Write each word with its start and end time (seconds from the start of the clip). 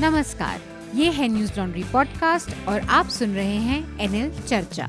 नमस्कार, 0.00 0.60
ये 0.94 1.10
है 1.10 1.26
न्यूज़ 1.28 1.58
लॉन्ड्री 1.58 1.82
पॉडकास्ट 1.82 2.68
और 2.68 2.80
आप 2.90 3.08
सुन 3.08 3.34
रहे 3.34 3.56
हैं 3.56 4.00
एनएल 4.00 4.30
चर्चा। 4.40 4.86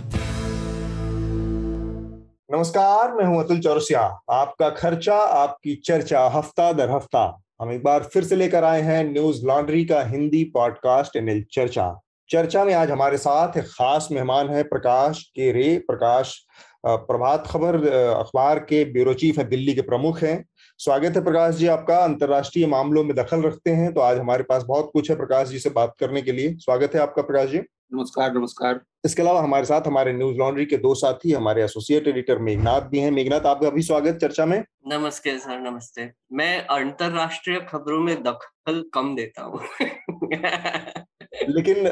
नमस्कार, 2.52 3.14
मैं 3.14 3.26
हूँ 3.26 3.44
अतुल 3.44 3.60
चौरसिया। 3.60 4.02
आपका 4.32 4.70
खर्चा, 4.70 5.16
आपकी 5.16 5.76
चर्चा, 5.86 6.26
हफ़्ता 6.28 6.72
दर 6.74 6.92
हफ़्ता। 6.92 7.24
हम 7.62 7.72
एक 7.72 7.84
बार 7.84 8.04
फिर 8.04 8.24
से 8.24 8.36
लेकर 8.36 8.64
आए 8.64 8.82
हैं 8.82 9.04
न्यूज़ 9.04 9.46
लॉन्ड्री 9.46 9.86
का 9.86 10.02
हिंदी 10.04 10.44
पॉडकास्ट 10.54 11.16
एनएल 11.16 11.44
चर्चा। 11.52 11.88
चर्चा 12.30 12.64
में 12.66 12.74
आज 12.74 12.92
हमारे 12.92 13.18
साथ 13.18 13.58
एक 13.58 13.66
खास 13.66 14.08
मेहमान 14.12 14.50
है, 14.50 14.64
प्रकाश 14.64 15.24
के 15.26 15.52
रे, 15.52 15.78
प्रकाश 15.78 16.38
प्रभात 16.86 17.48
खबर 17.48 17.76
अखबार 17.88 18.60
के 18.60 18.84
ब्यूरो 18.86 19.14
चीफ 19.14 19.38
है, 19.38 19.50
दिल्ली 19.50 19.74
के 19.76 19.82
प्रमुख 19.82 20.22
हैं। 20.24 20.44
स्वागत 20.80 21.16
है 21.16 21.24
प्रकाश 21.24 21.56
जी 21.56 21.68
आपका। 21.68 21.98
अंतरराष्ट्रीय 21.98 22.68
मामलों 22.68 23.04
में 23.04 23.16
दखल 23.16 23.42
रखते 23.42 23.70
हैं 23.70 23.94
तो 23.94 24.02
आज 24.02 24.18
हमारे 24.18 24.44
पास 24.44 24.64
बहुत 24.64 24.90
कुछ 24.94 25.10
है 25.10 25.16
प्रकाश 25.18 25.48
जी 25.48 25.60
से 25.60 25.70
बात 25.70 25.94
करने 26.00 26.22
के 26.22 26.32
लिए। 26.32 26.54
स्वागत 26.54 26.96
है 26.96 27.02
आपका 27.02 27.22
प्रकाश 27.22 27.50
जी। 27.50 27.58
नमस्कार 27.94 28.34
नमस्कार। 28.34 28.80
इसके 29.06 29.22
अलावा 29.22 29.42
हमारे 29.42 29.66
साथ 29.66 29.88
हमारे 29.88 30.14
न्यूज़ 30.14 30.38
लॉन्ड्री 30.38 30.66
के 30.66 30.78
दो 30.78 30.96
साथी 30.96 31.32
हमारे 31.32 31.64
एसोसिएट 31.64 32.08
एडिटर 32.08 32.40
मेघनाथ 32.40 32.82
भी 32.82 33.00
हैं। 33.00 33.12
मेघनाथ 33.12 33.46
आपका 33.46 33.70
भी 33.70 33.82
स्वागत 33.82 34.18
चर्चा 34.22 34.46
में? 34.46 34.64
नमस्ते 34.88 35.38
सर 35.40 35.60
नमस्ते। 35.60 36.12
मैं 36.34 36.66
अंतरराष्ट्रीय 36.68 37.60
खबरों 37.60 38.00
में 38.00 38.24
दखल 38.24 38.84
कम 38.94 39.16
देता 39.16 39.44
हूँ। 39.44 39.62
लेकिन 41.50 41.84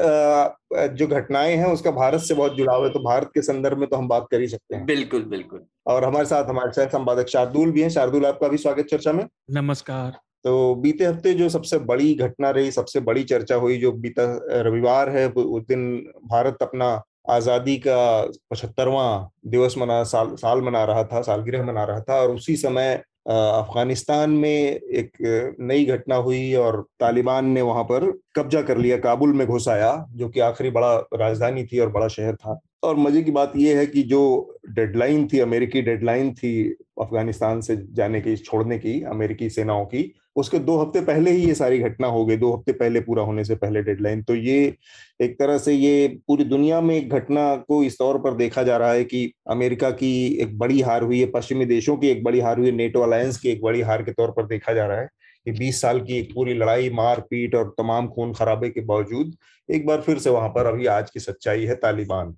जो 0.96 1.06
घटनाएँ 1.08 1.54
हैं 1.56 1.66
उसका 1.66 1.90
भारत 1.92 2.20
से 2.20 2.34
बहुत 2.34 2.56
जुड़ाव 2.56 2.84
है 2.84 2.90
तो 2.92 3.00
भारत 3.00 3.30
के 3.34 3.42
संदर्भ 3.42 3.78
में 3.78 3.88
तो 3.88 3.96
हम 3.96 4.08
बात 4.08 4.26
कर 4.30 4.40
ही 4.40 4.48
सकते 4.48 4.74
हैं। 4.76 4.84
बिल्कुल 4.86 5.24
बिल्कुल। 5.26 5.64
और 5.86 6.04
हमारे 6.04 6.24
साथ 6.24 6.44
हमारे 6.44 6.72
सह 6.72 6.86
संपादक 6.88 7.28
शार्दुल 7.28 7.70
भी 7.70 7.82
हैं। 7.82 7.88
शार्दुल 7.90 8.26
आपका 8.26 8.48
भी 8.48 8.56
स्वागत 8.56 8.86
चर्चा 8.90 9.12
में? 9.12 9.26
नमस्कार। 9.50 10.18
तो 10.44 10.74
बीते 10.74 11.04
हफ़्ते 11.04 11.32
जो 11.34 11.48
सबसे 11.48 11.78
बड़ी 11.84 12.14
घटना 12.14 12.50
रही 12.50 12.70
सबसे 12.70 13.00
बड़ी 13.00 13.22
चर्चा 13.24 13.54
हुई 13.54 13.76
जो 13.76 13.92
बीता 13.92 14.24
रविवार 14.62 15.10
है 15.10 15.26
उस 15.28 15.62
दिन 15.68 15.86
भारत 16.26 16.62
अपना 16.62 16.90
आज़ादी 17.30 17.76
का 17.76 17.98
पचहत्तरवा 18.50 19.06
दिवस 19.46 19.74
मना 19.78 20.02
साल 20.04 20.34
साल 20.36 20.60
मना 20.60 20.84
रहा 20.84 21.04
था 21.04 21.22
सालगिरह 21.22 21.64
मना 21.64 21.84
रहा 21.84 22.00
था 22.00 22.20
और 22.20 22.30
उसी 22.30 22.56
समय 22.56 23.02
अफ़गानिस्तान 23.26 24.30
में 24.30 24.50
एक 24.50 25.56
नई 25.60 25.84
घटना 25.84 26.16
हुई 26.16 26.54
और 26.54 26.80
तालिबान 27.00 27.46
ने 27.46 27.62
वहाँ 27.62 27.84
पर 27.84 28.10
कब्जा 28.36 28.62
कर 28.62 28.78
लिया, 28.78 28.96
काबुल 28.98 29.32
में 29.32 29.46
घुस 29.46 29.68
आया 29.68 30.06
जो 30.12 30.28
कि 30.28 30.40
आखिरी 30.40 30.70
बड़ा 30.70 30.96
राजधानी 31.14 31.64
थी 31.64 31.78
और 31.78 31.90
बड़ा 31.90 32.08
शहर 32.08 32.34
था। 32.34 32.58
और 32.82 32.96
मज़े 32.96 33.22
की 33.22 33.30
बात 33.30 33.52
यह 33.56 33.78
है 33.78 33.86
कि 33.86 34.02
जो 34.02 34.58
डेडलाइन 34.68 35.26
थी, 35.32 35.38
अमेरिकी 35.38 35.82
डेडलाइन 35.82 36.32
थी 36.34 36.70
अफ़गानिस्तान 37.00 37.60
से 37.60 37.76
जाने 37.92 38.20
की, 38.20 38.36
छोड़ने 38.36 38.78
की, 38.78 39.00
अमेरिकी 39.02 39.50
सेनाओं 39.50 39.84
की 39.84 40.12
उसके 40.36 40.58
दो 40.58 40.76
हफ़्ते 40.78 41.00
पहले 41.00 41.30
ही 41.30 41.44
ये 41.44 41.54
सारी 41.54 41.78
घटना 41.78 42.06
हो 42.06 42.24
गई, 42.26 42.36
दो 42.36 42.52
हफ़्ते 42.52 42.72
पहले 42.72 43.00
पूरा 43.00 43.22
होने 43.22 43.44
से 43.44 43.54
पहले 43.56 43.82
डेडलाइन 43.82 44.22
तो 44.22 44.34
ये 44.34 44.74
एक 45.22 45.38
तरह 45.38 45.58
से 45.58 45.72
ये 45.74 46.06
पूरी 46.28 46.44
दुनिया 46.44 46.80
में 46.80 46.94
एक 46.96 47.10
घटना 47.10 47.54
को 47.58 47.82
इस 47.84 47.98
तौर 47.98 48.18
पर 48.18 48.34
देखा 48.36 48.62
जा 48.62 48.76
रहा 48.76 48.92
है 48.92 49.04
कि 49.04 49.30
अमेरिका 49.50 49.90
की 49.92 50.14
एक 50.42 50.58
बड़ी 50.58 50.80
हार 50.80 51.02
हुई 51.02 51.20
है, 51.20 51.26
पश्चिमी 51.26 51.66
देशों 51.66 51.96
की 51.96 52.08
एक 52.08 52.24
बड़ी 52.24 52.40
हार 52.40 52.58
हुई 52.58 52.66
है 52.66 52.72
नेटो 52.72 53.00
अलायंस 53.00 53.38
की 53.38 53.48
एक 53.48 53.62
बड़ी 53.62 53.80
हार 53.82 54.02
के 54.02 54.12
तौर 54.12 54.30
पर 54.30 54.46
देखा 54.46 54.72
जा 54.72 54.86
रहा 54.86 55.00
है 55.00 55.08
कि 55.46 55.52
20 55.52 55.80
साल 55.80 56.00
की 56.00 56.18
एक 56.18 56.34
पूरी 56.34 56.54
लड़ाई 56.54 56.90
मार 56.90 57.20
पीट 57.20 57.54
और 57.54 57.74
तमाम 57.78 58.08
खून 58.08 58.32
खराबे 58.32 58.68
के 58.70 58.80
बावजूद 58.82 59.34
एक 59.68 59.86
बार 59.86 60.00
फिर 60.00 60.18
से 60.18 60.30
वहाँ 60.30 60.48
पर 60.48 60.66
अभी 60.66 60.86
आज 60.88 61.10
की 61.10 61.20
सच्चाई 61.20 61.64
है, 61.64 61.74
तालिबान। 61.74 62.34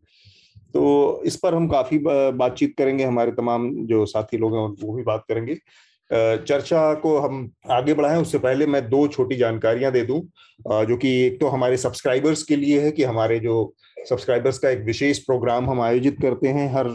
तो 0.74 1.22
इस 1.26 1.36
पर 1.36 1.54
हम 1.54 1.68
काफ़ी 1.68 1.98
बातचीत 1.98 2.74
करेंगे, 2.78 3.04
हमारे 3.04 3.32
तमाम 3.32 3.70
जो 3.86 4.04
साथी 4.06 4.38
लोग 4.38 4.56
हैं 4.56 4.66
वो 4.82 4.92
भी 4.94 5.02
बात 5.02 5.24
करेंगे। 5.28 5.54
चर्चा 6.10 6.92
को 6.94 7.16
हम 7.18 7.50
आगे 7.70 7.94
बढ़ाएँ, 7.94 8.20
उससे 8.20 8.38
पहले 8.38 8.66
मैं 8.66 8.88
दो 8.88 9.06
छोटी 9.08 9.36
जानकारियाँ 9.36 9.92
दे 9.92 10.02
दूँ 10.02 10.20
जो 10.86 10.96
कि 10.96 11.10
एक 11.20 11.40
तो 11.40 11.46
हमारे 11.48 11.76
सब्सक्राइबर्स 11.76 12.42
के 12.42 12.56
लिए 12.56 12.80
है 12.80 12.90
कि 12.90 13.04
हमारे 13.04 13.38
जो 13.38 13.74
सब्सक्राइबर्स 14.08 14.58
का 14.58 14.70
एक 14.70 14.82
विशेष 14.84 15.18
प्रोग्राम 15.18 15.70
हम 15.70 15.80
आयोजित 15.80 16.16
करते 16.22 16.48
हैं 16.48 16.68
हर 16.72 16.88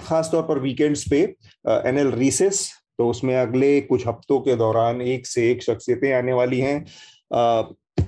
खास 0.00 0.28
तौर 0.32 0.42
पर 0.42 0.58
वीकेंड्स 0.58 1.04
पे 1.10 1.22
एनएल 1.88 2.10
रिसेस 2.12 2.70
तो 2.98 3.08
उसमें 3.08 3.34
अगले 3.36 3.80
कुछ 3.80 4.06
हफ्तों 4.06 4.40
के 4.40 4.54
दौरान 4.56 5.00
एक 5.02 5.26
से 5.26 5.50
एक 5.50 5.62
शख्सियतें 5.62 6.12
आने 6.14 6.32
वाली 6.32 6.58
हैं। 6.60 6.84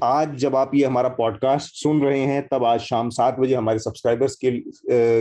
आज 0.02 0.34
जब 0.38 0.56
आप 0.56 0.70
ये 0.74 0.84
हमारा 0.84 1.08
पॉडकास्ट 1.08 1.74
सुन 1.74 2.00
रहे 2.02 2.20
हैं, 2.20 2.46
तब 2.48 2.64
आज 2.64 2.80
शाम 2.80 3.10
सात 3.10 3.38
बजे 3.38 3.54
हमारे 3.54 3.78
सब्सक्राइबर्स 3.78 4.34
के 4.44 4.50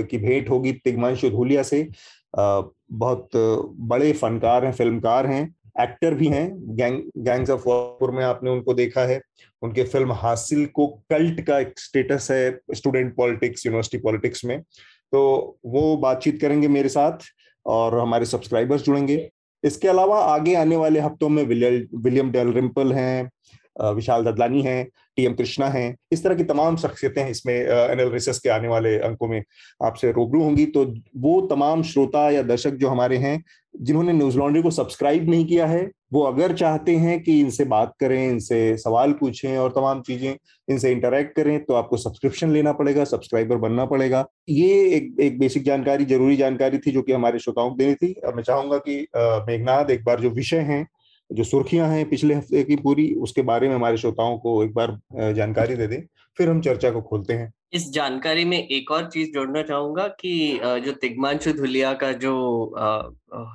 की 0.03 0.17
भेंट 0.17 0.49
होगी 0.49 0.71
तिगमांशु 0.73 1.29
धूलिया 1.29 1.63
से। 1.63 1.87
बहुत 2.33 3.29
बड़े 3.35 4.11
फनकार 4.13 4.65
हैं, 4.65 4.71
फिल्मकार 4.73 5.27
हैं, 5.27 5.43
एक्टर 5.81 6.13
भी 6.13 6.27
हैं, 6.27 6.49
गैंग, 6.77 7.01
गैंग्स 7.17 7.49
ऑफ़ 7.49 7.67
वारपुर 7.67 8.11
में 8.11 8.23
आपने 8.23 8.49
उनको 8.49 8.73
देखा 8.73 9.01
है। 9.01 9.21
उनके 9.61 9.83
फ़िल्म 9.83 10.11
हासिल 10.13 10.65
को 10.65 10.87
कल्ट 11.09 11.41
का 11.41 11.59
एक 11.59 11.79
स्टेटस 11.79 12.27
है 12.31 12.59
स्टूडेंट 12.73 13.15
पॉलिटिक्स, 13.15 13.65
यूनिवर्सिटी 13.65 13.97
पॉलिटिक्स 13.97 14.45
में। 14.45 14.59
तो 14.61 15.57
वो 15.65 15.95
बातचीत 15.97 16.39
करेंगे 16.41 16.67
मेरे 16.67 16.89
साथ 16.89 17.25
और 17.65 17.97
हमारे 17.99 18.25
सब्सक्राइबर्स 18.25 18.83
जुड़ेंगे। 18.83 19.29
इसके 19.63 19.87
अलावा 19.87 20.19
आगे 20.25 20.55
आने 20.55 20.75
वाले 20.75 20.99
हफ्तों 20.99 21.29
में 21.29 21.43
विलियम 21.45 22.31
डेल 22.31 22.51
रिम्पल 22.53 22.93
हैं 22.93 23.29
विशाल 23.75 24.23
ददलानी 24.23 24.61
हैं 24.61 24.85
टी 25.17 25.25
एम 25.25 25.33
कृष्णा 25.33 25.67
हैं, 25.67 25.95
इस 26.11 26.23
तरह 26.23 26.35
की 26.35 26.43
तमाम 26.43 26.75
शख्सियतें 26.77 27.27
इसमें 27.27 27.53
एनालिसिस 27.53 28.39
के 28.39 28.49
आने 28.49 28.67
वाले 28.67 28.97
अंकों 28.99 29.27
में 29.27 29.41
आपसे 29.81 30.11
रूबरू 30.11 30.43
होंगी। 30.43 30.65
तो 30.67 30.85
वो 31.17 31.39
तमाम 31.47 31.83
श्रोता 31.83 32.29
या 32.31 32.41
दर्शक 32.43 32.73
जो 32.75 32.89
हमारे 32.89 33.17
हैं, 33.17 33.43
जिन्होंने 33.75 34.13
न्यूज़ 34.13 34.37
लॉन्ड्री 34.37 34.61
को 34.61 34.71
सब्सक्राइब 34.71 35.29
नहीं 35.29 35.45
किया 35.45 35.65
है, 35.65 35.89
वो 36.13 36.21
अगर 36.23 36.53
चाहते 36.53 36.95
हैं 36.95 37.19
कि 37.23 37.39
इनसे 37.39 37.65
बात 37.65 37.93
करें, 37.99 38.29
इनसे 38.29 38.77
सवाल 38.77 39.11
पूछें 39.13 39.57
और 39.57 39.71
तमाम 39.71 40.01
चीज़ें 40.01 40.35
इनसे 40.67 40.91
इंटरेक्ट 40.91 41.35
करें 41.35 41.63
तो 41.65 41.73
आपको 41.73 41.97
सब्सक्रिप्शन 41.97 42.51
लेना 42.51 42.73
पड़ेगा, 42.73 43.03
सब्सक्राइबर 43.05 43.57
बनना 43.57 43.85
पड़ेगा। 43.85 44.25
ये 44.49 44.81
एक 44.87 45.15
एक 45.21 45.39
बेसिक 45.39 45.63
जानकारी, 45.63 46.05
ज़रूरी 46.05 46.35
जानकारी 46.37 46.77
थी 46.77 46.91
जो 46.91 47.01
कि 47.01 47.13
हमारे 47.13 47.39
श्रोताओं 47.39 47.69
को 47.69 47.75
देनी 47.77 47.95
थी। 47.95 48.13
अब 48.25 48.35
मैं 48.35 48.43
चाहूँगा 48.43 48.77
कि 48.79 48.99
मेघनाथ 49.17 49.89
एक 49.91 50.03
बार 50.05 50.19
जो 50.19 50.29
विषय 50.31 50.59
हैं 50.61 50.85
जो 51.33 51.43
सुर्खियाँ 51.43 51.87
हैं 51.89 52.09
पिछले 52.09 52.33
हफ़्ते 52.35 52.63
की 52.63 52.75
पूरी, 52.77 53.13
उसके 53.15 53.41
बारे 53.43 53.67
में 53.67 53.75
हमारे 53.75 53.97
श्रोताओं 53.97 54.37
को 54.37 54.63
एक 54.63 54.73
बार 54.73 54.97
जानकारी 55.33 55.75
दे 55.75 55.87
दें, 55.87 56.01
फिर 56.37 56.49
हम 56.49 56.61
चर्चा 56.61 56.91
को 56.91 57.01
खोलते 57.01 57.33
हैं। 57.33 57.51
इस 57.73 57.89
जानकारी 57.91 58.43
में 58.45 58.57
एक 58.57 58.91
और 58.91 59.09
चीज़ 59.09 59.31
जोड़ना 59.33 59.61
चाहूँगा 59.63 60.07
कि 60.19 60.59
जो 60.85 60.91
तिगमांशु 60.93 61.51
धुलिया 61.53 61.93
का 61.93 62.11
जो 62.15 62.33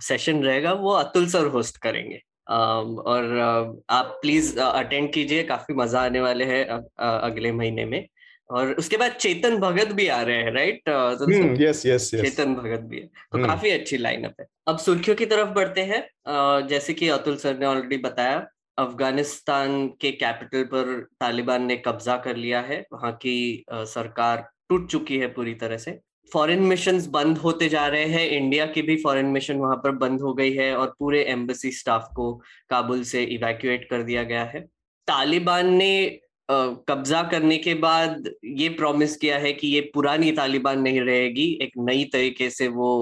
सेशन 0.03 0.43
रहेगा, 0.45 0.73
वो 0.73 0.93
अतुल 0.93 1.27
सर 1.29 1.47
होस्ट 1.49 1.77
करेंगे। 1.79 2.21
और 2.49 3.85
आप 3.91 4.19
प्लीज़ 4.23 4.59
अटेंड 4.61 5.13
कीजिए, 5.13 5.43
काफ़ी 5.45 5.75
मज़ा 5.75 6.01
आने 6.01 6.21
वाले 6.21 6.45
हैं 6.45 6.65
अगले 6.99 7.53
महीने 7.53 7.85
में। 7.85 8.07
और 8.51 8.73
उसके 8.73 8.97
बाद 8.97 9.13
चेतन 9.13 9.57
भगत 9.57 9.93
भी 9.93 10.07
आ 10.09 10.21
रहे 10.23 10.37
हैं 10.37 10.53
राइट 10.53 10.81
तो 10.89 11.63
यस 11.63 11.87
यस 11.87 12.11
चेतन 12.11 12.55
भगत 12.55 12.81
भी 12.81 12.97
है। 12.97 13.07
तो 13.07 13.39
hmm. 13.39 13.47
काफ़ी 13.47 13.71
अच्छी 13.71 13.97
लाइनअप 13.97 14.35
है। 14.41 14.47
अब 14.69 14.79
सुर्खियों 14.79 15.17
की 15.17 15.27
तरफ़ 15.27 15.49
बढ़ते 15.49 15.81
हैं। 15.81 16.67
जैसे 16.69 16.95
कि 16.95 17.09
अतुल 17.09 17.37
सर 17.37 17.59
ने 17.59 17.67
ऑलरेडी 17.67 17.97
बताया 17.97 18.47
अफ़गानिस्तान 18.79 19.87
के 20.01 20.11
कैपिटल 20.13 20.63
पर 20.65 21.09
तालिबान 21.21 21.63
ने 21.63 21.77
कब्जा 21.77 22.17
कर 22.17 22.37
लिया 22.37 22.61
है। 22.61 22.85
वहाँ 22.93 23.13
की 23.13 23.65
सरकार 23.71 24.49
टूट 24.69 24.91
चुकी 24.91 25.19
है 25.19 25.27
पूरी 25.27 25.55
तरह 25.55 25.77
से। 25.77 25.99
फॉरेन 26.33 26.63
मिशन 26.63 27.01
बंद 27.11 27.39
होते 27.39 27.69
जा 27.69 27.87
रहे 27.87 28.05
हैं। 28.05 28.27
इंडिया 28.29 28.67
की 28.67 28.83
भी 28.83 28.97
फॉरेन 28.97 29.27
मिशन 29.27 29.57
वहाँ 29.57 29.77
पर 29.77 29.91
बंद 29.91 30.21
हो 30.21 30.33
गई 30.35 30.53
है 30.53 30.75
और 30.77 30.95
पूरे 30.99 31.23
एम्बेसी 31.25 31.71
स्टाफ 31.73 32.09
को 32.17 32.33
काबुल 32.71 33.03
से 33.03 33.23
इवैक्यूएट 33.25 33.89
कर 33.91 34.03
दिया 34.03 34.23
गया 34.23 34.45
है। 34.45 34.61
तालिबान 35.09 35.73
ने 35.75 36.21
कब्जा 36.51 37.23
करने 37.23 37.57
के 37.59 37.75
बाद 37.75 38.29
ये 38.45 38.69
प्रॉमिस 38.69 39.17
किया 39.17 39.39
है 39.39 39.53
कि 39.53 39.69
ये 39.69 39.81
पुरानी 39.95 40.33
तालिबान 40.33 40.81
नहीं 40.81 41.01
रहेगी, 41.01 41.47
एक 41.63 41.73
नई 41.79 42.05
तरीके 42.05 42.51
से 42.51 42.69
वो 42.69 43.01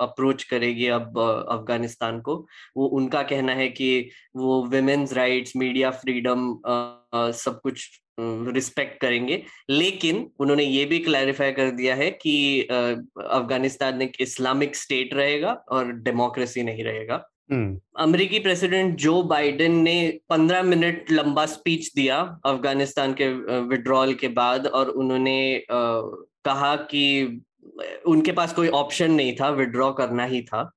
अप्रोच 0.00 0.42
करेगी 0.44 0.86
अब 0.88 1.18
अफ़गानिस्तान 1.18 2.20
को 2.20 2.36
वो 2.76 2.86
उनका 2.98 3.22
कहना 3.22 3.52
है 3.52 3.68
कि 3.68 4.10
वो 4.36 4.62
विमेन्स 4.66 5.12
राइट्स 5.12 5.56
मीडिया 5.56 5.90
फ्रीडम 5.90 6.52
सब 7.34 7.60
कुछ 7.62 7.88
रिस्पेक्ट 8.20 9.00
करेंगे 9.00 9.42
लेकिन 9.70 10.28
उन्होंने 10.40 10.64
ये 10.64 10.84
भी 10.84 10.98
क्लैरिफाई 10.98 11.52
कर 11.52 11.70
दिया 11.70 11.94
है 11.94 12.10
कि 12.10 12.62
अफ़गानिस्तान 12.62 14.02
एक 14.02 14.20
इस्लामिक 14.20 14.76
स्टेट 14.76 15.14
रहेगा 15.14 15.52
और 15.70 15.92
डेमोक्रेसी 16.02 16.62
नहीं 16.62 16.84
रहेगा। 16.84 17.24
अमेरिकी 17.48 18.38
प्रेसिडेंट 18.38 18.96
जो 18.98 19.22
बाइडेन 19.24 19.74
ने 19.82 19.98
पंद्रह 20.30 20.62
मिनट 20.62 21.10
लंबा 21.12 21.44
स्पीच 21.46 21.90
दिया 21.96 22.18
अफ़गानिस्तान 22.46 23.12
के 23.20 23.28
विड्रॉल 23.68 24.14
के 24.14 24.28
बाद 24.28 24.66
और 24.66 24.88
उन्होंने 24.88 25.64
कहा 25.70 26.74
कि 26.90 27.04
उनके 28.06 28.32
पास 28.32 28.52
कोई 28.54 28.68
ऑप्शन 28.76 29.12
नहीं 29.12 29.34
था 29.36 29.48
विड्रॉ 29.50 29.90
करना 29.92 30.24
ही 30.24 30.42
था। 30.42 30.70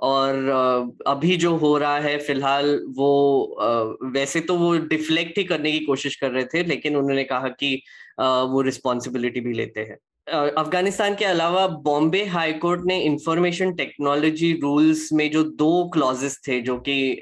और 0.00 0.94
अभी 1.06 1.36
जो 1.36 1.54
हो 1.56 1.76
रहा 1.78 1.98
है 1.98 2.16
फ़िलहाल 2.18 2.68
वो 2.96 4.08
वैसे 4.14 4.40
तो 4.40 4.56
वो 4.58 4.76
डिफ्लेक्ट 4.88 5.38
ही 5.38 5.44
करने 5.44 5.72
की 5.72 5.84
कोशिश 5.84 6.16
कर 6.16 6.30
रहे 6.30 6.44
थे, 6.44 6.62
लेकिन 6.64 6.96
उन्होंने 6.96 7.24
कहा 7.24 7.48
कि 7.50 7.74
वो 8.20 8.60
रिस्पॉन्सिबिलिटी 8.62 9.40
भी 9.40 9.52
लेते 9.54 9.80
हैं। 9.80 9.96
अफ़गानिस्तान 10.30 11.14
के 11.14 11.24
अलावा 11.24 11.66
बॉम्बे 11.66 12.24
हाई 12.24 12.52
कोर्ट 12.52 12.80
ने 12.84 12.98
इंफॉर्मेशन 13.00 13.72
टेक्नोलॉजी 13.74 14.52
रूल्स 14.62 15.08
में 15.12 15.30
जो 15.30 15.42
दो 15.44 15.88
क्लॉजेस 15.88 16.40
थे, 16.48 16.60
जो 16.60 16.76
कि 16.78 17.20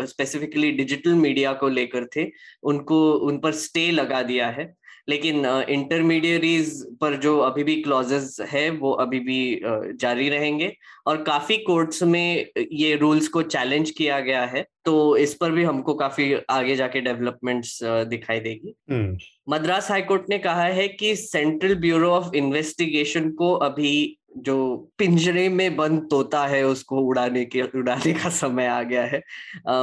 स्पेसिफिकली 0.00 0.70
डिजिटल 0.72 1.14
मीडिया 1.14 1.52
को 1.52 1.68
लेकर 1.68 2.06
थे, 2.16 2.26
उनको, 2.62 3.12
उन 3.12 3.38
पर 3.38 3.52
स्टे 3.52 3.90
लगा 3.90 4.22
दिया 4.22 4.48
है। 4.48 4.74
लेकिन 5.08 5.46
इंटरमीडियरीज 5.68 6.70
uh, 6.80 6.96
पर 7.00 7.16
जो 7.16 7.36
अभी 7.38 7.62
भी 7.64 7.76
क्लॉजेस 7.82 8.36
है 8.48 8.68
वो 8.70 8.92
अभी 8.96 9.20
भी 9.20 9.40
uh, 9.56 10.00
जारी 10.00 10.28
रहेंगे 10.28 10.72
और 11.06 11.22
काफ़ी 11.22 11.56
कोर्ट्स 11.58 12.02
में 12.02 12.46
ये 12.72 12.94
रूल्स 12.96 13.28
को 13.28 13.42
चैलेंज 13.44 13.90
किया 13.90 14.20
गया 14.20 14.44
है 14.46 14.66
तो 14.84 15.16
इस 15.16 15.34
पर 15.34 15.50
भी 15.50 15.64
हमको 15.64 15.94
काफ़ी 15.94 16.32
आगे 16.50 16.76
जाके 16.76 17.00
डेवलपमेंट्स 17.00 17.78
uh, 17.84 18.04
दिखाई 18.04 18.40
देगी 18.40 18.74
हम्म। 18.90 19.16
मद्रास 19.48 19.90
हाईकोर्ट 19.90 20.28
ने 20.30 20.38
कहा 20.38 20.64
है 20.64 20.88
कि 20.88 21.14
सेंट्रल 21.16 21.74
ब्यूरो 21.74 22.10
ऑफ़ 22.10 22.34
इन्वेस्टिगेशन 22.34 23.30
को 23.32 23.52
अभी 23.62 24.18
जो 24.42 24.56
पिंजरे 24.98 25.48
में 25.48 25.76
बंद 25.76 26.06
तोता 26.10 26.46
है 26.46 26.62
उसको 26.66 27.00
उड़ाने 27.00 27.44
के 27.44 27.62
उड़ाने 27.74 28.12
का 28.12 28.28
समय 28.30 28.66
आ 28.66 28.82
गया 28.82 29.04
है। 29.04 29.22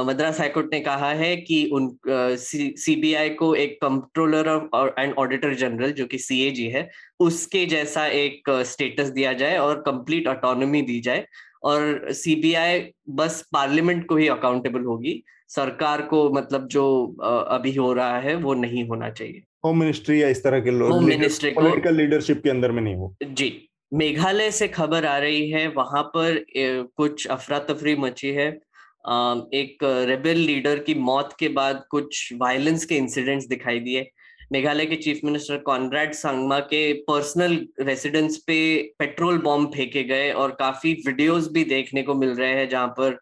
मद्रास 0.06 0.40
हाईकोर्ट 0.40 0.72
ने 0.72 0.80
कहा 0.80 1.10
है 1.12 1.36
कि 1.36 1.64
उन 1.72 1.90
सीबीआई 2.06 3.30
को 3.30 3.54
एक 3.54 3.78
कंट्रोलर 3.84 4.48
एंड 4.98 5.14
ऑडिटर 5.14 5.54
जनरल 5.54 5.92
जो 5.92 6.06
कि 6.06 6.18
सीएजी 6.18 6.66
है 6.66 6.88
उसके 7.20 7.64
जैसा 7.66 8.06
एक 8.06 8.50
स्टेटस 8.66 9.08
दिया 9.10 9.32
जाए 9.32 9.56
और 9.58 9.82
कंप्लीट 9.86 10.28
ऑटोनॉमी 10.28 10.82
दी 10.82 11.00
जाए। 11.00 11.26
और 11.62 12.12
सीबीआई 12.12 12.80
बस 13.10 13.40
पार्लियामेंट 13.52 14.06
को 14.06 14.16
ही 14.16 14.28
अकाउंटेबल 14.28 14.82
होगी। 14.82 15.22
सरकार 15.48 16.02
को 16.02 16.28
मतलब 16.30 16.66
जो 16.68 16.84
अभी 17.48 17.74
हो 17.74 17.92
रहा 17.92 18.18
है 18.18 18.34
वो 18.36 18.54
नहीं 18.54 18.84
होना 18.88 19.10
चाहिए। 19.10 19.42
होम 19.64 19.78
मिनिस्ट्री 19.80 20.22
या 20.22 20.28
इस 20.28 20.42
तरह 20.44 20.60
के 20.60 20.70
लोग 20.70 21.02
मिनिस्ट्री 21.02 21.50
लीडरशिप 21.92 22.42
के 22.42 22.50
अंदर 22.50 22.72
में 22.72 22.82
नहीं 22.82 22.94
हो। 22.94 23.14
जी। 23.24 23.48
मेघालय 23.92 24.50
से 24.50 24.68
खबर 24.68 25.04
आ 25.06 25.16
रही 25.18 25.50
है, 25.50 25.66
वहाँ 25.68 26.02
पर 26.16 26.44
कुछ 26.52 27.26
अफरा 27.26 27.58
तफरी 27.60 27.94
मची 27.96 28.30
है। 28.30 28.48
एक 29.54 29.84
रेबेल 30.08 30.38
लीडर 30.38 30.78
की 30.78 30.94
मौत 30.94 31.34
के 31.38 31.48
बाद 31.48 31.84
कुछ 31.90 32.32
वायलेंस 32.36 32.84
के 32.84 32.96
इंसिडेंट्स 32.96 33.46
दिखाई 33.46 33.80
दिए। 33.80 34.08
मेघालय 34.52 34.86
के 34.86 34.96
चीफ 34.96 35.20
मिनिस्टर 35.24 35.58
कॉनराड 35.58 36.12
संगमा 36.14 36.58
के 36.62 36.92
पर्सनल 37.02 37.56
रेसिडेंस 37.80 38.36
पे 38.46 38.58
पेट्रोल 38.98 39.38
बॉम्ब 39.42 39.72
फेंके 39.74 40.02
गए 40.04 40.30
और 40.32 40.50
काफ़ी 40.60 40.92
वीडियोस 41.06 41.48
भी 41.52 41.64
देखने 41.64 42.02
को 42.02 42.14
मिल 42.14 42.30
रहे 42.30 42.52
हैं, 42.52 42.68
जहाँ 42.68 42.94
पर 43.00 43.18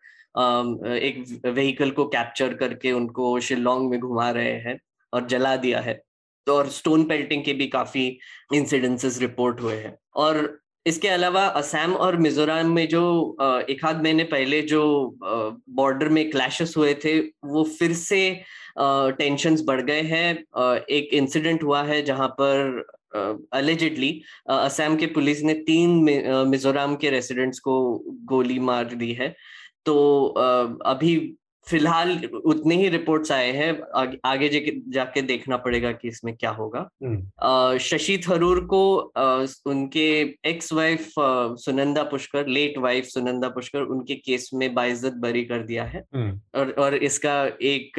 एक 0.96 1.24
व्हीकल 1.46 1.90
को 1.90 2.04
कैप्चर 2.06 2.54
करके 2.54 2.92
उनको 2.92 3.38
शिलोंग 3.40 3.90
में 3.90 3.98
घुमा 4.00 4.30
रहे 4.30 4.52
हैं 4.60 4.78
और 5.12 5.26
जला 5.26 5.54
दिया 5.56 5.80
है। 5.80 6.00
और 6.50 6.68
स्टोन 6.70 7.04
पेल्टिंग 7.04 7.44
के 7.44 7.52
भी 7.52 7.66
काफ़ी 7.68 8.06
इंसिडेंसेस 8.54 9.20
रिपोर्ट 9.20 9.60
हुए 9.60 9.76
हैं। 9.76 9.96
और 10.16 10.58
इसके 10.86 11.08
अलावा 11.08 11.44
असम 11.58 11.92
और 11.96 12.16
मिजोरम 12.16 12.70
में 12.70 12.86
जो 12.88 13.04
एक 13.70 13.84
आध 13.84 14.02
महीने 14.02 14.24
पहले 14.24 14.60
जो 14.62 14.82
बॉर्डर 15.22 16.08
में 16.08 16.28
क्लैशेस 16.30 16.74
हुए 16.76 16.94
थे, 16.94 17.18
वो 17.20 17.64
फिर 17.78 17.92
से 17.92 18.20
टेंशन्स 18.78 19.62
बढ़ 19.66 19.80
गए 19.80 20.02
हैं। 20.02 20.34
एक 20.90 21.14
इंसिडेंट 21.14 21.62
हुआ 21.62 21.82
है 21.82 22.02
जहाँ 22.02 22.28
पर 22.40 22.84
अलेजिडली 23.52 24.10
असम 24.50 24.96
के 24.96 25.06
पुलिस 25.06 25.42
ने 25.42 25.54
तीन 25.66 25.90
मिजोरम 26.48 26.94
के 26.94 27.10
रेसिडेंट्स 27.10 27.58
को 27.58 27.74
गोली 28.24 28.58
मार 28.60 28.94
दी 28.94 29.12
है। 29.12 29.34
तो 29.86 30.26
अभी 30.86 31.16
फ़िलहाल 31.66 32.18
उतने 32.44 32.76
ही 32.76 32.88
रिपोर्ट्स 32.88 33.32
आए 33.32 33.50
हैं 33.52 33.70
आगे, 33.96 34.18
आगे 34.24 34.48
जाके 34.88 35.22
देखना 35.24 35.56
पड़ेगा 35.58 35.92
कि 35.92 36.08
इसमें 36.08 36.34
क्या 36.36 36.50
होगा 36.52 36.88
हम्म। 37.04 37.78
शशि 37.80 38.16
थरूर 38.28 38.60
को 38.64 38.82
उनके 39.66 40.06
ex 40.46 40.72
wife 40.72 41.12
Sunanda 41.60 42.02
Pushkar 42.04 42.46
late 42.48 42.78
wife 42.78 43.04
Sunanda 43.04 43.48
Pushkar 43.48 43.82
उनके 43.88 44.14
केस 44.16 44.50
में 44.54 44.74
बाइज्जत 44.74 45.14
बरी 45.18 45.44
कर 45.44 45.62
दिया 45.62 45.84
है 45.84 46.04
हम्म। 46.14 46.60
और 46.60 46.70
और 46.78 46.94
इसका 47.02 47.34
एक 47.64 47.92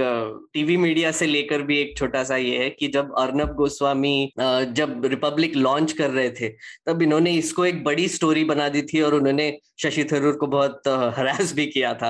टीवी 0.53 0.77
मीडिया 0.77 1.11
से 1.11 1.25
लेकर 1.25 1.61
भी 1.61 1.79
एक 1.79 1.97
छोटा 1.97 2.23
सा 2.23 2.35
ये 2.37 2.57
है 2.57 2.69
कि 2.69 2.87
जब 2.87 3.13
अर्नब 3.19 3.53
गोस्वामी 3.55 4.15
जब 4.39 5.01
रिपब्लिक 5.05 5.55
लॉन्च 5.57 5.91
कर 5.93 6.09
रहे 6.11 6.29
थे 6.31 6.49
तब 6.87 7.01
इन्होंने 7.01 7.31
इसको 7.35 7.65
एक 7.65 7.83
बड़ी 7.83 8.07
स्टोरी 8.09 8.43
बना 8.45 8.69
दी 8.69 8.81
थी 8.83 9.01
और 9.01 9.15
उन्होंने 9.15 9.51
शशि 9.79 10.03
थरूर 10.11 10.35
को 10.35 10.47
बहुत 10.47 10.87
हरास 11.17 11.53
भी 11.55 11.65
किया 11.67 11.93
था 11.93 12.09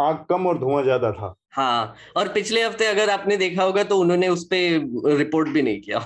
आग 0.00 0.24
कम 0.28 0.46
और 0.46 0.58
धुआँ 0.68 0.82
ज़्यादा 0.82 1.12
था। 1.12 1.34
हाँ 1.52 1.94
और 2.16 2.28
पिछले 2.28 2.62
हफ़्ते 2.62 2.86
अगर 2.86 3.10
आपने 3.10 3.36
देखा 3.36 3.62
होगा 3.62 3.82
तो 3.84 3.98
उन्होंने 3.98 4.28
उस 4.28 4.44
पर 4.44 5.16
रिपोर्ट 5.18 5.48
भी 5.48 5.62
नहीं 5.62 5.80
किया। 5.80 5.98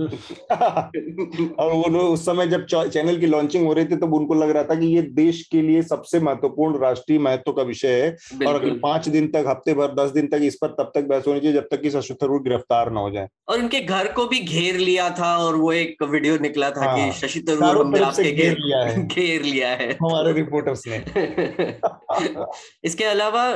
और 0.00 1.72
वो 1.72 1.98
उस 1.98 2.26
समय 2.26 2.46
जब 2.46 2.66
चैनल 2.66 3.18
की 3.18 3.26
लॉन्चिंग 3.26 3.66
हो 3.66 3.72
रही 3.72 3.84
थी 3.84 3.96
तब 3.96 4.14
उनको 4.14 4.34
लग 4.34 4.50
रहा 4.50 4.64
था 4.64 4.74
कि 4.74 4.86
ये 4.86 5.02
देश 5.02 5.48
के 5.52 5.62
लिए 5.62 5.82
सबसे 5.82 6.20
महत्वपूर्ण 6.20 6.78
राष्ट्रीय 6.78 7.18
महत्व 7.18 7.52
का 7.52 7.62
विषय 7.62 7.88
है। 7.88 8.16
और 8.46 8.54
अगर 8.54 8.78
पाँच 8.78 9.08
दिन 9.08 9.28
तक 9.28 9.44
हफ़्ते 9.48 9.74
भर 9.74 9.86
दस 9.94 10.10
दिन 10.10 10.26
तक 10.26 10.40
इस 10.42 10.54
पर 10.54 10.68
तब 10.68 10.92
तक 10.94 11.04
बहस 11.04 11.24
होनी 11.26 11.40
चाहिए 11.40 11.54
जब 11.54 11.68
तक 11.70 11.80
कि 11.80 11.90
शशि 11.90 12.14
थरूर 12.14 12.42
गिरफ़्तार 12.42 12.90
ना 12.90 13.00
हो 13.00 13.10
जाए। 13.10 13.28
और 13.48 13.58
उनके 13.58 13.80
घर 13.80 14.12
को 14.12 14.26
भी 14.26 14.40
घेर 14.40 14.76
लिया 14.76 15.10
था 15.10 15.38
और 15.38 15.56
वो 15.56 15.72
एक 15.72 16.02
वीडियो 16.02 16.38
निकला 16.38 16.70
था 16.70 16.84
हाँ, 16.84 17.10
कि 17.10 17.18
शशि 17.18 17.40
थरूर 17.40 18.02
आपके 18.02 18.32
घेर 18.32 18.56
लिया 18.58 18.78
है। 18.78 19.06
घेर 19.14 19.42
लिया 19.42 19.68
है। 19.68 19.92
हमारे 19.92 20.32
रिपोर्टर्स 20.32 20.82
ने। 20.86 20.96
इसके 22.84 23.04
अलावा 23.04 23.48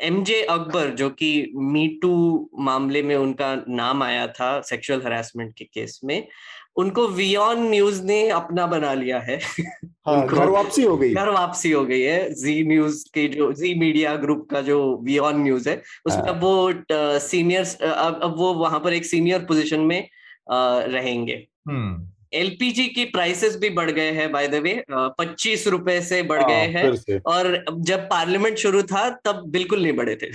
एम 0.00 0.24
जे 0.24 0.42
अकबर 0.42 0.90
जो 0.90 1.10
कि 1.10 1.52
मीटू 1.56 2.48
मामले 2.58 3.02
में 3.02 3.16
उनका 3.16 3.64
नाम 3.68 4.02
आया 4.02 4.26
था 4.26 4.60
सेक्सुअल 4.60 5.02
हरासमेंट 5.04 5.54
के 5.60 5.64
केस 5.64 6.00
में 6.04 6.26
उनको 6.76 7.06
वियन 7.08 7.62
न्यूज़ 7.70 8.02
ने 8.02 8.18
अपना 8.30 8.66
बना 8.66 8.92
लिया 8.94 9.18
है। 9.20 9.38
हाँ, 10.06 10.26
घर 10.26 10.48
वापसी 10.48 10.82
हो 10.82 10.96
गई। 10.96 11.14
घर 11.14 11.28
वापसी 11.28 11.70
हो 11.70 11.84
गई 11.84 12.00
है। 12.00 12.34
जी 12.34 12.62
न्यूज़ 12.64 13.04
के 13.14 13.26
जो 13.28 13.52
जी 13.52 13.74
मीडिया 13.74 14.14
ग्रुप 14.16 14.46
का 14.50 14.60
जो 14.60 14.78
वियन 15.04 15.42
न्यूज़ 15.42 15.68
है 15.68 15.82
उसमें 16.06 16.22
हाँ. 16.22 16.40
वो 16.40 16.72
सीनियर 17.18 17.64
अब, 17.86 18.20
अब 18.22 18.38
वो 18.38 18.52
वहाँ 18.54 18.80
पर 18.80 18.92
एक 18.92 19.06
सीनियर 19.06 19.44
पोजीशन 19.44 19.80
में 19.80 20.00
रहेंगे। 20.94 21.46
LPG 22.34 22.82
hmm. 22.82 22.94
की 22.94 23.04
प्राइसेस 23.04 23.56
भी 23.56 23.70
बढ़ 23.70 23.90
गए 23.90 24.10
हैं 24.12 24.30
बाय 24.32 24.48
द 24.48 24.54
वे 24.54 24.84
पच्चीस 24.90 25.66
रुपए 25.68 26.00
से 26.00 26.22
बढ़ 26.22 26.42
गए 26.42 26.66
हाँ, 26.66 26.82
हैं 26.82 27.20
और 27.26 27.64
जब 27.80 28.08
पार्लियामेंट 28.08 28.58
शुरू 28.58 28.82
था 28.82 29.08
तब 29.24 29.42
बिल्कुल 29.48 29.82
नहीं 29.82 29.92
बढ़े 29.92 30.16
थे। 30.22 30.26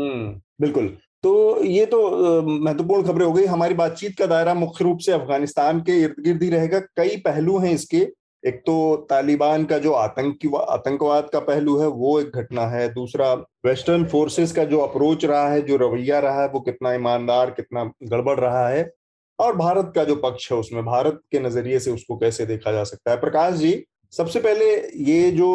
हम्म, 0.00 0.40
बिल्कुल। 0.60 0.96
तो 1.24 1.64
ये 1.64 1.86
तो 1.86 2.42
महत्वपूर्ण 2.42 3.02
खबरें 3.02 3.26
हो 3.26 3.32
गई। 3.32 3.44
हमारी 3.44 3.74
बातचीत 3.74 4.18
का 4.18 4.26
दायरा 4.26 4.54
मुख्य 4.54 4.84
रूप 4.84 4.98
से 4.98 5.12
अफ़गानिस्तान 5.12 5.80
के 5.80 6.00
इर्द 6.02 6.14
गिर्द 6.20 6.42
ही 6.42 6.50
रहेगा। 6.50 6.78
कई 6.78 7.16
पहलू 7.16 7.58
हैं 7.58 7.72
इसके। 7.72 7.96
एक 8.44 8.62
तो 8.66 8.96
तालिबान 9.10 9.64
का 9.64 9.78
जो 9.78 9.92
आतंकी 9.92 10.50
आतंकवाद 10.56 11.28
का 11.32 11.40
पहलू 11.40 11.78
है, 11.78 11.86
वो 11.86 12.20
एक 12.20 12.36
घटना 12.36 12.66
है। 12.66 12.88
दूसरा, 12.94 13.34
वेस्टर्न 13.66 14.04
फोर्सेस 14.04 14.52
का 14.52 14.64
जो 14.64 14.78
अप्रोच 14.78 15.24
रहा 15.24 15.48
है, 15.48 15.62
जो 15.62 15.76
रवैया 15.76 16.18
रहा 16.18 16.42
है, 16.42 16.48
वो 16.48 16.60
कितना 16.60 16.92
ईमानदार, 16.92 17.50
कितना 17.50 17.84
गड़बड़ 18.02 18.38
रहा 18.40 18.68
है। 18.68 18.90
और 19.38 19.56
भारत 19.56 19.92
का 19.94 20.04
जो 20.04 20.16
पक्ष 20.16 20.52
है, 20.52 20.58
उसमें 20.58 20.84
भारत 20.84 21.20
के 21.32 21.38
नज़रिए 21.38 21.78
से 21.78 21.90
उसको 21.90 22.16
कैसे 22.16 22.46
देखा 22.46 22.72
जा 22.72 22.84
सकता 22.84 23.10
है? 23.10 23.20
प्रकाश 23.20 23.54
जी 23.54 23.72
सबसे 24.12 24.40
पहले 24.40 24.64
ये 25.04 25.30
जो 25.30 25.48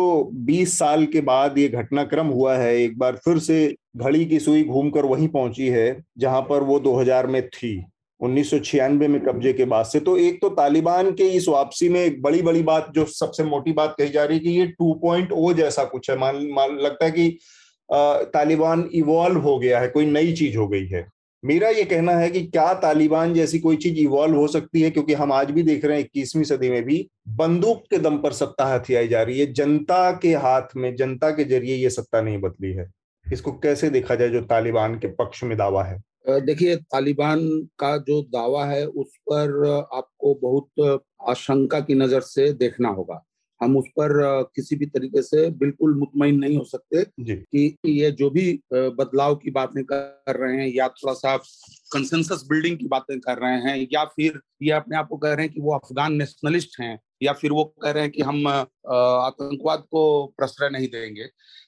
20 0.46 0.78
साल 0.80 1.06
के 1.06 1.22
बाद 1.22 1.58
ये 1.58 1.68
घटनाक्रम 1.70 2.28
हुआ 2.28 2.56
है, 2.58 2.76
एक 2.76 2.98
बार 2.98 3.16
फिर 3.26 3.40
से 3.40 3.76
घड़ी 3.98 4.26
की 4.26 4.40
सुई 4.40 4.64
घूमकर 4.64 5.06
वहीं 5.06 5.28
पहुँची 5.28 5.68
है, 5.68 6.04
जहाँ 6.18 6.42
पर 6.42 6.64
वो 6.64 6.80
2000 6.80 7.28
में 7.28 7.42
थी, 7.50 7.84
उन्नीस 8.22 8.50
सौ 8.52 8.60
छियानवे 8.60 9.08
में 9.08 9.20
कब्जे 9.24 9.54
के 9.54 9.66
बाद 9.66 9.86
से। 9.86 10.00
तो 10.00 10.16
एक 10.18 10.40
तो 10.42 10.50
तालिबान 10.52 11.12
के 11.12 11.28
इस 11.30 11.48
वापसी 11.50 11.90
में 11.90 12.00
एक 12.02 12.22
बड़ी 12.22 12.42
बड़ी 12.42 12.64
बात, 12.64 12.92
जो 12.96 13.06
सबसे 13.06 13.44
मोटी 13.44 13.72
बात 13.74 13.96
कही 13.98 14.10
जा 14.10 14.24
रही 14.24 14.38
है 14.38 14.44
कि 14.44 14.50
ये 14.52 14.68
टू 14.70 14.94
पॉइंट 15.02 15.32
ओ 15.32 15.52
जैसा 15.54 15.84
कुछ 15.86 16.10
है। 16.10 16.18
मान 16.18 16.48
मान, 16.52 16.78
लगता 16.78 17.06
है 17.06 17.12
कि 17.12 17.38
तालिबान 17.90 18.90
इवॉल्व 18.94 19.40
हो 19.40 19.58
गया 19.60 19.80
है, 19.80 19.88
कोई 19.88 20.06
नई 20.06 20.34
चीज़ 20.34 20.58
हो 20.58 20.68
गई 20.68 20.86
है। 20.88 21.06
मेरा 21.46 21.70
ये 21.70 21.84
कहना 21.84 22.12
है 22.12 22.30
कि 22.30 22.42
क्या 22.42 22.74
तालिबान 22.74 23.34
जैसी 23.34 23.60
कोई 23.60 23.76
चीज़ 23.76 23.96
इवॉल्व 23.96 24.36
हो 24.36 24.48
सकती 24.48 24.82
है? 24.82 24.90
क्योंकि 24.90 25.14
हम 25.14 25.32
आज 25.32 25.52
भी 25.52 25.64
देख 25.64 25.86
रहे 25.86 25.98
हैं 25.98 26.04
इक्कीसवीं 26.04 26.44
सदी 26.44 26.70
में 26.70 26.84
भी 26.84 27.08
बंदूक 27.28 27.84
के 27.90 27.98
दम 27.98 28.18
पर 28.18 28.34
सत्ता 28.34 28.66
हथियाई 28.66 29.08
जा 29.08 29.22
रही 29.22 29.40
है। 29.40 29.54
जनता 29.54 30.12
के 30.12 30.34
हाथ 30.36 30.76
में, 30.78 30.96
जनता 30.96 31.30
के 31.30 31.44
ज़रिए 31.44 31.76
ये 31.76 31.90
सत्ता 31.90 32.22
नहीं 32.22 32.38
बदली 32.38 32.72
है। 32.74 32.90
इसको 33.26 33.52
कैसे 33.52 33.90
देखा 33.90 34.16
जाए 34.16 34.30
जो 34.30 34.42
तालिबान 34.42 34.96
के 34.96 35.08
पक्ष 35.08 35.44
में 35.44 35.58
दावा 35.58 35.84
है? 35.84 36.02
देखिए, 36.30 36.76
तालिबान 36.76 37.40
का 37.80 37.98
जो 37.98 38.22
दावा 38.22 38.66
है, 38.66 38.86
उस 38.86 39.18
पर 39.32 39.66
आपको 39.94 40.34
बहुत 40.34 41.00
आशंका 41.30 41.80
की 41.80 41.94
नज़र 41.94 42.22
से 42.22 42.54
देखना 42.54 42.90
होगा। 42.90 43.24
हम 43.66 43.78
उस 43.78 43.88
पर 44.00 44.12
किसी 44.56 44.76
भी 44.76 44.86
तरीके 44.86 45.22
से 45.22 45.50
बिल्कुल 45.60 45.96
मुतमिन 46.00 46.40
नहीं 46.40 46.58
हो 46.58 46.64
सकते 46.64 47.04
कि 47.22 47.78
ये 47.86 48.12
जो 48.12 48.30
भी 48.30 48.48
बदलाव 48.74 49.36
की 49.36 49.52
बातें 49.52 49.84
कर 49.84 50.36
रहे 50.40 50.58
हैं 50.58 50.68
या 50.68 50.88
थोड़ा 50.90 51.14
सा 51.14 51.36
कंसेंसस 51.94 52.46
बिल्डिंग 52.50 52.78
की 52.78 52.88
बातें 52.88 53.20
कर 53.20 53.38
रहे 53.38 53.60
हैं 53.62 53.88
या 53.94 54.04
फिर 54.06 54.40
ये 54.64 54.72
अपने 54.74 54.98
आप 54.98 55.08
को 55.08 55.18
कह 55.18 55.34
रहे 55.34 55.46
हैं 55.46 55.54
कि 55.54 55.62
वो 55.62 55.76
अफगान 55.76 56.14
नेशनलिस्ट 56.14 56.80
हैं 56.82 56.98
या 57.24 57.34
फिर 57.34 57.52
वो 57.52 57.64
कह 57.84 57.92
रहे 57.92 58.04
हैं 58.04 58.12
कि 58.12 58.22
हम 58.22 58.48
आतंकवाद 58.48 59.84
को 59.92 60.04
प्रश्रय 60.38 60.70
नहीं 60.70 60.88
देंगे। 60.88 61.26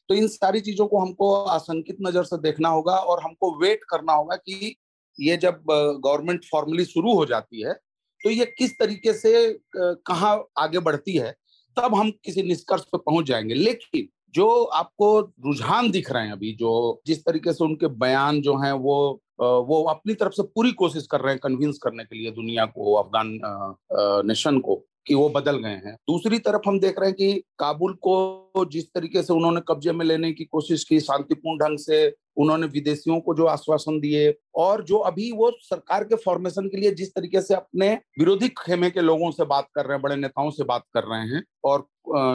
तो 0.10 0.16
इन 0.16 0.28
सारी 0.28 0.60
चीज़ों 0.60 0.88
को 0.88 1.00
हमको 1.00 1.34
आशंकित 1.46 1.98
नज़र 2.02 2.24
से 2.24 2.38
देखना 2.42 2.70
होगा 2.70 2.96
और 2.96 3.24
हमको 3.24 3.52
वेट 3.62 3.84
करना 3.90 4.14
होगा 4.14 4.36
कि 4.36 4.76
ये 5.18 5.38
जब 5.38 5.64
गवर्नमेंट 5.70 6.46
फॉर्मली 6.52 6.86
शुरू 6.86 7.14
हो 7.14 7.26
जाती 7.26 7.62
है 7.62 7.74
तो 8.22 8.30
ये 8.30 8.46
किस 8.58 8.72
तरीके 8.80 9.14
से 9.14 9.32
कहाँ 9.76 10.32
आगे 10.60 10.80
बढ़ती 10.80 11.16
है। 11.18 11.36
तब 11.80 11.96
हम 11.96 12.12
किसी 12.26 12.44
निष्कर्ष 12.44 12.84
पर 12.94 12.98
पहुँच 12.98 13.26
जाएँगे। 13.26 13.54
लेकिन 13.54 14.08
जो 14.36 14.64
आपको 14.64 15.20
रुझान 15.20 15.90
दिख 15.92 16.12
रहे 16.12 16.26
हैं 16.26 16.32
अभी, 16.32 16.52
जो 16.54 17.02
जिस 17.08 17.24
तरीके 17.26 17.54
से 17.54 17.64
उनके 17.66 17.88
बयान 18.00 18.42
जो 18.42 18.58
हैं 18.58 18.72
वो 18.74 18.98
वो 19.40 19.82
अपनी 19.90 20.14
तरफ़ 20.14 20.34
से 20.34 20.44
पूरी 20.44 20.72
कोशिश 20.74 21.06
कर 21.12 21.22
रहे 21.22 21.34
हैं 21.34 21.40
कन्विंस 21.44 21.78
करने 21.84 22.04
के 22.04 22.16
लिए 22.18 22.32
दुनिया 22.32 22.66
को, 22.66 22.94
अफगान 22.94 23.40
नेशन 24.28 24.60
को 24.60 24.76
कि 25.08 25.16
वो 25.16 25.28
बदल 25.32 25.58
गए 25.58 25.76
हैं। 25.86 25.94
दूसरी 26.10 26.40
तरफ़ 26.40 26.68
हम 26.68 26.80
देख 26.80 27.00
रहे 27.00 27.10
हैं 27.10 27.16
कि 27.16 27.44
काबुल 27.60 27.94
को 28.02 28.66
जिस 28.72 28.86
तरीके 28.88 29.22
से 29.24 29.34
उन्होंने 29.34 29.62
कब्जे 29.68 29.92
में 29.92 30.06
लेने 30.06 30.32
की 30.34 30.46
कोशिश 30.46 30.84
की, 30.84 31.00
शांतिपूर्ण 31.00 31.58
ढंग 31.58 31.78
से 31.80 32.08
उन्होंने 32.38 32.68
विदेशियों 32.68 33.20
को 33.20 33.34
जो 33.36 33.46
आश्वासन 33.48 34.00
दिए 34.00 34.34
और 34.56 34.84
जो 34.84 34.98
अभी 35.06 35.32
वो 35.32 35.52
सरकार 35.62 36.04
के 36.04 36.16
फॉर्मेशन 36.16 36.68
के 36.68 36.78
लिए 36.78 36.92
जिस 36.94 37.14
तरीके 37.14 37.42
से 37.42 37.54
अपने 37.56 37.94
विरोधी 38.20 38.48
खेमे 38.58 38.90
के 38.90 39.02
लोगों 39.02 39.32
से 39.32 39.46
बात 39.46 39.68
कर 39.76 39.86
रहे 39.86 39.94
हैं, 39.94 40.02
बड़े 40.02 40.16
नेताओं 40.16 40.50
से 40.52 40.64
बात 40.66 40.84
कर 40.94 41.04
रहे 41.04 41.28
हैं 41.28 41.44
और 41.64 41.88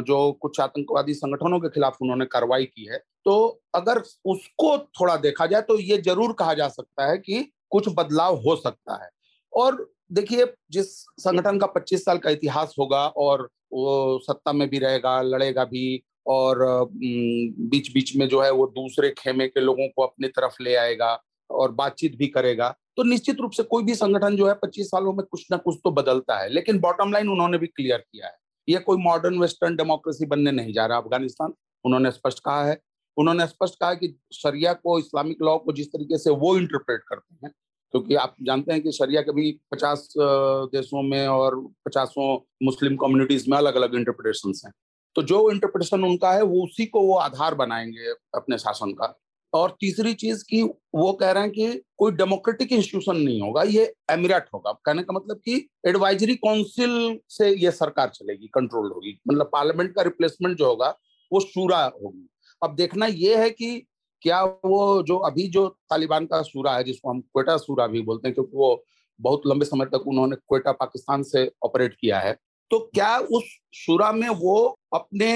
जो 0.02 0.33
कुछ 0.33 0.61
आतंकवादी 0.61 1.14
संगठनों 1.14 1.59
के 1.61 1.69
खिलाफ 1.69 1.97
उन्होंने 2.02 2.25
कार्रवाई 2.26 2.64
की 2.64 2.87
है 2.87 2.99
तो 3.26 3.35
अगर 3.75 3.99
उसको 4.26 4.76
थोड़ा 4.91 5.17
देखा 5.19 5.47
जाए 5.47 5.62
तो 5.62 5.79
ये 5.81 5.99
ज़रूर 6.00 6.33
कहा 6.33 6.55
जा 6.55 6.69
सकता 6.71 7.11
है 7.11 7.19
कि 7.19 7.43
कुछ 7.71 7.88
बदलाव 7.88 8.37
हो 8.38 8.57
सकता 8.57 9.02
है। 9.05 9.09
और 9.52 9.76
देखिए, 10.11 10.47
जिस 10.71 10.87
संगठन 11.18 11.59
का 11.59 11.66
25 11.68 12.04
साल 12.04 12.18
का 12.18 12.30
इतिहास 12.30 12.75
होगा 12.78 13.06
और 13.09 13.49
वो 13.73 14.18
सत्ता 14.23 14.52
में 14.52 14.68
भी 14.68 14.78
रहेगा, 14.78 15.21
लड़ेगा 15.23 15.64
भी 15.64 16.02
और 16.26 16.59
बीच 16.90 17.92
बीच 17.94 18.14
में 18.16 18.28
जो 18.28 18.40
है 18.42 18.50
वो 18.52 18.66
दूसरे 18.66 19.11
खेमे 19.18 19.47
के 19.49 19.61
लोगों 19.61 19.88
को 19.88 20.02
अपनी 20.02 20.28
तरफ़ 20.28 20.62
ले 20.62 20.75
आएगा 20.76 21.18
और 21.50 21.73
बातचीत 21.73 22.16
भी 22.16 22.26
करेगा 22.26 22.68
तो 22.97 23.02
निश्चित 23.02 23.40
रूप 23.40 23.52
से 23.52 23.62
कोई 23.62 23.85
भी 23.85 23.94
संगठन 23.94 24.37
जो 24.37 24.47
है 24.49 24.54
25 24.54 24.87
सालों 24.87 25.12
में 25.12 25.25
कुछ 25.26 25.47
ना 25.50 25.56
कुछ 25.56 25.76
तो 25.85 25.90
बदलता 25.90 26.38
है, 26.38 26.49
लेकिन 26.49 26.78
बॉटम 26.80 27.12
लाइन 27.12 27.28
उन्होंने 27.28 27.59
भी 27.59 27.66
क्लियर 27.66 27.99
किया 27.99 28.26
है। 28.26 28.37
ये 28.68 28.78
कोई 28.78 28.99
मॉडर्न 28.99 29.38
वेस्टर्न 29.38 29.76
डेमोक्रेसी 29.76 30.26
बनने 30.26 30.50
नहीं 30.50 30.73
जा 30.73 30.87
रहा 30.87 30.99
अफ़गानिस्तान, 30.99 31.54
उन्होंने 31.85 32.11
स्पष्ट 32.11 32.38
कहा 32.44 32.64
है। 32.64 32.78
उन्होंने 33.16 33.47
स्पष्ट 33.47 33.75
कहा 33.80 33.94
कि 33.94 34.14
शरिया 34.32 34.73
को, 34.73 34.99
इस्लामिक 34.99 35.42
लॉ 35.42 35.56
को 35.59 35.73
जिस 35.73 35.88
तरीके 35.88 36.18
से 36.18 36.30
वो 36.30 36.56
इंटरप्रेट 36.59 37.00
करते 37.09 37.47
हैं 37.47 37.52
क्योंकि 37.92 38.14
आप 38.14 38.37
जानते 38.42 38.72
हैं 38.72 38.82
कि 38.82 38.92
शरिया 38.92 39.22
के 39.22 39.32
भी 39.32 39.61
पचास 39.72 40.14
देशों 40.18 41.02
में 41.02 41.26
और 41.26 41.61
पचासों 41.87 42.38
मुस्लिम 42.62 42.96
कम्युनिटीज 42.96 43.49
में 43.49 43.58
अलग 43.58 43.75
अलग 43.75 43.94
इंटरप्रिटेशन 43.94 44.52
हैं। 44.66 44.72
तो 45.16 45.22
जो 45.22 45.50
इंटरप्रिटेशन 45.50 46.04
उनका 46.04 46.32
है, 46.32 46.42
वो 46.42 46.64
उसी 46.64 46.87
को 46.87 47.00
वो 47.00 47.14
आधार 47.14 47.54
बनाएँगे 47.54 48.11
अपने 48.34 48.58
शासन 48.58 48.92
का। 48.92 49.18
और 49.54 49.76
तीसरी 49.80 50.14
चीज़ 50.14 50.44
की 50.44 50.62
वो 50.94 51.12
कह 51.12 51.30
रहे 51.30 51.42
हैं 51.42 51.52
कि 51.52 51.82
कोई 51.99 52.12
डेमोक्रेटिक 52.12 52.72
इंस्टीट्यूशन 52.72 53.16
नहीं 53.16 53.40
होगा, 53.42 53.62
ये 53.62 53.94
एमिरेट 54.11 54.46
होगा। 54.54 54.72
कहने 54.72 55.02
का 55.02 55.12
मतलब 55.12 55.37
कि 55.37 55.68
एडवाइजरी 55.87 56.34
काउंसिल 56.34 57.20
से 57.28 57.50
ये 57.64 57.70
सरकार 57.70 58.08
चलेगी 58.08 58.46
कंट्रोल 58.46 58.92
होगी। 58.92 59.20
मतलब 59.28 59.50
पार्लियामेंट 59.52 59.94
का 59.94 60.02
रिप्लेसमेंट 60.02 60.58
जो 60.58 60.66
होगा, 60.66 60.99
वो 61.32 61.40
शूरा 61.40 61.84
होगी। 62.02 62.28
अब 62.62 62.75
देखना 62.75 63.06
ये 63.06 63.37
है 63.37 63.50
कि 63.50 63.87
क्या 64.23 64.43
वो 64.45 65.02
जो 65.02 65.17
अभी 65.19 65.49
जो 65.49 65.67
तालिबान 65.91 66.26
का 66.26 66.43
सूरा 66.43 66.75
है, 66.76 66.85
जिसको 66.85 67.11
हम 67.11 67.21
क्वेटा 67.21 67.57
सूरा 67.57 67.87
भी 67.87 68.00
बोलते 68.02 68.29
हैं, 68.29 68.35
क्योंकि 68.35 68.57
वो 68.57 68.85
बहुत 69.21 69.43
लंबे 69.47 69.64
समय 69.64 69.87
तक 69.87 70.05
उन्होंने 70.07 70.37
क्वेटा 70.37 70.73
पाकिस्तान 70.73 71.23
से 71.23 71.50
ऑपरेट 71.62 71.97
किया 72.00 72.19
है 72.21 72.37
तो 72.71 72.79
क्या 72.95 73.17
उस 73.19 73.45
सूरा 73.75 74.11
में 74.12 74.29
वो 74.29 74.79
अपने 74.95 75.33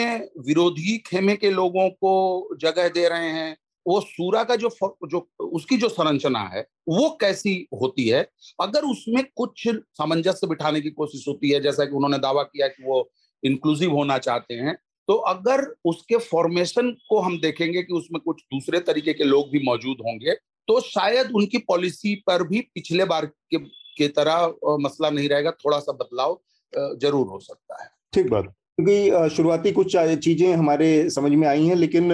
विरोधी 0.47 0.97
खेमे 0.99 1.35
के 1.37 1.51
लोगों 1.51 1.89
को 1.91 2.57
जगह 2.57 2.89
दे 2.89 3.09
रहे 3.09 3.29
हैं? 3.31 3.57
वो 3.87 4.01
सूरा 4.01 4.45
का 4.45 4.57
जो 4.57 4.69
जो, 5.05 5.29
उसकी 5.41 5.77
जो 5.77 5.89
संरचना 5.89 6.41
है, 6.41 6.61
वो 6.89 7.09
कैसी 7.21 7.55
होती 7.81 8.09
है? 8.09 8.23
अगर 8.61 8.85
उसमें 8.85 9.23
कुछ 9.37 9.69
सामंजस्य 9.69 10.47
बिठाने 10.47 10.81
की 10.81 10.91
कोशिश 10.91 11.25
होती 11.29 11.51
है, 11.51 11.61
जैसा 11.61 11.85
कि 11.85 11.97
उन्होंने 11.97 12.19
दावा 12.19 12.43
किया 12.43 12.69
कि 12.69 12.83
वो 12.83 13.09
इंक्लूसिव 13.43 13.93
होना 13.93 14.19
चाहते 14.19 14.55
हैं 14.55 14.77
तो 15.09 15.15
अगर 15.29 15.65
उसके 15.85 16.17
फॉर्मेशन 16.17 16.91
को 17.09 17.21
हम 17.21 17.39
देखेंगे 17.41 17.83
कि 17.83 17.93
उसमें 17.93 18.21
कुछ 18.21 18.43
दूसरे 18.45 18.81
तरीके 18.81 19.13
के 19.13 19.25
लोग 19.25 19.51
भी 19.51 19.63
मौजूद 19.65 19.97
होंगे 20.01 20.35
तो 20.69 20.81
शायद 20.81 21.31
उनकी 21.35 21.59
पॉलिसी 21.59 22.15
पर 22.27 22.43
भी 22.43 22.61
पिछले 22.75 23.05
बार 23.05 23.27
के, 23.27 23.59
के 23.59 24.09
तरह 24.09 24.55
मसला 24.81 25.11
नहीं 25.11 25.29
रहेगा 25.29 25.51
थोड़ा 25.65 25.79
सा 25.79 25.93
बदलाव 25.93 26.39
ज़रूर 26.73 27.27
हो 27.27 27.39
सकता 27.39 27.83
है। 27.83 27.89
ठीक 28.13 28.31
बात। 28.31 28.45
क्योंकि 28.79 29.35
शुरुआती 29.37 29.73
कुछ 29.73 29.97
चीज़ें 29.97 30.53
हमारे 30.55 30.89
समझ 31.11 31.33
में 31.33 31.47
आई 31.49 31.67
हैं 31.67 31.77
लेकिन 31.77 32.11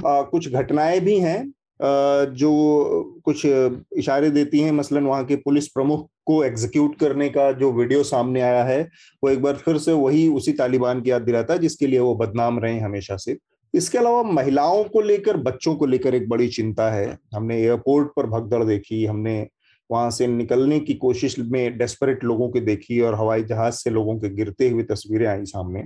कुछ 0.00 0.48
घटनाएँ 0.48 1.00
भी 1.00 1.18
हैं 1.18 1.38
जो 1.80 3.20
कुछ 3.24 3.44
इशारे 3.46 4.30
देती 4.30 4.60
हैं, 4.60 4.72
मसलन 4.72 5.04
वहाँ 5.04 5.24
के 5.24 5.36
पुलिस 5.36 5.68
प्रमुख 5.68 6.08
को 6.26 6.42
एग्जीक्यूट 6.44 6.98
करने 6.98 7.28
का 7.28 7.50
जो 7.52 7.72
वीडियो 7.72 8.02
सामने 8.02 8.40
आया 8.40 8.62
है, 8.64 8.82
वो 9.24 9.30
एक 9.30 9.42
बार 9.42 9.54
फिर 9.54 9.78
से 9.78 9.92
वही 9.92 10.28
उसी 10.28 10.52
तालिबान 10.52 11.00
की 11.02 11.10
याद 11.10 11.22
दिलाता 11.22 11.54
है, 11.54 11.60
जिसके 11.60 11.86
लिए 11.86 11.98
वो 11.98 12.14
बदनाम 12.14 12.58
रहे 12.58 12.78
हमेशा 12.80 13.16
से। 13.16 13.36
इसके 13.74 13.98
अलावा 13.98 14.22
महिलाओं 14.22 14.84
को 14.84 15.00
लेकर, 15.00 15.36
बच्चों 15.36 15.74
को 15.74 15.86
लेकर 15.86 16.14
एक 16.14 16.28
बड़ी 16.28 16.48
चिंता 16.48 16.90
है। 16.90 17.18
हमने 17.34 17.56
एयरपोर्ट 17.58 18.08
पर 18.16 18.26
भगदड़ 18.26 18.64
देखी, 18.64 19.04
हमने 19.04 19.46
वहाँ 19.90 20.10
से 20.10 20.26
निकलने 20.26 20.78
की 20.80 20.94
कोशिश 20.94 21.38
में 21.38 21.78
डेस्परेट 21.78 22.22
लोगों 22.24 22.48
की 22.48 22.60
देखी 22.60 23.00
और 23.00 23.14
हवाई 23.14 23.42
जहाज़ 23.44 23.74
से 23.74 23.90
लोगों 23.90 24.18
के 24.18 24.28
गिरते 24.28 24.68
हुए 24.68 24.82
तस्वीरें 24.82 25.26
आई 25.26 25.44
सामने। 25.44 25.82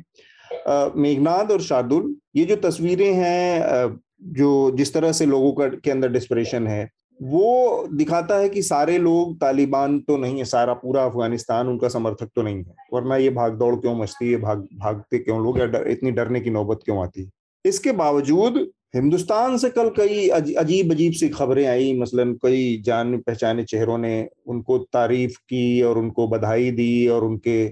मेघनाथ 1.00 1.50
और 1.52 1.60
शार्दुल, 1.60 2.14
ये 2.36 2.44
जो 2.44 2.56
तस्वीरें 2.58 3.12
हैं 3.14 3.98
जो 4.22 4.70
जिस 4.70 4.94
तरह 4.94 5.12
से 5.12 5.26
लोगों 5.26 5.52
का 5.52 5.68
के 5.76 5.90
अंदर 5.90 6.12
डिस्परेशन 6.12 6.66
है 6.66 6.88
वो 7.20 7.86
दिखाता 7.92 8.36
है 8.36 8.48
कि 8.48 8.62
सारे 8.62 8.96
लोग 8.98 9.34
तालिबान 9.36 9.98
तो 10.00 10.16
नहीं 10.16 10.38
है 10.38 10.44
सारा 10.44 10.74
पूरा 10.74 11.04
अफ़गानिस्तान 11.04 11.68
उनका 11.68 11.88
समर्थक 11.88 12.28
तो 12.36 12.42
नहीं 12.42 12.56
है। 12.56 12.74
वरना 12.92 13.16
ये 13.16 13.30
भाग 13.30 13.58
दौड़ 13.58 13.74
क्यों 13.76 13.94
मचती 13.96 14.30
है 14.30 14.36
भाग 14.40 14.66
भागते 14.74 15.18
क्यों 15.18 15.42
लोग 15.42 15.58
डर, 15.58 15.88
इतनी 15.88 16.10
डरने 16.10 16.40
की 16.40 16.50
नौबत 16.50 16.80
क्यों 16.84 17.02
आती 17.02 17.22
है? 17.22 17.30
इसके 17.64 17.92
बावजूद 17.92 18.66
हिंदुस्तान 18.94 19.56
से 19.58 19.68
कल 19.70 19.88
कई 19.96 20.28
अजीब 20.28 20.92
अजीब 20.92 21.12
सी 21.12 21.28
खबरें 21.28 21.66
आई। 21.66 21.92
मसलन 21.98 22.32
कई 22.42 22.80
जान 22.86 23.16
पहचाने 23.18 23.64
चेहरों 23.64 23.98
ने 23.98 24.28
उनको 24.46 24.78
तारीफ़ 24.92 25.38
की 25.40 25.82
और 25.82 25.98
उनको 25.98 26.28
बधाई 26.28 26.70
दी 26.70 27.06
और 27.08 27.24
उनके 27.24 27.64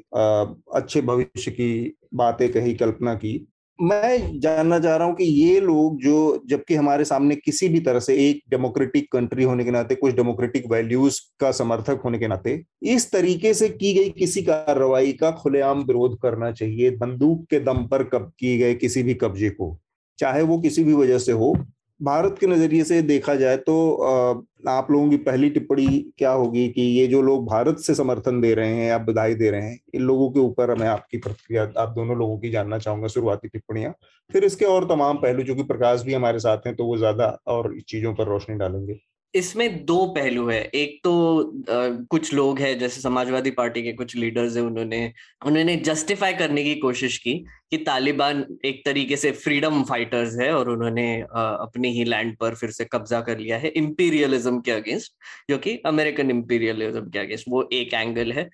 अच्छे 0.76 1.00
भविष्य 1.02 1.50
की 1.50 1.96
बातें 2.14 2.48
कही 2.52 2.74
कल्पना 2.74 3.14
की। 3.14 3.36
मैं 3.78 4.38
जानना 4.40 4.78
चाह 4.78 4.96
रहा 4.96 5.06
हूँ 5.06 5.14
कि 5.14 5.24
ये 5.24 5.60
लोग 5.60 5.98
जो, 6.02 6.42
जबकि 6.48 6.74
हमारे 6.74 7.04
सामने 7.04 7.34
किसी 7.36 7.68
भी 7.68 7.80
तरह 7.80 8.00
से 8.00 8.14
एक 8.28 8.40
डेमोक्रेटिक 8.50 9.10
कंट्री 9.12 9.44
होने 9.44 9.64
के 9.64 9.70
नाते, 9.70 9.94
कुछ 9.94 10.14
डेमोक्रेटिक 10.14 10.70
वैल्यूज़ 10.70 11.20
का 11.40 11.50
समर्थक 11.52 12.00
होने 12.04 12.18
के 12.18 12.28
नाते, 12.28 12.62
इस 12.84 13.10
तरीके 13.12 13.52
से 13.54 13.68
की 13.68 13.92
गई 13.94 14.10
किसी 14.10 14.42
कार्रवाई 14.42 15.12
का 15.12 15.30
खुलेआम 15.32 15.82
विरोध 15.82 16.18
करना 16.22 16.50
चाहिए, 16.52 16.90
बंदूक 16.92 17.44
के 17.50 17.60
दम 17.60 17.86
पर 17.86 18.04
कब 18.04 18.32
किए 18.38 18.56
गए 18.58 18.74
किसी 18.74 19.02
भी 19.02 19.14
कब्जे 19.14 19.50
को, 19.50 19.76
चाहे 20.18 20.42
वो 20.42 20.58
किसी 20.58 20.84
भी 20.84 20.92
वजह 20.94 21.18
से 21.18 21.32
हो 21.32 21.54
भारत 22.00 22.36
के 22.40 22.46
नज़रिए 22.46 22.84
से 22.84 23.00
देखा 23.02 23.34
जाए 23.34 23.56
तो 23.58 23.74
आप 24.68 24.90
लोगों 24.90 25.08
की 25.10 25.16
पहली 25.18 25.48
टिप्पणी 25.50 25.86
क्या 26.18 26.30
होगी 26.32 26.68
कि 26.68 26.82
ये 26.82 27.06
जो 27.06 27.22
लोग 27.22 27.46
भारत 27.46 27.78
से 27.80 27.94
समर्थन 27.94 28.40
दे 28.40 28.52
रहे 28.54 28.74
हैं 28.74 28.88
या 28.88 28.98
बधाई 29.00 29.34
दे 29.34 29.50
रहे 29.50 29.62
हैं, 29.62 29.78
इन 29.94 30.02
लोगों 30.02 30.30
के 30.30 30.40
ऊपर 30.40 30.74
मैं 30.74 30.88
आपकी 30.88 31.18
प्रतिक्रिया, 31.18 31.62
आप 31.78 31.94
दोनों 31.96 32.16
लोगों 32.18 32.38
की 32.38 32.50
जानना 32.50 32.78
चाहूँगा 32.78 33.08
शुरुआती 33.08 33.48
टिप्पणियाँ। 33.48 33.94
फिर 34.30 34.44
इसके 34.44 34.64
और 34.66 34.88
तमाम 34.88 35.16
पहलू, 35.18 35.42
जो 35.42 35.54
कि 35.54 35.62
प्रकाश 35.64 36.02
भी 36.02 36.14
हमारे 36.14 36.38
साथ 36.40 36.66
हैं 36.66 36.74
तो 36.76 36.84
वो 36.86 36.96
ज़्यादा 36.98 37.26
और 37.48 37.74
चीज़ों 37.88 38.14
पर 38.14 38.26
रोशनी 38.28 38.56
डालेंगे। 38.58 39.00
इसमें 39.36 39.84
दो 39.84 39.96
पहलू 40.16 40.46
है। 40.48 40.62
एक 40.74 40.98
तो 41.04 41.12
आ, 41.70 41.88
कुछ 42.10 42.32
लोग 42.34 42.58
हैं 42.58 42.78
जैसे 42.78 43.00
समाजवादी 43.00 43.50
पार्टी 43.50 43.82
के 43.82 43.92
कुछ 43.92 44.14
लीडर्स 44.16 44.56
हैं 44.56 44.62
उन्होंने 44.62 45.00
उन्होंने 45.46 45.76
जस्टिफाई 45.86 46.32
करने 46.34 46.64
की 46.64 46.74
कोशिश 46.80 47.18
की 47.18 47.34
कि 47.70 47.76
तालिबान 47.86 48.44
एक 48.64 48.82
तरीके 48.84 49.16
से 49.16 49.30
फ्रीडम 49.44 49.82
फाइटर्स 49.84 50.38
है 50.40 50.52
और 50.54 50.70
उन्होंने 50.70 51.06
अपनी 51.20 51.92
ही 51.92 52.04
लैंड 52.04 52.36
पर 52.36 52.54
फिर 52.54 52.70
से 52.70 52.84
कब्जा 52.92 53.20
कर 53.20 53.38
लिया 53.38 53.58
है 53.58 53.68
इंपीरियलिज्म 53.76 54.60
के 54.60 54.70
अगेंस्ट 54.70 55.12
जो 55.50 55.58
कि 55.58 55.76
अमेरिकन 55.86 56.30
इंपीरियलिज्म 56.30 57.08
के 57.10 57.18
अगेंस्ट 57.18 57.44
वो 57.48 57.68
एक 57.72 57.94
एंगल 57.94 58.32
है। 58.32 58.48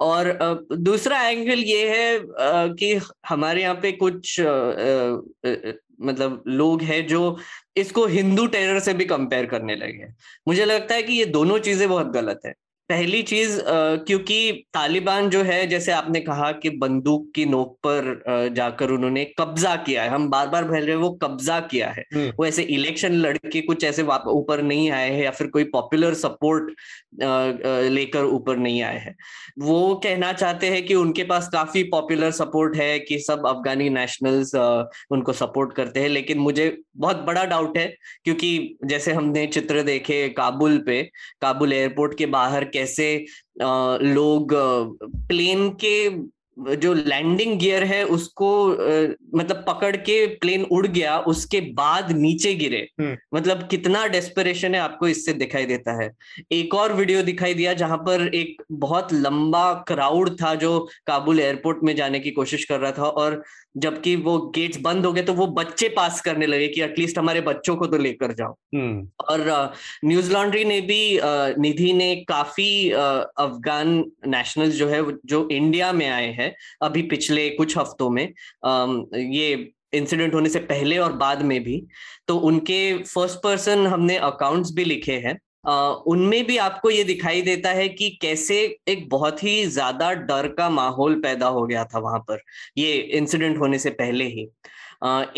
और 0.00 0.66
दूसरा 0.72 1.20
एंगल 1.28 1.58
ये 1.58 1.88
है 1.88 2.18
कि 2.78 2.94
हमारे 3.28 3.62
यहाँ 3.62 3.74
पे 3.82 3.92
कुछ 3.92 4.40
मतलब 6.00 6.42
लोग 6.46 6.82
हैं 6.82 7.06
जो 7.06 7.38
इसको 7.76 8.06
हिंदू 8.06 8.46
टेरर 8.46 8.80
से 8.80 8.94
भी 8.94 9.04
कंपेयर 9.04 9.46
करने 9.46 9.76
लगे 9.76 9.98
हैं। 9.98 10.16
मुझे 10.48 10.64
लगता 10.64 10.94
है 10.94 11.02
कि 11.02 11.12
ये 11.12 11.24
दोनों 11.26 11.58
चीज़ें 11.58 11.88
बहुत 11.88 12.06
गलत 12.06 12.40
है। 12.46 12.54
पहली 12.90 13.22
चीज़ 13.22 13.58
क्योंकि 14.06 14.66
तालिबान 14.74 15.28
जो 15.30 15.42
है 15.42 15.66
जैसे 15.66 15.92
आपने 15.92 16.20
कहा 16.20 16.50
कि 16.54 16.70
बंदूक 16.76 17.30
की 17.34 17.44
नोक 17.46 17.74
पर 17.86 18.50
जाकर 18.54 18.90
उन्होंने 18.90 19.24
कब्जा 19.38 19.74
किया 19.78 20.02
है 20.02 20.08
हम 20.08 20.28
बार 20.30 20.48
बार 20.48 20.64
बोल 20.64 20.76
रहे 20.76 20.94
वो 20.96 21.10
कब्जा 21.22 21.58
किया 21.62 21.88
है 21.88 22.04
हम्म। 22.14 22.32
वो 22.38 22.46
ऐसे 22.46 22.62
इलेक्शन 22.74 23.12
लड़के 23.14 23.60
कुछ 23.62 23.84
ऐसे 23.84 24.02
ऊपर 24.02 24.62
नहीं 24.62 24.90
आए 24.90 25.10
हैं 25.10 25.22
या 25.22 25.30
फिर 25.30 25.46
कोई 25.48 25.64
पॉपुलर 25.72 26.14
सपोर्ट 26.16 26.70
लेकर 27.90 28.24
ऊपर 28.26 28.56
नहीं 28.58 28.82
आए 28.82 28.98
हैं 28.98 29.14
वो 29.60 29.94
कहना 30.04 30.32
चाहते 30.34 30.70
हैं 30.70 30.84
कि 30.86 30.94
उनके 30.94 31.24
पास 31.24 31.48
काफ़ी 31.48 31.82
पॉपुलर 31.88 32.30
सपोर्ट 32.32 32.76
है 32.76 32.98
कि 33.00 33.18
सब 33.20 33.46
अफगानी 33.46 33.88
नेशनल्स 33.90 34.54
उनको 35.10 35.32
सपोर्ट 35.34 35.72
करते 35.72 36.00
हैं 36.00 36.08
लेकिन 36.10 36.38
मुझे 36.38 36.70
बहुत 36.98 37.24
बड़ा 37.24 37.44
डाउट 37.46 37.78
है 37.78 37.86
क्योंकि 38.24 38.78
जैसे 38.84 39.12
हमने 39.12 39.46
चित्र 39.48 39.82
देखे 39.82 40.28
काबुल 40.36 40.78
पे 40.78 41.02
काबुल 41.42 41.72
एयरपोर्ट 41.72 42.18
के 42.18 42.26
बाहर 42.30 42.64
कैसे 42.76 43.10
लोग 44.10 44.54
प्लेन 45.28 45.68
के 45.76 45.96
जो 46.56 46.92
लैंडिंग 46.94 47.58
गियर 47.58 47.84
है 47.84 48.02
उसको 48.06 48.48
मतलब 49.36 49.64
पकड़ 49.66 49.96
के 49.98 50.26
प्लेन 50.36 50.62
उड़ 50.66 50.86
गया 50.86 51.18
उसके 51.28 51.60
बाद 51.74 52.10
नीचे 52.12 52.54
गिरे 52.54 52.78
हम्म। 53.00 53.16
मतलब 53.34 53.66
कितना 53.68 54.06
डेस्परेशन 54.06 54.74
है 54.74 54.80
आपको 54.80 55.08
इससे 55.08 55.32
दिखाई 55.34 55.66
देता 55.66 55.92
है 56.02 56.10
एक 56.52 56.74
और 56.74 56.92
वीडियो 56.92 57.22
दिखाई 57.22 57.54
दिया 57.54 57.72
जहाँ 57.74 57.98
पर 57.98 58.26
एक 58.34 58.62
बहुत 58.72 59.12
लंबा 59.12 59.72
क्राउड 59.88 60.30
था 60.42 60.54
जो 60.56 60.78
काबुल 61.06 61.40
एयरपोर्ट 61.40 61.82
में 61.82 61.94
जाने 61.96 62.20
की 62.20 62.30
कोशिश 62.30 62.64
कर 62.64 62.80
रहा 62.80 62.92
था 62.92 63.08
और 63.16 63.42
जबकि 63.76 64.14
वो 64.18 64.38
गेट्स 64.54 64.80
बंद 64.80 65.06
हो 65.06 65.12
गए 65.12 65.22
तो 65.22 65.32
वो 65.34 65.46
बच्चे 65.54 65.88
पास 65.88 66.20
करने 66.20 66.46
लगे 66.46 66.68
कि 66.68 66.82
एटलीस्ट 66.82 67.18
हमारे 67.18 67.40
बच्चों 67.40 67.76
को 67.76 67.86
तो 67.86 67.98
लेकर 67.98 68.32
जाओ 68.32 68.54
हम्म। 68.74 69.06
और 69.30 69.72
न्यूज़ 70.04 70.32
लॉन्ड्री 70.32 70.64
ने 70.64 70.80
भी 70.82 71.00
निधि 71.60 71.92
ने 71.92 72.14
काफ़ी 72.28 72.90
अफगान 72.90 74.04
नेशनल्स 74.28 74.74
जो 74.74 74.88
है 74.88 75.02
जो 75.24 75.46
इंडिया 75.52 75.92
में 75.92 76.08
आए 76.08 76.30
हैं 76.32 76.54
अभी 76.82 77.02
पिछले 77.08 77.48
कुछ 77.52 77.78
हफ्तों 77.78 78.10
में 78.10 78.24
ये 78.24 79.54
इंसिडेंट 79.92 80.34
होने 80.34 80.48
से 80.48 80.58
पहले 80.60 80.98
और 80.98 81.12
बाद 81.16 81.42
में 81.42 81.62
भी 81.64 81.82
तो 82.28 82.36
उनके 82.44 82.80
फ़र्स्ट 83.04 83.38
पर्सन 83.42 83.86
हमने 83.86 84.16
अकाउंट्स 84.24 84.72
भी 84.72 84.84
लिखे 84.84 85.18
हैं 85.18 85.38
उनमें 85.66 86.46
भी 86.46 86.56
आपको 86.58 86.90
ये 86.90 87.04
दिखाई 87.04 87.42
देता 87.42 87.70
है 87.70 87.88
कि 87.88 88.08
कैसे 88.22 88.56
एक 88.88 89.08
बहुत 89.08 89.42
ही 89.42 89.64
ज़्यादा 89.66 90.12
डर 90.12 90.48
का 90.48 90.68
माहौल 90.70 91.14
पैदा 91.20 91.46
हो 91.48 91.66
गया 91.66 91.84
था 91.84 91.98
वहाँ 91.98 92.18
पर, 92.20 92.42
ये 92.78 92.92
इंसिडेंट 92.92 93.58
होने 93.58 93.78
से 93.78 93.90
पहले 93.92 94.24
ही। 94.26 94.48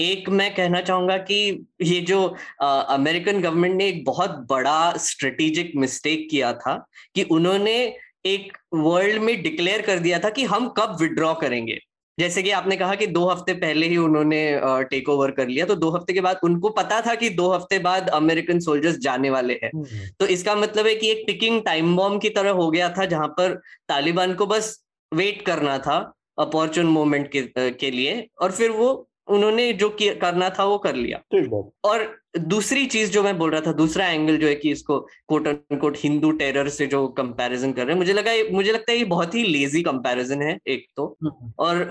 एक 0.01 0.29
मैं 0.29 0.55
कहना 0.55 0.81
चाहूँगा 0.81 1.17
कि 1.21 1.67
ये 1.83 2.01
जो 2.01 2.23
अमेरिकन 2.63 3.41
गवर्नमेंट 3.43 3.75
ने 3.75 3.89
एक 3.89 4.05
बहुत 4.05 4.31
बड़ा 4.51 4.93
स्ट्रेटेजिक 4.99 5.73
मिस्टेक 5.77 6.29
किया 6.31 6.53
था 6.55 6.77
कि 7.15 7.23
उन्होंने 7.31 7.77
एक 8.27 8.57
वर्ल्ड 8.75 9.23
में 9.23 9.43
डिक्लेयर 9.43 9.83
कर 9.83 9.99
दिया 9.99 10.19
था 10.19 10.31
कि 10.31 10.45
हम 10.45 10.69
कब 10.79 10.97
विड्रॉ 11.01 11.35
करेंगे। 11.35 11.79
जैसे 12.19 12.43
कि 12.43 12.51
आपने 12.51 12.77
कहा 12.77 12.95
कि 12.95 13.07
दो 13.07 13.29
हफ़्ते 13.29 13.53
पहले 13.55 13.87
ही 13.87 13.97
उन्होंने 13.97 14.61
टेक 14.65 15.09
ओवर 15.09 15.31
कर 15.31 15.49
लिया 15.49 15.67
तो 15.67 15.75
दो 15.75 15.91
हफ़्ते 15.91 16.13
के 16.13 16.21
बाद 16.21 16.41
उनको 16.45 16.69
पता 16.69 17.01
था 17.01 17.15
कि 17.15 17.31
दो 17.31 17.51
हफ़्ते 17.53 17.79
बाद 17.79 18.09
अमेरिकन 18.09 18.61
सोल्जर्स 18.61 18.99
जाने 18.99 19.31
वाले 19.31 19.55
हैं। 19.55 19.71
हम्म। 19.75 20.09
तो 20.21 20.27
इसका 20.27 20.55
मतलब 20.55 20.87
है 20.87 20.95
कि 20.95 21.11
एक 21.11 21.25
टिकिंग 21.27 21.63
टाइम 21.63 21.97
बॉम्ब 21.97 22.21
की 22.21 22.29
तरह 22.29 22.51
हो 22.51 22.71
गया 22.71 22.89
था 22.89 23.05
जहाँ 23.05 23.29
पर 23.29 23.55
तालिबान 23.89 24.35
को 24.35 24.47
बस 24.47 24.85
वेट 25.15 25.43
करना 25.43 25.79
था 25.79 26.15
अपॉर्चुन 26.39 26.87
मोमेंट 26.87 27.31
के, 27.33 27.71
के 27.71 27.91
लिए 27.91 28.29
और 28.41 28.53
फिर 28.53 28.71
वो 28.71 29.09
उन्होंने 29.29 29.73
जो 29.73 29.97
करना 30.03 30.51
था 30.51 30.65
वो 30.65 30.79
कर 30.79 30.95
लिया। 30.95 31.19
और 31.85 32.21
दूसरी 32.47 32.85
चीज़ 32.87 33.11
जो 33.11 33.23
मैं 33.23 33.37
बोल 33.39 33.51
रहा 33.51 33.61
था 33.61 33.73
दूसरा 33.75 34.07
एंगल 34.09 34.37
जो 34.37 34.47
है 34.47 34.55
कि 34.55 34.71
इसको 34.71 34.99
कोट 35.27 35.49
कोट 35.73 35.97
हिंदू 35.99 36.31
टेरर 36.35 36.69
से 36.69 36.87
जो 36.87 37.07
कंपैरिजन 37.17 37.73
कर 37.73 37.83
रहे 37.83 37.93
हैं 37.93 37.99
मुझे 37.99 38.13
लगा 38.13 38.33
मुझे 38.53 38.73
लगता 38.73 38.93
है 38.93 38.99
ये 38.99 39.05
बहुत 39.07 39.35
ही 39.35 39.43
लेजी 39.45 39.83
कंपैरिजन 39.83 40.43
है 40.43 40.59
एक 40.69 40.87
तो 40.97 41.07
हम्म। 41.23 41.53
और 41.59 41.85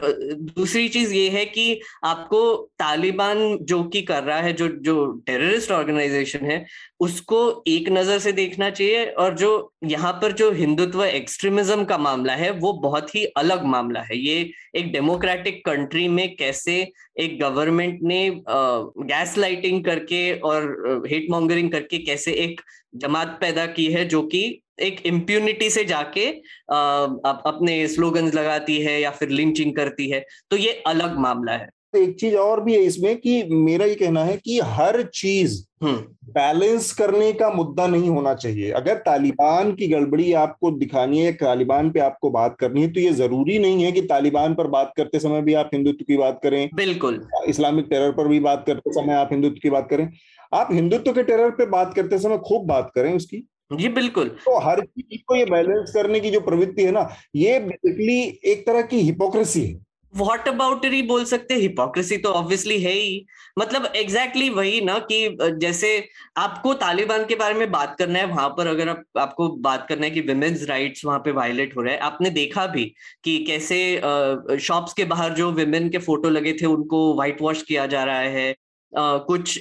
दूसरी 0.58 0.88
चीज़ 0.90 1.14
ये 1.14 1.30
है 1.30 1.46
कि 1.48 1.80
आपको 2.06 2.42
तालिबान 2.80 3.58
जो 3.64 3.84
कि 3.86 4.02
कर 4.04 4.24
रहा 4.24 4.40
है 4.40 4.54
जो 4.54 4.68
जो 4.82 5.06
टेररिस्ट 5.26 5.72
ऑर्गेनाइजेशन 5.72 6.46
है 6.46 6.66
उसको 7.00 7.64
एक 7.68 7.90
नज़र 7.90 8.20
से 8.20 8.32
देखना 8.32 8.70
चाहिए 8.70 9.06
और 9.14 9.36
जो 9.38 9.50
यहाँ 9.86 10.12
पर 10.14 10.32
जो 10.32 10.52
हिंदुत्व 10.52 11.04
एक्सट्रीमिज्म 11.04 11.84
का 11.86 11.98
मामला 11.98 12.34
है, 12.34 12.50
वो 12.52 12.74
बहुत 12.74 13.14
ही 13.16 13.24
अलग 13.38 13.64
मामला 13.66 14.02
है। 14.02 14.18
ये 14.18 14.50
एक 14.76 14.92
डेमोक्रेटिक 14.92 15.64
कंट्री 15.66 16.08
में 16.08 16.36
कैसे 16.36 16.76
एक 17.20 17.40
गवर्नमेंट 17.40 18.00
ने 18.04 18.30
गैस 18.50 19.38
लाइटिंग 19.38 19.84
करके 19.86 20.32
और 20.42 21.04
हेट 21.08 21.28
मॉन्गरिंग 21.32 21.72
करके 21.72 21.98
कैसे 22.00 22.32
एक 22.34 22.62
जमात 22.96 23.38
पैदा 23.42 23.66
की 23.68 23.86
है, 23.86 24.06
जो 24.06 24.22
कि 24.24 24.62
एक 24.82 25.06
इम्प्यूनिटी 25.06 25.70
से 25.70 25.84
जाके 25.86 26.28
अपने 26.70 27.88
स्लोगन्स 27.88 28.34
लगाती 28.36 28.82
है 28.82 29.00
या 29.02 29.12
फिर 29.12 29.30
लिंचिंग 29.30 29.76
करती 29.76 30.10
है 30.10 30.26
तो 30.52 30.58
ये 30.58 30.72
अलग 30.88 31.18
मामला 31.20 31.52
है। 31.54 31.70
एक 31.98 32.16
चीज़ 32.20 32.36
और 32.36 32.62
भी 32.64 32.74
है 32.74 32.80
इसमें 32.82 33.16
कि 33.18 33.44
मेरा 33.46 33.86
ये 33.86 33.96
कहना 33.96 34.24
है 34.24 34.38
कि 34.38 34.60
हर 34.66 35.02
चीज़ 35.14 35.62
बैलेंस 35.84 36.92
करने 36.92 37.32
का 37.34 37.50
मुद्दा 37.50 37.86
नहीं 37.88 38.10
होना 38.10 38.34
चाहिए। 38.34 38.72
अगर 38.72 38.96
तालिबान 38.98 39.72
की 39.72 39.88
गड़बड़ी 39.88 40.32
आपको 40.36 40.72
दिखानी 40.72 41.20
है 41.20 41.32
तालिबान 41.34 41.90
पे 41.92 42.00
आपको 42.00 42.30
बात 42.30 42.56
करनी 42.60 42.82
है 42.82 42.92
तो 42.94 43.00
ये 43.00 43.12
ज़रूरी 43.14 43.58
नहीं 43.60 43.84
है 43.84 43.92
कि 43.92 44.02
तालिबान 44.04 44.56
पर 44.56 44.68
बात 44.68 44.94
करते 44.98 45.20
समय 45.20 45.42
भी 45.42 45.54
आप 45.54 45.70
हिंदुत्व 45.74 46.06
की 46.08 46.18
बात 46.18 46.40
करें। 46.44 46.70
बिल्कुल। 46.76 47.22
इस्लामिक 47.48 47.86
टेरर 47.90 48.12
पर 48.12 48.28
भी 48.28 48.40
बात 48.40 48.64
करते 48.68 48.94
समय 48.94 49.14
आप 49.14 49.30
हिंदुत्व 49.32 49.60
की 49.64 49.70
बात 49.70 49.88
करें। 49.90 50.10
आप 50.52 50.70
हिंदुत्व 50.72 51.12
के 51.14 51.24
टेरर 51.24 51.50
पे 51.50 51.66
बात 51.68 51.94
करते 51.96 52.20
समय 52.20 52.38
खूब 52.38 52.68
बात 52.68 52.92
करें 52.96 53.14
उसकी। 53.16 53.48
जी 53.74 53.88
बिल्कुल। 53.90 54.28
तो 54.46 54.60
हर 54.60 54.80
चीज़ 54.82 55.22
को 55.28 55.36
ये 55.36 55.46
बैलेंस 55.46 55.92
करने 55.94 56.20
की 56.20 56.30
जो 56.32 56.40
प्रवृत्ति 56.42 56.84
है 56.84 56.92
ना 56.92 57.10
ये 57.36 57.60
बेसिकली 57.60 58.20
एक 58.52 58.66
तरह 58.68 58.82
की 58.82 59.00
हिपोक्रेसी 59.02 59.66
है। 59.66 59.74
वॉट 60.14 60.48
अबाउटरी 60.48 61.02
बोल 61.02 61.24
सकते 61.26 61.54
हिपोक्रेसी 61.54 62.18
तो 62.18 62.30
ऑब्वियसली 62.30 62.80
है 62.82 62.92
ही। 62.92 63.26
मतलब 63.60 63.86
एग्जैक्टली 63.86 64.42
exactly 64.42 64.58
वही 64.58 64.82
ना 64.82 64.98
कि 65.12 65.38
जैसे 65.60 65.90
आपको 66.38 66.74
तालिबान 66.74 67.26
के 67.26 67.36
बारे 67.36 67.54
में 67.54 67.72
बात 67.72 67.96
करना 68.00 68.20
है 68.20 68.26
वहाँ 68.26 68.50
पर 68.50 68.68
अगर 68.68 68.90
आप, 68.90 69.04
आपको 69.18 69.48
बात 69.50 69.86
करना 69.90 70.06
है 70.06 70.12
कि 70.12 70.22
विमेन्स 70.22 70.64
राइट्स 70.64 71.06
वहाँ 71.06 71.20
पे 71.20 71.32
वायलेट 71.32 71.76
हो 71.78 71.82
रहा 71.82 71.94
है 71.94 72.00
आपने 72.02 72.30
देखा 72.30 72.66
भी 72.68 72.86
कि 73.24 73.38
कैसे 73.46 74.60
शॉप्स 74.60 74.94
के 74.94 75.06
बाहर 75.06 75.34
जो 75.34 75.52
विमेन 75.52 75.90
के 75.90 75.98
फ़ोटो 76.00 76.30
लगे 76.30 76.54
थे 76.54 76.66
उनको 76.66 77.14
व्हाइट 77.16 77.42
वॉश 77.42 77.62
किया 77.64 77.86
जा 77.86 78.04
रहा 78.04 78.20
है। 78.20 78.56
Uh, 78.94 79.20
कुछ 79.28 79.60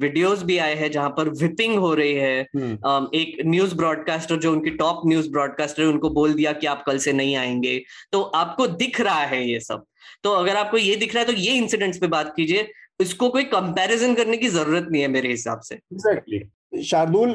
वीडियोस 0.00 0.42
भी 0.42 0.56
आए 0.58 0.74
हैं 0.74 0.90
जहाँ 0.90 1.08
पर 1.10 1.28
विपिंग 1.30 1.74
हो 1.78 1.92
रही 1.94 2.12
है। 2.14 2.46
uh, 2.56 3.14
एक 3.14 3.42
न्यूज़ 3.46 3.74
ब्रॉडकास्टर 3.76 4.36
जो 4.36 4.52
उनकी 4.52 4.70
टॉप 4.70 5.02
न्यूज़ 5.06 5.28
ब्रॉडकास्टर 5.30 5.82
उनको 5.82 6.10
बोल 6.10 6.32
दिया 6.34 6.52
कि 6.52 6.66
आप 6.66 6.82
कल 6.86 6.98
से 6.98 7.12
नहीं 7.12 7.34
आएँगे। 7.36 7.78
तो 8.12 8.22
आपको 8.22 8.66
दिख 8.66 9.00
रहा 9.00 9.24
है 9.24 9.42
ये 9.48 9.60
सब। 9.60 9.84
तो 10.22 10.30
अगर 10.30 10.56
आपको 10.56 10.78
ये 10.78 10.96
दिख 10.96 11.14
रहा 11.14 11.24
है 11.24 11.26
तो 11.26 11.38
ये 11.40 11.52
इंसिडेंट्स 11.54 11.98
पे 11.98 12.06
बात 12.06 12.32
कीजिए। 12.36 12.66
इसको 13.00 13.28
कोई 13.28 13.44
कंपैरिजन 13.52 14.14
करने 14.14 14.36
की 14.36 14.48
ज़रूरत 14.48 14.88
नहीं 14.90 15.02
है 15.02 15.08
मेरे 15.08 15.28
हिसाब 15.28 15.60
से। 15.60 15.74
Exactly 15.74 16.38
exactly. 16.38 16.82
शार्दुल 16.82 17.30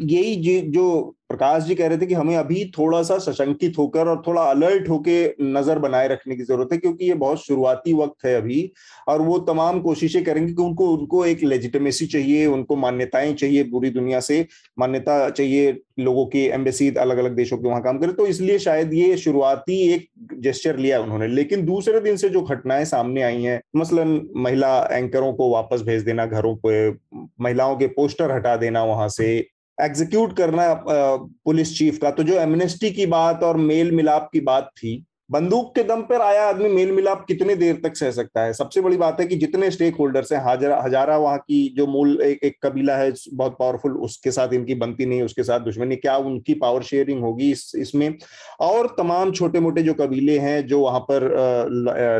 यही 0.00 0.60
जो 0.60 1.14
प्रकाश 1.32 1.62
जी 1.62 1.74
कह 1.74 1.86
रहे 1.88 1.98
थे 1.98 2.06
कि 2.06 2.14
हमें 2.14 2.34
अभी 2.36 2.64
थोड़ा 2.78 3.02
सा 3.02 3.18
सशंकित 3.20 3.78
होकर 3.78 4.08
और 4.08 4.22
थोड़ा 4.26 4.42
अलर्ट 4.44 4.88
होके 4.88 5.14
नज़र 5.42 5.78
बनाए 5.78 6.08
रखने 6.08 6.36
की 6.36 6.42
ज़रूरत 6.42 6.72
है, 6.72 6.78
क्योंकि 6.78 7.04
ये 7.04 7.14
बहुत 7.16 7.44
शुरुआती 7.44 7.92
वक्त 7.92 8.24
है 8.24 8.34
अभी, 8.36 8.72
और 9.08 9.22
वो 9.22 9.38
तमाम 9.44 9.80
कोशिशें 9.80 10.22
करेंगे 10.24 10.52
कि 10.52 10.62
उनको 10.62 10.88
उनको 10.88 11.24
एक 11.26 11.42
लेजिटमेसी 11.44 12.06
चाहिए, 12.06 12.46
उनको 12.48 12.76
मान्यताएँ 12.76 13.32
चाहिए 13.34 13.62
पूरी 13.64 13.90
दुनिया 13.90 14.20
से, 14.20 14.46
मान्यता 14.78 15.28
चाहिए 15.30 15.76
लोगों 16.00 16.24
के 16.26 16.44
एम्बेसी 16.48 16.90
अलग 16.96 17.18
अलग 17.18 17.34
देशों 17.36 17.56
के 17.58 17.68
वहाँ 17.68 17.82
काम 17.82 17.98
करे। 17.98 18.12
तो 18.12 18.26
इसलिए 18.26 18.58
शायद 18.58 18.92
ये 18.94 19.16
शुरुआती 19.16 19.80
एक 19.94 20.08
जेस्चर 20.40 20.76
लिया 20.78 21.00
उन्होंने। 21.00 21.26
लेकिन 21.28 21.64
दूसरे 21.66 22.00
दिन 22.00 22.16
से 22.16 22.28
जो 22.28 22.42
घटनाएँ 22.42 22.84
सामने 22.84 23.22
आई 23.22 23.42
हैं, 23.42 23.60
मसलन 23.76 24.20
महिला 24.36 24.76
एंकरों 24.92 25.32
को 25.32 25.50
वापस 25.50 25.82
भेज 25.82 26.02
देना, 26.02 26.26
घरों 26.26 26.54
पर 26.56 26.98
महिलाओं 27.40 27.76
के 27.76 27.86
पोस्टर 27.88 28.32
हटा 28.32 28.56
देना 28.56 28.84
वहाँ 28.84 29.08
से 29.10 29.38
एग्जीक्यूट 29.82 30.36
करना 30.36 30.74
पुलिस 30.88 31.78
चीफ 31.78 31.98
का। 31.98 32.10
तो 32.10 32.22
जो 32.22 32.34
एमनेस्टी 32.34 32.90
की 32.90 33.06
बात 33.08 33.42
और 33.42 33.56
मेल 33.58 33.90
मिलाप 33.92 34.28
की 34.32 34.40
बात 34.42 34.70
थी 34.76 35.02
बंदूक 35.30 35.74
के 35.74 35.82
दम 35.84 36.00
पर 36.02 36.20
आया 36.20 36.42
आदमी 36.44 36.68
मेल 36.68 36.90
मिलाप 36.92 37.24
कितने 37.28 37.54
देर 37.56 37.80
तक 37.84 37.96
सह 37.96 38.10
सकता 38.10 38.42
है? 38.42 38.52
सबसे 38.52 38.80
बड़ी 38.80 38.96
बात 38.96 39.20
है 39.20 39.26
कि 39.26 39.36
जितने 39.36 39.70
स्टेक 39.70 39.96
होल्डर्स 39.96 40.32
हैं 40.32 40.40
हजारा 40.44 40.80
हजारा 40.82 41.16
वहाँ 41.16 41.38
की 41.38 41.68
जो 41.76 41.86
मूल 41.86 42.20
एक, 42.22 42.42
एक 42.44 42.56
कबीला 42.62 42.96
है 42.96 43.12
बहुत 43.34 43.56
पावरफुल 43.58 43.92
उसके 43.98 44.30
साथ 44.30 44.52
इनकी 44.54 44.74
बनती 44.74 45.06
नहीं 45.06 45.22
उसके 45.22 45.42
साथ 45.42 45.60
दुश्मनी 45.60 45.96
क्या 45.96 46.16
उनकी 46.18 46.54
पावर 46.54 46.82
शेयरिंग 46.82 47.22
होगी 47.22 47.50
इस 47.52 47.72
इसमें? 47.76 48.14
और 48.60 48.94
तमाम 48.98 49.32
छोटे 49.32 49.60
मोटे 49.60 49.82
जो 49.82 49.94
कबीले 49.94 50.38
हैं 50.38 50.66
जो 50.66 50.80
वहाँ 50.80 51.00
पर 51.10 51.28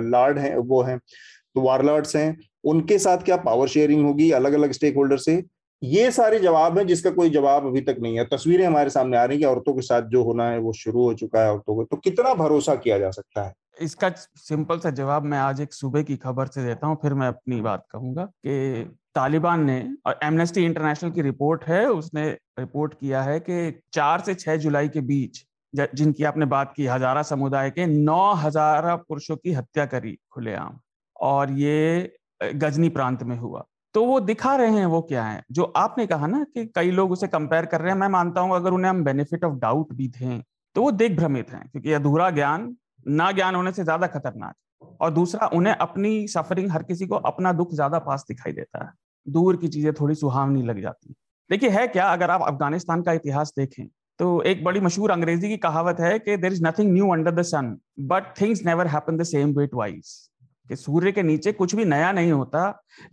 लार्ड 0.04 0.38
हैं 0.38 0.56
वो 0.56 0.82
हैं 0.82 0.98
तो 0.98 1.60
वारलॉर्ड्स 1.60 2.16
हैं 2.16 2.36
उनके 2.64 2.98
साथ 2.98 3.24
क्या 3.24 3.36
पावर 3.38 3.68
शेयरिंग 3.68 4.04
होगी? 4.06 4.30
अलग 4.32 4.52
अलग 4.52 4.72
स्टेक 4.72 4.96
होल्डर 4.96 5.16
से? 5.18 5.42
ये 5.82 6.10
सारे 6.10 6.38
जवाब 6.38 6.78
हैं 6.78 6.86
जिसका 6.86 7.10
कोई 7.10 7.30
जवाब 7.30 7.66
अभी 7.66 7.80
तक 7.80 7.96
नहीं 8.02 8.18
है। 8.18 8.24
तस्वीरें 8.24 8.66
हमारे 8.66 8.90
सामने 8.90 9.16
आ 9.16 9.24
रही 9.24 9.38
कि 9.38 9.44
औरतों 9.44 9.74
के 9.74 9.82
साथ 9.82 10.02
जो 10.02 10.22
होना 10.24 10.48
है, 10.50 10.58
वो 10.58 10.72
शुरू 10.72 11.04
हो 11.04 11.14
चुका 11.14 11.40
है 11.40 11.52
औरतों 11.52 11.74
को। 11.74 11.84
तो 11.84 11.96
कितना 11.96 12.34
भरोसा 12.34 12.74
किया 12.76 12.98
जा 12.98 13.10
सकता 13.10 13.44
है? 13.44 13.52
इसका 13.80 14.08
सिंपल 14.38 14.78
सा 14.78 14.90
जवाब 14.90 15.24
मैं 15.24 15.38
आज 15.38 15.60
एक 15.60 15.72
सुबह 15.72 16.02
की 16.02 16.16
खबर 16.16 16.46
से 16.46 16.64
देता 16.64 16.86
हूँ, 16.86 16.98
फिर 17.02 17.14
मैं 17.14 17.28
अपनी 17.28 17.60
बात 17.60 17.86
कहूँगा 17.90 18.24
कि 18.24 18.84
तालिबान 19.14 19.64
ने, 19.64 19.88
और 20.06 20.18
एमनेस्टी 20.24 20.64
इंटरनेशनल 20.64 21.10
की 21.10 21.22
रिपोर्ट 21.22 21.64
है, 21.64 21.86
उसने 21.86 22.28
रिपोर्ट 22.58 22.94
किया 22.94 23.22
है 23.22 23.38
कि 23.40 23.80
चार 23.92 24.20
से 24.20 24.34
छह 24.34 24.56
जुलाई 24.56 24.88
के 24.88 25.00
बीच 25.02 25.44
जिनकी 25.72 26.24
आपने 26.24 26.46
बात 26.46 26.72
की, 26.76 26.86
हजारा 26.86 27.22
समुदाय 27.24 27.70
के 27.70 27.86
नौ 27.86 28.32
हज़ार 28.34 28.94
पुरुषों 28.98 29.36
की 29.36 29.52
हत्या 29.52 29.86
करी 29.86 30.16
खुलेआम। 30.30 30.78
और 31.16 31.50
ये 31.50 32.12
गजनी 32.40 32.88
प्रांत 32.88 33.22
में 33.22 33.36
हुआ। 33.38 33.64
तो 33.94 34.04
वो 34.04 34.18
दिखा 34.22 34.54
रहे 34.56 34.70
हैं 34.70 34.86
वो 34.86 35.00
क्या 35.02 35.24
है? 35.24 35.42
जो 35.52 35.62
आपने 35.76 36.06
कहा 36.06 36.26
ना 36.26 36.42
कि 36.46 36.64
कई 36.76 36.90
लोग 36.90 37.10
उसे 37.12 37.26
कंपेयर 37.28 37.66
कर 37.66 37.80
रहे 37.80 37.92
हैं, 37.92 37.98
मैं 37.98 38.08
मानता 38.08 38.40
हूँ 38.40 38.54
अगर 38.56 38.72
उन्हें 38.72 38.90
हम 38.90 39.02
बेनिफिट 39.04 39.44
ऑफ़ 39.44 39.54
डाउट 39.60 39.92
भी 39.92 40.08
दें 40.10 40.42
तो 40.76 40.82
वो 40.82 40.90
देख 40.92 41.16
भ्रमित 41.16 41.50
हैं, 41.50 41.62
क्योंकि 41.62 41.92
अधूरा 41.92 42.30
ज्ञान, 42.30 42.74
ना 43.06 43.30
ज्ञान 43.32 43.54
होने 43.54 43.72
से 43.72 43.84
ज़्यादा 43.84 44.06
खतरनाक। 44.08 44.54
और 45.00 45.10
दूसरा, 45.12 45.46
उन्हें 45.48 45.74
अपनी 45.74 46.28
सफरिंग 46.28 46.70
हर 46.70 46.82
किसी 46.82 47.06
को 47.06 47.16
अपना 47.16 47.52
दुख 47.52 47.72
ज़्यादा 47.74 47.98
पास 48.00 48.24
दिखाई 48.28 48.52
देता 48.52 48.84
है। 48.84 48.90
दूर 49.26 49.56
की 49.56 49.68
चीज़ें 49.68 49.92
थोड़ी 49.92 50.14
सुहावनी 50.14 50.62
लग 50.62 50.80
जाती 50.82 51.14
देखिए, 51.50 51.70
है 51.70 51.86
क्या, 51.88 52.06
अगर 52.06 52.30
आप 52.30 52.42
अफ़गानिस्तान 52.42 53.02
का 53.02 53.12
इतिहास 53.12 53.52
देखें 53.56 53.86
तो 54.20 54.42
एक 54.42 54.64
बड़ी 54.64 54.80
मशहूर 54.80 55.10
अंग्रेज़ी 55.10 55.48
की 55.48 55.56
कहावत 55.58 56.00
है 56.00 56.18
कि 56.18 56.36
there 56.36 56.52
is 56.52 56.64
nothing 56.66 56.92
new 56.92 57.08
under 57.12 57.30
the 57.32 57.42
sun 57.44 57.76
but 58.00 58.24
things 58.40 58.64
never 58.66 58.86
happen 58.86 59.16
the 59.16 59.22
same 59.26 59.52
way 59.52 59.66
twice 59.66 60.30
कि 60.72 60.76
सूर्य 60.76 61.12
के 61.12 61.22
नीचे 61.22 61.52
कुछ 61.54 61.74
भी 61.74 61.84
नया 61.86 62.12
नहीं 62.12 62.32
होता 62.32 62.62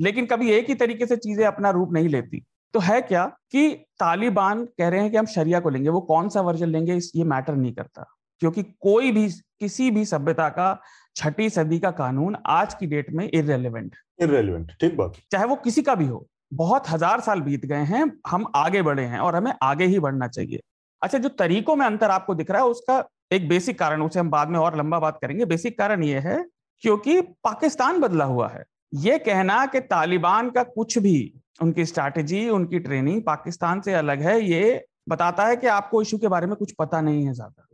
लेकिन 0.01 0.25
कभी 0.25 0.51
एक 0.51 0.67
ही 0.69 0.75
तरीके 0.75 1.05
से 1.05 1.17
चीज़ें 1.17 1.45
अपना 1.45 1.69
रूप 1.69 1.93
नहीं 1.93 2.09
लेती। 2.09 2.43
तो 2.73 2.79
है 2.79 3.01
क्या 3.01 3.25
कि 3.51 3.69
तालिबान 3.99 4.63
कह 4.77 4.89
रहे 4.89 5.01
हैं 5.01 5.11
कि 5.11 5.17
हम 5.17 5.25
शरिया 5.27 5.59
को 5.59 5.69
लेंगे 5.69 5.89
वो 5.89 6.01
कौन 6.03 6.29
सा 6.29 6.41
वर्जन 6.41 6.69
लेंगे 6.69 6.95
इस 6.95 7.11
ये 7.15 7.23
मैटर 7.25 7.55
नहीं 7.55 7.73
करता। 7.73 8.05
क्योंकि 8.41 8.63
कोई 8.81 9.11
भी 9.11 9.27
किसी 9.59 9.89
भी 9.91 10.05
सभ्यता 10.05 10.47
का 10.49 10.67
छठी 11.15 11.49
सदी 11.49 11.79
का 11.79 11.91
कानून 11.93 12.35
आज 12.47 12.73
की 12.73 12.87
डेट 12.87 13.09
में 13.13 13.23
इरेलीवेंट 13.25 13.95
इरेलीवेंट 14.21 14.71
ठीक 14.81 14.95
बात। 14.97 15.17
चाहे 15.31 15.45
वो 15.45 15.55
किसी 15.57 15.81
का 15.81 15.95
भी 15.95 16.07
हो 16.07 16.25
बहुत 16.53 16.89
हज़ार 16.89 17.21
साल 17.21 17.41
बीत 17.41 17.65
गए 17.65 17.83
हैं 17.85 18.03
हम 18.27 18.45
आगे 18.55 18.81
बढ़े 18.81 19.03
हैं 19.05 19.19
और 19.19 19.35
हमें 19.35 19.51
आगे 19.63 19.85
ही 19.85 19.99
बढ़ना 19.99 20.27
चाहिए। 20.27 20.59
अच्छा 21.01 21.17
जो 21.17 21.29
तरीकों 21.29 21.75
में 21.75 21.85
अंतर 21.85 22.11
आपको 22.11 22.35
दिख 22.35 22.51
रहा 22.51 22.61
है 22.61 22.67
उसका 22.67 23.03
एक 23.33 23.47
बेसिक 23.49 23.79
कारण 23.79 24.01
उसे 24.01 24.19
हम 24.19 24.29
बाद 24.29 24.49
में 24.49 24.59
और 24.59 24.77
लंबा 24.77 24.99
बात 24.99 25.19
करेंगे। 25.21 25.45
बेसिक 25.45 25.77
कारण 25.77 26.03
ये 26.03 26.19
है 26.19 26.37
क्योंकि 26.83 27.19
पाकिस्तान 27.43 27.99
बदला 27.99 28.25
हुआ 28.25 28.47
है। 28.49 28.63
ये 28.93 29.17
कहना 29.19 29.65
कि 29.65 29.79
तालिबान 29.79 30.49
का 30.49 30.63
कुछ 30.65 30.97
भी, 30.97 31.33
उनकी 31.61 31.85
स्ट्रैटेजी 31.85 32.47
उनकी 32.49 32.79
ट्रेनिंग 32.79 33.21
पाकिस्तान 33.23 33.81
से 33.81 33.93
अलग 33.93 34.21
है, 34.21 34.39
ये 34.41 34.85
बताता 35.09 35.45
है 35.45 35.55
कि 35.55 35.67
आपको 35.67 36.01
इशू 36.01 36.17
के 36.17 36.27
बारे 36.27 36.47
में 36.47 36.55
कुछ 36.55 36.71
पता 36.79 37.01
नहीं 37.01 37.25
है 37.25 37.33
ज़्यादा। 37.33 37.65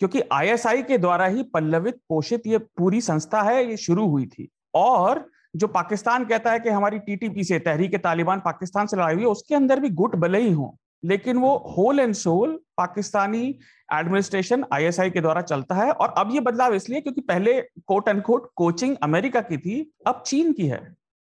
क्योंकि 0.00 0.22
आईएसआई 0.32 0.82
के 0.82 0.98
द्वारा 0.98 1.26
ही 1.26 1.42
पल्लवित, 1.42 1.98
पोषित 2.08 2.46
ये 2.46 2.58
पूरी 2.58 3.00
संस्था 3.00 3.42
है, 3.42 3.64
ये 3.70 3.76
शुरू 3.76 4.06
हुई 4.08 4.26
थी। 4.26 4.48
और 4.74 5.24
जो 5.56 5.66
पाकिस्तान 5.66 6.24
कहता 6.24 6.52
है 6.52 6.60
कि 6.60 6.68
हमारी 6.68 6.98
टीटीपी 6.98 7.44
से 7.44 7.58
तहरीक 7.58 7.96
तालिबान 7.96 8.40
पाकिस्तान 8.40 8.86
से 8.86 8.96
लड़ाई 8.96 9.14
हुई 9.14 9.22
है 9.22 9.28
उसके 9.28 9.54
अंदर 9.54 9.80
भी 9.80 9.90
गुट 9.90 10.16
भले 10.16 10.40
ही 10.40 10.52
हो। 10.52 10.76
लेकिन 11.02 11.38
वो 11.38 11.56
whole 11.68 12.00
and 12.00 12.14
soul 12.14 12.58
Pakistani 12.76 13.46
administration 13.88 14.64
ISI 14.72 15.10
के 15.10 15.20
द्वारा 15.20 15.42
चलता 15.42 15.74
है 15.74 15.90
और 15.92 16.14
अब 16.18 16.34
ये 16.34 16.40
बदलाव 16.40 16.74
इसलिए 16.74 17.00
क्योंकि 17.00 17.20
पहले 17.22 17.60
quote 17.86 18.08
and 18.08 18.22
quote 18.22 18.50
coaching 18.56 18.96
America 19.02 19.40
की 19.42 19.56
थी, 19.56 19.92
अब 20.06 20.22
चीन 20.26 20.52
की 20.52 20.66
है। 20.66 20.80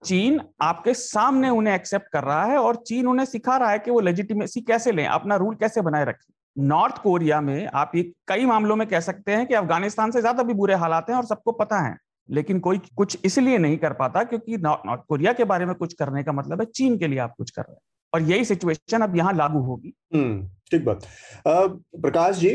चीन 0.02 0.40
आपके 0.62 0.94
सामने 0.94 1.48
उन्हें 1.50 1.74
एक्सेप्ट 1.74 2.08
कर 2.12 2.24
रहा 2.24 2.44
है 2.44 2.56
और 2.58 2.76
चीन 2.78 3.06
उन्हें 3.06 3.26
सिखा 3.26 3.56
रहा 3.56 3.70
है 3.70 3.78
कि 3.78 3.90
वो 3.90 4.00
लेजिटिमेसी 4.00 4.60
कैसे 4.62 4.92
लें, 4.92 5.06
अपना 5.06 5.36
रूल 5.36 5.54
कैसे 5.54 5.80
बनाए 5.82 6.04
रखें। 6.04 6.32
नॉर्थ 6.56 6.98
कोरिया 7.02 7.40
में 7.40 7.66
आप 7.66 7.92
ये 7.94 8.02
कई 8.28 8.44
मामलों 8.46 8.76
में 8.76 8.86
कह 8.88 9.00
सकते 9.00 9.32
हैं 9.32 9.46
कि 9.46 9.54
अफ़गानिस्तान 9.54 10.10
से 10.10 10.20
ज़्यादा 10.20 10.42
भी 10.42 10.54
बुरे 10.54 10.74
हालात 10.76 11.10
हैं 11.10 11.16
और 11.16 11.24
सबको 11.24 11.52
पता 11.54 11.78
है, 11.78 11.96
लेकिन 12.28 12.60
कोई 12.60 12.80
कुछ 12.96 13.18
इसलिए 13.24 13.58
नहीं 13.58 13.78
कर 13.78 13.92
पाता 13.94 14.22
क्योंकि 14.24 14.56
नॉर्थ 14.58 15.02
कोरिया 15.08 15.32
के 15.32 15.44
बारे 15.44 15.66
में 15.66 15.74
कुछ 15.74 15.94
करने 15.94 16.22
का 16.22 16.32
मतलब 16.32 16.60
है, 16.60 16.66
चीन 16.66 16.98
के 16.98 17.06
लिए 17.06 17.18
आप 17.18 17.34
कुछ 17.38 17.50
कर 17.50 17.62
रहे 17.62 17.74
हैं। 17.74 17.80
और 18.14 18.22
यही 18.22 18.44
सिचुएशन 18.44 19.00
अब 19.00 19.16
यहाँ 19.16 19.32
लागू 19.34 19.58
होगी। 19.58 19.92
हम्म, 20.14 20.46
ठीक 20.70 20.84
बात। 20.84 21.06
प्रकाश 21.46 22.36
जी 22.36 22.48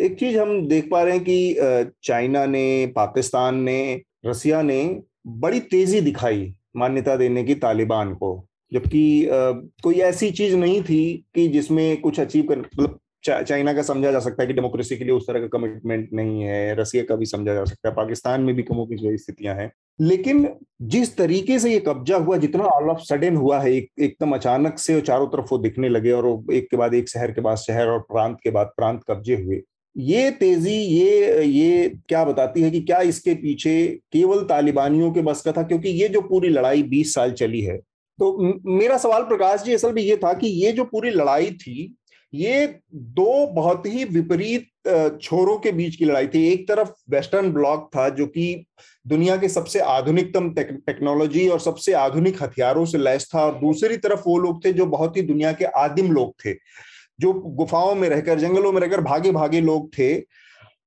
एक 0.00 0.16
चीज़ 0.20 0.38
हम 0.38 0.66
देख 0.68 0.88
पा 0.90 1.02
रहे 1.02 1.14
हैं 1.14 1.24
कि 1.24 1.90
चाइना 2.02 2.44
ने 2.46 2.92
पाकिस्तान 2.96 3.60
ने 3.60 3.78
रसिया 4.26 4.62
ने 4.62 4.82
बड़ी 5.26 5.60
तेज़ी 5.60 6.00
दिखाई 6.00 6.54
मान्यता 6.76 7.16
देने 7.16 7.44
की 7.44 7.54
तालिबान 7.54 8.14
को 8.14 8.30
जबकि 8.72 9.02
कोई 9.82 10.00
ऐसी 10.00 10.30
चीज़ 10.30 10.56
नहीं 10.56 10.82
थी 10.82 11.02
कि 11.34 11.46
जिसमें 11.48 12.00
कुछ 12.00 12.20
अचीव 12.20 12.46
कर 12.48 12.58
मतलब 12.58 12.98
चाइना 13.28 13.72
का 13.72 13.82
समझा 13.82 14.10
जा 14.12 14.18
सकता 14.18 14.42
है 14.42 14.46
कि 14.46 14.52
डेमोक्रेसी 14.52 14.96
के 14.96 15.04
लिए 15.04 15.12
उस 15.12 15.26
तरह 15.26 15.40
का 15.40 15.46
कमिटमेंट 15.46 16.08
नहीं 16.12 16.42
है, 16.42 16.74
रसिया 16.74 17.04
का 17.04 17.16
भी 17.16 17.26
समझा 17.26 17.54
जा 17.54 17.64
सकता 17.64 17.88
है, 17.88 17.94
पाकिस्तान 17.94 18.40
में 18.40 18.54
भी 18.54 18.62
कमो 18.62 18.86
की 18.86 19.16
स्थितियाँ 19.18 19.54
हैं। 19.54 19.72
लेकिन 20.00 20.48
जिस 20.82 21.16
तरीके 21.16 21.58
से 21.58 21.72
ये 21.72 21.78
कब्जा 21.78 22.16
हुआ, 22.16 22.36
जितना 22.36 22.64
ऑल 22.64 22.90
ऑफ़ 22.90 22.98
सडन 22.98 23.36
हुआ 23.36 23.60
है, 23.60 23.72
एक, 23.72 23.90
एकदम 24.00 24.32
अचानक 24.32 24.78
से 24.78 25.00
चारों 25.00 25.26
तरफ़ 25.26 25.46
वो 25.52 25.58
दिखने 25.58 25.88
लगे 25.88 26.10
और 26.10 26.52
एक 26.52 26.68
के 26.70 26.76
बाद 26.76 26.94
एक 26.94 27.08
शहर 27.08 27.32
के 27.32 27.40
बाद 27.40 27.56
शहर 27.56 27.86
और 27.86 27.98
प्रांत 27.98 28.38
के 28.44 28.50
बाद 28.50 28.72
प्रांत 28.76 29.00
कब्जे 29.10 29.36
हुए। 29.36 29.60
ये 29.96 30.30
तेज़ी, 30.30 30.72
ये 30.72 31.44
ये 31.44 31.88
क्या 32.08 32.24
बताती 32.24 32.62
है 32.62 32.70
कि 32.70 32.80
क्या 32.80 33.00
इसके 33.00 33.34
पीछे 33.34 33.86
केवल 34.12 34.42
तालिबानियों 34.44 35.12
के 35.12 35.22
बस 35.22 35.42
का 35.42 35.52
था? 35.52 35.62
क्योंकि 35.62 35.88
ये 35.88 36.08
जो 36.08 36.20
पूरी 36.20 36.48
लड़ाई 36.48 36.82
20 36.82 37.14
साल 37.14 37.32
चली 37.32 37.60
है 37.60 37.76
तो 38.18 38.36
मेरा 38.66 38.96
सवाल 38.98 39.22
प्रकाश 39.22 39.62
जी 39.62 39.74
असल 39.74 39.92
में 39.92 40.02
ये 40.02 40.16
था 40.16 40.32
कि 40.32 40.46
ये 40.46 40.72
जो 40.72 40.84
पूरी 40.84 41.10
लड़ाई 41.10 41.50
थी 41.50 41.96
ये 42.36 42.66
दो 42.94 43.46
बहुत 43.46 43.86
ही 43.86 44.04
विपरीत 44.04 45.18
छोरों 45.22 45.56
के 45.58 45.72
बीच 45.72 45.96
की 45.96 46.04
लड़ाई 46.04 46.26
थी। 46.26 46.46
एक 46.48 46.66
तरफ़ 46.68 46.88
वेस्टर्न 47.10 47.52
ब्लॉक 47.52 47.88
था, 47.96 48.08
जो 48.08 48.26
कि 48.26 48.64
दुनिया 49.06 49.36
के 49.36 49.48
सबसे 49.48 49.80
आधुनिकतम 49.80 50.50
टेक्नोलॉजी 50.54 51.46
और 51.48 51.60
सबसे 51.60 51.92
आधुनिक 51.94 52.42
हथियारों 52.42 52.84
से 52.86 52.98
लैस 52.98 53.28
था, 53.34 53.44
और 53.46 53.58
दूसरी 53.58 53.96
तरफ़ 53.96 54.22
वो 54.26 54.38
लोग 54.38 54.64
थे 54.64 54.72
जो 54.72 54.86
बहुत 54.86 55.16
ही 55.16 55.22
दुनिया 55.22 55.52
के 55.52 55.64
आदिम 55.64 56.12
लोग 56.12 56.34
थे, 56.44 56.52
जो 57.20 57.32
गुफाओं 57.32 57.94
में 57.94 58.08
रहकर, 58.08 58.38
जंगलों 58.38 58.72
में 58.72 58.80
रहकर 58.80 59.00
भागे 59.00 59.32
भागे 59.32 59.60
लोग 59.60 59.88
थे, 59.98 60.14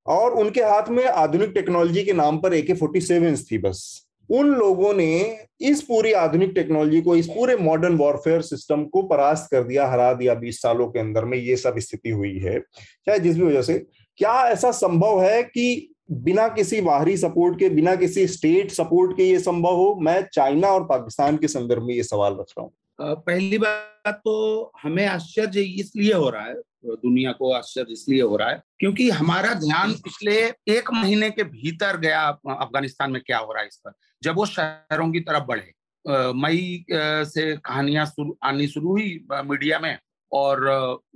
और 0.07 0.33
उनके 0.33 0.61
हाथ 0.61 0.89
में 0.89 1.05
आधुनिक 1.05 1.49
टेक्नोलॉजी 1.49 2.03
के 2.03 2.13
नाम 2.13 2.37
पर 2.37 2.53
एके 2.53 2.73
फोर्टी 2.73 3.01
सेवन 3.01 3.35
थी 3.51 3.57
बस। 3.57 4.08
उन 4.29 4.53
लोगों 4.55 4.93
ने 4.93 5.39
इस 5.61 5.81
पूरी 5.81 6.11
आधुनिक 6.11 6.51
टेक्नोलॉजी 6.55 7.01
को, 7.01 7.15
इस 7.15 7.27
पूरे 7.27 7.55
मॉडर्न 7.55 7.95
वॉरफेयर 7.97 8.41
सिस्टम 8.41 8.83
को 8.85 9.01
परास्त 9.03 9.47
कर 9.51 9.63
दिया, 9.63 9.87
हरा 9.87 10.13
दिया 10.13 10.33
बीस 10.33 10.61
सालों 10.61 10.87
के 10.87 10.99
अंदर 10.99 11.25
में, 11.25 11.37
ये 11.37 11.55
सब 11.55 11.79
स्थिति 11.79 12.09
हुई 12.09 12.37
है। 12.37 12.59
चाहे 12.59 13.19
जिस 13.19 13.35
भी 13.35 13.43
वजह 13.43 13.61
से, 13.61 13.85
क्या 14.17 14.41
ऐसा 14.47 14.71
संभव 14.71 15.21
है 15.23 15.43
कि 15.43 15.93
बिना 16.11 16.47
किसी 16.47 16.81
बाहरी 16.81 17.17
सपोर्ट 17.17 17.59
के, 17.59 17.69
बिना 17.69 17.95
किसी 17.95 18.27
स्टेट 18.27 18.71
सपोर्ट 18.71 19.17
के 19.17 19.23
ये 19.23 19.39
संभव 19.39 19.75
हो? 19.75 19.95
मैं 19.95 20.21
चाइना 20.33 20.67
और 20.67 20.83
पाकिस्तान 20.83 21.37
के 21.37 21.47
संदर्भ 21.47 21.83
में 21.83 21.93
ये 21.95 22.03
सवाल 22.03 22.33
रख 22.33 22.53
रहा 22.57 22.61
हूँ। 22.61 22.71
पहली 23.01 23.57
बात 23.57 24.21
तो 24.25 24.71
हमें 24.81 25.05
आश्चर्य 25.05 25.61
इसलिए 25.61 26.13
हो 26.13 26.29
रहा 26.29 26.45
है 26.45 26.55
दुनिया 26.83 27.31
को 27.31 27.51
आश्चर्य 27.53 27.93
इसलिए 27.93 28.21
हो 28.21 28.35
रहा 28.37 28.49
है, 28.49 28.61
क्योंकि 28.79 29.09
हमारा 29.11 29.53
ध्यान 29.55 29.93
पिछले 30.03 30.35
एक 30.69 30.91
महीने 30.93 31.29
के 31.31 31.43
भीतर 31.45 31.97
गया 31.97 32.21
अफ़गानिस्तान 32.27 33.11
में 33.11 33.21
क्या 33.21 33.37
हो 33.37 33.53
रहा 33.53 33.61
है 33.61 33.67
इस 33.67 33.81
पर। 33.85 33.93
जब 34.23 34.35
वो 34.35 34.45
शहरों 34.47 35.11
की 35.11 35.19
तरफ़ 35.21 35.43
बढ़े 35.45 35.71
मई 36.35 36.85
से 36.89 37.55
कहानियाँ 37.57 38.05
शुरू 38.05 38.37
आनी 38.43 38.67
शुरू 38.67 38.89
हुई 38.89 39.19
मीडिया 39.45 39.79
में, 39.79 39.97
और 40.31 40.67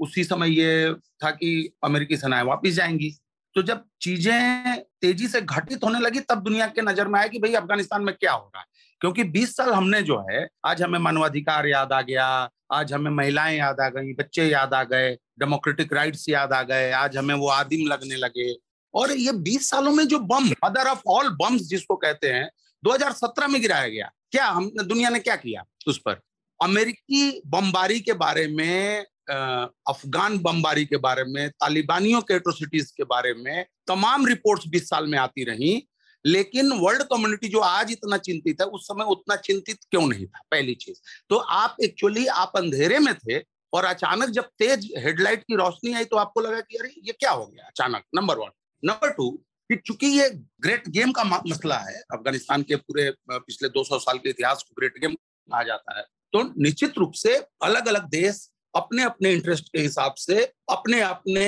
उसी 0.01 0.23
समय 0.23 0.49
ये 0.51 0.93
था 1.23 1.31
कि 1.31 1.73
अमेरिकी 1.83 2.17
सेनाएँ 2.17 2.43
वापस 2.45 2.73
जाएँगी। 2.73 3.09
तो 3.55 3.61
जब 3.63 3.83
चीज़ें 4.01 4.81
तेज़ी 5.01 5.27
से 5.27 5.41
घटित 5.41 5.83
होने 5.83 5.99
लगी, 5.99 6.19
तब 6.21 6.43
दुनिया 6.43 6.67
के 6.67 6.81
नज़र 6.81 7.07
में 7.07 7.19
आया 7.19 7.27
कि 7.27 7.39
भाई 7.39 7.53
अफ़गानिस्तान 7.53 8.03
में 8.03 8.13
क्या 8.15 8.31
हो 8.31 8.45
रहा 8.45 8.61
है। 8.61 8.65
क्योंकि 9.01 9.23
20 9.25 9.55
साल 9.57 9.71
हमने 9.73 10.01
जो 10.03 10.19
है, 10.29 10.47
आज 10.65 10.81
हमें 10.83 10.99
मानवाधिकार 10.99 11.67
याद 11.67 11.93
आ 11.93 12.01
गया, 12.01 12.25
आज 12.73 12.93
हमें 12.93 13.11
महिलाएँ 13.11 13.57
याद 13.57 13.79
आ 13.79 13.89
गई, 13.89 14.13
बच्चे 14.13 14.45
याद 14.45 14.73
आ 14.73 14.83
गए 14.85 15.15
डेमोक्रेटिक 15.39 15.93
राइट्स 15.93 16.27
याद 16.29 16.53
आ 16.53 16.61
गए, 16.63 16.91
आज 16.91 17.17
हमें 17.17 17.35
वो 17.35 17.47
आदिम 17.49 17.87
लगने 17.87 18.15
लगे। 18.15 18.53
और 18.93 19.11
ये 19.11 19.31
20 19.43 19.69
सालों 19.69 19.91
में 19.91 20.07
जो 20.07 20.19
bomb 20.19 20.49
mother 20.65 20.87
of 20.87 21.01
all 21.07 21.29
bombs 21.31 21.61
जिसको 21.61 21.95
कहते 21.95 22.27
हैं 22.27 22.49
2017 22.83 23.47
में 23.47 23.61
गिराया 23.61 23.87
गया। 23.87 24.11
क्या 24.31 24.45
हम, 24.45 24.71
दुनिया 24.71 25.09
ने 25.09 25.19
क्या 25.19 25.35
किया 25.35 25.63
उस 25.87 25.97
पर? 25.97 26.19
अमेरिकी 26.59 27.41
बमबारी 27.47 27.99
के 27.99 28.13
बारे 28.15 28.47
में 28.47 29.05
अफगान 29.29 30.37
बमबारी 30.37 30.85
के 30.85 30.97
बारे 30.97 31.23
में, 31.23 31.49
तालिबानियों 31.49 32.21
के 32.21 32.33
एट्रोसिटीज 32.33 32.91
के 32.91 33.03
बारे 33.03 33.33
में 33.33 33.65
तमाम 33.87 34.25
रिपोर्ट्स 34.25 34.67
20 34.67 34.89
साल 34.89 35.07
में 35.07 35.17
आती 35.19 35.43
रही। 35.43 35.87
लेकिन 36.25 36.71
वर्ल्ड 36.71 37.03
कम्युनिटी 37.03 37.47
जो 37.47 37.59
आज 37.59 37.91
इतना 37.91 38.17
चिंतित 38.17 38.61
है, 38.61 38.67
उस 38.67 38.87
समय 38.87 39.05
उतना 39.05 39.35
चिंतित 39.37 39.77
क्यों 39.91 40.07
नहीं 40.07 40.25
था? 40.25 40.41
पहली 40.51 40.75
चीज़। 40.75 40.97
तो 41.29 41.35
आप 41.35 41.77
एक्चुअली 41.83 42.25
आप 42.27 42.51
अंधेरे 42.55 42.99
में 42.99 43.13
थे 43.15 43.39
और 43.73 43.85
अचानक 43.85 44.29
जब 44.29 44.49
तेज 44.59 44.91
हेडलाइट 44.97 45.43
की 45.43 45.55
रोशनी 45.55 45.93
आई 45.93 46.05
तो 46.05 46.17
आपको 46.17 46.41
लगा 46.41 46.59
कि 46.61 46.77
अरे, 46.77 46.89
ये 47.03 47.13
क्या 47.13 47.31
हो 47.31 47.45
गया 47.45 47.65
अचानक? 47.67 48.03
नंबर 48.15 48.37
वन 48.37 48.49
नंबर 48.83 49.09
टू 49.09 49.29
कि 49.69 49.75
चूँकि 49.75 50.07
ये 50.07 50.29
ग्रेट 50.61 50.89
गेम 50.89 51.11
का 51.11 51.23
मसला 51.23 51.77
है, 51.77 52.01
अफ़गानिस्तान 52.13 52.63
के 52.63 52.75
पूरे 52.75 53.13
पिछले 53.31 53.69
200 53.69 53.99
साल 53.99 54.17
के 54.17 54.29
इतिहास 54.29 54.63
को 54.63 54.75
ग्रेट 54.79 54.97
गेम 55.01 55.13
कहा 55.13 55.63
जाता 55.63 55.97
है 55.97 56.03
तो 56.33 56.43
निश्चित 56.61 56.97
रूप 56.97 57.13
से 57.13 57.35
अलग 57.61 57.87
अलग 57.87 58.09
देश 58.09 58.49
अपने 58.75 59.03
अपने 59.03 59.31
इंटरेस्ट 59.31 59.67
के 59.67 59.79
हिसाब 59.79 60.13
से 60.13 60.43
अपने 60.69 61.01
अपने 61.01 61.45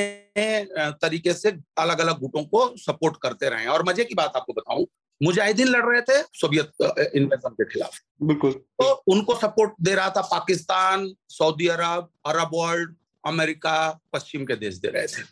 तरीके 0.91 1.33
से 1.33 1.51
अलग 1.77 1.99
अलग 1.99 2.19
गुटों 2.19 2.43
को 2.43 2.77
सपोर्ट 2.77 3.17
करते 3.21 3.49
रहे 3.49 3.65
और 3.65 3.83
मज़े 3.83 4.05
की 4.05 4.15
बात 4.15 4.35
आपको 4.35 4.53
बताऊँ 4.53 4.85
मुजाहिदीन 5.23 5.67
लड़ 5.67 5.85
रहे 5.85 6.01
थे 6.01 6.21
सोवियत 6.33 6.71
इन्वेजन 7.15 7.49
के 7.49 7.65
खिलाफ। 7.65 7.99
बिल्कुल। 8.23 8.51
तो 8.51 8.91
उनको 9.07 9.35
सपोर्ट 9.35 9.73
दे 9.81 9.95
रहा 9.95 10.09
था 10.09 10.21
पाकिस्तान 10.21 11.13
सऊदी 11.29 11.67
अरब 11.67 12.09
अरब 12.25 12.51
वर्ल्ड 12.53 12.95
अमेरिका 13.27 13.77
पश्चिम 14.13 14.45
के 14.45 14.55
देश 14.55 14.75
दे 14.75 14.87
रहे 14.87 15.07
थे। 15.07 15.23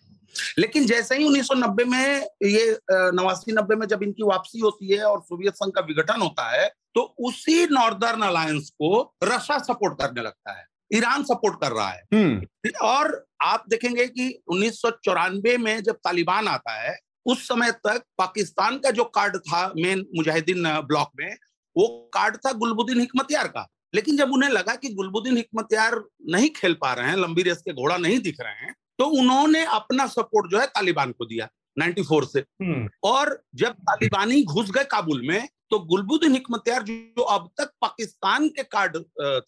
लेकिन 0.57 0.85
जैसे 0.85 1.17
ही 1.17 1.25
1990 1.25 1.85
में 1.85 2.27
ये 2.43 2.77
नवासी 2.91 3.51
नब्बे 3.51 3.75
में 3.75 3.87
जब 3.87 4.03
इनकी 4.03 4.23
वापसी 4.23 4.59
होती 4.59 4.87
है 4.87 5.03
और 5.03 5.21
सोवियत 5.21 5.53
संघ 5.53 5.73
का 5.73 5.81
विघटन 5.81 6.21
होता 6.21 6.49
है 6.49 6.67
तो 6.95 7.01
उसी 7.19 7.65
नॉर्दर्न 7.71 8.21
अलायंस 8.21 8.69
को 8.69 9.15
रशिया 9.23 9.57
सपोर्ट 9.59 10.01
करने 10.01 10.21
लगता 10.21 10.57
है 10.59 10.65
ईरान 10.93 11.23
सपोर्ट 11.23 11.61
कर 11.61 11.71
रहा 11.71 11.89
है। 11.89 12.01
हम्म। 12.13 12.69
और 12.87 13.25
आप 13.41 13.65
देखेंगे 13.69 14.07
कि 14.07 14.41
उन्नीस 14.47 14.81
सौ 14.81 14.89
चौरानवे 15.03 15.57
में 15.57 15.83
जब 15.83 15.95
तालिबान 15.95 16.47
आता 16.47 16.71
है 16.71 16.97
उस 17.25 17.47
समय 17.47 17.71
तक 17.87 18.03
पाकिस्तान 18.17 18.77
का 18.77 18.91
जो 18.91 19.03
कार्ड 19.15 19.37
था 19.37 19.67
मेन 19.77 20.05
मुजाहिदीन 20.15 20.63
ब्लॉक 20.87 21.11
में 21.19 21.35
वो 21.75 21.87
कार्ड 22.13 22.37
था 22.37 22.51
गुलबुद्दीन 22.53 22.99
हिकमतियार 22.99 23.47
का। 23.47 23.67
लेकिन 23.95 24.17
जब 24.17 24.31
उन्हें 24.33 24.49
लगा 24.49 24.75
कि 24.75 24.89
गुलबुद्दीन 24.89 25.37
हिकमतियार 25.37 26.01
नहीं 26.29 26.49
खेल 26.49 26.73
पा 26.73 26.93
रहे 26.93 27.09
हैं 27.09 27.15
लंबी 27.15 27.41
रेस 27.41 27.57
के 27.57 27.73
घोड़ा 27.73 27.97
नहीं 27.97 28.19
दिख 28.19 28.37
रहे 28.41 28.53
हैं 28.53 28.75
तो 28.99 29.05
उन्होंने 29.19 29.63
अपना 29.65 30.07
सपोर्ट 30.07 30.51
जो 30.51 30.59
है 30.59 30.65
तालिबान 30.67 31.11
को 31.11 31.25
दिया 31.25 31.47
94 31.79 32.25
से। 32.25 32.39
हम्म, 32.39 32.89
और 33.03 33.41
जब 33.55 33.73
तालिबानी 33.73 34.43
घुस 34.43 34.71
गए 34.71 34.83
काबुल 34.83 35.27
में 35.27 35.47
तो 35.69 35.79
गुलबुद्दीन 35.79 36.31
हिकमतियार 36.31 36.83
जो 36.83 37.21
अब 37.21 37.49
तक 37.57 37.71
पाकिस्तान 37.81 38.47
के 38.49 38.63
कार्ड 38.63 38.97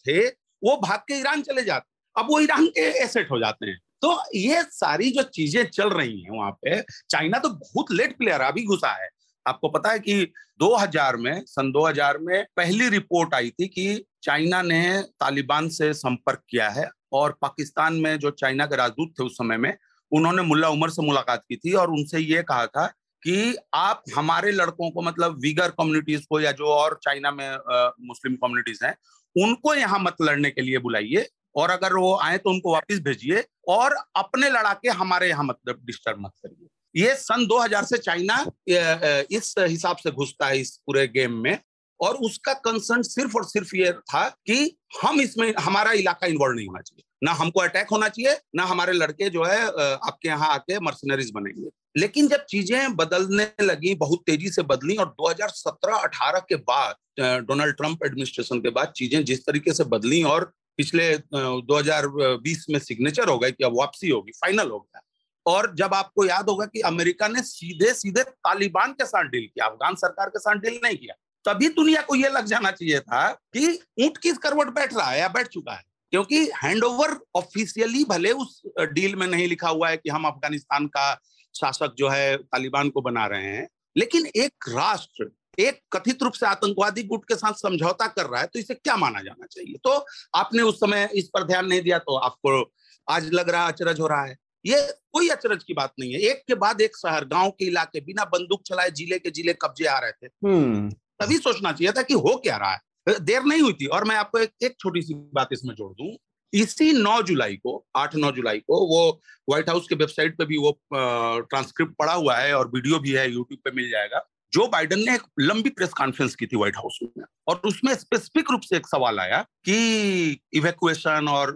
थे 0.06 0.26
वो 0.62 0.76
भाग 0.80 0.98
के 0.98 1.14
ईरान 1.14 1.42
चले 1.42 1.62
जाते। 1.62 2.20
अब 2.20 2.26
वो 2.30 2.40
ईरान 2.40 2.66
के 2.66 2.80
एसेट 3.04 3.30
हो 3.30 3.38
जाते 3.38 3.66
हैं। 3.66 3.80
तो 4.02 4.18
ये 4.34 4.62
सारी 4.62 5.10
जो 5.10 5.22
चीज़ें 5.24 5.64
चल 5.66 5.88
रही 5.90 6.20
हैं 6.22 6.30
वहाँ 6.38 6.50
पे 6.64 6.80
चाइना 7.10 7.38
तो 7.38 7.48
बहुत 7.50 7.92
लेट 7.92 8.16
प्लेयर 8.18 8.40
अभी 8.42 8.64
घुसा 8.66 8.92
है। 9.02 9.08
आपको 9.46 9.68
पता 9.68 9.90
है 9.92 9.98
कि 9.98 10.14
2000 10.60 11.16
में 11.16 11.42
सन 11.46 11.70
2000 11.72 12.18
में 12.20 12.44
पहली 12.56 12.88
रिपोर्ट 12.88 13.34
आई 13.34 13.50
थी 13.50 13.66
कि 13.68 14.04
चाइना 14.22 14.62
ने 14.62 14.82
तालिबान 15.20 15.68
से 15.68 15.92
संपर्क 15.94 16.42
किया 16.50 16.68
है 16.70 16.88
और 17.12 17.36
पाकिस्तान 17.42 17.94
में 17.96 18.18
जो 18.18 18.30
चाइना 18.32 18.66
के 18.66 18.76
राजदूत 18.76 19.12
थे 19.20 19.24
उस 19.24 19.32
समय 19.32 19.56
में 19.56 19.72
उन्होंने 20.12 20.42
मुल्ला 20.42 20.68
उमर 20.68 20.90
से 20.90 21.02
मुलाकात 21.06 21.42
की 21.48 21.56
थी 21.56 21.72
और 21.74 21.90
उनसे 21.90 22.18
ये 22.20 22.42
कहा 22.42 22.66
था 22.66 22.86
कि 23.22 23.56
आप 23.74 24.02
हमारे 24.16 24.50
लड़कों 24.52 24.90
को 24.90 25.02
मतलब 25.02 25.38
वीगर 25.40 25.68
कम्युनिटीज 25.70 26.24
को 26.30 26.40
या 26.40 26.52
जो 26.52 26.66
और 26.66 26.98
चाइना 27.02 27.30
में 27.30 27.48
अ, 27.48 27.92
मुस्लिम 28.00 28.34
कम्युनिटीज 28.36 28.78
हैं 28.84 28.94
उनको 29.36 29.74
यहाँ 29.74 29.98
मत 30.00 30.16
लड़ने 30.22 30.50
के 30.50 30.62
लिए 30.62 30.78
बुलाइए। 30.78 31.26
और 31.56 31.70
अगर 31.70 31.94
वो 31.94 32.14
आए 32.22 32.38
तो 32.38 32.50
उनको 32.50 32.72
वापस 32.72 32.98
भेजिए 33.02 33.44
और 33.68 33.96
अपने 34.16 34.50
लड़ाके 34.50 34.88
हमारे 34.90 35.28
यहाँ 35.28 35.44
मतलब 35.44 35.80
डिस्टर्ब 35.86 36.20
मत 36.20 36.32
करिए। 36.42 36.68
ये 36.94 37.14
सन 37.16 37.46
2000 37.46 37.84
से 37.84 37.98
चाइना 37.98 38.44
इस 38.68 39.54
हिसाब 39.58 39.96
से 39.96 40.10
घुसता 40.10 40.46
है 40.46 40.60
इस 40.60 40.76
पूरे 40.86 41.06
गेम 41.08 41.32
में 41.42 41.58
और 42.00 42.16
उसका 42.18 42.52
कंसर्न 42.54 43.02
सिर्फ़ 43.04 43.36
और 43.36 43.44
सिर्फ़ 43.46 43.74
ये 43.76 43.92
था 43.92 44.28
कि 44.28 44.76
हम 45.02 45.20
इसमें, 45.20 45.52
हमारा 45.58 45.92
इलाका 45.92 46.26
इन्वॉल्व 46.26 46.56
नहीं 46.56 46.66
होना 46.66 46.80
चाहिए। 46.80 47.02
ना 47.24 47.32
हमको 47.32 47.60
अटैक 47.60 47.88
होना 47.90 48.08
चाहिए, 48.08 48.36
ना 48.56 48.64
हमारे 48.64 48.92
लड़के 48.92 49.28
जो 49.30 49.44
है 49.44 49.60
आपके 49.66 50.28
यहाँ 50.28 50.48
आके 50.54 50.78
मर्सनरीज 50.80 51.30
बनेंगे। 51.34 51.68
लेकिन 51.96 52.28
जब 52.28 52.44
चीज़ें 52.44 52.96
बदलने 52.96 53.48
लगी, 53.62 53.94
बहुत 53.94 54.22
तेज़ी 54.26 54.50
से 54.50 54.62
बदली 54.64 54.96
और 54.96 55.14
2017-18 55.20 56.40
के 56.48 56.56
बाद 56.56 56.94
डोनाल्ड 57.42 57.76
ट्रंप 57.76 58.04
एडमिनिस्ट्रेशन 58.06 58.60
के 58.60 58.70
बाद 58.70 58.92
चीज़ें 58.96 59.24
जिस 59.24 59.46
तरीके 59.46 59.72
से 59.72 59.84
बदली 59.86 60.22
और 60.24 60.52
पिछले 60.78 61.12
अ, 61.14 61.20
2020 61.34 62.66
में 62.70 62.78
सिग्नेचर 62.78 63.28
हो 63.28 63.38
गए 63.38 63.50
कि 63.52 63.64
अब 63.64 63.78
वापसी 63.78 64.08
होगी 64.08 64.32
फाइनल 64.32 64.70
हो 64.70 64.78
गया। 64.78 65.02
और 65.46 65.74
जब 65.74 65.94
आपको 65.94 66.24
याद 66.24 66.48
होगा 66.48 66.66
कि 66.66 66.80
अमेरिका 66.80 67.28
ने 67.28 67.42
सीधे 67.42 67.92
सीधे 67.94 68.22
तालिबान 68.22 68.92
के 68.92 69.04
साथ 69.06 69.24
डील 69.24 69.46
किया 69.46 69.66
अफगान 69.66 69.94
सरकार 69.94 70.28
के 70.28 70.38
साथ 70.38 70.54
डील 70.54 70.80
नहीं 70.84 70.96
किया 70.96 71.14
तभी 71.44 71.68
दुनिया 71.68 72.02
को 72.02 72.14
यह 72.14 72.28
लग 72.28 72.46
जाना 72.46 72.70
चाहिए 72.70 73.00
था 73.00 73.28
कि 73.32 73.66
ऊँट 74.00 74.16
किस 74.18 74.38
करवट 74.38 74.66
बैठ 74.66 74.94
रहा 74.96 75.10
है 75.10 75.20
या 75.20 75.28
बैठ 75.28 75.48
चुका 75.48 75.72
है। 75.72 75.84
क्योंकि 76.10 76.38
हैंडओवर 76.64 77.16
ऑफिशियली 77.34 78.04
भले 78.04 78.30
उस 78.32 78.62
डील 78.80 79.16
में 79.16 79.26
नहीं 79.26 79.46
लिखा 79.48 79.68
हुआ 79.68 79.88
है 79.88 79.96
कि 79.96 80.10
हम 80.10 80.24
अफ़गानिस्तान 80.24 80.86
का 80.86 81.12
शासक 81.54 81.94
जो 81.98 82.08
है 82.08 82.36
तालिबान 82.36 82.90
को 82.90 83.00
बना 83.00 83.26
रहे 83.26 83.46
हैं 83.46 83.68
लेकिन 83.96 84.26
एक 84.26 84.64
राष्ट्र 84.68 85.24
एक 85.58 85.80
कथित 85.92 86.22
रूप 86.22 86.32
से 86.32 86.46
आतंकवादी 86.46 87.02
गुट 87.04 87.24
के 87.24 87.34
साथ 87.34 87.52
समझौता 87.52 88.06
कर 88.08 88.26
रहा 88.26 88.40
है 88.40 88.46
तो 88.46 88.58
इसे 88.58 88.74
क्या 88.74 88.96
माना 88.96 89.20
जाना 89.20 89.46
चाहिए? 89.46 89.76
तो 89.84 90.04
आपने 90.34 90.62
उस 90.62 90.80
समय 90.80 91.08
इस 91.14 91.28
पर 91.34 91.44
ध्यान 91.44 91.66
नहीं 91.66 91.80
दिया 91.82 91.98
तो 91.98 92.16
आपको 92.18 92.62
आज 93.08 93.30
लग 93.32 93.50
रहा 93.50 93.66
अचरज 93.66 94.00
हो 94.00 94.06
रहा 94.06 94.24
है। 94.24 94.36
ये 94.64 94.80
कोई 95.12 95.28
अचरज 95.28 95.62
की 95.64 95.74
बात 95.74 95.92
नहीं 96.00 96.12
है। 96.12 96.20
एक 96.20 96.42
के 96.48 96.54
बाद 96.56 96.80
एक 96.80 96.96
शहर 96.96 97.24
गाँव 97.26 97.50
के 97.50 97.64
इलाके 97.64 98.00
बिना 98.00 98.24
बंदूक 98.26 98.62
चलाए 98.66 98.90
ज़िले 98.90 99.18
के 99.18 99.30
ज़िले 99.30 99.52
कब्जे 99.62 99.86
आ 99.86 99.98
रहे 99.98 100.12
थे। 100.12 100.26
हम्म, 100.46 100.90
तभी 101.20 101.36
सोचना 101.38 101.72
चाहिए 101.72 101.92
था 101.92 102.02
कि 102.02 102.14
हो 102.16 102.36
क्या 102.36 102.56
रहा 102.56 102.72
है। 102.72 103.18
देर 103.20 103.42
नहीं 103.42 103.62
हुई 103.62 103.72
थी। 103.72 103.86
और 103.86 104.04
मैं 104.04 104.16
आपको 104.16 104.38
एक, 104.38 104.52
एक 104.62 104.76
छोटी 104.80 105.02
सी 105.02 105.14
बात 105.34 105.48
इसमें 105.52 105.74
जोड़ 105.74 105.92
दूँ। 105.92 106.16
इसी 106.52 106.92
9 106.92 107.20
जुलाई 107.22 107.56
को 107.56 107.84
8-9 107.96 108.30
जुलाई 108.32 108.58
को 108.60 108.86
वो 108.86 109.20
व्हाइट 109.48 109.68
हाउस 109.68 109.86
के 109.88 109.94
वेबसाइट 109.94 110.36
पे 110.38 110.44
भी 110.44 110.56
वो 110.56 110.70
ट्रांसक्रिप्ट 110.92 111.94
पड़ा 111.98 112.12
हुआ 112.12 112.36
है 112.36 112.54
और 112.54 112.70
वीडियो 112.74 112.98
भी 112.98 113.12
है 113.12 113.30
यूट्यूब 113.32 113.60
पे 113.64 113.70
मिल 113.70 113.90
जाएगा। 113.90 114.26
जो 114.56 114.66
बाइडन 114.68 114.98
ने 114.98 115.14
एक 115.14 115.22
लंबी 115.40 115.70
प्रेस 115.70 115.90
कॉन्फ्रेंस 115.92 116.34
की 116.34 116.46
थी 116.46 116.56
व्हाइट 116.56 116.76
हाउस 116.76 116.98
में, 117.02 117.24
और 117.48 117.60
उसमें 117.64 117.94
स्पेसिफिक 117.94 118.50
रूप 118.50 118.60
से 118.60 118.76
एक 118.76 118.86
सवाल 118.86 119.18
आया 119.20 119.40
कि 119.64 120.40
इवैक्यूएशन 120.52 121.28
और 121.28 121.52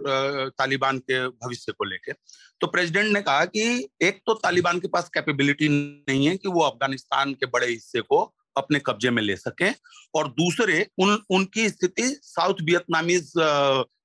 तालिबान 0.57 0.99
के 0.99 1.27
भविष्य 1.27 1.71
को 1.71 1.83
लेकर 1.83 2.15
तो 2.61 2.67
प्रेसिडेंट 2.67 3.11
ने 3.13 3.21
कहा 3.21 3.45
कि 3.45 3.63
एक 4.01 4.19
तो 4.25 4.33
तालिबान 4.43 4.79
के 4.79 4.87
पास 4.87 5.09
कैपेबिलिटी 5.13 5.69
नहीं 5.69 6.27
है 6.27 6.35
कि 6.37 6.47
वो 6.49 6.61
अफ़गानिस्तान 6.61 7.33
के 7.33 7.45
बड़े 7.47 7.67
हिस्से 7.67 8.01
को 8.01 8.21
अपने 8.57 8.79
कब्जे 8.85 9.09
में 9.09 9.21
ले 9.23 9.35
सके, 9.37 9.69
और 10.15 10.27
दूसरे, 10.29 10.85
उन, 10.99 11.17
उनकी 11.29 11.69
स्थिति 11.69 12.03
साउथ 12.23 12.61
वियतनामीज 12.63 13.31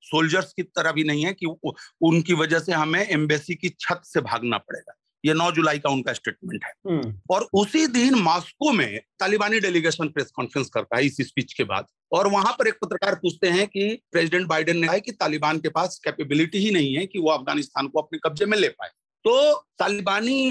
सोल्जर्स 0.06 0.52
की 0.52 0.62
तरह 0.62 0.92
भी 0.92 1.04
नहीं 1.04 1.24
है 1.24 1.32
कि 1.34 1.46
उनकी 1.46 2.34
वजह 2.34 2.58
से 2.58 2.72
हमें 2.72 3.00
एम्बेसी 3.00 3.54
की 3.54 3.68
छत 3.80 4.02
से 4.04 4.20
भागना 4.22 4.58
पड़ेगा। 4.58 4.94
ये 5.26 5.34
9 5.34 5.50
जुलाई 5.52 5.78
का 5.78 5.90
उनका 5.90 6.12
स्टेटमेंट 6.12 6.64
है। 6.64 6.72
हम्म, 6.88 7.14
और 7.30 7.46
उसी 7.54 7.86
दिन 7.88 8.14
मॉस्को 8.14 8.72
में 8.72 9.00
तालिबानी 9.20 9.60
डेलीगेशन 9.60 10.08
प्रेस 10.08 10.30
कॉन्फ्रेंस 10.36 10.70
करता 10.74 10.96
है 10.96 11.06
इस 11.06 11.16
स्पीच 11.22 11.52
के 11.52 11.64
बाद। 11.64 11.86
और 12.12 12.28
वहाँ 12.28 12.52
पर 12.58 12.68
एक 12.68 12.74
पत्रकार 12.82 13.14
पूछते 13.14 13.48
हैं 13.48 13.66
कि 13.68 13.88
प्रेसिडेंट 14.12 14.46
बाइडेन 14.48 14.78
ने 14.78 14.86
कहा 14.86 14.98
कि 14.98 15.12
तालिबान 15.12 15.58
के 15.58 15.68
पास 15.68 16.00
कैपेबिलिटी 16.04 16.58
ही 16.58 16.70
नहीं 16.70 16.94
है 16.94 17.06
कि 17.06 17.18
वो 17.18 17.30
अफ़गानिस्तान 17.30 17.88
को 17.88 18.00
अपने 18.00 18.18
कब्जे 18.24 18.46
में 18.46 18.58
ले 18.58 18.68
पाए। 18.68 18.90
तो 19.24 19.54
तालिबानी 19.78 20.50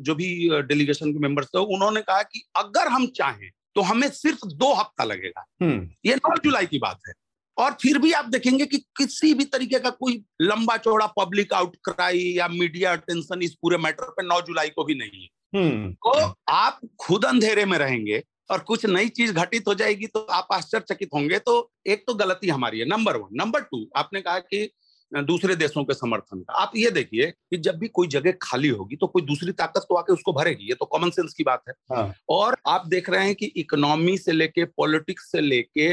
जो 0.00 0.14
भी 0.14 0.28
डेलीगेशन 0.62 1.12
के 1.12 1.18
मेंबर्स 1.18 1.48
थे 1.48 1.58
उन्होंने 1.74 2.00
कहा 2.02 2.22
कि 2.22 2.42
अगर 2.56 2.88
हम 2.88 3.06
चाहें 3.16 3.50
तो 3.74 3.80
हमें 3.82 4.08
सिर्फ़ 4.10 4.46
दो 4.48 4.72
हफ़्ता 4.74 5.04
लगेगा। 5.04 5.44
हम्म, 5.62 5.88
ये 6.06 6.14
नौ 6.16 6.34
जुलाई 6.36 6.66
की 6.66 6.78
बात 6.78 6.98
है। 7.08 7.12
और 7.58 7.70
फिर 7.72 7.98
भी 7.98 8.12
आप 8.12 8.24
देखेंगे 8.24 8.66
कि 8.66 8.78
किसी 8.78 9.34
भी 9.34 9.44
तरीके 9.44 9.78
का 9.78 9.90
कोई 9.90 10.24
लंबा 10.42 10.76
चौड़ा 10.76 11.06
पब्लिक 11.06 11.52
आउटक्राई 11.52 12.18
या 12.18 12.48
मीडिया 12.48 12.92
अटेंशन 12.92 13.42
इस 13.42 13.54
पूरे 13.54 13.76
मैटर 13.76 14.10
पे 14.10 14.26
9 14.26 14.40
जुलाई 14.40 14.68
को 14.68 14.84
भी 14.84 14.94
नहीं 14.94 15.22
है। 15.22 15.28
हम्म, 15.54 15.92
तो 15.92 16.34
आप 16.48 16.80
खुद 17.00 17.24
अंधेरे 17.24 17.64
में 17.64 17.78
रहेंगे 17.78 18.22
और 18.50 18.58
कुछ 18.58 18.86
नई 18.86 19.08
चीज़ 19.08 19.32
घटित 19.32 19.64
हो 19.68 19.74
जाएगी 19.74 20.06
तो 20.06 20.20
आप 20.20 20.48
आश्चर्यचकित 20.52 21.08
होंगे। 21.14 21.38
तो 21.38 21.72
एक 21.86 22.04
तो 22.06 22.14
गलती 22.14 22.48
हमारी 22.48 22.78
है 22.78 22.84
नंबर 22.84 23.16
वन 23.16 23.28
नंबर 23.32 23.60
टू 23.60 23.88
आपने 23.96 24.20
कहा 24.20 24.38
कि 24.38 24.70
दूसरे 25.12 25.54
देशों 25.56 25.84
के 25.84 25.94
समर्थन 25.94 26.40
का। 26.40 26.54
आप 26.54 26.72
ये 26.76 26.90
देखिए 26.90 27.26
कि 27.26 27.56
जब 27.58 27.78
भी 27.78 27.88
कोई 27.88 28.08
जगह 28.08 28.32
खाली 28.42 28.68
होगी 28.70 28.96
तो 28.96 29.06
कोई 29.06 29.22
दूसरी 29.22 29.52
ताकत 29.52 29.86
तो 29.88 29.94
आके 29.94 30.12
उसको 30.12 30.32
भरेगी 30.32 30.68
ये 30.68 30.74
तो 30.74 30.84
कॉमन 30.86 31.10
सेंस 31.10 31.34
की 31.34 31.44
बात 31.44 31.62
है। 31.68 31.74
हाँ। 31.92 32.12
और 32.30 32.56
आप 32.68 32.86
देख 32.86 33.10
रहे 33.10 33.24
हैं 33.24 33.34
कि 33.34 33.46
इकोनॉमी 33.56 34.16
से 34.18 34.32
लेके 34.32 34.64
पॉलिटिक्स 34.66 35.30
से 35.32 35.40
लेके 35.40 35.88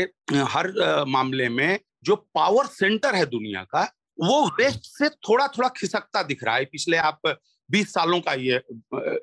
हर 0.47 0.73
मामले 1.07 1.49
में 1.49 1.79
जो 2.03 2.15
पावर 2.35 2.65
सेंटर 2.67 3.15
है 3.15 3.25
दुनिया 3.27 3.63
का 3.65 3.83
वो 4.19 4.45
वेस्ट 4.59 4.85
से 4.87 5.09
थोड़ा 5.09 5.47
थोड़ा 5.47 5.67
खिसकता 5.69 6.23
दिख 6.23 6.43
रहा 6.43 6.55
है। 6.55 6.65
पिछले 6.65 6.97
आप 6.99 7.35
20 7.69 7.93
सालों 7.93 8.19
का 8.19 8.33
ये 8.33 8.61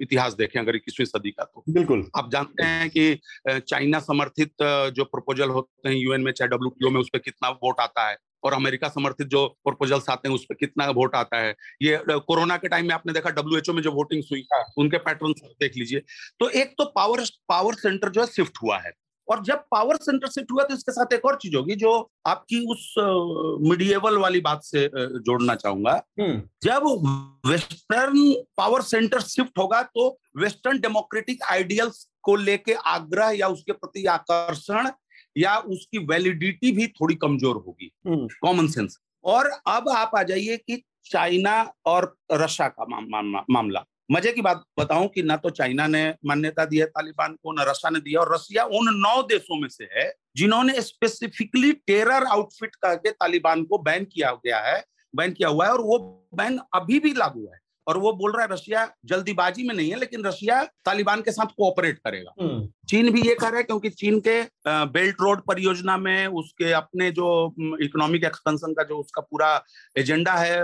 इतिहास 0.03 0.35
देखें 0.35 0.61
अगर 0.61 0.77
इक्कीसवीं 0.77 1.07
सदी 1.07 1.31
का 1.31 1.45
तो। 1.45 1.63
बिल्कुल। 1.69 2.07
आप 2.17 2.31
जानते 2.33 2.63
हैं 2.63 2.91
कि 2.91 3.19
चाइना 3.49 3.99
समर्थित 4.01 4.63
जो 4.97 5.05
प्रपोजल 5.07 5.51
होते 5.51 5.89
हैं 5.89 5.97
यूएन 5.97 6.21
में 6.21 6.33
चाहे 6.33 6.49
डब्ल्यू 6.49 6.91
में 6.91 7.01
उस 7.01 7.09
पर 7.13 7.19
कितना 7.19 7.49
वोट 7.49 7.81
आता 7.81 8.09
है। 8.09 8.17
और 8.45 8.53
अमेरिका 8.53 8.89
समर्थित 8.91 9.27
जो 9.29 9.47
प्रपोजल्स 9.65 10.09
आते 10.11 10.29
हैं 10.29 10.35
उस 10.35 10.45
पर 10.45 10.55
कितना 10.57 10.89
वोट 10.93 11.15
आता 11.17 11.39
है। 11.39 11.55
ये 11.83 11.99
कोरोना 12.09 12.57
के 12.57 12.69
टाइम 12.69 12.87
में 12.87 12.95
आपने 12.95 13.13
देखा 13.13 13.31
डब्ल्यूएचओ 13.33 13.73
में 13.73 13.83
जो 13.83 13.93
वोटिंग 13.93 14.23
हुई 14.31 14.47
उनके 14.79 14.99
पैटर्न 15.01 15.33
देख 15.61 15.77
लीजिए। 15.77 16.03
तो 16.41 16.49
एक 16.51 16.75
तो 16.79 16.85
पावर 16.97 17.25
पावर 17.49 17.75
सेंटर 17.77 18.09
जो 18.09 18.21
है 18.21 18.27
शिफ्ट 18.29 18.59
हुआ 18.63 18.79
है। 18.79 18.93
और 19.29 19.43
जब 19.45 19.59
पावर 19.71 19.97
सेंटर 19.97 20.29
शिफ्ट 20.29 20.51
हुआ 20.53 20.63
तो 20.65 20.75
इसके 20.75 20.93
साथ 20.93 21.13
एक 21.13 21.25
और 21.25 21.37
चीज़ 21.43 21.55
होगी 21.57 21.75
जो 21.75 21.91
आपकी 22.27 22.59
उस 22.73 22.95
मिडिएवल 23.69 24.17
वाली 24.19 24.41
बात 24.41 24.63
से 24.65 24.89
जोड़ना 24.95 25.55
चाहूँगा। 25.55 25.93
हम्म, 26.21 26.43
जब 26.63 26.83
वेस्टर्न 27.47 28.33
पावर 28.57 28.83
सेंटर 28.83 29.21
शिफ्ट 29.23 29.59
होगा 29.59 29.83
तो 29.85 30.09
वेस्टर्न 30.37 30.81
डेमोक्रेटिक 30.81 31.43
आइडियल्स 31.51 32.07
को 32.23 32.35
लेके 32.37 32.75
आग्रह 32.89 33.31
या 33.31 33.49
उसके 33.49 33.73
प्रति 33.73 34.05
आकर्षण 34.09 34.89
या 35.37 35.57
उसकी 35.57 35.99
वैलिडिटी 36.07 36.73
भी 36.73 36.87
थोड़ी 36.87 37.15
कमज़ोर 37.15 37.57
होगी। 37.57 37.91
हम्म, 38.07 38.27
कॉमन 38.43 38.67
सेंस 38.67 38.99
और 39.25 39.51
अब 39.67 39.89
आप 39.89 40.11
आ 40.19 40.23
जाइए 40.23 40.57
कि 40.57 40.83
चाइना 41.05 41.73
और 41.87 42.15
रशिया 42.33 42.69
का 42.69 42.85
माम, 42.85 43.07
माम, 43.09 43.45
मामला। 43.51 43.85
मज़े 44.11 44.33
की 44.33 44.43
बात 44.43 44.63
बताऊँ 44.79 45.09
कि 45.09 45.23
ना 45.23 45.37
तो 45.37 45.51
चाइना 45.51 45.87
ने 45.87 46.03
मान्यता 46.27 46.65
दी 46.65 46.79
है 46.79 46.87
तालिबान 46.87 47.35
को 47.35 47.53
ना 47.53 47.63
रशिया 47.63 47.91
ने 47.91 48.01
दिया 48.01 48.21
और 48.21 48.35
रशिया 48.35 48.65
उन 48.65 48.89
नौ 48.97 49.23
देशों 49.23 49.61
में 49.61 49.69
से 49.69 49.89
है 49.93 50.13
जिन्होंने 50.37 50.81
स्पेसिफिकली 50.81 51.73
टेरर 51.87 52.25
आउटफिट 52.25 52.75
करके 52.75 53.11
तालिबान 53.11 53.65
को 53.65 53.79
बैन 53.79 54.05
किया 54.05 54.33
गया 54.47 54.59
है 54.59 54.83
बैन 55.15 55.33
किया 55.33 55.49
हुआ 55.49 55.67
है 55.67 55.73
और 55.73 55.81
वो 55.81 55.99
बैन 56.35 56.59
अभी 56.75 56.99
भी 57.01 57.13
लागू 57.13 57.47
है। 57.47 57.59
और 57.87 57.99
वो 57.99 58.13
बोल 58.13 58.33
रहा 58.33 58.43
है 58.43 58.53
रशिया 58.53 58.89
जल्दीबाजी 59.05 59.67
में 59.69 59.75
नहीं 59.75 59.91
है 59.91 59.99
लेकिन 59.99 60.25
रशिया 60.25 60.63
तालिबान 60.85 61.23
के 61.23 61.33
साथ 61.33 61.47
कोऑपरेट 61.57 61.99
करेगा. 61.99 62.33
हम्म, 62.41 62.69
चीन 62.89 63.11
भी 63.11 63.21
ये 63.21 63.35
कर 63.35 63.49
रहा 63.49 63.57
है 63.57 63.63
क्योंकि 63.63 63.91
चीन 63.91 64.21
के 64.29 64.41
बेल्ट 64.69 65.21
रोड 65.21 65.41
परियोजना 65.41 65.97
में 65.97 66.27
उसके 66.27 66.73
अपने 66.73 67.11
जो 67.11 67.55
इकोनॉमिक 67.83 68.25
एक्सपेंशन 68.25 68.73
का 68.73 68.83
जो 68.83 68.99
उसका 68.99 69.23
पूरा 69.23 69.65
एजेंडा 69.99 70.33
है 70.33 70.59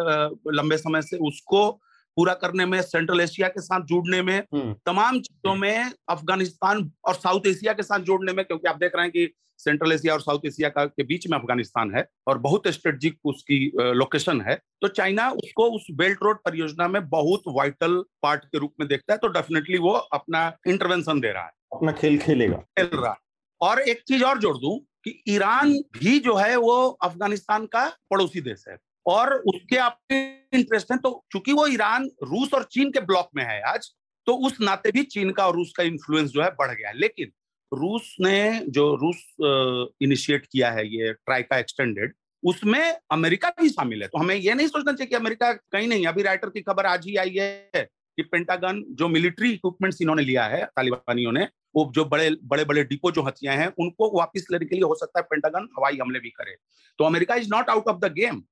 लंबे 0.53 0.77
समय 0.77 1.03
से 1.03 1.17
उसको 1.17 1.81
पूरा 2.21 2.33
करने 2.35 2.65
में 2.67 2.81
सेंट्रल 2.83 3.21
एशिया 3.21 3.49
के 3.49 3.61
साथ 3.61 3.81
जुड़ने 3.81 4.23
में 4.23 4.39
हम्म। 4.39 4.73
तमाम 4.87 5.21
चीज़ों 5.21 5.55
में 5.55 5.93
अफ़गानिस्तान 6.09 6.91
और 7.09 7.15
साउथ 7.15 7.47
एशिया 7.47 7.73
के 7.73 7.83
साथ 7.83 8.01
जोड़ने 8.01 8.33
में 8.33 8.45
क्योंकि 8.45 8.69
आप 8.69 8.77
देख 8.77 8.97
रहे 8.97 9.05
हैं 9.05 9.13
कि 9.13 9.33
सेंट्रल 9.61 9.93
एशिया 9.93 10.13
और 10.15 10.21
साउथ 10.21 10.41
एशिया 10.47 10.69
का 10.69 10.85
के 10.85 11.03
बीच 11.03 11.27
में 11.31 11.39
अफ़गानिस्तान 11.39 11.95
है 11.95 12.05
और 12.29 12.39
बहुत 12.39 12.69
स्ट्रेटजिक 12.69 13.19
उसकी 13.25 13.59
लोकेशन 13.77 14.41
है। 14.41 14.55
तो 14.83 14.89
चाइना 14.89 15.31
उसको 15.31 15.71
उस 15.71 15.87
बेल्ट 15.93 16.19
रोड 16.23 16.39
परियोजना 16.45 16.89
में 16.89 17.09
बहुत 17.09 17.43
वाइटल 17.49 18.03
पार्ट 18.23 18.45
के 18.45 18.59
रूप 18.59 18.75
में 18.81 18.89
देखता 18.89 19.13
है 19.13 19.19
तो 19.19 19.29
डेफिनेटली 19.29 19.79
वो 19.79 19.93
अपना 20.19 20.45
इंटरवेंशन 20.67 21.21
दे 21.21 21.33
रहा 21.33 21.45
है। 21.45 21.53
अपना 21.73 21.93
खेल 21.93 22.19
खेलेगा। 22.19 22.57
खेल 22.57 22.87
रहा 22.87 23.11
है। 23.11 23.17
और 23.61 23.81
एक 23.81 24.03
चीज़ 24.09 24.25
और 24.25 24.39
जोड़ 24.39 24.57
दूँ 24.57 24.79
कि 25.05 25.23
ईरान 25.29 25.73
भी 25.73 26.19
जो 26.19 26.37
है 26.37 26.57
वो 26.57 26.77
अफ़गानिस्तान 27.03 27.67
का 27.67 27.89
पड़ोसी 28.11 28.41
देश 28.41 28.65
है। 28.69 28.77
और 29.07 29.35
उसके 29.35 29.77
आपके 29.77 30.23
इंटरेस्ट 30.59 30.93
है 30.93 30.99
तो 30.99 31.25
चूँकि 31.33 31.53
वो 31.53 31.67
ईरान, 31.67 32.11
रूस 32.23 32.55
और 32.55 32.65
चीन 32.65 32.91
के 32.91 33.01
ब्लॉक 33.01 33.31
में 33.37 33.45
है 33.45 33.61
आज 33.63 33.91
तो 34.27 34.35
उस 34.47 34.61
नाते 34.61 34.91
भी 34.91 35.03
चीन 35.03 35.31
का 35.31 35.47
और 35.47 35.55
रूस 35.55 35.73
का 35.77 35.83
इन्फ्लुएंस 35.83 36.31
जो 36.31 36.43
है 36.43 36.51
बढ़ 36.51 36.75
गया 36.75 36.91
लेकिन 36.93 37.33
रूस 37.73 38.17
ने 38.21 38.67
जो 38.69 38.95
रूस 38.95 39.97
इनिशिएट 40.03 40.47
किया 40.53 40.71
है 40.71 40.87
ये 40.87 41.13
ट्राइका 41.13 41.59
एक्सटेंडेड 41.59 42.15
उसमें 42.43 42.97
अमेरिका 43.11 43.49
भी 43.61 43.69
शामिल 43.69 44.03
है। 44.03 44.09
तो 44.09 44.19
हमें 44.19 44.35
यह 44.35 44.55
नहीं 44.55 44.67
सोचना 44.67 44.93
चाहिए 44.93 45.09
कि 45.09 45.15
अमेरिका 45.15 45.53
कहीं 45.53 45.89
नहीं 45.89 46.07
अभी 46.07 46.23
राइटर 46.23 46.49
की 46.49 46.61
खबर 46.61 46.87
आज 46.87 47.07
ही 47.07 47.17
आई 47.17 47.35
है। 47.39 47.89
कि 48.21 48.29
पेंटागन 48.33 48.85
जो 48.93 49.09
मिलिट्री 49.09 49.53
इक्विपमेंट्स 49.53 50.03
इन्होंने 50.03 50.23
लिया 50.23 50.45
है 50.47 50.65
तालिबानियों 50.77 51.33
ने 51.33 51.49
वो 51.77 51.91
जो 51.95 52.05
बड़े 52.05 52.31
बड़े 52.45 52.65
बड़े 52.65 52.83
डिपो 52.85 53.11
जो 53.11 53.23
हथियाँ 53.23 53.57
हैं 53.57 53.67
उनको 53.79 54.11
वापस 54.19 54.47
लेने 54.53 54.67
के 54.67 54.77
लिए 54.77 54.85
हो 54.85 54.95
सकता 54.95 55.21
है 55.21 55.27
पेंटागन 55.31 55.69
हवाई 55.79 55.99
हमले 56.01 56.21
भी 56.21 56.31
करे। 56.31 56.57
तो 56.99 57.05
America 57.05 57.35
is 57.35 57.49
not 57.51 57.69
out 57.71 57.89
of 57.89 57.99
the 57.99 58.13
game 58.13 58.43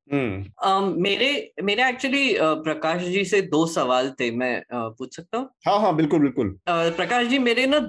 मेरे 1.02 1.30
मेरे 1.64 1.88
एक्चुअली 1.88 2.36
प्रकाश 2.40 3.02
जी 3.02 3.24
से 3.24 3.40
दो 3.54 3.64
सवाल 3.66 4.10
थे 4.20 4.30
मैं 4.30 4.60
uh, 4.60 4.90
पूछ 4.98 5.16
सकता 5.16 5.38
हूँ? 5.38 5.48
हाँ 5.66 5.78
हाँ 5.80 5.94
बिल्कुल 5.96 6.20
बिल्कुल। 6.20 6.52
uh, 6.70 6.94
प्रकाश 6.96 7.26
जी 7.26 7.38
मेरे 7.38 7.66
ना 7.66 7.80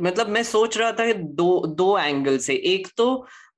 मतलब 0.00 0.28
मैं 0.28 0.42
सोच 0.42 0.78
रहा 0.78 0.92
था 0.92 1.12
दो 1.12 1.50
दो 1.76 1.98
एंगल 1.98 2.38
से। 2.38 2.54
एक 2.72 2.88
तो 2.96 3.06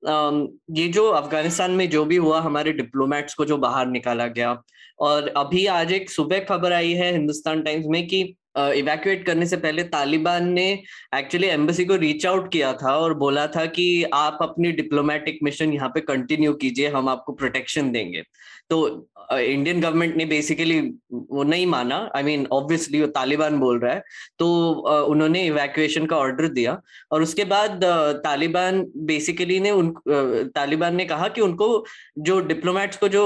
ये 0.03 0.87
जो 0.87 1.07
अफ़गानिस्तान 1.09 1.71
में 1.71 1.89
जो 1.89 2.05
भी 2.05 2.15
हुआ, 2.15 2.39
हमारे 2.41 2.71
डिप्लोमेट्स 2.73 3.33
को 3.33 3.45
जो 3.45 3.57
बाहर 3.57 3.87
निकाला 3.87 4.27
गया। 4.27 4.61
और 4.99 5.27
अभी 5.37 5.65
आज 5.65 5.91
एक 5.91 6.09
सुबह 6.09 6.39
खबर 6.39 6.73
आई 6.73 6.93
है 6.93 7.11
हिंदुस्तान 7.11 7.61
टाइम्स 7.61 7.85
में 7.89 8.07
कि 8.07 8.23
इवैक्यूएट 8.55 9.25
करने 9.25 9.45
से 9.45 9.57
पहले 9.57 9.83
तालिबान 9.83 10.47
ने 10.53 10.67
एक्चुअली 11.15 11.47
एम्बेसी 11.47 11.85
को 11.85 11.95
रीच 11.95 12.25
आउट 12.25 12.51
किया 12.51 12.71
था 12.73 12.95
और 12.97 13.13
बोला 13.13 13.45
था 13.47 13.65
कि 13.65 14.03
आप 14.13 14.37
अपनी 14.41 14.71
डिप्लोमेटिक 14.71 15.39
मिशन 15.43 15.73
यहाँ 15.73 15.89
पे 15.89 16.01
कंटिन्यू 16.01 16.53
कीजिए 16.53 16.87
हम 16.89 17.09
आपको 17.09 17.33
प्रोटेक्शन 17.33 17.91
देंगे। 17.91 18.23
तो 18.69 19.07
इंडियन 19.31 19.81
गवर्नमेंट 19.81 20.15
ने 20.15 20.25
बेसिकली 20.25 20.79
वो 21.11 21.43
नहीं 21.43 21.65
माना। 21.67 21.97
आई 22.15 22.23
मीन 22.23 22.45
ऑब्वियसली 22.51 23.01
वो 23.01 23.07
तालिबान 23.07 23.59
बोल 23.59 23.79
रहा 23.79 23.93
है। 23.93 24.03
तो 24.39 24.47
uh, 24.89 25.09
उन्होंने 25.11 25.45
इवैक्यूएशन 25.45 26.05
का 26.05 26.17
ऑर्डर 26.17 26.47
दिया 26.47 26.79
और 27.11 27.21
उसके 27.21 27.45
बाद 27.45 27.83
uh, 27.83 28.23
तालिबान 28.23 28.85
बेसिकली 28.97 29.59
ने 29.59 29.71
उन 29.71 29.89
uh, 29.89 30.53
तालिबान 30.55 30.95
ने 30.95 31.05
कहा 31.05 31.27
कि 31.27 31.41
उनको 31.41 31.85
जो 32.19 32.39
डिप्लोमेट्स 32.47 32.97
को 32.97 33.07
जो 33.07 33.23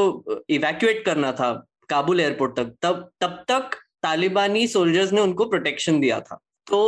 इवैक्यूएट 0.49 1.03
करना 1.05 1.31
था 1.31 1.51
काबुल 1.89 2.19
एयरपोर्ट 2.19 2.55
तक 2.55 2.75
तब 2.81 3.09
तब 3.21 3.43
तक 3.47 3.75
तालिबानी 4.05 4.67
सोल्जर्स 4.67 5.13
ने 5.13 5.21
उनको 5.21 5.45
प्रोटेक्शन 5.45 5.99
दिया 5.99 6.19
था। 6.19 6.39
तो 6.67 6.79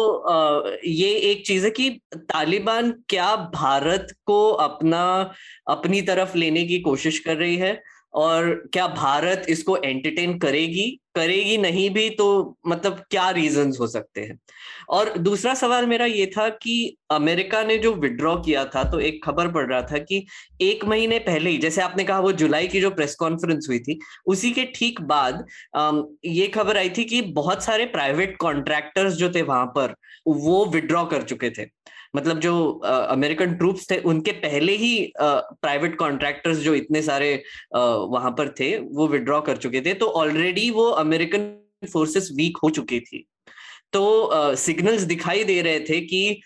ये 0.86 1.10
एक 1.32 1.46
चीज़ 1.48 1.66
है 1.66 1.70
कि 1.72 1.90
तालिबान 2.16 2.92
क्या 3.10 3.36
भारत 3.54 4.16
को 4.26 4.40
अपना, 4.52 5.04
अपनी 5.68 6.02
तरफ़ 6.02 6.38
लेने 6.38 6.64
की 6.66 6.80
कोशिश 6.80 7.20
कर 7.20 7.36
रही 7.38 7.56
है 7.56 7.82
और 8.14 8.50
क्या 8.74 8.88
भारत 8.88 9.46
इसको 9.50 9.78
एंटरटेन 9.78 10.38
करेगी? 10.40 10.88
करेगी 11.18 11.58
नहीं 11.60 11.90
भी 11.90 12.10
तो 12.12 12.58
मतलब 12.68 13.04
क्या 13.12 13.30
रीजंस 13.32 13.78
हो 13.80 13.88
सकते 13.88 14.22
हैं? 14.22 14.40
और 14.90 15.18
दूसरा 15.20 15.54
सवाल 15.56 15.86
मेरा 15.86 16.06
ये 16.06 16.26
था 16.28 16.48
कि 16.58 16.96
अमेरिका 17.12 17.64
ने 17.64 17.78
जो 17.78 17.94
विड्रॉ 17.96 18.36
किया 18.38 18.66
था 18.66 18.84
तो 18.92 19.00
एक 19.02 19.24
खबर 19.26 19.52
पड़ 19.52 19.66
रहा 19.66 19.82
था 19.84 19.98
कि 20.00 20.26
एक 20.62 20.86
महीने 20.86 21.20
पहले 21.22 21.50
ही, 21.50 21.58
जैसे 21.58 21.82
आपने 21.82 22.04
कहा 22.04 22.20
वो 22.20 22.32
जुलाई 22.34 22.68
की 22.68 22.82
जो 22.82 22.90
प्रेस 22.92 23.16
कॉन्फ्रेंस 23.16 23.66
हुई 23.70 23.80
थी, 23.80 24.00
उसी 24.26 24.52
के 24.52 24.66
ठीक 24.76 25.02
बाद 25.04 25.46
ये 26.26 26.48
खबर 26.50 26.78
आई 26.78 26.90
थी 26.90 27.04
कि 27.06 27.22
बहुत 27.34 27.64
सारे 27.64 27.86
प्राइवेट 27.88 28.38
कॉन्ट्रैक्टर्स 28.38 29.14
जो 29.16 29.32
थे 29.32 29.42
वहाँ 29.44 29.66
पर, 29.68 29.96
वो 30.28 30.66
विड्रॉ 30.66 31.06
कर 31.06 31.22
चुके 31.24 31.50
थे। 31.50 31.66
मतलब 32.16 32.40
जो 32.40 32.54
अमेरिकन 32.84 33.54
ट्रूप्स 33.56 33.90
थे, 33.92 33.98
उनके 34.00 34.32
पहले 34.34 34.74
ही 34.76 35.12
प्राइवेट 35.20 35.98
कॉन्ट्रैक्टर्स 35.98 36.58
जो 36.58 36.74
इतने 36.76 37.02
सारे 37.02 37.34
वहाँ 37.76 38.32
पर 38.32 38.50
थे, 38.60 38.78
वो 38.78 39.08
विड्रॉ 39.08 39.40
कर 39.42 39.58
चुके 39.58 39.82
थे। 39.82 39.94
तो 39.94 40.06
ऑलरेडी 40.22 40.70
वो 40.72 40.86
अमेरिकन 41.08 41.88
फोर्सेस 41.94 42.30
वीक 42.36 42.58
हो 42.64 42.70
चुकी 42.70 43.00
थी। 43.00 43.26
तो 43.94 44.56
सिग्नल्स 44.56 45.02
uh, 45.02 45.08
दिखाई 45.08 45.44
दे 45.44 45.62
रहे 45.62 45.80
थे 45.80 46.00
कि 46.02 46.42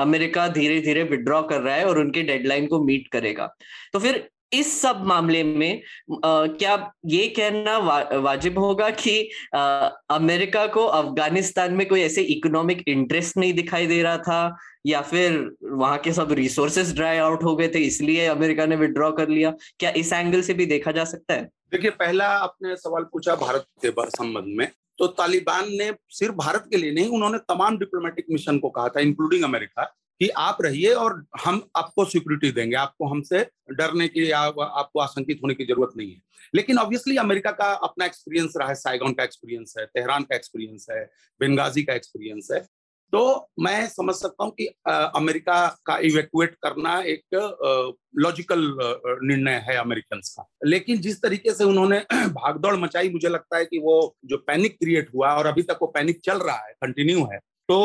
अमेरिका 0.00 0.46
धीरे 0.48 0.80
धीरे 0.80 1.02
विड्रॉ 1.02 1.42
कर 1.42 1.60
रहा 1.60 1.74
है 1.74 1.84
और 1.84 1.98
उनके 1.98 2.22
डेडलाइन 2.22 2.66
को 2.66 2.82
मीट 2.84 3.06
करेगा। 3.08 3.46
तो 3.92 3.98
फिर 3.98 4.28
इस 4.52 4.80
सब 4.80 5.02
मामले 5.06 5.42
में 5.44 5.82
आ, 6.24 6.46
क्या 6.46 6.92
ये 7.06 7.26
कहना 7.28 7.76
वा, 7.78 7.98
वाजिब 8.14 8.58
होगा 8.58 8.90
कि 8.90 9.30
आ, 9.54 9.88
अमेरिका 10.10 10.66
को 10.66 10.84
अफ़गानिस्तान 10.84 11.74
में 11.74 11.86
कोई 11.88 12.00
ऐसे 12.00 12.22
इकोनॉमिक 12.22 12.82
इंटरेस्ट 12.88 13.36
नहीं 13.36 13.52
दिखाई 13.52 13.86
दे 13.86 14.02
रहा 14.02 14.18
था 14.18 14.56
या 14.86 15.00
फिर 15.02 15.56
वहाँ 15.64 15.98
के 15.98 16.12
सब 16.12 16.32
रिसोर्सेज 16.32 16.94
ड्राई 16.96 17.18
आउट 17.18 17.42
हो 17.44 17.56
गए 17.56 17.68
थे 17.68 17.78
इसलिए 17.78 18.26
अमेरिका 18.26 18.66
ने 18.66 18.76
विड्रॉ 18.76 19.10
कर 19.12 19.28
लिया? 19.28 19.50
क्या 19.78 19.90
इस 19.90 20.12
एंगल 20.12 20.42
से 20.42 20.54
भी 20.54 20.66
देखा 20.66 20.92
जा 20.92 21.04
सकता 21.04 21.34
है? 21.34 21.44
देखिए 21.72 21.90
पहला 21.90 22.28
आपने 22.28 22.76
सवाल 22.76 23.02
पूछा 23.02 23.34
भारत 23.36 23.66
के 23.84 23.90
संबंध 24.10 24.56
में 24.58 24.68
तो 24.98 25.06
तालिबान 25.06 25.64
ने 25.68 25.92
सिर्फ़ 26.10 26.34
भारत 26.34 26.64
के 26.70 26.76
लिए 26.76 26.92
नहीं 26.92 27.08
उन्होंने 27.08 27.38
तमाम 27.38 27.78
डिप्लोमेटिक 27.78 28.26
मिशन 28.30 28.58
को 28.58 28.68
कहा 28.68 28.88
था 28.88 29.00
इंक्लूडिंग 29.00 29.44
अमेरिका। 29.44 29.84
कि 30.20 30.28
आप 30.28 30.58
रहिए 30.62 30.92
और 30.94 31.24
हम 31.44 31.62
आपको 31.76 32.04
सिक्योरिटी 32.04 32.50
देंगे। 32.52 32.76
आपको 32.76 33.08
हमसे 33.08 33.46
डरने 33.72 34.08
की 34.08 34.30
या 34.30 34.38
आपको 34.38 35.00
आशंकित 35.00 35.40
होने 35.42 35.54
की 35.54 35.64
ज़रूरत 35.64 35.96
नहीं 35.96 36.10
है। 36.10 36.20
लेकिन 36.54 36.78
ऑब्वियसली 36.78 37.16
अमेरिका 37.16 37.50
का 37.50 37.72
अपना 37.72 38.04
एक्सपीरियंस 38.04 38.54
रहा 38.56 38.68
है 38.68 38.74
साइगॉन 38.74 39.12
का 39.12 39.24
एक्सपीरियंस 39.24 39.74
है 39.78 39.86
तेहरान 39.86 40.22
का 40.22 40.36
एक्सपीरियंस 40.36 40.86
है 40.90 41.04
बेंगाजी 41.40 41.82
का 41.82 41.94
एक्सपीरियंस 41.94 42.48
है। 42.52 42.66
तो 43.12 43.48
मैं 43.60 43.86
समझ 43.88 44.14
सकता 44.14 44.44
हूँ 44.44 44.52
कि 44.52 44.68
आ, 44.88 44.92
अमेरिका 44.92 45.66
का 45.86 45.98
इवेक्युएट 45.98 46.54
करना 46.62 46.98
एक 47.00 47.94
लॉजिकल 48.16 48.76
निर्णय 49.22 49.64
है 49.68 49.76
अमेरिकन 49.76 50.20
का। 50.20 50.48
लेकिन 50.66 50.98
जिस 50.98 51.22
तरीके 51.22 51.52
से 51.54 51.64
उन्होंने 51.64 51.98
भागदौड़ 52.12 52.74
मचाई 52.76 53.10
मुझे 53.10 53.28
लगता 53.28 53.56
है 53.56 53.64
कि 53.64 53.78
वो 53.78 54.16
जो 54.24 54.36
पैनिक 54.36 54.78
क्रिएट 54.78 55.10
हुआ 55.14 55.34
और 55.34 55.46
अभी 55.46 55.62
तक 55.62 55.78
वो 55.82 55.86
पैनिक 55.88 56.20
चल 56.24 56.38
रहा 56.38 56.56
है 56.56 56.72
कंटिन्यू 56.72 57.24
है 57.32 57.38
तो 57.68 57.78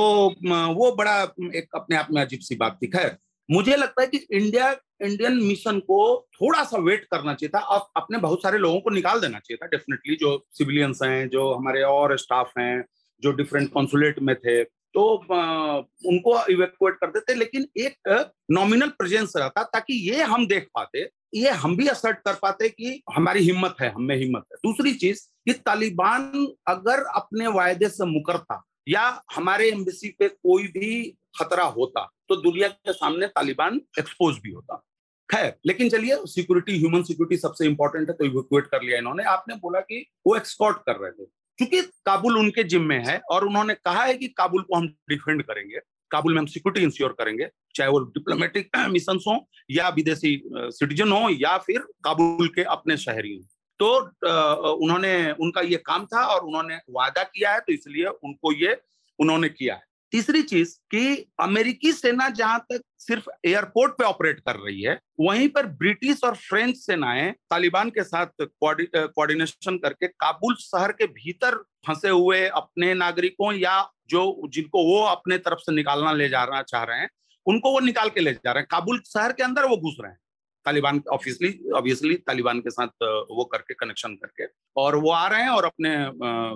वो 0.75 0.91
बड़ा 0.95 1.21
एक 1.55 1.75
अपने 1.75 1.95
आप 1.95 2.07
में 2.11 2.21
अजीब 2.21 2.39
सी 2.39 2.55
बात 2.55 2.77
थी। 2.81 2.87
खैर, 2.87 3.17
मुझे 3.49 3.75
लगता 3.75 4.01
है 4.01 4.07
कि 4.07 4.17
इंडिया, 4.31 4.71
इंडियन 5.03 5.37
मिशन 5.37 5.79
को 5.81 6.27
थोड़ा 6.35 6.63
सा 6.63 6.77
वेट 6.79 7.05
करना 7.11 7.33
चाहिए 7.33 7.51
था। 7.55 7.63
और 7.65 7.87
अपने 7.95 8.17
बहुत 8.19 8.43
सारे 8.43 8.57
लोगों 8.57 8.79
को 8.81 8.89
निकाल 8.89 9.19
देना 9.21 9.39
चाहिए 9.39 9.57
था 9.57 9.67
डेफिनेटली 9.67 10.15
जो 10.15 10.37
सिविलियंस 10.51 10.99
हैं, 11.03 11.27
जो 11.29 11.53
हमारे 11.53 11.81
और 11.83 12.17
स्टाफ 12.17 12.51
हैं, 12.57 12.83
जो 13.23 13.31
डिफरेंट 13.31 13.71
कॉन्सुलेट 13.71 14.19
में 14.19 14.35
थे 14.35 14.63
तो 14.63 15.03
उनको 16.05 16.35
इवेक्युएट 16.51 16.95
कर 16.95 17.07
देते। 17.07 17.33
लेकिन 17.33 17.65
एक 17.77 18.31
नॉमिनल 18.51 18.87
प्रेजेंस 18.89 19.33
रहता 19.37 19.63
ताकि 19.65 19.93
ये 20.09 20.23
हम 20.23 20.47
देख 20.47 20.67
पाते, 20.75 21.07
ये 21.33 21.49
हम 21.51 21.75
भी 21.77 21.87
असर्ट 21.87 22.17
कर 22.17 22.33
पाते 22.41 22.69
कि 22.69 23.01
हमारी 23.15 23.43
हिम्मत 23.43 23.75
है, 23.81 23.91
हमें 23.91 24.15
हिम्मत 24.15 24.43
है। 24.51 24.57
दूसरी 24.65 24.93
चीज़ 24.95 25.21
कि 25.45 25.53
तालिबान 25.65 26.47
अगर 26.67 27.03
अपने 27.13 27.47
वायदे 27.49 27.89
से 27.89 28.05
मुकरता 28.07 28.61
या 28.91 29.03
हमारे 29.35 29.69
एम्बेसी 29.69 30.09
पे 30.19 30.27
कोई 30.27 30.67
भी 30.69 31.03
खतरा 31.39 31.63
होता 31.65 32.05
तो 32.29 32.35
दुनिया 32.35 32.67
के 32.67 32.93
सामने 32.93 33.27
तालिबान 33.27 33.81
एक्सपोज 33.99 34.37
भी 34.43 34.51
होता। 34.51 34.75
खैर, 35.29 35.53
लेकिन 35.65 35.89
चलिए 35.89 36.15
सिक्योरिटी 36.25 36.77
ह्यूमन 36.77 37.03
सिक्योरिटी 37.03 37.37
सबसे 37.37 37.65
इंपॉर्टेंट 37.65 38.09
है 38.09 38.15
तो 38.15 38.25
इवेक्युएट 38.25 38.65
कर 38.67 38.81
लिया 38.83 38.97
इन्होंने। 38.97 39.23
आपने 39.23 39.55
बोला 39.55 39.79
कि 39.79 40.05
वो 40.27 40.35
एक्सपोर्ट 40.35 40.77
कर 40.77 40.95
रहे 40.95 41.11
थे। 41.11 41.25
क्योंकि 41.59 41.81
काबुल 42.05 42.37
उनके 42.37 42.63
जिम 42.63 42.83
में 42.83 42.97
है, 43.05 43.17
और 43.31 43.45
उन्होंने 43.47 43.73
कहा 43.75 44.03
है 44.03 44.13
कि 44.13 44.27
काबुल 44.27 44.61
को 44.61 44.75
हम 44.75 44.87
डिफेंड 45.09 45.43
करेंगे। 45.43 45.79
काबुल 46.11 46.33
में 46.33 46.39
हम 46.39 46.45
सिक्योरिटी 46.45 46.85
इंश्योर 46.85 47.11
करेंगे, 47.11 47.47
चाहे 47.75 47.89
वो 47.89 47.99
डिप्लोमेटिक 47.99 48.77
मिशन 48.89 49.19
हो, 49.27 49.35
या 49.71 49.89
विदेशी 49.89 50.41
सिटीजन 50.47 51.11
हो, 51.11 51.29
या 51.31 51.57
फिर 51.57 51.79
काबुल 52.03 52.47
के 52.47 52.63
अपने 52.69 52.97
शहरी 52.97 53.35
हो। 53.35 53.43
तो 53.81 53.87
उन्होंने, 54.73 55.31
उनका 55.33 55.61
ये 55.63 55.77
काम 55.85 56.05
था 56.05 56.25
और 56.25 56.41
उन्होंने 56.41 56.75
वादा 56.91 57.23
किया 57.25 57.53
है 57.53 57.59
तो 57.59 57.73
इसलिए 57.73 58.05
उनको 58.05 58.51
ये 58.55 58.77
उन्होंने 59.19 59.49
किया 59.49 59.75
है। 59.75 59.83
तीसरी 60.13 60.41
चीज़ 60.43 60.73
कि 60.91 61.31
अमेरिकी 61.41 61.91
सेना 61.93 62.27
जहाँ 62.29 62.59
तक 62.71 62.81
सिर्फ़ 62.99 63.29
एयरपोर्ट 63.45 63.93
पे 63.93 64.03
ऑपरेट 64.03 64.39
कर 64.39 64.55
रही 64.57 64.81
है, 64.81 64.97
वहीं 65.19 65.47
पर 65.49 65.65
ब्रिटिश 65.79 66.23
और 66.23 66.35
फ्रेंच 66.37 66.75
सेनाएँ 66.77 67.31
तालिबान 67.49 67.89
के 67.89 68.03
साथ 68.03 68.43
कोऑर्डिनेशन 68.43 69.77
करके 69.77 70.07
काबुल 70.07 70.55
शहर 70.59 70.91
के 70.91 71.05
भीतर 71.09 71.55
फंसे 71.87 72.09
हुए 72.09 72.45
अपने 72.47 72.93
नागरिकों 72.93 73.53
या 73.53 73.81
जो, 74.09 74.49
जिनको 74.49 74.83
वो 74.85 75.03
अपने 75.05 75.37
तरफ़ 75.39 75.59
से 75.59 75.75
निकालना 75.75 76.11
ले 76.13 76.29
जाना 76.29 76.61
चाह 76.63 76.83
रहे 76.83 76.99
हैं, 76.99 77.09
उनको 77.45 77.71
वो 77.71 77.79
निकाल 77.81 78.09
के 78.09 78.19
ले 78.19 78.33
जा 78.33 78.51
रहे 78.51 78.61
हैं। 78.61 78.67
काबुल 78.71 79.01
शहर 79.07 79.31
के 79.31 79.43
अंदर 79.43 79.65
वो 79.65 79.77
घुस 79.77 79.97
रहे 80.01 80.11
हैं। 80.11 80.19
तालिबान 80.65 81.01
ऑब्वियसली 81.11 81.71
ऑब्वियसली 81.75 82.15
तालिबान 82.27 82.59
के 82.59 82.69
साथ 82.69 83.03
वो 83.31 83.43
करके 83.51 83.73
कनेक्शन 83.75 84.15
करके 84.15 84.45
और 84.75 84.95
वो 84.97 85.11
आ 85.11 85.27
रहे 85.27 85.41
हैं 85.41 85.49
और 85.49 85.65
अपने 85.65 85.95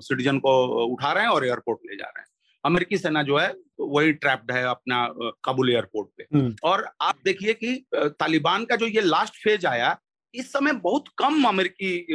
सिटीजन 0.01 0.39
को 0.39 0.53
उठा 0.85 1.11
रहे 1.11 1.23
हैं 1.23 1.31
और 1.31 1.45
एयरपोर्ट 1.45 1.79
ले 1.85 1.95
जा 1.95 2.05
रहे 2.05 2.21
हैं। 2.21 2.27
अमेरिकी 2.63 2.97
सेना 2.97 3.23
जो 3.23 3.37
है 3.37 3.53
वही 3.79 4.13
ट्रैप्ड 4.15 4.51
है 4.51 4.63
अपना 4.65 5.07
काबुल 5.43 5.69
एयरपोर्ट 5.71 6.09
पे। 6.17 6.23
हम्म। 6.33 6.55
और 6.63 6.87
आप 7.01 7.19
देखिए 7.25 7.53
कि 7.53 7.75
तालिबान 7.95 8.65
का 8.65 8.75
जो 8.75 8.87
ये 8.87 9.01
लास्ट 9.01 9.43
फ़ेज़ 9.43 9.67
आया 9.67 9.97
इस 10.33 10.51
समय 10.53 10.71
बहुत 10.83 11.07
कम 11.17 11.43
अमेरिकी 11.47 12.07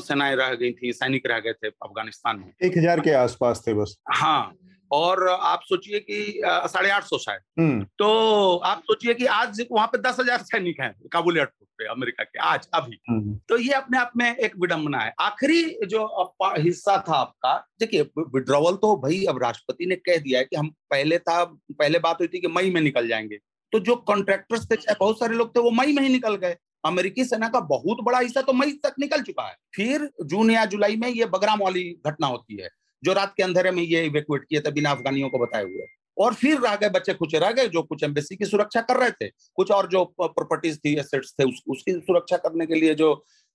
सेनाएँ 0.00 0.34
रह 0.36 0.54
गई 0.54 0.72
थी 0.72 0.92
सैनिक 0.92 1.26
रह 1.26 1.38
गए 1.40 1.52
थे 1.52 1.68
अफ़गानिस्तान 1.68 2.38
में। 2.38 2.52
एक 2.62 2.76
हज़ार 2.78 3.00
के 3.00 3.12
आसपास 3.16 3.62
थे 3.66 3.74
बस। 3.74 3.96
हाँ 4.12 4.52
और 4.90 5.28
आप 5.28 5.60
सोचिए 5.64 6.00
कि 6.00 6.40
साढ़े 6.44 6.90
आठ 6.90 7.04
सौ 7.04 7.18
शायद। 7.18 7.40
हम्म। 7.58 7.84
तो 7.98 8.56
आप 8.56 8.82
सोचिए 8.82 9.14
कि 9.14 9.26
आज 9.26 9.64
वहाँ 9.72 9.86
पे 9.86 9.98
दस 10.00 10.16
हज़ार 10.20 10.42
सैनिक 10.42 10.80
हैं 10.80 10.92
काबुल 11.12 11.38
एयरपोर्ट 11.38 11.68
पे 11.78 11.86
अमेरिका 11.86 12.24
के 12.24 12.38
आज 12.38 12.68
अभी। 12.74 12.98
हम्म। 13.08 13.34
तो 13.48 13.58
ये 13.58 13.72
अपने 13.72 13.98
आप 13.98 14.12
में 14.16 14.36
एक 14.36 14.52
विडंबना 14.60 14.98
है। 14.98 15.14
आखिरी 15.20 15.62
जो 15.86 16.06
हिस्सा 16.42 16.96
था 17.08 17.14
आपका 17.14 17.56
देखिए 17.80 18.02
विड्रॉवल 18.18 18.76
तो 18.76 18.94
भाई 18.96 19.24
अब 19.24 19.42
राष्ट्रपति 19.42 19.86
ने 19.86 19.96
कह 19.96 20.16
दिया 20.18 20.38
है 20.38 20.44
कि 20.44 20.56
हम 20.56 20.68
पहले 20.90 21.18
था 21.18 21.42
पहले 21.44 21.98
बात 21.98 22.20
हुई 22.20 22.28
थी 22.28 22.40
कि 22.40 22.48
मई 22.48 22.70
में 22.70 22.80
निकल 22.80 23.08
जाएँगे। 23.08 23.38
तो 23.72 23.78
जो 23.78 23.96
कॉन्ट्रैक्टर्स 24.06 24.70
थे 24.70 24.76
बहुत 24.94 25.18
सारे 25.18 25.34
लोग 25.34 25.54
थे 25.56 25.60
वो 25.60 25.70
मई 25.72 25.92
में 25.92 26.02
ही 26.02 26.08
निकल 26.08 26.36
गए। 26.36 26.56
अमेरिकी 26.84 27.24
सेना 27.24 27.48
का 27.48 27.60
बहुत 27.60 27.98
बड़ा 28.04 28.18
हिस्सा 28.18 28.40
तो 28.42 28.52
मई 28.52 28.72
तक 28.84 28.94
निकल 29.00 29.22
चुका 29.22 29.42
है। 29.42 29.56
फिर 29.74 30.08
जून 30.24 30.50
या 30.50 30.64
जुलाई 30.64 30.96
में 30.96 31.08
ये 31.08 31.26
बगराम 31.26 31.62
वाली 31.62 31.82
घटना 32.06 32.26
होती 32.26 32.62
है। 32.62 32.68
जो 33.02 33.12
रात 33.12 33.32
के 33.36 33.42
अंधेरे 33.42 33.70
में 33.70 33.82
ये 33.82 34.04
इवेक्युएट 34.06 34.44
किए 34.44 34.60
थे 34.60 34.70
बिना 34.72 34.90
अफगानियों 34.90 35.28
को 35.28 35.38
बताए 35.38 35.62
हुए। 35.62 35.86
और 36.16 36.34
फिर 36.34 36.60
रह 36.60 36.76
गए 36.76 36.88
बच्चे 36.90 37.14
कुछ 37.14 37.34
रह 37.34 37.50
गए 37.52 37.68
जो 37.68 37.82
कुछ 37.82 38.02
एम्बेसी 38.04 38.36
की 38.36 38.44
सुरक्षा 38.44 38.80
कर 38.80 38.96
रहे 38.96 39.10
थे। 39.10 39.28
कुछ 39.56 39.70
और 39.70 39.88
जो 39.88 40.04
प्रॉपर्टीज़ 40.20 40.78
थी 40.78 40.94
एसेट्स 40.98 41.34
थे 41.40 41.44
उस, 41.44 41.62
उसकी 41.68 41.92
सुरक्षा 41.92 42.36
करने 42.36 42.66
के 42.66 42.74
लिए 42.74 42.94
जो 42.94 43.12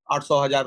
आठ 0.08 0.24
सौ 0.24 0.40
हज़ार 0.40 0.66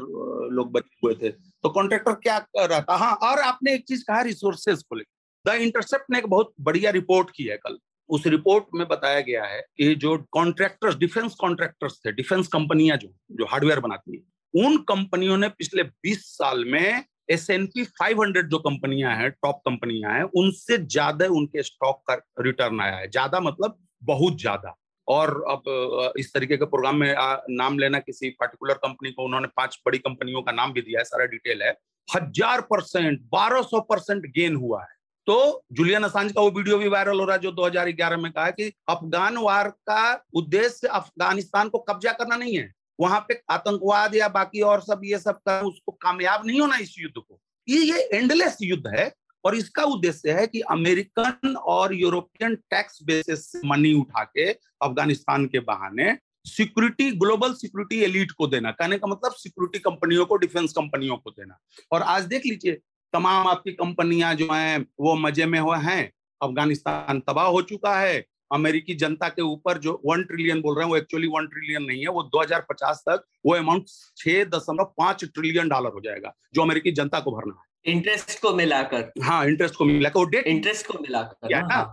लोग 0.53 0.73
बचे 0.73 0.97
हुए 1.05 1.15
थे। 1.15 1.31
तो 1.31 1.69
कॉन्ट्रेक्टर 1.71 2.13
क्या 2.15 2.39
कर 2.39 2.69
रहा 2.71 2.81
था 2.81 2.97
हाँ 2.97 3.15
और 3.23 3.41
आपने 3.43 3.75
एक 3.75 3.85
चीज़ 3.89 4.05
कहा 4.05 4.21
रिसोर्सेज 4.23 4.83
को 4.83 4.97
लेकर। 4.97 5.13
द 5.45 5.61
इंटरसेप्ट 5.63 6.05
ने 6.11 6.19
एक 6.19 6.27
बहुत 6.27 6.53
बढ़िया 6.61 6.91
रिपोर्ट 6.91 7.31
की 7.31 7.45
है 7.45 7.57
कल। 7.57 7.79
उस 8.11 8.27
रिपोर्ट 8.27 8.65
में 8.75 8.87
बताया 8.89 9.21
गया 9.21 9.45
है 9.45 9.61
कि 9.79 9.95
जो 9.95 10.17
कॉन्ट्रैक्टर्स 10.33 10.97
डिफेंस 10.97 11.35
कॉन्ट्रैक्टर्स 11.35 11.99
थे 12.07 12.13
डिफेंस 12.13 12.49
कंपनियाँ 12.49 12.97
जो 12.97 13.09
जो 13.33 13.45
हार्डवेयर 13.45 13.81
बनाती 13.81 14.17
है 14.17 14.67
उन 14.67 14.77
कंपनियों 14.89 15.37
ने 15.37 15.49
पिछले 15.49 15.83
20 15.83 16.25
साल 16.29 16.65
में 16.65 17.05
S 17.29 17.49
N 17.51 17.67
P 17.67 17.85
five 17.85 18.23
hundred 18.23 18.49
जो 18.49 18.59
कंपनियाँ 18.61 19.15
हैं 19.17 19.31
टॉप 19.33 19.61
कंपनियाँ 19.67 20.13
हैं, 20.13 20.23
उनसे 20.23 20.79
ज़्यादा 20.79 21.27
उनके 21.33 21.63
स्टॉक 21.63 22.03
का 22.11 22.15
रिटर्न 22.41 22.81
आया 22.81 22.97
है। 22.97 23.11
ज़्यादा 23.11 23.41
मतलब 23.41 23.79
बहुत 24.03 24.41
ज़्यादा। 24.41 24.75
और 25.09 25.31
अब 25.49 26.13
इस 26.19 26.33
तरीके 26.35 26.57
के 26.57 26.65
प्रोग्राम 26.67 26.97
में 26.97 27.15
नाम 27.51 27.79
लेना 27.79 27.99
किसी 28.01 28.31
पर्टिकुलर 28.41 28.75
कंपनी 28.77 29.11
को 29.11 29.25
उन्होंने 29.25 29.49
पाँच 29.57 29.79
बड़ी 29.87 29.99
कंपनियों 29.99 30.43
का 30.43 30.53
नाम 30.53 30.73
भी 30.73 30.81
दिया 30.83 31.01
है, 31.01 31.05
सारा 31.05 31.25
डिटेल 31.27 31.63
है। 31.63 31.71
हज़ार 32.09 32.61
परसेंट 32.71 33.21
बारह 33.33 33.63
सौ 33.63 33.81
परसेंट 33.83 34.27
गेन 34.29 34.57
हुआ 34.57 34.81
है। 34.83 34.93
तो 35.27 35.65
जुलियन 35.73 36.03
असांज 36.03 36.33
का 36.33 36.41
वो 36.41 36.51
वीडियो 36.51 36.79
भी 36.79 36.89
वायरल 36.89 37.21
हो 37.21 37.25
रहा 37.25 37.37
है, 37.37 37.43
जो 37.43 37.51
2011 37.53 38.17
में 38.17 38.31
कहा 38.33 38.51
कि 38.51 38.73
अफगान 38.89 39.37
वार 39.39 39.69
का 39.89 40.25
उद्देश्य 40.35 40.89
अफ़गानिस्तान 40.89 41.69
को 41.69 41.79
कब्जा 41.81 42.13
करना 42.13 42.37
नहीं 42.37 42.57
है। 42.57 42.73
वहाँ 43.01 43.21
पे 43.21 43.41
आतंकवाद 43.51 44.15
या 44.15 44.29
बाकी 44.29 44.61
और 44.61 44.81
सब 44.81 45.01
ये 45.05 45.19
सब 45.19 45.37
का 45.37 45.61
उसको 45.61 45.93
कामयाब 45.93 46.47
नहीं 46.47 46.61
होना 46.61 46.77
इस 46.77 46.95
युद्ध 46.99 47.15
को। 47.19 47.41
ये 47.69 47.81
ये 47.81 48.09
एंडलेस 48.15 48.59
युद्ध 48.63 48.87
है 48.87 49.13
और 49.45 49.55
इसका 49.55 49.83
उद्देश्य 49.85 50.33
है 50.33 50.47
कि 50.47 50.61
अमेरिकन 50.61 51.57
और 51.57 51.95
यूरोपियन 51.95 52.55
टैक्स 52.55 52.99
बेसिस 53.03 53.63
मनी 53.65 53.93
उठा 53.95 54.25
के 54.25 54.51
अफ़गानिस्तान 54.51 55.47
के 55.47 55.61
बहाने 55.61 56.17
सिक्योरिटी, 56.47 57.11
ग्लोबल 57.11 57.53
सिक्योरिटी 57.55 58.03
एलिट 58.03 58.31
को 58.31 58.47
देना। 58.47 58.71
कहने 58.71 58.99
का 58.99 59.07
मतलब 59.07 59.33
सिक्योरिटी 59.33 59.79
कंपनियों 59.79 60.27
को, 60.27 60.37
डिफेंस 60.37 60.73
कंपनियों 60.73 61.17
को 61.17 61.31
देना। 61.31 61.59
और 61.93 62.03
आज 62.03 62.25
देख 62.25 62.47
लीजिए, 62.47 62.73
तमाम 63.13 63.47
आपकी 63.49 63.73
कंपनियाँ 63.73 64.35
जो 64.35 64.49
हैं, 64.53 64.87
वो 65.01 65.15
मज़े 65.15 65.47
में 65.47 65.59
हुए 65.61 65.79
हैं। 65.79 66.13
अफ़गानिस्तान 66.43 67.21
तबाह 67.21 67.47
हो 67.47 67.63
चुका 67.63 67.99
है। 68.01 68.27
अमेरिकी 68.55 68.95
जनता 68.95 69.29
के 69.29 69.43
ऊपर 69.43 69.79
जो 69.79 70.01
वन 70.07 70.23
ट्रिलियन 70.23 70.61
बोल 70.61 70.77
रहे 70.77 70.85
हैं 70.85 70.91
वो 70.91 70.97
एक्चुअली 70.97 71.27
वन 71.27 71.47
ट्रिलियन 71.47 71.83
नहीं 71.83 72.01
है 72.01 72.09
वो 72.09 72.23
2050 72.35 73.03
तक 73.09 73.25
वो 73.47 73.55
अमाउंट 73.55 73.87
छह 74.17 74.45
दशमलव 74.45 74.93
पाँच 74.99 75.25
ट्रिलियन 75.25 75.69
डॉलर 75.69 75.93
हो 75.95 76.01
जाएगा 76.01 76.35
जो 76.55 76.63
अमेरिकी 76.63 76.93
जनता 76.93 77.21
को 77.21 77.33
भरना 77.33 77.55
है। 77.61 77.93
इंटरेस्ट 77.93 78.41
को 78.41 78.55
मिलाकर। 78.55 79.11
हाँ 79.23 79.45
इंटरेस्ट 79.47 79.75
को 79.75 79.85
मिलाकर 79.85 80.19
वो 80.19 80.25
डेट 80.25 80.47
इंटरेस्ट 80.47 80.87
को 80.87 80.99
मिलाकर 80.99 81.55
हाँ। 81.55 81.85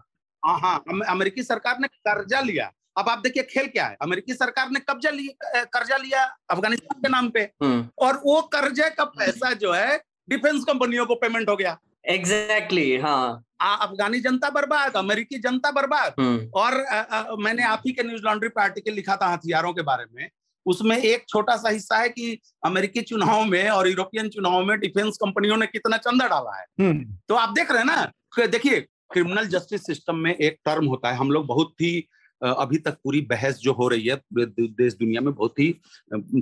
हाँ 0.44 0.60
हाँ 0.60 0.84
अमेरिकी 1.10 1.44
सरकार 1.44 1.80
ने 1.80 1.88
कर्जा 1.88 2.42
लिया। 2.42 2.72
अब 2.98 3.10
आप 3.10 3.20
देखिए 3.20 3.44
खेल 3.44 3.68
क्या 3.68 3.86
है 3.86 3.98
अमेरिकी 4.02 4.34
सरकार 4.34 4.70
ने 4.70 4.80
कब्जा 4.80 5.10
लिया 5.10 5.64
कर्जा 5.64 5.98
लिया 5.98 6.24
अफ़गानिस्तान 6.50 7.02
के 7.02 7.10
नाम 7.10 7.30
पे। 7.30 7.42
हम्म। 7.64 7.88
और 8.00 8.22
वो 8.26 8.42
कर्जे 8.54 8.90
का 8.90 9.04
पैसा 9.18 9.54
जो 9.54 9.72
है 9.74 9.98
डिफेंस 10.30 10.64
कंपनियों 10.64 11.06
को 11.06 11.16
पेमेंट 11.16 11.50
हो 11.50 11.56
गया। 11.56 11.78
एग्जैक्टली 12.06 12.82
exactly, 12.82 13.08
हाँ। 13.08 13.44
अफगानी 13.62 14.20
जनता 14.20 14.50
बर्बाद 14.50 14.96
अमेरिकी 14.96 15.40
जनता 15.40 15.72
बर्बाद। 15.72 16.14
हम्म। 16.20 16.50
और 16.54 16.84
आ, 16.84 17.00
आ, 17.00 17.36
मैंने 17.40 17.64
आप 17.64 17.82
ही 17.88 17.92
के 17.92 18.04
न्यूज़ 18.04 18.24
लॉन्ड्री 18.24 18.50
पे 18.50 18.62
आर्टिकल 18.62 18.94
लिखा 18.94 19.16
था 19.16 19.28
हथियारों 19.28 19.74
के 19.74 19.82
बारे 19.82 20.06
में। 20.14 20.30
उसमें 20.66 20.98
एक 20.98 21.24
छोटा 21.30 21.56
सा 21.58 21.70
हिस्सा 21.70 21.98
है 21.98 22.10
कि 22.10 22.40
अमेरिकी 22.66 23.02
चुनाव 23.02 23.44
में 23.46 23.70
और 23.70 23.88
यूरोपियन 23.88 24.30
चुनाव 24.30 24.64
में 24.66 24.80
डिफेंस 24.80 25.18
कंपनियों 25.18 25.58
ने 25.58 25.66
कितना 25.66 25.98
चंदा 25.98 26.28
डाला 26.28 26.58
है। 26.60 26.66
हम्म। 26.80 27.18
तो 27.28 27.36
आप 27.36 27.50
देख 27.50 27.72
रहे 27.72 27.80
हैं 27.80 27.86
ना 27.86 28.48
देखिए 28.48 28.80
क्रिमिनल 29.12 29.46
जस्टिस 29.46 29.86
सिस्टम 29.86 30.16
में 30.16 30.36
एक 30.36 30.58
टर्म 30.66 30.86
होता 30.86 31.10
है। 31.10 31.16
हम 31.16 31.32
लोग 31.32 31.46
बहुत 31.46 31.74
ही 31.82 32.08
अभी 32.42 32.78
तक 32.78 32.94
पूरी 33.04 33.22
बहस 33.22 33.58
जो 33.58 33.74
हो 33.74 33.88
रही 33.88 34.08
है 34.08 34.22
देश 34.34 34.94
दुनिया 34.94 35.22
में 35.22 35.34
बहुत 35.34 35.60
ही 35.60 35.72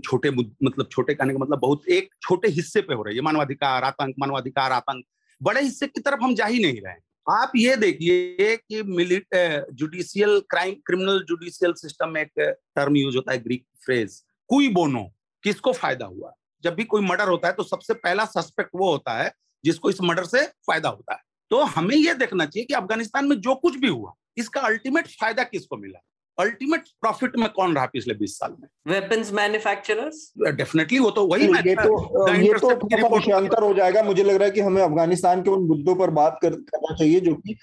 छोटे 0.04 0.30
मतलब 0.30 0.88
छोटे 0.92 1.14
कहने 1.14 1.34
का 1.34 1.40
मतलब 1.40 1.60
बहुत 1.60 1.88
एक 1.90 2.10
छोटे 2.22 2.48
हिस्से 2.48 2.82
पे 2.82 2.94
हो 2.94 3.04
रही 3.04 3.16
है। 3.16 3.22
मानवाधिकार 3.22 3.84
आतंक 3.84 4.16
मानवाधिकार 4.20 4.72
आतंक। 4.72 5.06
बड़े 5.42 5.62
हिस्से 5.62 5.88
की 5.88 6.02
तरफ़ 6.02 6.24
हम 6.24 6.36
जा 6.36 6.46
ही 6.46 6.60
नहीं 6.60 6.82
रहे 6.82 7.08
आप 7.28 7.52
ये 7.56 7.76
देखिए 7.76 8.56
कि 8.58 8.82
मिलिट 8.84 9.36
judicial 9.74 10.40
crime 10.50 10.74
criminal 10.86 11.24
judicial 11.28 11.74
system 11.74 12.10
में 12.10 12.22
एक 12.22 12.32
टर्म 12.76 12.96
यूज़ 12.96 13.16
होता 13.16 13.32
है 13.32 13.38
ग्रीक 13.44 13.66
फ्रेज 13.86 14.22
कुई 14.50 14.70
बोनो 14.70 15.04
किसको 15.44 15.74
फ़ायदा 15.74 16.06
हुआ? 16.06 16.34
जब 16.64 16.76
भी 16.76 16.84
कोई 16.84 17.02
मर्डर 17.02 17.30
होता 17.30 17.48
है 17.48 17.54
तो 17.54 17.64
सबसे 17.64 17.94
पहला 17.94 18.26
सस्पेक्ट 18.26 18.72
वो 18.76 18.92
होता 18.92 19.18
है 19.18 19.32
जिसको 19.64 19.90
इस 19.90 20.02
मर्डर 20.02 20.24
से 20.26 20.46
फ़ायदा 20.68 20.90
होता 20.90 21.14
है। 21.14 21.22
तो 21.52 21.62
हमें 21.66 21.96
यह 21.96 22.14
देखना 22.14 22.46
चाहिए 22.46 22.66
कि 22.66 22.74
अफ़गानिस्तान 22.74 23.26
में 23.26 23.40
जो 23.42 23.56
कुछ 23.56 23.76
भी 23.76 23.88
हुआ, 23.88 24.14
इसका 24.38 24.62
अल्टीमेट 24.62 25.08
फ़ायदा 25.10 25.44
किसको 25.44 25.78
मिला? 25.78 26.00
अल्टीमेट 26.40 26.82
प्रॉफिट 27.02 27.32
में 27.38 27.50
कौन 27.50 27.76
रहा 27.76 27.86
पिछले 27.86 28.14
20 28.14 28.38
साल 28.38 28.56
में? 28.62 28.68
वेपन्स 28.88 29.34
मैन्युफैक्चरर्स 29.34 30.34
डेफिनेटली 30.38 31.00
वो 31.00 31.12
तो 31.12 31.28
वही 31.28 31.48
तो 31.48 31.54
ये 31.56 31.76
तो 31.76 32.34
ये 32.36 32.54
तो 32.54 33.16
विषयांतर 33.16 33.64
हो। 33.64 33.74
जाएगा। 33.74 34.04
मुझे 34.04 34.24
लग 34.24 34.36
रहा 34.36 34.46
है 34.46 34.52
कि 34.52 34.62
हमें 34.62 34.82
अफ़गानिस्तान 34.82 35.42
के 35.42 35.50
उन 35.50 35.64
मुद्दों 35.64 35.96
पर 35.96 36.10
बात 36.10 36.40
कर, 36.42 36.50
करना 36.50 36.96
चाहिए 36.96 37.20
जो 37.20 37.36
कि 37.36 37.54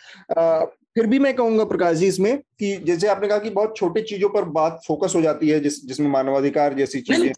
फिर 0.94 1.06
भी 1.06 1.18
मैं 1.18 1.34
कहूँगा 1.34 1.64
प्रकाश 1.64 1.96
जी 1.96 2.06
इसमें 2.06 2.38
कि 2.38 2.76
जैसे 2.76 3.08
आपने 3.08 3.28
कहा 3.28 3.38
कि 3.38 3.50
बहुत 3.50 3.76
छोटी 3.76 4.02
चीज़ों 4.02 4.28
पर 4.28 4.44
बात 4.44 4.80
फोकस 4.86 5.12
हो 5.16 5.22
जाती 5.22 5.48
है 5.48 5.60
जिस 5.60 5.86
जिसमें 5.86 6.08
मानवाधिकार 6.08 6.74
जैसी 6.74 7.00
चीज़ें 7.00 7.32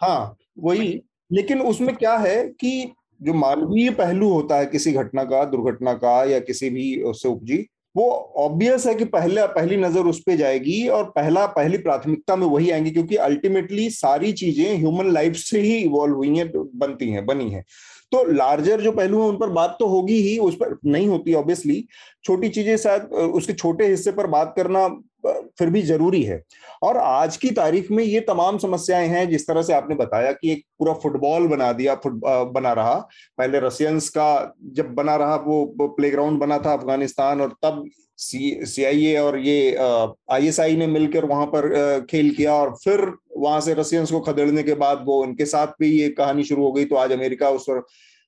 हाँ। 0.00 0.36
वही। 0.58 1.02
लेकिन 1.32 1.60
उसमें 1.60 1.96
क्या 1.96 2.16
है 2.16 2.48
कि 2.48 2.92
जो 3.22 3.34
मानवीय 3.34 3.90
पहलू 3.90 4.28
होता 4.28 4.56
है 4.56 4.66
किसी 4.66 4.92
घटना 4.92 5.24
का 5.24 5.44
दुर्घटना 5.44 5.92
का 5.94 6.24
या 6.24 6.38
किसी 6.40 6.70
भी 6.70 7.02
उससे 7.02 7.28
उपजी 7.28 7.66
वो 7.96 8.32
ऑब्वियस 8.36 8.86
है 8.86 8.94
कि 8.94 9.04
पहले, 9.04 9.46
पहली 9.46 9.76
नज़र 9.76 10.00
उस 10.00 10.20
पर 10.20 10.34
जाएगी 10.34 10.88
और 10.88 11.04
पहला, 11.04 11.46
पहली 11.46 11.78
प्राथमिकता 11.78 12.36
में 12.36 12.46
वही 12.46 12.70
आएँगे 12.70 12.90
क्योंकि 12.90 13.16
अल्टीमेटली 13.16 13.90
सारी 13.90 14.32
चीज़ें 14.32 14.76
ह्यूमन 14.76 15.12
लाइफ 15.12 15.36
से 15.36 15.60
ही 15.60 15.76
इवॉल्व 15.76 16.14
हुई 16.14 16.36
हैं, 16.36 16.50
बनती 16.56 17.10
हैं, 17.10 17.26
बनी 17.26 17.50
हैं। 17.50 17.64
तो 18.12 18.24
लार्जर 18.32 18.80
जो 18.80 18.92
पहलू 18.92 19.22
है, 19.22 19.28
उन 19.28 19.36
पर 19.36 19.48
बात 19.48 19.76
तो 19.80 19.86
होगी 19.86 20.20
ही, 20.20 20.38
उस 20.38 20.54
पर 20.54 20.78
नहीं 20.86 21.08
होती 21.08 21.34
ऑब्वियसली 21.34 21.84
छोटी 22.24 22.48
चीज़ें 22.48 22.76
शायद 22.76 23.02
उसके 23.02 23.52
छोटे 23.52 23.86
हिस्से 23.86 24.12
पर 24.12 24.26
बात 24.26 24.52
करना 24.56 24.88
फिर 25.26 25.70
भी 25.70 25.82
ज़रूरी 25.82 26.22
है। 26.22 26.42
और 26.82 26.96
आज 26.96 27.36
की 27.36 27.50
तारीख 27.50 27.90
में 27.90 28.02
ये 28.04 28.20
तमाम 28.20 28.58
समस्याएँ 28.58 29.08
हैं, 29.08 29.28
जिस 29.30 29.46
तरह 29.46 29.62
से 29.62 29.72
आपने 29.72 29.94
बताया 29.94 30.32
कि 30.32 30.52
एक 30.52 30.64
पूरा 30.78 30.92
फुटबॉल 30.94 31.46
बना 31.48 31.72
दिया, 31.72 31.94
फुट 31.94 32.20
बना 32.52 32.72
रहा। 32.72 32.94
पहले 33.38 33.60
रशियंस 33.60 34.08
का 34.08 34.54
जब 34.72 34.94
बना 34.94 35.16
रहा, 35.16 35.36
वो 35.36 35.88
प्लेग्राउंड 35.90 36.38
बना 36.40 36.58
था 36.58 36.72
अफ़गानिस्तान 36.72 37.40
और 37.40 37.56
तब 37.64 37.84
सी 38.18 38.84
आई 38.84 39.14
और 39.16 39.38
ये 39.38 39.74
आई 39.76 40.46
एस 40.46 40.58
आई 40.60 40.76
ने 40.76 40.86
मिलकर 40.86 41.24
वहाँ 41.24 41.46
पर 41.46 42.06
खेल 42.10 42.30
किया 42.30 42.54
और 42.54 42.74
फिर 42.84 43.00
वहाँ 43.36 43.60
से 43.60 43.74
रशियंस 43.74 44.10
को 44.10 44.20
खदेड़ने 44.20 44.62
के 44.62 44.74
बाद 44.74 45.02
वो 45.06 45.20
उनके 45.22 45.44
साथ 45.46 45.66
भी 45.80 45.90
ये 45.90 46.08
कहानी 46.10 46.44
शुरू 46.44 46.64
हो 46.64 46.72
गई। 46.72 46.84
तो 46.84 46.96
आज 46.96 47.12
अमेरिका 47.12 47.50
उस 47.50 47.64
पर 47.64 47.82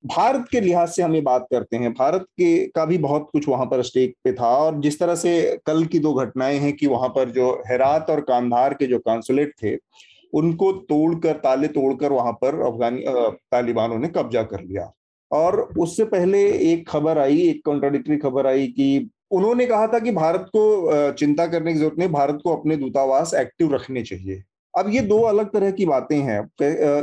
भारत 0.05 0.47
के 0.53 0.61
लिहाज 0.61 0.89
से 0.89 1.03
हम 1.03 1.15
ये 1.15 1.21
बात 1.21 1.47
करते 1.51 1.77
हैं, 1.77 1.93
भारत 1.93 2.23
के 2.23 2.67
का 2.67 2.85
भी 2.85 2.99
बहुत 2.99 3.29
कुछ 3.33 3.49
वहाँ 3.49 3.67
पर 3.67 3.83
स्टेक 3.83 4.15
पे 4.25 4.33
था 4.33 4.49
और 4.57 4.81
जिस 4.81 4.99
तरह 5.01 5.15
से 5.15 5.61
कल 5.67 5.85
की 5.85 5.99
दो 5.99 6.13
घटनाएँ 6.15 6.59
हैं 6.59 6.73
कि 6.73 6.87
वहाँ 6.87 7.09
पर 7.09 7.31
जो 7.31 7.51
हेरात 7.69 8.11
और 8.11 8.21
कांधार 8.21 8.75
के 8.75 8.87
जो 8.87 8.99
कॉन्सुलेट 8.99 9.53
थे, 9.63 9.77
उनको 10.33 10.73
तोड़कर, 10.73 11.33
ताले 11.35 11.69
तोड़कर 11.69 12.13
वहाँ 12.13 12.33
पर 12.33 12.61
अफगानी 12.67 13.05
तालिबानों 13.53 13.99
ने 13.99 14.09
कब्जा 14.09 14.43
कर 14.43 14.63
लिया। 14.63 14.91
और 15.31 15.61
उससे 15.79 16.05
पहले 16.05 16.45
एक 16.73 16.89
खबर 16.89 17.19
आई, 17.19 17.41
एक 17.41 17.65
कॉन्ट्राडिक्टरी 17.65 18.17
खबर 18.17 18.47
आई 18.47 18.67
कि 18.67 19.11
उन्होंने 19.31 19.67
कहा 19.67 19.87
था 19.87 19.99
कि 19.99 20.11
भारत 20.13 20.51
को 20.57 21.13
चिंता 21.13 21.47
करने 21.47 21.73
की 21.73 21.79
ज़रूरत 21.79 21.99
नहीं, 21.99 22.09
भारत 22.09 22.41
को 22.45 22.57
अपने 22.57 22.77
दूतावास 22.77 23.35
एक्टिव 23.35 23.75
रखने 23.75 24.03
चाहिए। 24.03 24.43
अब 24.75 24.89
ये 24.89 25.01
दो 25.03 25.19
अलग 25.21 25.53
तरह 25.53 25.71
की 25.71 25.87
बातें 25.87 26.17
हैं। 26.19 26.39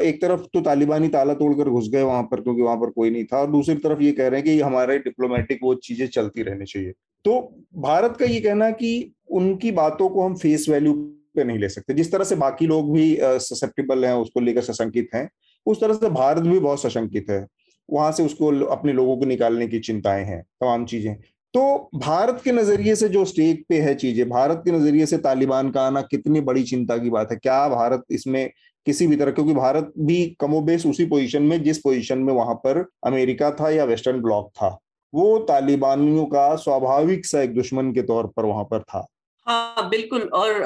एक 0.02 0.22
तरफ़ 0.22 0.42
तो 0.54 0.62
तालिबानी 0.62 1.08
ताला 1.08 1.34
तोड़कर 1.34 1.70
घुस 1.70 1.90
गए 1.90 2.02
वहाँ 2.02 2.24
पर 2.24 2.42
क्योंकि 2.42 2.62
वहाँ 2.62 2.78
पर 2.78 2.90
कोई 2.90 3.10
नहीं 3.10 3.24
था 3.24 3.40
और 3.40 3.52
दूसरी 3.52 3.76
तरफ़ 3.78 4.02
ये 4.02 4.12
कह 4.12 4.28
रहे 4.28 4.40
हैं 4.40 4.46
कि 4.46 4.60
हमारे 4.62 4.98
डिप्लोमेटिक 5.00 5.60
वो 5.64 5.74
चीज़ें 5.84 6.08
चलती 6.08 6.44
रहनी 6.44 6.66
चाहिए। 6.66 6.94
तो 7.26 7.40
भारत 7.78 8.18
का 8.20 8.26
ये 8.26 8.40
कहना 8.40 8.70
कि 8.72 9.12
उनकी 9.32 9.72
बातों 9.74 10.10
को 10.10 10.26
हम 10.26 10.36
फेस 10.36 10.66
वैल्यू 10.70 10.94
पे 11.36 11.44
नहीं 11.44 11.60
ले 11.60 11.70
सकते। 11.70 11.94
जिस 11.94 12.12
तरह 12.12 12.24
से 12.24 12.36
बाकी 12.38 12.68
लोग 12.68 12.94
भी 12.94 13.18
ससेप्टेबल 13.22 14.06
हैं, 14.06 14.14
उसको 14.14 14.40
लेकर 14.40 14.62
सशंकित 14.62 15.10
हैं, 15.16 15.30
उस 15.66 15.82
तरह 15.82 15.94
से 15.94 16.10
भारत 16.12 16.44
भी 16.44 16.60
बहुत 16.60 16.82
सशंकित 16.82 17.30
है। 17.30 17.46
वहाँ 17.90 18.12
से 18.12 18.24
उसको 18.24 18.52
अपने 18.68 18.94
लोगों 18.94 19.18
को 19.18 19.26
निकालने 19.26 19.68
की 19.68 19.80
चिंताएँ 19.82 20.24
हैं, 20.26 20.42
तमाम 20.42 20.86
चीज़ें। 20.86 21.16
तो 21.54 21.90
भारत 21.96 22.42
के 22.44 22.52
नज़रिए 22.52 22.96
से 22.96 23.08
जो 23.10 23.24
स्टेज 23.26 23.64
पे 23.70 23.80
है 23.82 23.94
चीज़ें, 23.96 24.30
भारत 24.30 24.62
के 24.66 24.72
नज़रिए 24.72 25.06
से 25.06 25.18
तालिबान 25.18 25.70
का 25.72 25.82
आना 25.82 26.02
कितनी 26.02 26.42
बड़ी 26.42 26.64
चिंता 26.64 26.98
की 26.98 27.10
बात 27.10 27.32
है? 27.32 27.38
क्या 27.38 27.68
भारत 27.70 28.04
इसमें 28.12 28.50
किसी 28.86 29.08
भी 29.08 29.16
तरह, 29.16 29.32
क्योंकि 29.32 29.54
भारत 29.54 29.92
भी 30.00 30.26
कमोबेश 30.40 30.86
उसी 30.86 31.06
पोजीशन 31.06 31.44
में, 31.44 31.62
जिस 31.64 31.78
पोजीशन 31.78 32.20
में 32.20 32.34
वहाँ 32.34 32.56
पर 32.56 32.86
अमेरिका 33.06 33.52
था 33.52 33.70
या 33.70 33.84
वेस्टर्न 33.86 34.22
ब्लॉक 34.22 34.50
था, 34.52 34.78
वो 35.14 35.38
तालिबानियों 35.40 36.26
का 36.26 36.56
स्वाभाविक 36.58 37.26
सा 37.26 37.42
एक 37.42 37.54
दुश्मन 37.56 37.92
के 37.94 38.02
तौर 38.04 38.28
पर 38.28 38.46
वहाँ 38.46 38.64
पर 38.64 38.82
था। 38.82 39.06
हाँ 39.48 39.90
बिल्कुल, 39.90 40.22
और 40.24 40.62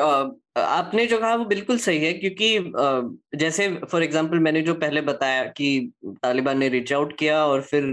आपने 0.56 1.06
जो 1.08 1.18
कहा 1.20 1.36
वो 1.36 1.46
बिल्कुल 1.46 1.78
सही 1.78 2.04
है, 2.06 2.12
क्योंकि 2.14 3.38
जैसे 3.38 3.68
फॉर 3.92 4.04
एग्जांपल 4.04 4.40
मैंने 4.40 4.62
जो 4.62 4.74
पहले 4.76 5.02
बताया 5.02 5.44
कि 5.58 5.92
तालिबान 6.06 6.58
ने 6.58 6.70
रीच 6.70 6.94
आउट 6.94 7.18
किया 7.20 7.44
और 7.46 7.62
फिर 7.62 7.84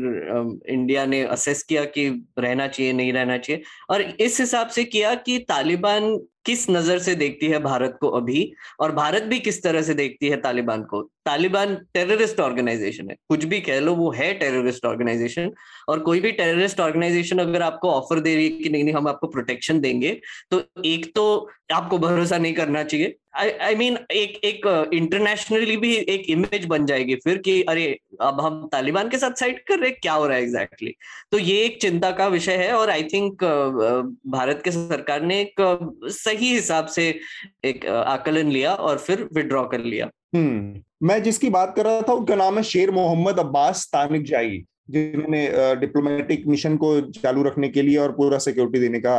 इंडिया 0.68 1.04
ने 1.06 1.22
असेस 1.26 1.62
किया 1.62 1.84
कि 1.86 2.08
रहना 2.38 2.66
चाहिए, 2.68 2.92
नहीं 2.92 3.12
रहना 3.12 3.38
चाहिए 3.38 3.62
और 3.90 4.02
इस 4.02 4.40
हिसाब 4.40 4.68
से 4.68 4.84
किया 4.86 5.14
कि 5.16 5.38
तालिबान 5.48 6.16
किस 6.46 6.68
नज़र 6.70 6.98
से 6.98 7.14
देखती 7.14 7.46
है 7.46 7.58
भारत 7.62 7.96
को 8.00 8.08
अभी 8.08 8.52
और 8.80 8.92
भारत 8.92 9.22
भी 9.22 9.38
किस 9.38 9.62
तरह 9.62 9.82
से 9.82 9.94
देखती 9.94 10.28
है 10.28 10.36
तालिबान 10.40 10.82
को? 10.82 11.00
तालिबान 11.26 11.74
टेररिस्ट 11.94 12.40
ऑर्गेनाइजेशन 12.40 13.10
है, 13.10 13.16
कुछ 13.28 13.44
भी 13.44 13.60
कह 13.60 13.80
लो 13.80 13.94
वो 13.94 14.10
है 14.12 14.32
टेररिस्ट 14.34 14.84
ऑर्गेनाइजेशन 14.86 15.50
और 15.88 15.98
कोई 16.00 16.20
भी 16.20 16.32
टेररिस्ट 16.32 16.80
ऑर्गेनाइजेशन 16.80 17.38
अगर 17.38 17.62
आपको 17.62 17.90
ऑफ़र 17.90 18.20
दे 18.20 18.34
रही 18.34 18.44
है 18.44 18.50
कि 18.52 18.68
नहीं 18.68 18.84
नहीं, 18.84 18.94
हम 18.94 19.08
आपको 19.08 19.26
प्रोटेक्शन 19.26 19.80
देंगे 19.80 20.18
तो 20.50 20.62
एक 20.84 21.12
तो 21.14 21.48
आपको 21.72 21.98
भरोसा 21.98 22.38
नहीं 22.38 22.54
करना 22.54 22.82
चाहिए। 22.82 23.16
आई 23.36 23.74
मीन 23.74 23.98
एक 24.10 24.44
एक 24.44 24.90
इंटरनेशनली 24.94 25.74
uh, 25.74 25.80
भी 25.80 25.94
एक 25.94 26.30
इमेज 26.30 26.64
बन 26.64 26.86
जाएगी 26.86 27.14
फिर 27.14 27.38
कि 27.38 27.62
अरे 27.62 27.98
अब 28.20 28.40
हम 28.40 28.68
तालिबान 28.72 29.08
के 29.08 29.18
साथ 29.18 29.30
साइड 29.30 29.64
कर 29.64 29.78
रहे 29.78 29.90
क्या 29.90 30.12
हो 30.12 30.26
रहा 30.26 30.36
है 30.36 30.42
एग्जैक्टली 30.42 30.88
exactly? 30.88 31.32
तो 31.32 31.38
ये 31.38 31.64
एक 31.64 31.80
चिंता 31.82 32.10
का 32.10 32.26
विषय 32.26 32.56
है 32.56 32.72
और 32.72 32.90
आई 32.90 33.02
थिंक 33.02 33.44
uh, 33.44 34.30
भारत 34.32 34.62
के 34.64 34.70
सरकार 34.70 35.22
ने 35.22 35.40
एक 35.40 35.60
uh, 35.60 36.10
सही 36.10 36.54
हिसाब 36.54 36.86
से 36.86 37.20
एक 37.64 37.86
आकलन 37.86 38.50
लिया 38.50 38.74
और 38.74 38.98
फिर 38.98 39.28
विड्रॉ 39.32 39.64
कर 39.64 39.80
लिया। 39.80 40.10
हम्म 40.34 40.82
मैं 41.06 41.22
जिसकी 41.22 41.50
बात 41.50 41.72
कर 41.76 41.84
रहा 41.84 42.00
था 42.00 42.12
उनका 42.12 42.34
नाम 42.34 42.56
है 42.56 42.62
शेर 42.62 42.90
मोहम्मद 42.90 43.38
अब्बास 43.38 43.90
तानिक 43.92 44.24
जाई। 44.24 44.64
जिन्होंने 44.88 45.40
डिप्लोमेटिक 45.80 46.46
मिशन 46.46 46.76
को 46.76 47.00
चालू 47.12 47.42
रखने 47.42 47.68
के 47.68 47.82
लिए 47.82 47.96
और 47.98 48.12
पूरा 48.12 48.38
सिक्योरिटी 48.38 48.78
देने 48.78 49.00
का 49.00 49.14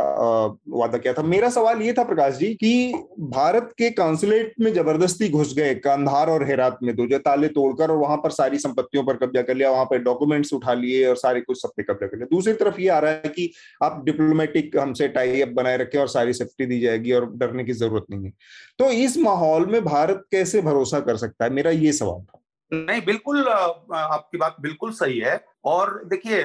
वादा 0.70 0.98
किया 0.98 1.12
था। 1.12 1.22
मेरा 1.24 1.48
सवाल 1.50 1.82
ये 1.82 1.92
था 1.92 2.02
प्रकाश 2.04 2.34
जी 2.38 2.52
कि 2.54 2.92
भारत 3.20 3.70
के 3.78 3.90
काउंसिलेट 3.92 4.52
में 4.60 4.72
ज़बरदस्ती 4.74 5.28
घुस 5.28 5.54
गए, 5.56 5.74
कंधार 5.76 6.30
और 6.30 6.46
हेरात 6.46 6.78
में 6.82 6.94
दो 6.96 7.06
जो 7.06 7.18
ताले 7.20 7.48
तोड़कर 7.50 7.90
और 7.90 7.96
वहाँ 7.98 8.16
पर 8.16 8.30
सारी 8.30 8.58
संपत्तियों 8.58 9.04
पर 9.04 9.16
कब्जा 9.16 9.42
कर 9.42 9.56
लिया, 9.56 9.70
वहाँ 9.70 9.84
पर 9.84 10.02
डॉक्यूमेंट्स 10.02 10.52
उठा 10.52 10.74
लिए 10.74 11.06
और 11.06 11.16
सारे 11.16 11.40
कुछ 11.40 11.62
सब 11.62 11.72
पे 11.76 11.82
कब्जा 11.82 12.06
कर 12.06 12.16
लिया। 12.16 12.26
दूसरी 12.32 12.52
तरफ़ 12.54 12.80
ये 12.80 12.88
आ 12.88 12.98
रहा 12.98 13.10
है 13.12 13.32
कि 13.36 13.50
आप 13.82 14.02
डिप्लोमेटिक 14.06 14.76
हमसे 14.78 15.08
टाई 15.08 15.40
अप 15.40 15.48
बनाए 15.52 15.76
रखे 15.76 15.98
और 15.98 16.08
सारी 16.08 16.32
सेफ्टी 16.32 16.66
दी 16.66 16.80
जाएगी 16.80 17.12
और 17.12 17.30
डरने 17.36 17.64
की 17.64 17.72
ज़रूरत 17.72 18.06
नहीं 18.10 18.24
है। 18.24 18.32
तो 18.78 18.90
इस 18.90 19.18
माहौल 19.20 19.66
में 19.66 19.82
भारत 19.84 20.24
कैसे 20.32 20.62
भरोसा 20.62 21.00
कर 21.00 21.16
सकता 21.16 21.44
है? 21.44 21.50
मेरा 21.50 21.70
ये 21.70 21.92
सवाल 21.92 22.20
था। 22.20 22.41
नहीं, 22.72 23.00
बिल्कुल 23.02 23.48
आपकी 23.48 24.38
बात 24.38 24.56
बिल्कुल 24.60 24.92
सही 24.94 25.18
है। 25.18 25.44
और 25.64 26.00
देखिए 26.06 26.40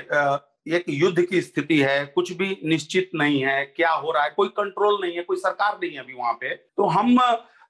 एक 0.68 0.86
युद्ध 0.90 1.22
की 1.22 1.42
स्थिति 1.42 1.80
है, 1.80 2.06
कुछ 2.06 2.32
भी 2.32 2.58
निश्चित 2.66 3.10
नहीं 3.16 3.44
है, 3.44 3.66
क्या 3.66 3.92
हो 3.92 4.12
रहा 4.12 4.24
है, 4.24 4.30
कोई 4.30 4.48
कंट्रोल 4.50 5.00
नहीं 5.02 5.16
है, 5.16 5.24
कोई 5.24 5.38
सरकार 5.38 5.78
नहीं 5.84 5.92
है 5.92 6.00
अभी 6.00 6.14
वहाँ 6.14 6.34
पे 6.34 6.54
तो 6.56 6.88
हम 6.88 7.18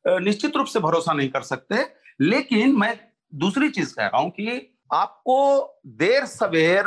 निश्चित 0.05 0.55
रूप 0.57 0.67
से 0.67 0.79
भरोसा 0.79 1.13
नहीं 1.13 1.29
कर 1.29 1.41
सकते। 1.43 1.85
लेकिन 2.21 2.75
मैं 2.79 2.97
दूसरी 3.33 3.69
चीज़ 3.69 3.93
कह 3.95 4.05
रहा 4.05 4.21
हूँ 4.21 4.29
कि 4.29 4.73
आपको 4.93 5.79
देर 5.97 6.25
सवेर 6.25 6.85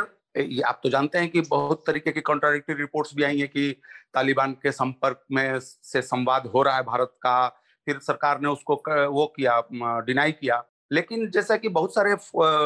आप 0.65 0.79
तो 0.83 0.89
जानते 0.89 1.17
हैं 1.17 1.29
कि 1.29 1.41
बहुत 1.41 1.83
तरीके 1.87 2.11
की 2.11 2.21
कॉन्ट्राडिक्टरी 2.21 2.75
रिपोर्ट्स 2.75 3.15
भी 3.15 3.23
आई 3.23 3.39
हैं 3.39 3.47
कि 3.47 3.71
तालिबान 4.13 4.51
के 4.53 4.71
संपर्क 4.71 5.23
में 5.31 5.59
से 5.59 6.01
संवाद 6.01 6.47
हो 6.47 6.61
रहा 6.63 6.75
है 6.75 6.83
भारत 6.83 7.11
का, 7.21 7.47
फिर 7.87 7.99
सरकार 7.99 8.39
ने 8.41 8.47
उसको 8.49 8.75
वो 9.09 9.25
किया 9.35 9.61
डिनाई 10.05 10.31
किया। 10.31 10.63
लेकिन 10.91 11.29
जैसा 11.31 11.57
कि 11.57 11.69
बहुत 11.69 11.93
सारे 11.95 12.11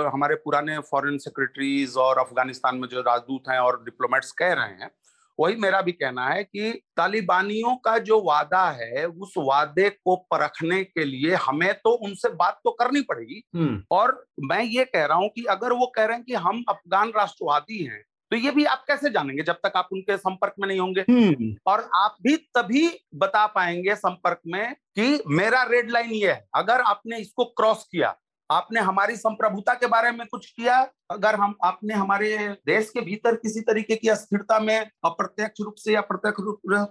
हमारे 0.09 0.35
पुराने 0.35 0.77
फॉरेन 0.81 1.17
सेक्रेटरीज 1.17 1.95
और 1.97 2.19
अफ़गानिस्तान 2.19 2.77
में 2.77 2.87
जो 2.87 3.01
राजदूत 3.01 3.49
हैं 3.49 3.59
और 3.59 3.83
डिप्लोमेट्स 3.83 4.31
कह 4.31 4.53
रहे 4.53 4.81
हैं 4.81 4.89
वही 5.39 5.55
मेरा 5.55 5.81
भी 5.81 5.91
कहना 5.91 6.27
है 6.27 6.43
कि 6.43 6.71
तालिबानियों 6.97 7.75
का 7.75 7.97
जो 7.99 8.21
वादा 8.21 8.69
है 8.71 9.05
उस 9.05 9.33
वादे 9.37 9.89
को 9.89 10.15
परखने 10.31 10.83
के 10.83 11.05
लिए 11.05 11.33
हमें 11.41 11.73
तो 11.75 11.91
उनसे 12.07 12.29
बात 12.35 12.59
तो 12.63 12.71
करनी 12.71 13.01
पड़ेगी 13.01 13.41
हम्म। 13.55 13.81
और 13.91 14.25
मैं 14.43 14.63
ये 14.63 14.85
कह 14.85 15.05
रहा 15.05 15.17
हूँ 15.17 15.29
कि 15.29 15.43
अगर 15.49 15.73
वो 15.73 15.91
कह 15.95 16.05
रहे 16.05 16.17
हैं 16.17 16.25
कि 16.25 16.33
हम 16.35 16.63
अफगान 16.69 17.11
राष्ट्रवादी 17.15 17.83
हैं 17.83 18.03
तो 18.31 18.37
ये 18.37 18.51
भी 18.51 18.65
आप 18.65 18.83
कैसे 18.87 19.09
जानेंगे 19.09 19.43
जब 19.43 19.55
तक 19.63 19.73
आप 19.75 19.89
उनके 19.93 20.17
संपर्क 20.17 20.53
में 20.59 20.67
नहीं 20.67 20.79
होंगे? 20.79 21.01
हम्म। 21.01 21.53
और 21.67 21.89
आप 21.95 22.15
भी 22.21 22.35
तभी 22.55 22.87
बता 23.15 23.45
पाएँगे 23.47 23.95
संपर्क 23.95 24.39
में 24.47 24.73
कि 24.95 25.23
मेरा 25.29 25.63
रेड 25.63 25.91
लाइन 25.91 26.11
ये 26.11 26.31
है। 26.31 26.45
अगर 26.55 26.81
आपने 26.83 27.17
इसको 27.17 27.45
क्रॉस 27.45 27.87
किया 27.91 28.15
आपने 28.49 28.79
हमारी 28.79 29.15
संप्रभुता 29.15 29.73
के 29.73 29.87
बारे 29.87 30.11
में 30.11 30.25
कुछ 30.27 30.49
किया 30.51 30.79
अगर 31.11 31.35
हम 31.35 31.55
आपने 31.63 31.93
हमारे 31.93 32.37
देश 32.67 32.89
के 32.89 33.01
भीतर 33.01 33.35
किसी 33.35 33.61
तरीके 33.61 33.95
की 33.95 34.09
अस्थिरता 34.09 34.59
में 34.59 34.77
अप्रत्यक्ष 35.05 35.61
रूप 35.61 35.75
से 35.75 35.93
या 35.93 36.01
प्रत्यक्ष 36.01 36.43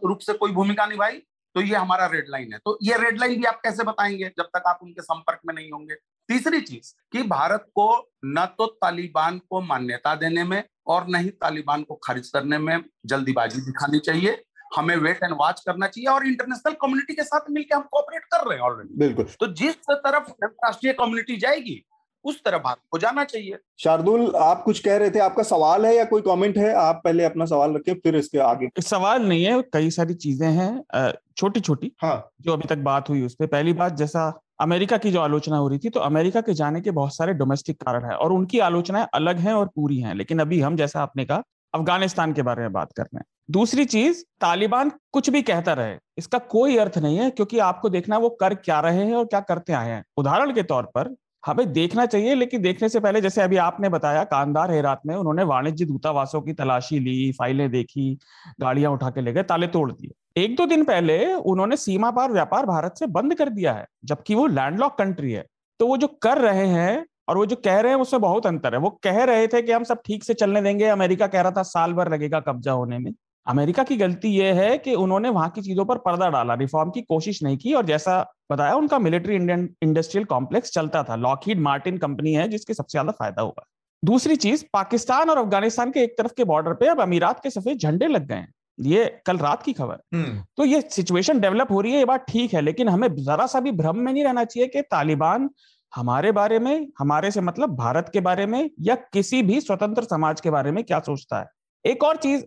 रूप 0.05 0.18
से 0.18 0.32
कोई 0.32 0.53
भूमिका 0.53 0.87
निभाई 0.87 1.22
तो 1.57 1.61
ये 1.61 1.74
हमारा 1.76 2.07
रेड 2.07 2.26
लाइन 2.28 2.53
है। 2.53 2.59
तो 2.59 2.78
ये 2.82 2.97
रेड 2.99 3.18
लाइन 3.20 3.37
भी 3.37 3.45
आप 3.45 3.61
कैसे 3.64 3.85
बताएँगे 3.85 4.32
जब 4.39 4.45
तक 4.57 4.62
आप 4.66 4.78
उनके 4.82 5.03
संपर्क 5.03 5.41
में 5.47 5.55
नहीं 5.55 5.70
होंगे? 5.70 5.95
तीसरी 6.29 6.61
चीज़ 6.61 6.93
कि 7.12 7.22
भारत 7.29 7.66
को 7.75 7.87
न 8.27 8.45
तो 8.59 8.66
तालिबान 8.66 9.39
को 9.51 9.61
मान्यता 9.62 10.14
देने 10.14 10.45
में 10.45 10.62
और 10.87 11.07
न 11.09 11.16
ही 11.16 11.31
तालिबान 11.31 11.83
को 11.83 11.95
खारिज 12.05 12.29
करने 12.29 12.59
में 12.59 12.83
जल्दीबाजी 13.07 13.61
दिखानी 13.61 13.99
चाहिए। 14.01 14.43
हमें 14.77 14.97
वेट 14.97 15.22
एंड 15.22 15.33
वॉच 15.33 15.61
करना 15.66 15.87
चाहिए 15.87 16.09
और 16.11 16.27
इंटरनेशनल 16.27 16.75
कम्युनिटी 16.81 17.14
के 17.14 17.22
साथ 17.22 17.51
मिलकर 17.51 17.77
हम 17.77 17.83
कोऑपरेट 17.93 18.25
कर 18.25 18.47
रहे 18.49 18.59
हैं 18.59 18.64
ऑलरेडी 18.64 18.99
बिल्कुल। 18.99 19.27
तो 19.41 19.47
जिस 19.55 19.75
तरफ़ 19.91 20.31
अंतरराष्ट्रीय 20.31 20.93
कम्युनिटी 20.93 21.37
जाएगी 21.37 21.83
उस 22.25 22.41
तरफ़ 22.45 22.62
भारत 22.62 22.79
को 22.91 22.99
जाना 22.99 23.25
चाहिए। 23.25 23.59
शार्दुल 23.79 24.35
आप 24.37 24.62
कुछ 24.64 24.79
कह 24.79 24.97
रहे 24.97 25.11
थे 25.11 25.18
आपका 25.18 25.43
सवाल 25.43 25.87
है 25.87 25.95
या 25.97 26.05
कोई 26.05 26.22
कमेंट 26.22 26.59
है? 26.59 26.72
आप 26.75 27.01
पहले 27.05 27.25
अपना 27.25 27.45
सवाल 27.45 27.75
रखें 27.75 27.95
फिर 27.95 28.16
इसके 28.16 28.39
आगे। 28.41 28.68
सवाल 28.83 29.27
नहीं 29.27 29.45
है 29.45 29.61
कई 29.72 29.91
सारी 29.91 30.14
चीज़ें 30.16 30.49
हैं 30.51 31.12
छोटी 31.37 31.61
छोटी 31.61 31.93
हाँ। 32.03 32.31
जो 32.41 32.53
अभी 32.53 32.68
तक 32.68 32.79
बात 32.85 33.09
हुई 33.09 33.22
उस 33.27 33.35
पर 33.35 33.47
पहली 33.47 33.72
बात 33.75 33.97
जैसा 33.97 34.31
अमेरिका 34.59 34.97
की 34.97 35.11
जो 35.11 35.21
आलोचना 35.21 35.57
हो 35.57 35.69
रही 35.69 35.79
थी 35.79 35.91
तो 35.91 36.01
अमेरिका 36.01 36.41
के 36.41 36.55
जाने 36.55 36.81
के 36.81 36.91
बहुत 36.91 37.15
सारे 37.17 37.33
डोमेस्टिक 37.35 37.77
कारण 37.83 38.05
है 38.05 38.17
और 38.17 38.33
उनकी 38.33 38.59
आलोचनाएँ 38.59 39.07
अलग 39.15 39.39
हैं 39.39 39.53
और 39.53 39.67
पूरी 39.67 40.01
हैं, 40.01 40.15
लेकिन 40.15 40.39
अभी 40.39 40.61
हम, 40.61 40.77
जैसा 40.77 41.03
आपने 41.03 41.25
कहा, 41.25 41.43
अफ़गानिस्तान 41.75 42.33
के 42.33 42.43
बारे 42.43 42.63
में 42.63 42.73
बात 42.73 42.93
कर 42.93 43.03
रहे 43.03 43.19
हैं। 43.19 43.25
दूसरी 43.51 43.85
चीज़, 43.85 44.23
तालिबान 44.41 44.91
कुछ 45.13 45.31
भी 45.31 45.43
कहता 45.43 45.73
रहे, 45.73 45.97
इसका 46.19 46.39
कोई 46.39 46.77
अर्थ 46.77 46.99
नहीं 46.99 47.17
है, 47.19 47.31
क्योंकि 47.31 47.59
आपको 47.59 47.89
देखना 47.89 48.19
वो 48.19 48.29
कर 48.31 48.55
क्या 48.55 48.81
रहे 48.81 49.05
हैं 49.07 49.15
और 49.15 49.25
क्या 49.25 49.41
करते 49.41 49.73
आए 49.73 49.91
हैं। 49.91 50.05
उदाहरण 50.17 50.53
के 50.55 50.63
तौर 50.63 50.83
पर 50.95 51.15
हमें 51.45 51.72
देखना 51.72 52.07
चाहिए, 52.07 52.34
लेकिन 52.34 52.62
देखने 52.62 52.88
से 52.88 53.01
पहले 53.01 53.20
जैसे 53.20 53.42
अभी 53.42 53.57
आपने 53.57 53.88
बताया, 53.88 54.24
कांदार 54.24 54.70
हेरात 54.70 55.01
में, 55.07 55.14
उन्होंने 55.16 55.42
वाणिज्य 55.45 55.84
दूतावासों 55.84 56.40
की 56.42 56.53
तलाशी 56.53 56.99
ली, 56.99 57.32
फाइलें 57.32 57.70
देखी, 57.70 58.18
गाड़ियाँ 58.61 58.92
उठा 58.92 59.11
के 59.11 59.20
ले 59.20 59.32
गए, 59.32 59.42
ताले 59.42 59.66
तोड़ 59.66 59.90
दिए। 59.92 60.42
एक 60.42 60.57
दो 60.57 60.66
दिन 60.66 60.84
पहले 60.84 61.34
उन्होंने 61.34 61.76
सीमा 61.76 62.11
पार 62.11 62.32
व्यापार 62.32 62.66
भारत 62.66 62.95
से 62.99 63.07
बंद 63.07 63.34
कर 63.34 63.49
दिया 63.49 63.72
है, 63.72 63.86
जबकि 64.05 64.34
वो 64.34 64.47
लैंडलॉक 64.47 64.99
कंट्री 64.99 65.32
है। 65.32 65.45
तो 65.80 65.86
वो 65.86 65.97
जो 65.97 66.07
कर 66.22 66.38
रहे 66.38 66.66
हैं 66.66 67.05
और 67.28 67.36
वो 67.36 67.47
जो 67.47 67.57
कह 67.57 67.80
रहे 67.80 67.92
हैं, 67.92 68.01
उसमें 68.01 68.20
बहुत 68.20 68.47
अंतर 68.47 68.74
है। 68.74 68.80
वो 68.80 68.90
कह 69.03 69.22
रहे 69.24 69.47
थे 69.47 69.62
कि 69.62 69.72
हम 69.72 69.84
सब 69.84 70.01
ठीक 70.05 70.24
से 70.24 70.34
चलने 70.34 70.62
देंगे, 70.62 70.86
अमेरिका 70.86 71.26
कह 71.26 71.40
रहा 71.40 71.53
था, 71.53 71.62
साल 71.62 71.92
भर 71.92 72.12
लगेगा 72.12 72.40
कब्जा 72.40 72.72
होने 72.72 72.99
में। 72.99 73.12
अमेरिका 73.47 73.82
की 73.82 73.97
गलती 73.97 74.28
यह 74.30 74.61
है 74.61 74.76
कि 74.78 74.95
उन्होंने 74.97 75.28
वहाँ 75.28 75.49
की 75.51 75.62
चीज़ों 75.62 75.84
पर 75.84 75.99
पर्दा 75.99 76.28
डाला 76.30 76.55
रिफॉर्म 76.55 76.90
की 76.90 77.03
कोशिश 77.03 77.42
नहीं 77.42 77.57
की 77.57 77.72
और 77.72 77.86
जैसा 77.86 78.20
बताया 78.53 78.74
उनका 78.74 78.99
मिलिट्री 78.99 79.34
इंडियन 79.34 79.68
इंडस्ट्रियल 79.82 80.24
कॉम्प्लेक्स 80.24 80.70
चलता 80.70 81.03
था। 81.03 81.16
लॉकहीड 81.16 81.61
मार्टिन 81.61 81.99
कंपनी 81.99 82.32
है 82.34 82.49
जिसके 82.49 82.74
सबसे 82.74 82.90
ज़्यादा 82.92 83.12
फ़ायदा 83.12 83.42
हुआ 83.42 83.64
दूसरी 84.03 84.36
चीज़ 84.36 84.64
पाकिस्तान 84.72 85.30
और 85.30 85.38
अफ़गानिस्तान 85.38 85.90
के 85.90 86.03
एक 86.03 86.14
तरफ़ 86.18 86.32
के 86.36 86.45
बॉर्डर 86.45 86.72
पे 86.74 86.88
अब 86.88 87.01
अमीरात 87.01 87.40
के 87.42 87.51
सफ़ेद 87.51 87.78
झंडे 87.78 88.07
लग 88.07 88.26
गए 88.26 88.36
हैं। 88.36 88.53
ये 88.78 89.05
कल 89.26 89.38
रात 89.38 89.62
की 89.62 89.72
खबर 89.72 89.99
हम्म। 90.14 90.42
तो 90.57 90.64
ये 90.64 90.80
सिचुएशन 90.82 91.40
डेवलप 91.40 91.70
हो 91.70 91.80
रही 91.80 91.92
है 91.92 91.99
ये 91.99 92.05
बात 92.05 92.24
ठीक 92.28 92.55
है 92.55 92.61
लेकिन 92.61 92.88
हमें 92.88 93.09
जरा 93.16 93.47
सा 93.47 93.61
भी 93.61 93.72
भ्रम 93.72 93.99
में 93.99 94.12
नहीं 94.12 94.24
रहना 94.24 94.45
चाहिए 94.45 94.68
कि 94.68 94.82
तालिबान 94.82 95.49
हमारे 95.92 96.32
बारे 96.32 96.59
में 96.59 96.86
हमारे 96.99 97.30
से 97.30 97.40
मतलब 97.40 97.76
भारत 97.76 98.11
के 98.12 98.20
बारे 98.20 98.47
में 98.47 98.70
या 98.80 98.95
किसी 99.12 99.42
भी 99.42 99.61
स्वतंत्र 99.61 100.03
समाज 100.05 100.40
के 100.40 100.51
बारे 100.51 100.70
में 100.70 100.82
क्या 100.84 101.01
सोचता 101.01 101.38
है। 101.38 101.47
एक 101.85 102.05
और 102.05 102.16
चीज़ 102.16 102.43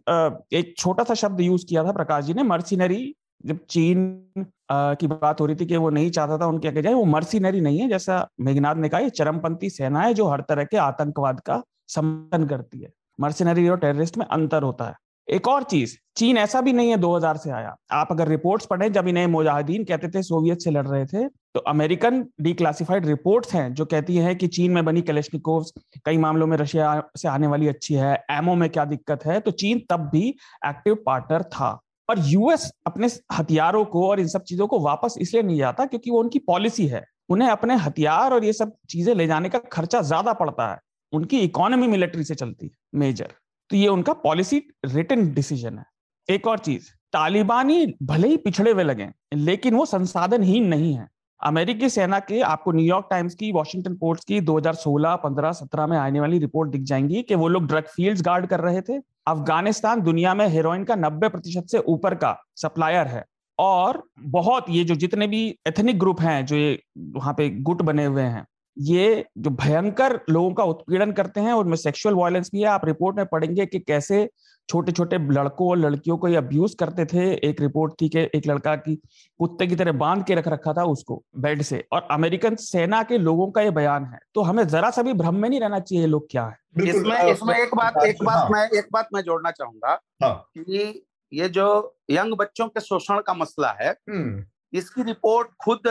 एक 0.56 0.74
छोटा 0.78 1.04
सा 1.04 1.14
शब्द 1.14 1.42
यूज़ 1.42 1.66
किया 1.66 1.84
था 1.84 1.92
प्रकाश 1.92 2.24
जी 2.26 2.34
ने, 2.34 2.44
मर्सिनरी। 2.44 3.14
जब 3.46 3.58
चीन 3.70 4.32
की 4.72 5.08
बात 5.08 5.42
हो 5.42 5.46
रही 5.46 5.56
थी 5.56 5.66
कि 5.66 5.78
वो 5.78 5.90
नहीं 5.90 6.10
चाहता 6.12 6.38
था 6.38 6.46
उनके 6.46 6.68
आगे 6.68 6.82
जाए, 6.82 6.94
वो 6.94 7.04
मर्सिनरी 7.06 7.62
नहीं 7.62 7.80
है, 7.80 7.88
जैसा 7.90 8.28
मेघनाथ 8.42 8.76
ने 8.76 8.90
कहा, 8.90 9.00
ये 9.00 9.10
चरमपंथी 9.10 9.70
सेना 9.70 10.02
है 10.02 10.14
जो 10.14 10.28
हर 10.28 10.42
तरह 10.42 10.64
के 10.64 10.78
आतंकवाद 10.78 11.40
का 11.40 11.62
समर्थन 11.90 12.48
करती 12.48 12.80
है। 12.80 12.92
मर्सिनरी 13.20 13.68
और 13.70 13.78
टेररिस्ट 13.78 14.18
में 14.18 14.26
अंतर 14.26 14.64
होता 14.64 14.86
है। 14.86 14.96
एक 15.28 15.48
और 15.48 15.64
चीज़, 15.64 15.96
चीन 16.18 16.38
ऐसा 16.38 16.60
भी 16.62 16.74
नहीं 16.74 16.90
है 16.90 16.98
2000 16.98 17.38
से 17.38 17.50
आया। 17.52 17.76
आप 17.92 18.08
अगर 18.12 18.28
रिपोर्ट्स 18.28 18.66
पढ़ें, 18.66 18.92
जब 18.94 19.08
इन्हें 19.08 19.26
मुजाहिदीन 19.28 19.84
कहते 19.84 20.08
थे, 20.10 20.22
सोवियत 20.24 20.62
से 20.62 20.72
लड़ 20.72 20.86
रहे 20.88 21.06
थे 21.06 21.28
तो 21.28 21.60
अमेरिकन 21.62 22.24
डिक्लासिफाइड 22.42 23.06
रिपोर्ट्स 23.06 23.54
हैं, 23.54 23.74
जो 23.74 23.86
कहती 23.86 24.16
हैं 24.18 24.36
कि 24.38 24.48
चीन 24.50 24.72
में 24.72 24.84
बनी 24.86 25.02
कलेशनिकोव 25.02 25.66
कई 26.06 26.18
मामलों 26.18 26.48
में 26.48 26.56
रशिया 26.58 27.02
से 27.18 27.28
आने 27.28 27.48
वाली 27.48 27.68
अच्छी 27.68 27.94
है 27.94 28.14
एमओ 28.32 28.56
में 28.56 28.70
क्या 28.70 28.86
दिक्कत 28.86 29.26
है? 29.26 29.40
तो 29.40 29.52
चीन 29.54 29.82
तब 29.90 30.10
भी 30.14 30.28
एक्टिव 30.68 30.96
पार्टनर 31.06 31.44
था। 31.46 31.70
और 32.10 32.20
यूएस 32.26 32.70
अपने 32.88 33.08
हथियारों 33.34 33.84
को 33.86 34.08
और 34.10 34.20
इन 34.20 34.28
सब 34.28 34.44
चीज़ों 34.44 34.68
को 34.68 34.80
वापस 34.80 35.16
इसलिए 35.22 35.44
नहीं 35.44 35.58
जाता 35.58 35.86
क्योंकि 35.86 36.12
वो 36.12 36.20
उनकी 36.20 36.40
पॉलिसी 36.48 36.86
है। 36.88 37.04
उन्हें 37.30 37.50
अपने 37.50 37.76
हथियार 37.78 38.34
और 38.34 38.46
ये 38.46 38.54
सब 38.54 38.72
चीज़ें 38.90 39.14
ले 39.16 39.28
जाने 39.28 39.50
का 39.50 39.60
खर्चा 39.72 40.02
ज़्यादा 40.04 40.34
पड़ता 40.34 40.70
है। 40.72 40.78
उनकी 41.14 41.40
इकोनॉमी 41.40 41.88
मिलिट्री 41.88 42.24
से 42.24 42.36
चलती 42.36 42.66
है 42.66 43.00
मेजर 43.00 43.34
तो 43.70 43.76
ये 43.78 43.88
उनका 43.88 44.14
पॉलिसी 44.14 44.62
रिटर्न 44.86 45.34
डिसीज़न 45.34 45.78
है। 45.78 45.86
एक 46.30 46.48
और 46.48 46.60
चीज़ 46.60 46.90
तालिबानी 47.14 47.86
भले 48.04 48.28
ही 48.28 48.38
पिछड़े 48.38 48.72
हुए 48.72 48.84
लगे 48.84 49.08
लेकिन 49.34 49.76
वो 49.76 49.86
संसाधनहीन 49.86 50.68
नहीं 50.68 50.94
है। 50.94 51.08
अमेरिकी 51.42 51.90
सेना 51.90 52.20
के 52.20 52.42
आपको 52.42 52.72
न्यूयॉर्क 52.72 53.08
टाइम्स 53.12 53.36
की 53.36 53.52
वॉशिंगटन 53.52 53.96
पोस्ट 53.96 54.28
की 54.28 54.40
2016, 54.42 55.16
15, 55.16 55.52
17 55.52 55.88
में 55.88 55.98
आने 55.98 56.20
वाली 56.20 56.40
रिपोर्ट 56.40 56.72
दिख 56.72 56.82
जाएँगी 56.82 57.22
कि 57.22 57.36
वो 57.36 57.48
लोग 57.48 57.68
ड्रग 57.68 57.84
फील्ड्स 57.84 58.22
गार्ड 58.22 58.46
कर 58.46 58.60
रहे 58.60 58.82
थे। 58.82 58.98
अफ़गानिस्तान 59.28 60.02
दुनिया 60.02 60.34
में 60.34 60.48
हेरोइन 60.48 60.84
का 60.84 60.96
90 60.96 61.30
प्रतिशत 61.30 61.68
से 61.72 61.78
ऊपर 61.78 62.16
का 62.16 62.38
सप्लायर 62.56 63.08
है। 63.08 63.26
और 63.60 64.04
बहुत 64.20 64.66
ये 64.70 64.84
जो 64.84 64.96
जितने 64.96 65.28
भी 65.28 65.60
एथनिक 65.68 66.00
ग्रुप 66.00 66.22
हैं 66.22 66.46
जो 66.46 66.56
ये 66.56 66.80
वहाँ 66.98 67.34
पे 67.34 67.50
गुट 67.50 67.82
बने 67.82 68.06
हुए 68.06 68.22
हैं 68.22 68.46
ये 68.80 69.26
जो 69.38 69.50
भयंकर 69.52 70.20
लोगों 70.30 70.54
का 70.54 70.64
उत्पीड़न 70.64 71.12
करते 71.12 71.42
हैं 71.42 71.54
उनमें 71.54 71.76
सेक्सुअल 71.78 72.16
वायलेंस 72.16 72.50
भी 72.54 72.62
है 72.62 72.68
आप 72.68 72.86
रिपोर्ट 72.86 73.18
में 73.18 73.26
पढ़ेंगे 73.26 73.66
कि 73.66 73.80
कैसे 73.80 74.28
छोटे 74.70 74.92
छोटे 74.92 75.18
लड़कों 75.34 75.70
और 75.70 75.78
लड़कियों 75.78 76.18
को 76.18 76.28
ये 76.28 76.36
अब्यूज 76.36 76.74
करते 76.74 77.06
थे 77.06 77.32
एक 77.50 77.62
रिपोर्ट 77.62 77.94
थी 78.02 78.10
कि 78.10 78.20
एक 78.36 78.48
लड़का 78.48 78.76
की 78.76 78.96
कुत्ते 79.40 79.68
की 79.68 79.76
तरह 79.76 79.92
बाँध 79.92 80.24
के 80.26 80.36
रख 80.36 80.48
रखा 80.48 80.74
था 80.74 80.84
उसको 80.86 81.22
बेड 81.38 81.62
से 81.62 81.84
और 81.94 82.08
अमेरिकन 82.12 82.56
सेना 82.56 83.02
के 83.04 83.18
लोगों 83.18 83.50
का 83.52 83.62
ये 83.62 83.72
बयान 83.72 84.06
है 84.06 84.20
तो 84.34 84.42
हमें 84.42 84.68
जरा 84.68 84.90
सा 84.90 85.02
भी 85.02 85.14
भ्रम 85.14 85.36
में 85.36 85.50
नहीं 85.50 85.60
रहना 85.60 85.80
चाहिए 85.80 86.08
लोग 86.08 86.28
क्या 86.32 86.46
है 86.46 86.90
इसमें 86.90 87.18
इसमें 87.24 87.56
एक 87.56 87.76
बात 87.76 88.04
एक 88.06 88.24
बात 88.24 88.38
हाँ। 88.38 88.50
मैं 88.50 88.68
एक 88.70 88.88
बात 88.94 89.08
मैं 89.14 89.22
जोड़ना 89.22 89.52
चाहूँगा 89.52 90.00
हाँ। 90.24 90.36
कि 90.58 91.04
ये 91.32 91.50
जो 91.50 91.98
यंग 92.12 92.34
बच्चों 92.34 92.68
के 92.68 92.80
शोषण 92.80 93.20
का 93.20 93.34
मसला 93.34 93.76
है 93.82 93.90
हम्म। 94.10 94.44
इसकी 94.74 95.04
रिपोर्ट 95.04 95.48
खुद 95.64 95.88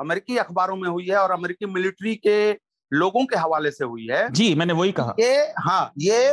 अमेरिकी 0.00 0.36
अखबारों 0.38 0.76
में 0.76 0.88
हुई 0.88 1.06
है 1.06 1.16
और 1.16 1.30
अमेरिकी 1.30 1.66
मिलिट्री 1.68 2.14
के 2.18 2.36
लोगों 2.92 3.24
के 3.26 3.38
हवाले 3.38 3.70
से 3.70 3.84
हुई 3.86 4.06
है 4.10 4.28
जी 4.32 4.54
मैंने 4.54 4.72
वही 4.74 4.92
कहा। 4.92 5.14
ये 5.20 5.36
हाँ 5.58 5.92
ये 5.98 6.30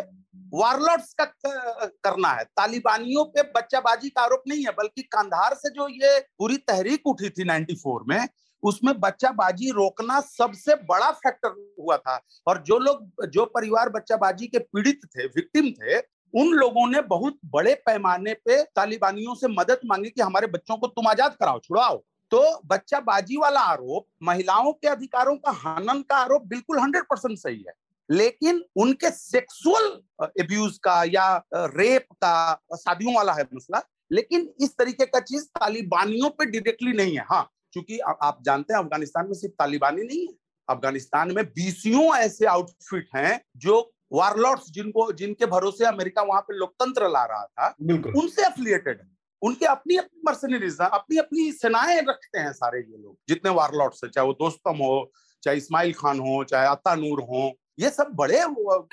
वारलॉर्ड्स 0.54 1.14
का 1.14 1.26
करना 1.36 2.30
है। 2.30 2.44
तालिबानियों 2.58 3.24
पे 3.28 3.42
बच्चाबाजी 3.52 4.10
का 4.10 4.22
आरोप 4.22 4.44
नहीं 4.48 4.66
है 4.66 4.72
बल्कि 4.74 5.02
कंधार 5.10 5.54
से 5.56 5.70
जो 5.70 5.88
ये 5.92 6.20
पूरी 6.40 6.58
तहरीक 6.68 7.08
उठी 7.08 7.30
थी 7.30 7.46
94 7.46 8.04
में 8.10 8.28
उसमें 8.64 8.94
बच्चाबाजी 9.00 9.70
रोकना 9.72 10.20
सबसे 10.22 10.76
बड़ा 10.86 11.12
फैक्टर 11.14 11.50
हुआ 11.80 11.98
था। 11.98 12.20
और 12.48 12.64
जो 12.68 12.78
लोग 12.80 13.26
जो 13.30 13.46
परिवार 13.48 13.90
बच्चाबाजी 13.90 14.48
के 14.48 14.60
पीड़ित 14.60 15.02
थे 15.08 15.26
विक्टिम 15.28 15.70
थे 15.72 15.98
उन 16.34 16.54
लोगों 16.54 16.88
ने 16.88 17.02
बहुत 17.10 17.38
बड़े 17.48 17.74
पैमाने 17.86 18.34
पे 18.36 18.62
तालिबानियों 18.76 19.36
से 19.36 19.48
मदद 19.50 19.82
मांगी 19.86 20.10
कि 20.10 20.22
हमारे 20.22 20.48
बच्चों 20.48 20.78
को 20.78 20.88
तुम 20.90 21.08
आज़ाद 21.08 21.36
कराओ 21.40 21.60
छुड़ाओ। 21.60 21.98
तो 22.32 22.40
बच्चाबाजी 22.66 23.38
वाला 23.38 23.60
आरोप 23.62 24.08
महिलाओं 24.24 24.72
के 24.74 24.88
अधिकारों 24.88 25.36
का 25.38 25.52
हनन 25.64 26.02
का 26.02 26.16
आरोप 26.16 26.46
बिल्कुल 26.46 26.80
हंड्रेड 26.80 27.04
परसेंट 27.04 27.38
सही 27.38 27.64
है। 27.68 27.74
लेकिन 28.10 28.64
उनके 28.76 29.10
सेक्सुअल 29.10 30.30
एब्यूज 30.40 30.78
का 30.78 31.04
या 31.04 31.36
रेप 31.54 32.08
का 32.14 32.54
शादियों 32.76 33.16
वाला 33.16 33.34
है 33.34 33.44
मसला। 33.56 33.82
लेकिन 34.12 34.50
इस 34.62 34.78
तरीके 34.78 35.06
का 35.06 35.20
चीज़ 35.20 35.46
तालिबानियों 35.50 36.30
पे 36.30 36.46
डायरेक्टली 36.46 36.94
नहीं 36.94 37.18
है। 37.18 37.26
हाँ 37.32 37.50
क्योंकि 37.74 38.00
आप 38.00 38.40
जानते 38.46 38.74
हैं 38.74 38.80
अफ़गानिस्तान 38.80 39.26
में 39.26 39.34
सिर्फ़ 39.34 39.56
तालिबानी 39.60 40.04
नहीं 40.04 40.28
है। 40.28 40.34
अफ़गानिस्तान 40.68 41.32
में 41.32 41.44
बीसियों 41.46 42.16
ऐसे 42.16 42.46
आउटफिट 42.46 43.10
हैं 43.16 43.42
जो 43.58 43.80
वारलॉर्ड्स 44.14 44.72
जिनको 44.72 45.12
जिनके 45.12 45.46
भरोसे 45.46 45.86
अमेरिका 45.86 46.22
वहाँ 46.22 46.42
पे 46.42 46.58
लोकतंत्र 46.58 47.10
ला 47.10 47.24
रहा 47.26 47.46
था 47.46 47.76
उनसे 48.18 48.46
एफिलिएटेड 48.46 49.00
है। 49.00 49.17
उनके 49.42 49.66
अपनी 49.66 49.98
अपनी 49.98 50.22
मर्सनरीज 50.26 50.78
अपनी 50.82 51.18
अपनी 51.18 51.52
सेनाएँ 51.52 52.02
रखते 52.02 52.40
हैं 52.40 52.52
सारे 52.54 52.80
ये 52.80 52.98
लोग, 52.98 53.18
जितने 53.30 53.52
वारलॉर्ड्स 53.52 54.04
है, 54.04 54.10
चाहे 54.10 54.28
वो 54.28 54.34
दोस्तम 54.34 54.78
हो, 54.78 55.12
चाहे 55.44 55.58
इस्माइल 55.58 55.94
खान 55.94 56.20
हो, 56.20 56.44
चाहे 56.44 56.68
अता 56.68 56.96
नूर 56.96 57.22
हो, 57.22 57.52
ये 57.80 57.90
सब 57.90 58.12
बड़े 58.16 58.42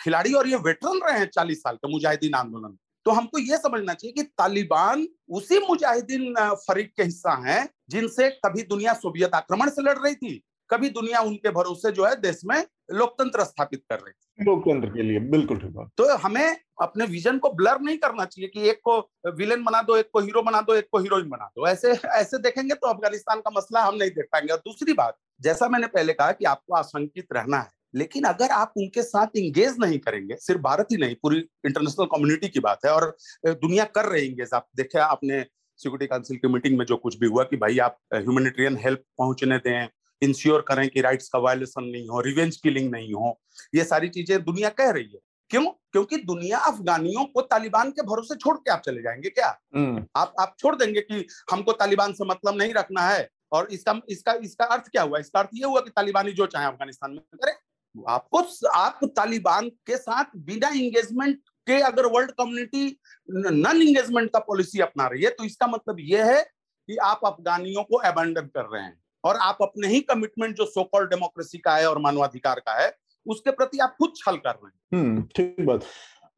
खिलाड़ी 0.01 0.33
और 0.33 0.49
ये 0.49 0.57
वेटरन 0.57 1.01
रहे 1.05 1.19
हैं 1.19 1.27
चालीस 1.27 1.63
साल 1.63 1.77
के 1.77 1.93
मुजाहिदीन 1.93 2.35
आंदोलन 2.35 2.77
तो 3.07 3.11
हमको 3.11 3.39
ये 3.39 3.57
समझना 3.57 3.95
चाहिए 3.95 4.13
कि 4.13 4.23
तालिबान 4.39 5.07
उसी 5.31 5.59
मुजाहिदीन 5.61 6.35
फरीक 6.69 6.93
के 6.97 7.03
हिस्सा 7.03 7.33
हैं, 7.47 7.69
जिनसे 7.91 8.29
कभी 8.45 8.63
दुनिया 8.63 8.93
सोवियत 8.95 9.35
आक्रमण 9.35 9.71
से 9.71 9.83
लड़ 9.83 9.97
रही 9.99 10.15
थी। 10.15 10.43
कभी 10.71 10.89
दुनिया 10.91 11.21
उनके 11.23 11.51
भरोसे 11.51 11.93
जो 11.93 12.05
है 12.05 12.15
देश 12.21 12.41
में 12.45 12.63
लोकतंत्र 12.93 13.45
स्थापित 13.45 13.83
कर 13.91 13.99
रही 13.99 14.45
लोकतंत्र 14.45 14.89
के 14.89 15.03
लिए 15.03 15.19
बिल्कुल 15.31 15.59
ठीक 15.59 15.71
बात। 15.71 15.91
तो 15.97 16.17
हमें 16.17 16.57
अपने 16.83 17.05
विजन 17.07 17.39
को 17.39 17.51
ब्लर 17.53 17.81
नहीं 17.81 17.99
करना 17.99 18.25
चाहिए 18.25 18.49
कि 18.49 18.69
एक 18.71 18.81
को 18.85 18.99
विलेन 19.37 19.63
बना 19.65 19.83
दो 19.83 19.97
एक 19.97 20.09
को 20.13 20.21
हीरो 20.21 20.43
बना 20.43 20.61
दो 20.61 20.75
एक 20.75 20.89
को 20.93 20.99
हीरोइन 20.99 21.29
बना 21.29 21.45
दो। 21.47 21.67
ऐसे 21.69 21.93
ऐसे 21.93 22.39
देखेंगे 22.39 22.75
तो 22.75 22.89
अफ़गानिस्तान 22.89 23.41
का 23.41 23.51
मसला 23.57 23.83
हम 23.83 23.97
नहीं 23.97 24.11
देख 24.11 24.29
पाएँगे। 24.33 24.53
और 24.53 24.59
दूसरी 24.59 24.93
बात 24.93 25.17
जैसा 25.41 25.69
मैंने 25.69 25.87
पहले 25.87 26.13
कहा 26.13 26.33
कि 26.33 26.45
आपको 26.45 26.75
आशंकित 26.75 27.27
रहना 27.33 27.59
है 27.59 27.71
लेकिन 27.95 28.25
अगर 28.25 28.51
आप 28.51 28.73
उनके 28.77 29.03
साथ 29.03 29.37
इंगेज 29.37 29.77
नहीं 29.81 29.99
करेंगे 29.99 30.37
सिर्फ़ 30.37 30.61
भारत 30.61 30.87
ही 30.93 30.97
नहीं 30.97 31.15
पूरी 31.23 31.39
इंटरनेशनल 31.67 32.07
कम्युनिटी 32.07 32.49
की 32.49 32.61
बात 32.61 32.87
है 32.87 32.93
और 32.93 33.17
दुनिया 33.47 33.85
कर 33.95 34.05
रही 34.05 34.27
इंगेज 34.27 34.55
आप 34.55 34.69
देखे 34.77 34.99
आपने 35.01 35.41
सिक्योरिटी 35.81 36.07
काउंसिल 36.07 36.37
की 36.37 36.49
मीटिंग 36.49 36.79
में 36.79 36.85
जो 36.87 36.97
कुछ 36.97 37.19
भी 37.19 37.27
हुआ 37.27 37.45
कि 37.45 37.57
भाई 37.57 37.79
आप 37.79 37.99
ह्यूमैनिटेरियन 38.15 38.77
हेल्प 38.77 39.05
पहुँचने 39.19 39.59
दें 39.59 39.89
इंश्योर 40.23 40.65
करें 40.69 40.89
कि 40.89 41.01
राइट्स 41.01 41.29
का 41.29 41.39
वायलेशन 41.39 41.85
नहीं 41.85 42.09
हो 42.09 42.21
रिवेंज 42.21 42.57
किलिंग 42.57 42.91
नहीं 42.93 43.13
हो 43.15 43.39
ये 43.75 43.85
सारी 43.85 44.09
चीज़ें 44.09 44.43
दुनिया 44.45 44.69
कह 44.71 44.91
रही 44.91 45.05
है। 45.05 45.21
क्यों? 45.51 45.65
क्योंकि 45.93 46.17
दुनिया 46.19 46.59
अफगानियों 46.59 47.25
को 47.25 47.41
तालिबान 47.43 47.91
के 47.91 48.03
भरोसे 48.03 48.35
छोड़ 48.35 48.57
के 48.57 48.71
आप 48.71 48.83
चले 48.87 49.03
जाएँगे 49.03 49.31
क्या? 49.31 49.49
हम्म। 49.77 50.05
आप 50.17 50.35
आप 50.41 50.55
छोड़ 50.59 50.75
देंगे 50.77 51.01
कि 51.01 51.27
हमको 51.53 51.73
तालिबान 51.75 52.13
से 52.13 52.25
मतलब 52.25 52.57
नहीं 52.59 52.75
रखना 52.75 53.03
है 53.03 53.29
और 53.53 53.69
इसका 53.73 54.01
इसका 54.11 54.33
इसका 54.43 54.65
अर्थ 54.67 54.89
क्या 54.89 55.03
हुआ? 55.03 55.19
इसका 55.19 55.41
अर्थ 55.41 55.51
ये 55.55 55.65
हुआ 55.65 55.81
कि 55.81 55.91
तालिबानी 55.91 56.33
जो 56.33 56.47
चाहे 56.47 56.67
अफ़गानिस्तान 56.67 57.11
में 57.11 57.21
करे। 57.35 57.53
आपको 57.95 58.39
आप 58.71 59.01
तालिबान 59.17 59.69
के 59.87 59.97
साथ 59.97 60.37
बिना 60.37 60.69
इंगेजमेंट 60.69 61.39
के 61.67 61.81
अगर 61.83 62.07
वर्ल्ड 62.07 62.31
कम्युनिटी 62.31 62.87
नन 63.29 63.83
इंगेजमेंट 63.83 64.31
का 64.31 64.39
पॉलिसी 64.39 64.81
अपना 64.81 65.07
रही 65.07 65.23
है 65.23 65.31
तो 65.31 65.45
इसका 65.45 65.67
मतलब 65.67 65.97
यह 66.01 66.25
है 66.27 66.43
कि 66.43 66.97
आप 67.05 67.21
अफगानियों 67.27 67.83
को 67.83 67.97
अबेंडन 67.99 68.47
कर 68.47 68.65
रहे 68.65 68.83
हैं। 68.83 68.99
और 69.25 69.37
आप 69.37 69.59
अपने 69.63 69.89
ही 69.89 70.01
कमिटमेंट 70.01 70.57
जो 70.57 70.65
सोकॉल 70.65 71.07
डेमोक्रेसी 71.07 71.59
का 71.59 71.77
है 71.77 71.89
और 71.89 71.99
मानवाधिकार 71.99 72.61
का 72.61 72.83
है 72.83 72.93
उसके 73.27 73.51
प्रति 73.51 73.79
आप 73.79 73.95
खुद 73.99 74.13
छल 74.17 74.37
कर 74.37 74.51
रहे 74.51 74.67
हैं। 74.67 75.03
हम्म, 75.03 75.23
ठीक 75.37 75.67
बात। 75.67 75.85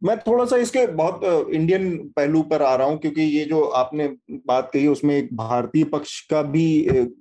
मैं 0.02 0.18
थोड़ा 0.18 0.44
सा 0.44 0.56
इसके 0.56 0.86
बहुत 0.86 1.20
इंडियन 1.50 1.96
पहलू 2.16 2.42
पर 2.42 2.62
आ 2.62 2.74
रहा 2.76 2.86
हूँ 2.88 2.98
क्योंकि 2.98 3.22
ये 3.22 3.44
जो 3.44 3.62
आपने 3.76 4.08
बात 4.46 4.70
कही 4.72 4.86
उसमें 4.86 5.16
एक 5.16 5.34
भारतीय 5.36 5.84
पक्ष 5.84 6.20
का 6.20 6.42
भी 6.42 6.66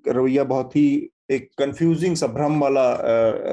रवैया 0.07 0.43
बहुत 0.43 0.75
ही 0.75 0.87
एक 1.31 1.49
कंफ्यूजिंग 1.57 2.15
सभ्रम 2.15 2.59
वाला 2.59 2.91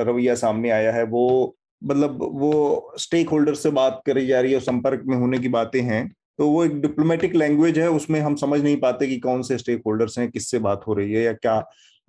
रवैया 0.02 0.34
सामने 0.34 0.70
आया 0.70 0.92
है। 0.92 1.04
वो 1.04 1.56
मतलब 1.82 2.18
वो 2.32 2.92
स्टेक 2.98 3.28
होल्डर 3.28 3.54
से 3.54 3.70
बात 3.70 4.02
करी 4.06 4.26
जा 4.26 4.40
रही 4.40 4.52
है 4.52 4.60
संपर्क 4.60 5.02
में 5.06 5.16
होने 5.16 5.38
की 5.38 5.48
बातें 5.48 5.80
हैं। 5.80 6.08
तो 6.38 6.48
वो 6.48 6.64
एक 6.64 6.80
डिप्लोमेटिक 6.80 7.34
लैंग्वेज 7.34 7.78
है 7.78 7.88
उसमें 7.90 8.20
हम 8.20 8.34
समझ 8.34 8.60
नहीं 8.60 8.76
पाते 8.76 9.06
कि 9.06 9.18
कौन 9.20 9.42
से 9.42 9.58
स्टेक 9.58 9.82
होल्डर्स 9.86 10.18
हैं 10.18 10.30
किससे 10.30 10.58
बात 10.58 10.84
हो 10.86 10.94
रही 10.94 11.12
है 11.12 11.22
या 11.22 11.32
क्या 11.32 11.58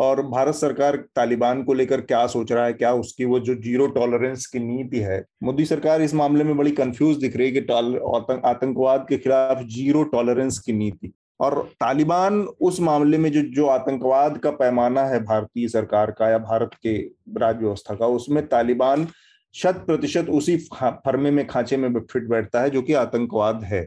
और 0.03 0.21
भारत 0.27 0.55
सरकार 0.55 0.95
तालिबान 1.15 1.63
को 1.63 1.73
लेकर 1.73 2.01
क्या 2.03 2.25
सोच 2.27 2.51
रहा 2.51 2.65
है? 2.65 2.73
क्या 2.73 2.93
उसकी 2.95 3.25
वो 3.25 3.39
जो 3.39 3.55
ज़ीरो 3.55 3.87
टॉलरेंस 3.89 4.45
की 4.45 4.59
नीति 4.59 4.99
है? 4.99 5.23
मोदी 5.43 5.65
सरकार 5.65 6.01
इस 6.01 6.13
मामले 6.13 6.43
में 6.43 6.55
बड़ी 6.57 6.71
कंफ्यूज 6.73 7.17
दिख 7.17 7.35
रही 7.37 7.47
है 7.47 7.53
कि 7.53 8.39
आतंकवाद 8.45 9.05
के 9.09 9.17
खिलाफ 9.17 9.63
ज़ीरो 9.67 10.03
टॉलरेंस 10.13 10.59
की 10.59 10.73
नीति। 10.73 11.11
और 11.39 11.55
तालिबान 11.79 12.39
उस 12.61 12.79
मामले 12.81 13.17
में 13.17 13.31
जो 13.31 13.41
जो 13.55 13.65
आतंकवाद 13.67 14.37
का 14.37 14.51
पैमाना 14.53 15.03
है 15.05 15.19
भारतीय 15.23 15.67
सरकार 15.67 16.11
का 16.11 16.29
या 16.29 16.37
भारत 16.39 16.71
के 16.83 16.97
राज्य 17.37 17.59
व्यवस्था 17.59 17.95
का, 17.95 18.07
उसमें 18.07 18.45
तालिबान 18.47 19.07
शत 19.55 19.83
प्रतिशत 19.87 20.29
उसी 20.29 20.55
फर्मे 20.73 21.31
में 21.31 21.45
खांचे 21.47 21.77
में 21.77 21.99
फिट 22.01 22.27
बैठता 22.29 22.61
है 22.61 22.69
जो 22.69 22.81
कि 22.81 22.93
आतंकवाद 22.95 23.63
है। 23.63 23.85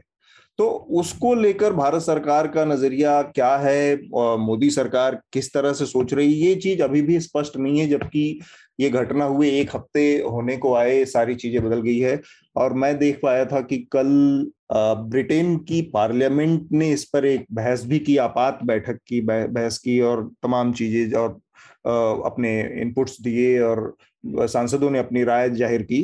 तो 0.59 0.67
उसको 0.99 1.33
लेकर 1.35 1.73
भारत 1.73 2.01
सरकार 2.01 2.47
का 2.47 2.63
नज़रिया 2.65 3.21
क्या 3.23 3.55
है? 3.57 3.95
मोदी 4.39 4.69
सरकार 4.71 5.19
किस 5.33 5.53
तरह 5.53 5.73
से 5.73 5.85
सोच 5.85 6.13
रही 6.13 6.33
है? 6.33 6.47
ये 6.47 6.55
चीज़ 6.57 6.81
अभी 6.83 7.01
भी 7.01 7.19
स्पष्ट 7.19 7.57
नहीं 7.57 7.79
है, 7.79 7.87
जबकि 7.87 8.39
ये 8.79 8.89
घटना 8.89 9.25
हुए 9.25 9.49
एक 9.51 9.75
हफ़्ते 9.75 10.05
होने 10.21 10.57
को 10.57 10.73
आए, 10.75 11.03
सारी 11.05 11.35
चीज़ें 11.35 11.63
बदल 11.63 11.81
गई 11.81 11.97
है। 11.99 12.19
और 12.55 12.73
मैं 12.73 12.97
देख 12.99 13.19
पाया 13.23 13.45
था 13.45 13.61
कि 13.61 13.77
कल 13.91 14.51
ब्रिटेन 14.71 15.55
की 15.57 15.81
पार्लियामेंट 15.93 16.67
ने 16.71 16.91
इस 16.91 17.03
पर 17.05 17.25
एक 17.25 17.45
बहस 17.51 17.85
भी 17.85 17.99
की, 17.99 18.17
आपात 18.17 18.59
बैठक 18.63 18.99
की 19.07 19.21
बहस 19.21 19.77
की 19.77 19.99
और 20.01 20.29
तमाम 20.43 20.73
चीज़ें 20.73 21.13
और 21.13 21.39
अपने 22.25 22.59
इनपुट्स 22.81 23.21
दिए 23.21 23.59
और 23.59 23.95
सांसदों 24.47 24.89
ने 24.89 24.99
अपनी 24.99 25.23
राय 25.23 25.49
ज़ाहिर 25.49 25.81
की। 25.81 26.01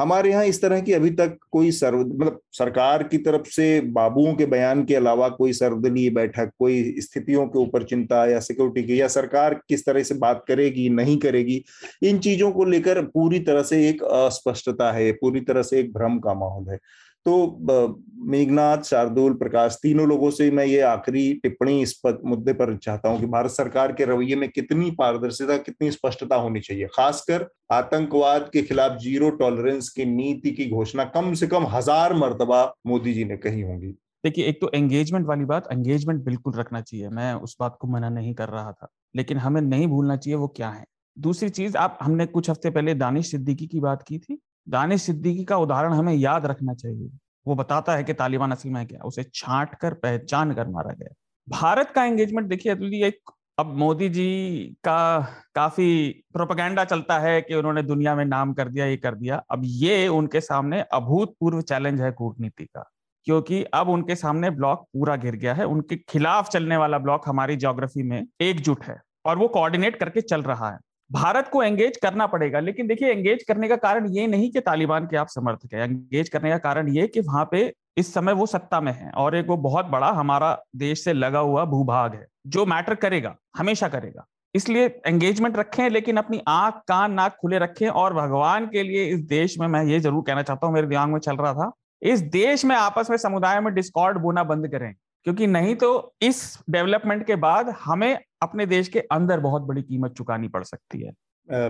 हमारे 0.00 0.30
यहाँ 0.30 0.44
इस 0.44 0.60
तरह 0.62 0.80
की 0.80 0.92
अभी 0.92 1.10
तक 1.10 1.36
कोई 1.50 1.70
सर्व 1.70 1.98
मतलब 1.98 2.40
सरकार 2.52 3.02
की 3.02 3.18
तरफ़ 3.18 3.48
से 3.48 3.80
बाबुओं 3.80 4.34
के 4.34 4.46
बयान 4.46 4.84
के 4.84 4.94
अलावा 4.94 5.28
कोई 5.28 5.52
सर्वदलीय 5.52 6.10
बैठक, 6.10 6.50
कोई 6.58 6.94
स्थितियों 7.00 7.46
के 7.46 7.58
ऊपर 7.58 7.82
चिंता 7.82 8.24
या 8.26 8.40
सिक्योरिटी 8.40 8.86
की, 8.86 9.00
या 9.00 9.08
सरकार 9.08 9.54
किस 9.68 9.86
तरह 9.86 10.02
से 10.02 10.14
बात 10.14 10.44
करेगी, 10.48 10.88
नहीं 10.88 11.18
करेगी, 11.18 11.64
इन 12.02 12.18
चीज़ों 12.18 12.50
को 12.52 12.64
लेकर 12.64 13.02
पूरी 13.04 13.40
तरह 13.40 13.62
से 13.62 13.88
एक 13.88 14.02
अस्पष्टता 14.02 14.92
है, 14.92 15.12
पूरी 15.12 15.40
तरह 15.40 15.62
से 15.62 15.80
एक 15.80 15.92
भ्रम 15.92 16.18
का 16.18 16.34
माहौल 16.34 16.70
है। 16.70 16.78
तो 17.26 18.04
मेघनाथ, 18.24 18.82
शार्दुल, 18.82 19.32
प्रकाश 19.34 19.78
तीनों 19.82 20.06
लोगों 20.08 20.30
से 20.30 20.50
मैं 20.50 20.64
ये 20.64 20.80
आखिरी 20.82 21.32
टिप्पणी 21.34 21.80
इस 21.82 21.92
पर, 21.94 22.20
मुद्दे 22.24 22.52
पर 22.52 22.76
चाहता 22.76 23.08
हूँ 23.08 23.20
कि 23.20 23.26
भारत 23.26 23.50
सरकार 23.50 23.92
के 23.92 24.04
रवैये 24.04 24.36
में 24.36 24.48
कितनी 24.50 24.90
पारदर्शिता, 24.90 25.56
कितनी 25.58 25.90
स्पष्टता 25.90 26.36
होनी 26.36 26.60
चाहिए। 26.60 26.86
खासकर 26.86 27.46
आतंकवाद 27.72 28.48
के 28.52 28.62
खिलाफ 28.62 28.98
ज़ीरो 28.98 29.30
टॉलरेंस 29.36 29.88
की 29.88 30.04
नीति 30.06 30.50
की 30.50 30.68
घोषणा 30.70 31.04
कम 31.06 31.32
से 31.34 31.46
कम 31.46 31.66
हज़ार 31.68 32.14
मरतबा 32.14 32.64
मोदी 32.86 33.14
जी 33.14 33.24
ने 33.24 33.36
कही 33.36 33.62
होंगी। 33.62 33.94
देखिए, 34.24 34.44
एक 34.44 34.60
तो 34.60 34.70
एंगेजमेंट 34.74 35.26
वाली 35.26 35.44
बात 35.44 35.68
एंगेजमेंट 35.72 36.22
बिल्कुल 36.24 36.54
रखना 36.54 36.80
चाहिए। 36.80 37.08
मैं 37.10 37.32
उस 37.34 37.56
बात 37.60 37.76
को 37.80 37.88
मना 37.88 38.08
नहीं 38.10 38.34
कर 38.34 38.48
रहा 38.48 38.72
था, 38.72 38.88
लेकिन 39.14 39.38
हमें 39.38 39.60
नहीं 39.62 39.86
भूलना 39.88 40.16
चाहिए 40.16 40.36
वो 40.36 40.48
क्या 40.48 40.68
है। 40.68 40.84
दूसरी 41.16 41.48
चीज़, 41.50 41.76
आप, 41.76 41.98
हमने 42.02 42.26
कुछ 42.26 42.50
हफ़्ते 42.50 42.70
पहले 42.70 42.94
दानिश 42.96 43.30
सिद्दीकी 43.30 43.66
की 43.66 43.80
बात 43.80 44.02
की 44.02 44.18
थी 44.18 44.38
दानिश 44.70 45.02
सिद्दीकी 45.02 45.44
का 45.44 45.56
उदाहरण 45.58 45.92
हमें 45.92 46.12
याद 46.14 46.46
रखना 46.46 46.74
चाहिए। 46.74 47.10
वो 47.46 47.54
बताता 47.54 47.94
है 47.96 48.04
कि 48.04 48.12
तालिबान 48.14 48.52
असल 48.52 48.68
में 48.68 48.86
क्या 48.86 49.00
उसे 49.02 49.22
छांट 49.24 49.74
कर 49.74 49.94
पहचान 49.96 50.52
कर 50.54 50.68
मारा 50.68 50.92
गया। 50.92 51.14
भारत 51.48 51.90
का 51.90 52.04
एंगेजमेंट 52.04 52.48
देखिए, 52.48 52.72
अतुल 52.72 52.90
जी, 52.90 53.02
एक, 53.02 53.30
अब 53.58 53.74
मोदी 53.76 54.08
जी 54.08 54.76
का 54.84 55.20
काफ़ी 55.54 56.24
प्रोपागेंडा 56.32 56.84
चलता 56.84 57.18
है 57.18 57.40
कि 57.42 57.54
उन्होंने 57.54 57.82
दुनिया 57.82 58.14
में 58.14 58.24
नाम 58.24 58.52
कर 58.52 58.68
दिया, 58.68 58.86
ये 58.86 58.96
कर 58.96 59.14
दिया। 59.14 59.42
अब 59.50 59.62
ये 59.64 60.06
उनके 60.08 60.40
सामने 60.40 60.80
अभूतपूर्व 60.92 61.60
चैलेंज 61.62 62.00
है 62.00 62.10
कूटनीति 62.12 62.64
का, 62.66 62.84
क्योंकि 63.26 63.62
अब 63.64 63.88
उनके 63.88 64.14
सामने 64.16 64.50
ब्लॉक 64.50 64.86
पूरा 64.92 65.16
गिर 65.16 65.36
गया 65.36 65.54
है। 65.54 65.64
उनके 65.66 65.96
खिलाफ 66.08 66.48
चलने 66.48 66.76
वाला 66.76 66.98
ब्लॉक 66.98 67.28
हमारी 67.28 67.56
ज्योग्राफी 67.56 68.02
में 68.02 68.22
एकजुट 68.40 68.84
है 68.84 69.00
और 69.26 69.38
वो 69.38 69.48
कोऑर्डिनेट 69.48 69.96
करके 69.96 70.20
चल 70.22 70.42
रहा 70.42 70.70
है। 70.70 70.78
भारत 71.10 71.48
को 71.52 71.62
एंगेज 71.62 71.96
करना 71.96 72.26
पड़ेगा। 72.26 72.60
लेकिन 72.60 72.86
देखिए 72.86 73.10
एंगेज 73.10 73.42
करने 73.42 73.68
का 73.68 73.76
कारण 73.78 74.08
ये 74.08 74.26
नहीं 74.26 74.50
कि 74.50 74.60
तालिबान 74.60 75.06
के 75.06 75.16
आप 75.16 75.28
समर्थक 75.28 75.74
है। 75.74 75.82
एंगेज 75.82 76.28
करने 76.28 76.50
का 76.50 76.58
कारण 76.60 76.88
ये 76.88 77.06
कि 77.06 77.20
वहाँ 77.20 77.48
पे 77.50 77.72
इस 77.98 78.12
समय 78.14 78.32
वो 78.32 78.46
सत्ता 78.46 78.80
में 78.80 78.92
है 78.92 79.10
और 79.12 79.36
एक 79.36 79.46
वो 79.48 79.56
बहुत 79.58 79.86
बड़ा 79.86 80.10
हमारा 80.10 80.56
देश 80.76 81.04
से 81.04 81.12
लगा 81.12 81.38
हुआ 81.38 81.64
भूभाग 81.66 82.14
है, 82.14 82.26
जो 82.46 82.66
मैटर 82.66 82.94
करेगा, 82.96 83.34
हमेशा 83.56 83.88
करेगा। 83.88 84.26
इसलिए 84.54 84.86
एंगेजमेंट 85.06 85.56
रखें, 85.56 85.88
लेकिन 85.90 86.16
अपनी 86.16 86.40
आँख, 86.48 86.74
कान, 86.88 87.12
नाक 87.12 87.36
खुले 87.40 87.58
रखें 87.58 87.86
और 87.88 88.14
भगवान 88.14 88.66
के 88.66 88.82
लिए 88.82 89.04
इस 89.06 89.20
देश 89.26 89.58
में 89.60 89.66
मैं 89.68 89.84
ये 89.84 90.00
ज़रूर 90.00 90.24
कहना 90.26 90.42
चाहता 90.42 90.66
हूँ, 90.66 90.74
मेरे 90.74 90.86
दिमाग 90.86 91.08
में 91.08 91.18
चल 91.20 91.36
रहा 91.36 91.52
था, 91.54 91.70
इस 92.02 92.20
देश 92.22 92.64
में 92.64 92.74
आपस 92.76 93.10
में 93.10 93.16
समुदाय 93.16 93.60
में 93.60 93.72
डिस्कॉर्ड 93.74 94.18
बोना 94.18 94.44
बंद 94.44 94.68
करें। 94.68 94.94
क्योंकि 95.24 95.46
नहीं 95.46 95.74
तो 95.74 96.14
इस 96.22 96.58
डेवलपमेंट 96.70 97.26
के 97.26 97.36
बाद 97.36 97.68
हमें 97.68 98.18
अपने 98.42 98.66
देश 98.66 98.88
के 98.88 99.00
अंदर 99.00 99.40
बहुत 99.40 99.62
बड़ी 99.62 99.82
कीमत 99.82 100.12
चुकानी 100.12 100.48
पड़ 100.48 100.64
सकती 100.64 101.02
है। 101.02 101.12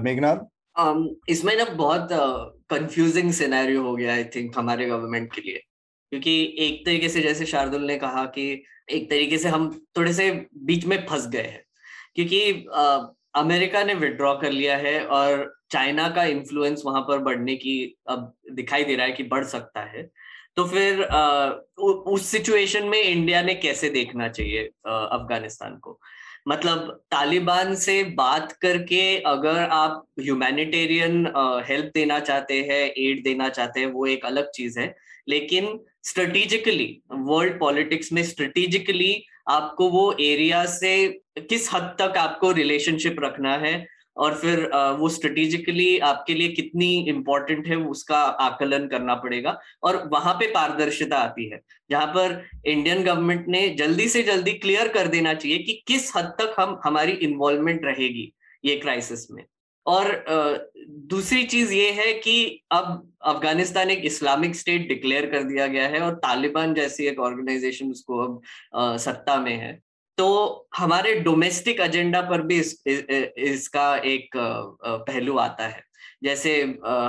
मेघनाथ 0.00 0.36
um, 0.80 1.08
इसमें 1.28 1.56
ना 1.56 1.64
बहुत 1.64 2.08
कंफ्यूजिंग 2.70 3.30
uh, 3.30 3.36
सिनेरियो 3.36 3.82
हो 3.82 3.96
गया 3.96 4.14
आई 4.14 4.24
थिंक 4.24 4.58
हमारे 4.58 4.86
गवर्नमेंट 4.86 5.32
के 5.34 5.40
लिए। 5.40 5.62
क्योंकि 6.12 6.56
एक 6.58 6.84
तरीके 6.86 7.08
से 7.08 7.20
जैसे 7.20 7.46
शार्दुल 7.46 7.82
ने 7.82 7.98
कहा 7.98 8.24
कि 8.24 8.64
एक 8.90 9.10
तरीके 9.10 9.38
से 9.38 9.48
हम 9.48 9.86
थोड़े 9.96 10.12
से 10.12 10.46
बीच 10.56 10.86
में 10.86 11.06
फंस 11.06 11.28
गए 11.28 11.42
हैं। 11.42 11.64
क्योंकि 12.14 12.66
uh, 12.78 13.06
अमेरिका 13.34 13.84
ने 13.84 13.94
विड्रॉ 13.94 14.34
कर 14.36 14.50
लिया 14.50 14.76
है 14.76 15.06
और 15.06 15.54
चाइना 15.70 16.08
का 16.08 16.24
इन्फ्लुएंस 16.24 16.82
वहाँ 16.86 17.02
पर 17.02 17.18
बढ़ने 17.18 17.56
की 17.56 17.96
अब 18.08 18.34
दिखाई 18.52 18.84
दे 18.84 18.96
रहा 18.96 19.06
है 19.06 19.12
कि 19.12 19.22
बढ़ 19.22 19.44
सकता 19.44 19.80
है। 19.80 20.10
तो 20.60 20.64
फिर 20.66 21.02
आ, 21.04 21.50
उस 21.82 22.26
सिचुएशन 22.26 22.84
में 22.84 23.02
इंडिया 23.02 23.42
ने 23.42 23.54
कैसे 23.54 23.90
देखना 23.90 24.28
चाहिए 24.28 24.62
अफ़गानिस्तान 24.86 25.76
को? 25.76 26.00
मतलब 26.48 27.00
तालिबान 27.10 27.74
से 27.74 28.04
बात 28.04 28.52
करके 28.52 29.18
अगर 29.18 29.58
आप 29.58 30.04
ह्यूमैनिटेरियन 30.20 31.26
हेल्प 31.68 31.90
देना 31.94 32.20
चाहते 32.20 32.54
हैं 32.60 32.92
एड 32.98 33.22
देना 33.24 33.48
चाहते 33.48 33.80
हैं 33.80 33.86
वो 33.86 34.06
एक 34.06 34.24
अलग 34.24 34.50
चीज़ 34.50 34.78
है। 34.80 34.96
लेकिन 35.28 35.80
स्ट्रेटेजिकली 36.04 37.02
वर्ल्ड 37.12 37.58
पॉलिटिक्स 37.60 38.12
में 38.12 38.22
स्ट्रेटेजिकली 38.24 39.24
आपको 39.48 39.88
वो 39.90 40.12
एरिया 40.20 40.64
से 40.66 40.92
किस 41.38 41.74
हद 41.74 41.96
तक 42.00 42.16
आपको 42.16 42.52
रिलेशनशिप 42.52 43.16
रखना 43.20 43.56
है 43.56 43.86
और 44.16 44.34
फिर 44.34 44.64
वो 44.98 45.08
स्ट्रेटेजिकली 45.08 45.98
आपके 46.00 46.34
लिए 46.34 46.48
कितनी 46.50 46.88
इंपॉर्टेंट 47.08 47.66
है 47.66 47.76
उसका 47.76 48.18
आकलन 48.18 48.86
करना 48.88 49.14
पड़ेगा। 49.14 49.58
और 49.82 49.96
वहाँ 50.12 50.34
पे 50.34 50.50
पारदर्शिता 50.52 51.18
आती 51.18 51.48
है, 51.50 51.60
जहाँ 51.90 52.06
पर 52.06 52.42
इंडियन 52.66 53.02
गवर्नमेंट 53.04 53.48
ने 53.48 53.68
जल्दी 53.78 54.08
से 54.08 54.22
जल्दी 54.22 54.52
क्लियर 54.54 54.88
कर 54.88 55.06
देना 55.08 55.34
चाहिए 55.34 55.58
कि 55.58 55.82
किस 55.88 56.12
हद 56.16 56.34
तक 56.40 56.54
हम, 56.60 56.80
हमारी 56.84 57.12
इन्वॉल्वमेंट 57.12 57.84
रहेगी 57.84 58.32
ये 58.64 58.76
क्राइसिस 58.76 59.30
में। 59.30 59.44
और 59.86 60.24
दूसरी 61.10 61.44
चीज़ 61.44 61.72
ये 61.74 61.90
है 61.92 62.12
कि 62.14 62.62
अब 62.72 63.12
अफ़गानिस्तान 63.26 63.90
एक 63.90 64.04
इस्लामिक 64.04 64.54
स्टेट 64.56 64.88
डिक्लेयर 64.88 65.26
कर 65.30 65.42
दिया 65.42 65.66
गया 65.66 65.86
है 65.88 66.00
और 66.00 66.14
तालिबान 66.16 66.74
जैसी 66.74 67.06
एक 67.06 67.20
ऑर्गेनाइजेशन 67.20 67.90
उसको 67.90 68.18
अब 68.18 68.96
सत्ता 68.98 69.36
में 69.40 69.56
है। 69.56 69.78
तो 70.20 70.68
हमारे 70.76 71.14
डोमेस्टिक 71.20 71.80
एजेंडा 71.80 72.20
पर 72.20 72.42
भी 72.42 72.58
इस, 72.60 72.82
इस, 72.86 73.04
इसका 73.36 73.96
एक 74.06 74.36
पहलू 74.36 75.36
आता 75.38 75.66
है। 75.66 75.82
जैसे 76.24 76.60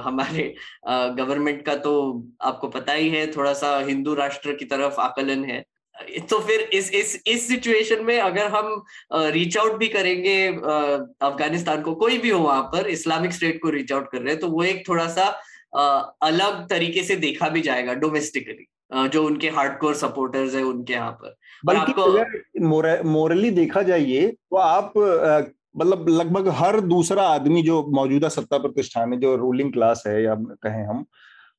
हमारे 0.05 0.53
गवर्नमेंट 1.17 1.65
का 1.65 1.75
तो 1.75 1.91
आपको 2.41 2.67
पता 2.69 2.93
ही 2.93 3.09
है 3.09 3.25
थोड़ा 3.35 3.53
सा 3.53 3.77
हिंदू 3.87 4.13
राष्ट्र 4.15 4.53
की 4.55 4.65
तरफ़ 4.65 4.99
आकलन 5.01 5.43
है। 5.45 5.63
तो 6.29 6.39
फिर 6.39 6.61
इस 6.73 6.91
इस 6.93 7.21
इस 7.27 7.47
सिचुएशन 7.47 8.03
में 8.05 8.17
अगर 8.19 8.47
हम 8.51 8.83
रीच 9.33 9.57
आउट 9.57 9.77
भी 9.79 9.87
करेंगे 9.89 10.35
अफ़गानिस्तान 10.47 11.81
को 11.81 11.95
कोई 11.95 12.17
भी 12.17 12.29
हो 12.29 12.39
वहाँ 12.39 12.63
पर 12.73 12.87
इस्लामिक 12.89 13.33
स्टेट 13.33 13.61
को 13.61 13.69
रीच 13.69 13.91
आउट 13.93 14.11
कर 14.11 14.21
रहे 14.21 14.33
हैं 14.33 14.39
तो 14.39 14.47
वो 14.49 14.63
एक 14.63 14.87
थोड़ा 14.87 15.07
सा 15.07 15.25
अलग 16.29 16.67
तरीके 16.69 17.03
से 17.03 17.15
देखा 17.27 17.49
भी 17.49 17.61
जाएगा 17.61 17.93
डोमेस्टिकली 18.05 18.65
जो 19.09 19.23
उनके 19.25 19.49
हार्डकोर 19.49 19.95
सपोर्टर्स 19.95 20.55
है 20.55 20.61
उनके 20.63 20.93
यहाँ 20.93 21.11
पर। 21.11 21.35
बल्कि 21.65 21.93
अगर 22.01 23.03
मोरली 23.05 23.51
देखा 23.51 23.81
जाइए 23.83 24.27
तो 24.27 24.57
आप 24.57 24.93
मतलब 25.77 26.09
लगभग 26.09 26.47
हर 26.53 26.79
दूसरा 26.81 27.23
आदमी 27.23 27.61
जो 27.61 27.83
मौजूदा 27.95 28.29
सत्ता 28.29 28.57
प्रतिष्ठान 28.57 29.13
है 29.13 29.19
जो 29.19 29.35
रूलिंग 29.35 29.71
क्लास 29.73 30.03
है 30.07 30.21
या 30.23 30.35
कहें 30.63 30.85
हम 30.85 31.05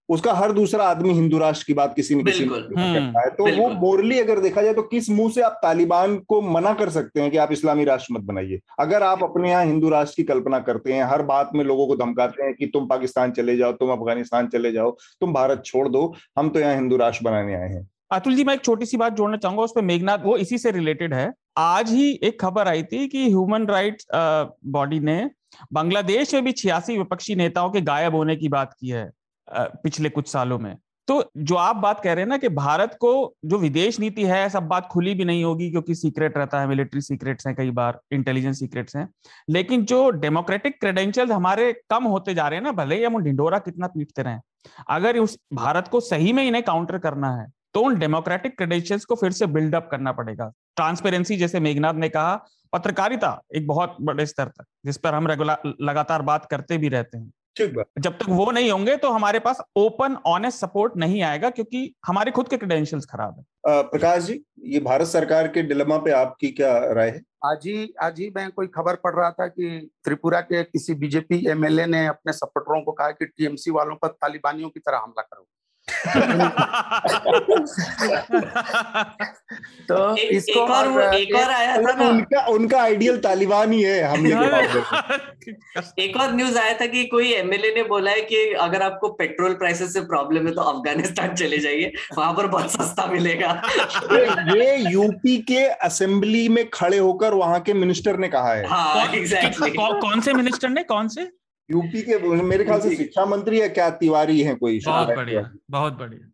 उसका 0.08 0.32
हर 0.32 0.52
दूसरा 0.52 0.84
आदमी 0.84 1.12
हिंदू 1.12 1.38
राष्ट्र 1.38 1.64
की 1.66 1.74
बात 1.74 1.92
किसी 1.96 2.14
न 2.14 2.24
किसी 2.24 2.44
करता 2.44 3.20
है। 3.20 3.30
तो 3.30 3.44
वो 3.56 3.68
मोरली 3.70 4.18
अगर 4.20 4.40
देखा 4.40 4.62
जाए 4.62 4.74
तो 4.74 4.82
किस 4.82 5.08
मुँह 5.10 5.30
से 5.30 5.42
आप 5.42 5.58
तालिबान 5.62 6.16
को 6.28 6.40
मना 6.42 6.72
कर 6.74 6.90
सकते 6.90 7.20
हैं 7.20 7.30
कि 7.30 7.36
आप 7.36 7.52
इस्लामी 7.52 7.84
राष्ट्र 7.84 8.14
मत 8.14 8.22
बनाइए? 8.22 8.60
अगर 8.80 9.02
आप 9.02 9.22
अपने 9.24 9.50
यहाँ 9.50 9.64
हिंदू 9.64 9.88
राष्ट्र 9.88 10.16
की 10.16 10.22
कल्पना 10.22 10.58
करते 10.60 10.92
हैं 10.92 11.04
हर 11.04 11.22
बात 11.22 11.50
में 11.54 11.64
लोगों 11.64 11.86
को 11.86 11.96
धमकाते 11.96 12.42
हैं 12.44 12.54
कि 12.54 12.66
तुम 12.66 12.86
पाकिस्तान 12.86 13.32
चले 13.32 13.56
जाओ 13.56 13.72
तुम 13.72 13.92
अफ़गानिस्तान 13.92 14.48
चले 14.48 14.72
जाओ 14.72 14.90
तुम 15.20 15.32
भारत 15.32 15.62
छोड़ 15.66 15.88
दो 15.88 16.14
हम 16.38 16.48
तो 16.48 16.60
यहाँ 16.60 16.74
हिंदू 16.74 16.96
राष्ट्र 16.96 17.24
बनाने 17.24 17.54
आए 17.54 17.68
हैं। 17.68 17.88
अतुल 18.12 18.34
जी, 18.36 18.44
मैं 18.44 18.54
एक 18.54 18.64
छोटी 18.64 18.86
सी 18.86 18.96
बात 18.96 19.12
जोड़ना 19.12 19.36
चाहूँगा, 19.36 19.62
उस 19.62 19.72
पर 19.76 19.82
मेघनाथ 19.82 20.18
वो 20.24 20.36
इसी 20.36 20.58
से 20.58 20.70
रिलेटेड 20.70 21.14
है। 21.14 21.32
आज 21.58 21.90
ही 21.90 22.10
एक 22.22 22.40
खबर 22.40 22.68
आई 22.68 22.82
थी 22.82 23.06
कि 23.08 23.24
ह्यूमन 23.26 23.66
राइट 23.66 24.02
बॉडी 24.14 24.98
ने 25.00 25.30
बांग्लादेश 25.72 26.34
में 26.34 26.44
भी 26.44 26.52
छियासी 26.52 26.96
विपक्षी 26.98 27.34
नेताओं 27.34 27.70
के 27.70 27.80
गायब 27.80 28.14
होने 28.14 28.36
की 28.36 28.48
बात 28.48 28.74
की 28.80 28.88
है 28.88 29.10
पिछले 29.48 30.08
कुछ 30.08 30.28
सालों 30.28 30.58
में। 30.58 30.76
तो 31.08 31.22
जो 31.38 31.54
आप 31.56 31.76
बात 31.76 32.00
कह 32.00 32.12
रहे 32.12 32.22
हैं 32.22 32.28
ना 32.28 32.36
कि 32.36 32.48
भारत 32.50 32.96
को 33.00 33.12
जो 33.44 33.58
विदेश 33.58 33.98
नीति 34.00 34.24
है, 34.24 34.48
सब 34.48 34.66
बात 34.68 34.86
खुली 34.86 35.14
भी 35.14 35.24
नहीं 35.24 35.42
होगी 35.44 35.70
क्योंकि 35.70 35.94
सीक्रेट 35.94 36.36
रहता 36.38 36.60
है 36.60 36.66
मिलिट्री 36.68 37.00
सीक्रेट्स 37.00 37.46
हैं 37.46 37.54
कई 37.56 37.70
बार 37.70 38.00
इंटेलिजेंस 38.12 38.58
सीक्रेट्स 38.58 38.96
हैं। 38.96 39.08
लेकिन 39.50 39.84
जो 39.84 40.08
डेमोक्रेटिक 40.10 40.78
क्रेडेंशियल 40.80 41.32
हमारे 41.32 41.72
कम 41.90 42.04
होते 42.04 42.34
जा 42.34 42.48
रहे 42.48 42.58
हैं 42.58 42.64
ना, 42.64 42.72
भले 42.74 42.96
ही 42.96 43.04
हम 43.04 43.18
ढिंडोरा 43.24 43.58
कितना 43.60 43.86
पीटते 43.88 44.22
रहे, 44.22 44.38
अगर 44.90 45.18
उस, 45.18 45.38
भारत 45.54 45.88
को 45.88 46.00
सही 46.02 46.32
में 46.32 46.44
इन्हें 46.44 46.64
काउंटर 46.64 46.98
करना 46.98 47.34
है 47.36 47.46
तो 47.74 47.80
उन 47.80 47.98
डेमोक्रेटिक 47.98 48.56
क्रेडेंशियल्स 48.56 49.04
को 49.04 49.14
फिर 49.14 49.32
से 49.32 49.46
बिल्डअप 49.48 49.88
करना 49.90 50.12
पड़ेगा। 50.12 50.52
ट्रांसपेरेंसी 50.76 51.36
जैसे 51.36 51.60
मेघनाथ 51.60 51.94
ने 51.94 52.08
कहा 52.08 52.34
पत्रकारिता 52.72 53.40
एक 53.54 53.66
बहुत 53.66 53.96
बड़े 54.00 54.26
स्तर 54.26 54.48
तक 54.48 54.64
जिस 54.86 54.96
पर 54.96 55.14
हम 55.14 55.26
रेगुलर 55.26 55.72
लगातार 55.82 56.22
बात 56.22 56.46
करते 56.50 56.78
भी 56.78 56.88
रहते 56.88 57.18
हैं। 57.18 57.32
जब 57.58 58.12
तक 58.12 58.26
वो 58.28 58.50
नहीं 58.50 58.70
होंगे 58.70 58.96
तो 58.96 59.10
हमारे 59.10 59.38
पास 59.38 59.60
ओपन 59.76 60.16
ऑनेस्ट 60.26 60.60
सपोर्ट 60.60 60.92
नहीं 60.96 61.22
आएगा 61.22 61.50
क्योंकि 61.50 61.94
हमारे 62.06 62.30
खुद 62.30 62.48
के 62.48 62.56
क्रेडेंशियल्स 62.56 63.06
खराब 63.06 63.38
है। 63.38 63.82
प्रकाश 63.84 64.22
जी 64.22 64.40
ये 64.66 64.80
भारत 64.80 65.06
सरकार 65.06 65.48
के 65.48 65.62
डिलेमा 65.62 65.96
पे 65.96 66.10
आपकी 66.12 66.50
क्या 66.50 66.76
राय 66.90 67.08
है? 67.08 67.20
आज 67.44 67.66
ही 67.66 67.92
आज 68.02 68.20
ही 68.20 68.30
मैं 68.36 68.50
कोई 68.50 68.66
खबर 68.66 68.96
पढ़ 68.96 69.14
रहा 69.14 69.30
था 69.30 69.46
कि 69.46 69.90
त्रिपुरा 70.04 70.40
के 70.40 70.62
किसी 70.64 70.94
बीजेपी 70.94 71.44
एमएलए 71.50 71.86
ने 71.86 72.06
अपने 72.06 72.32
सपोर्टरों 72.32 72.80
को 72.82 72.92
कहा 72.92 73.10
कि 73.10 73.26
टीएमसी 73.26 73.70
वालों 73.70 73.96
पर 73.96 74.08
तालिबानियों 74.08 74.68
की 74.68 74.80
तरह 74.80 74.98
हमला 74.98 75.22
करो। 75.22 75.46
तो 79.88 80.16
एक, 80.16 80.30
इसको 80.32 80.62
एक 80.62 80.70
और, 80.70 80.88
और 80.88 81.14
एक 81.14 81.34
और 81.36 81.50
आया 81.50 81.76
था 81.76 81.92
ना। 81.92 82.08
उनका 82.08 82.40
उनका 82.46 82.80
आइडियल 82.82 83.16
तालिबान 83.18 83.72
ही 83.72 83.82
है 83.82 84.02
हमले 84.02 84.30
के 84.30 84.48
बाद 84.50 84.64
एक 85.98 86.16
और 86.16 86.32
न्यूज़ 86.34 86.58
आया 86.58 86.72
था 86.80 86.86
कि 86.86 87.04
कोई 87.04 87.32
एमएलए 87.32 87.72
ने 87.74 87.82
बोला 87.82 88.10
है 88.10 88.20
कि 88.22 88.36
अगर 88.60 88.82
आपको 88.82 89.08
पेट्रोल 89.18 89.54
प्राइसेस 89.54 89.92
से 89.92 90.00
प्रॉब्लम 90.00 90.46
है 90.46 90.54
तो 90.54 90.62
अफ़गानिस्तान 90.62 91.34
चले 91.34 91.58
जाइए 91.58 91.92
वहाँ 92.18 92.32
पर 92.32 92.46
बहुत 92.46 92.70
सस्ता 92.70 93.06
मिलेगा। 93.06 93.50
ये 94.56 94.76
यूपी 94.90 95.36
के 95.42 95.64
असेंबली 95.88 96.48
में 96.48 96.68
खड़े 96.70 96.98
होकर 96.98 97.34
वहाँ 97.34 97.60
के 97.60 97.72
मिनिस्टर 97.74 98.16
ने 98.16 98.28
कहा 98.28 98.52
है। 98.54 98.66
हाँ, 98.66 99.12
exactly. 99.12 99.70
कौन 99.76 100.20
से 100.20 100.32
मिनिस्टर 100.32 100.68
ने 100.68 100.82
कौन 100.82 101.08
से? 101.08 101.28
यूपी 101.72 102.02
के 102.02 102.18
मेरे 102.42 102.64
ख्याल 102.64 102.80
से 102.80 102.94
शिक्षा 102.96 103.24
मंत्री 103.26 103.60
है 103.60 103.68
क्या 103.68 103.88
तिवारी 103.90 104.40
है 104.40 104.54
कोई? 104.54 104.80
बहुत 104.86 105.08
बढ़िया 105.08 105.50
बहुत 105.70 105.92
बढ़िया। 105.92 106.28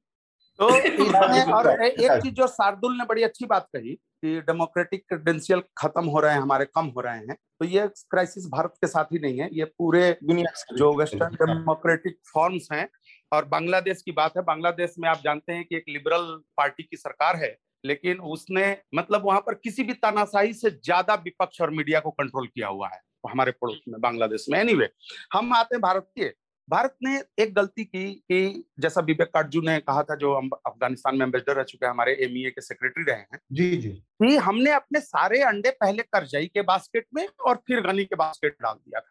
तो 0.59 0.69
इसमें 0.79 1.53
और 1.53 1.71
एक 1.83 2.13
चीज़ 2.23 2.35
जो 2.35 2.47
शार्दुल 2.47 2.97
ने 2.99 3.05
बड़ी 3.05 3.23
अच्छी 3.23 3.47
बात 3.47 3.67
कही 3.77 3.95
कि 3.95 4.41
डेमोक्रेटिक 4.41 5.05
क्रेडेंशियल 5.09 5.63
खत्म 5.79 6.05
हो 6.05 6.21
रहे 6.21 6.33
हैं 6.33 6.41
हमारे 6.41 6.65
कम 6.65 6.87
हो 6.87 7.01
रहे 7.01 7.19
हैं 7.19 7.37
तो 7.61 7.65
ये 7.65 7.87
क्राइसिस 8.11 8.47
भारत 8.47 8.75
के 8.81 8.87
साथ 8.87 9.13
ही 9.13 9.19
नहीं 9.19 9.39
है 9.41 9.49
ये 9.53 9.65
पूरे 9.65 10.11
दुनिया 10.25 10.75
जो 10.77 10.93
वेस्टर्न 10.95 11.35
डेमोक्रेटिक 11.35 12.19
फॉर्म्स 12.35 12.69
हैं 12.73 12.89
और 13.33 13.45
बांग्लादेश 13.45 14.03
की 14.03 14.13
बात 14.13 14.37
है 14.37 14.43
बांग्लादेश 14.43 14.95
में 14.99 15.09
आप 15.09 15.21
जानते 15.25 15.53
हैं 15.53 15.65
कि 15.65 15.77
एक 15.77 15.85
लिबरल 15.89 16.27
पार्टी 16.57 16.83
की 16.83 16.97
सरकार 16.97 17.37
है 17.37 17.57
लेकिन 17.85 18.19
उसने 18.29 18.77
मतलब 18.95 19.23
वहाँ 19.25 19.41
पर 19.41 19.55
किसी 19.55 19.83
भी 19.83 19.93
तानाशाही 19.93 20.53
से 20.53 20.71
ज़्यादा 20.71 21.15
विपक्ष 21.15 21.61
और 21.61 21.71
मीडिया 21.71 22.01
को 22.01 22.11
कंट्रोल 22.11 22.47
किया 22.47 22.69
हुआ 22.69 22.89
है। 22.89 23.01
हमारे 23.29 23.53
पड़ोस 23.53 23.81
में 23.89 24.01
बांग्लादेश 24.01 24.47
में। 24.51 24.59
एनीवे 24.59 24.89
हम 25.33 25.53
आते 25.53 25.77
हैं 25.77 25.81
भारत 25.81 26.11
के। 26.19 26.49
भारत 26.71 26.97
ने 27.03 27.23
एक 27.39 27.55
गलती 27.55 27.85
की 27.85 28.15
कि 28.15 28.69
जैसा 28.81 29.01
विवेक 29.01 29.29
काटजू 29.29 29.61
ने 29.61 29.79
कहा 29.79 30.03
था 30.03 30.15
जो 30.15 30.35
हम 30.35 30.51
अफ़गानिस्तान 30.67 31.17
में 31.17 31.27
एम्बेसडर 31.27 31.55
रह 31.55 31.63
चुके 31.63 31.87
हैं 31.87 31.91
हमारे 31.91 32.13
एमईए 32.13 32.51
के 32.51 32.61
सेक्रेटरी 32.61 33.05
रहे 33.05 33.17
हैं। 33.17 33.39
जी 33.53 33.77
जी। 33.77 33.89
कि 33.89 34.37
हमने 34.37 34.71
अपने 34.71 35.01
सारे 35.01 35.43
अंडे 35.43 35.71
पहले 35.71 36.03
करजई 36.03 36.47
के 36.47 36.63
बास्केट 36.63 37.07
में 37.15 37.29
और 37.47 37.57
फिर 37.57 37.81
गनी 37.81 38.05
के 38.05 38.17
बास्केट 38.17 38.53
डाल 38.63 38.75
दिया 38.75 39.01
था। 39.01 39.11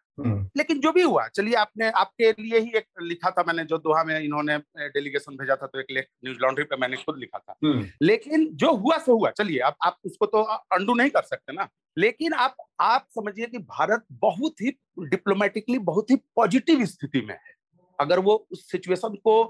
लेकिन 0.56 0.80
जो 0.80 0.92
भी 0.92 1.02
हुआ 1.02 1.26
चलिए 1.28 1.54
आपने 1.54 1.90
आपके 1.90 2.30
लिए 2.32 2.58
ही 2.58 2.72
एक 2.76 2.84
लिखा 3.02 3.30
था 3.30 3.42
मैंने 3.46 3.64
जो 3.64 3.78
दोहा 3.78 4.04
में 4.04 4.18
इन्होंने 4.20 4.56
डेलीगेशन 4.78 5.36
भेजा 5.36 5.56
था 5.56 5.66
तो 5.66 5.80
एक 5.80 5.86
लेख 5.90 6.06
न्यूज़ 6.24 6.38
लॉन्ड्री 6.42 6.64
पे 6.64 6.76
मैंने 6.76 6.96
खुद 6.96 7.18
लिखा 7.18 7.38
था। 7.38 7.54
लेकिन 8.02 8.48
जो 8.56 8.72
हुआ 8.74 8.98
सो 8.98 9.16
हुआ। 9.18 9.30
चलिए 9.30 9.58
आप 9.60 9.76
आप 9.84 9.98
उसको 10.04 10.26
तो 10.26 10.42
अंडू 10.76 10.94
नहीं 10.94 11.10
कर 11.10 11.22
सकते 11.22 11.52
ना। 11.52 11.68
लेकिन 11.98 12.32
आप 12.32 12.56
आप 12.80 13.06
समझिए 13.10 13.46
कि 13.46 13.58
भारत 13.58 14.04
बहुत 14.12 14.60
ही 14.60 14.76
डिप्लोमेटिकली 14.98 15.78
बहुत 15.78 16.10
ही 16.10 16.16
पॉजिटिव 16.16 16.84
स्थिति 16.84 17.20
में 17.20 17.34
है। 17.34 17.56
अगर 18.00 18.18
वो 18.18 18.34
उस 18.52 18.70
सिचुएशन 18.70 19.14
को 19.14 19.42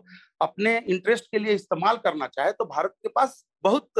अपने 0.42 0.78
इंटरेस्ट 0.78 1.24
के 1.24 1.38
लिए 1.38 1.54
इस्तेमाल 1.54 1.96
करना 1.96 2.26
चाहे 2.26 2.52
तो 2.52 2.64
भारत 2.64 2.94
के 3.02 3.08
पास 3.08 3.44
बहुत 3.62 3.98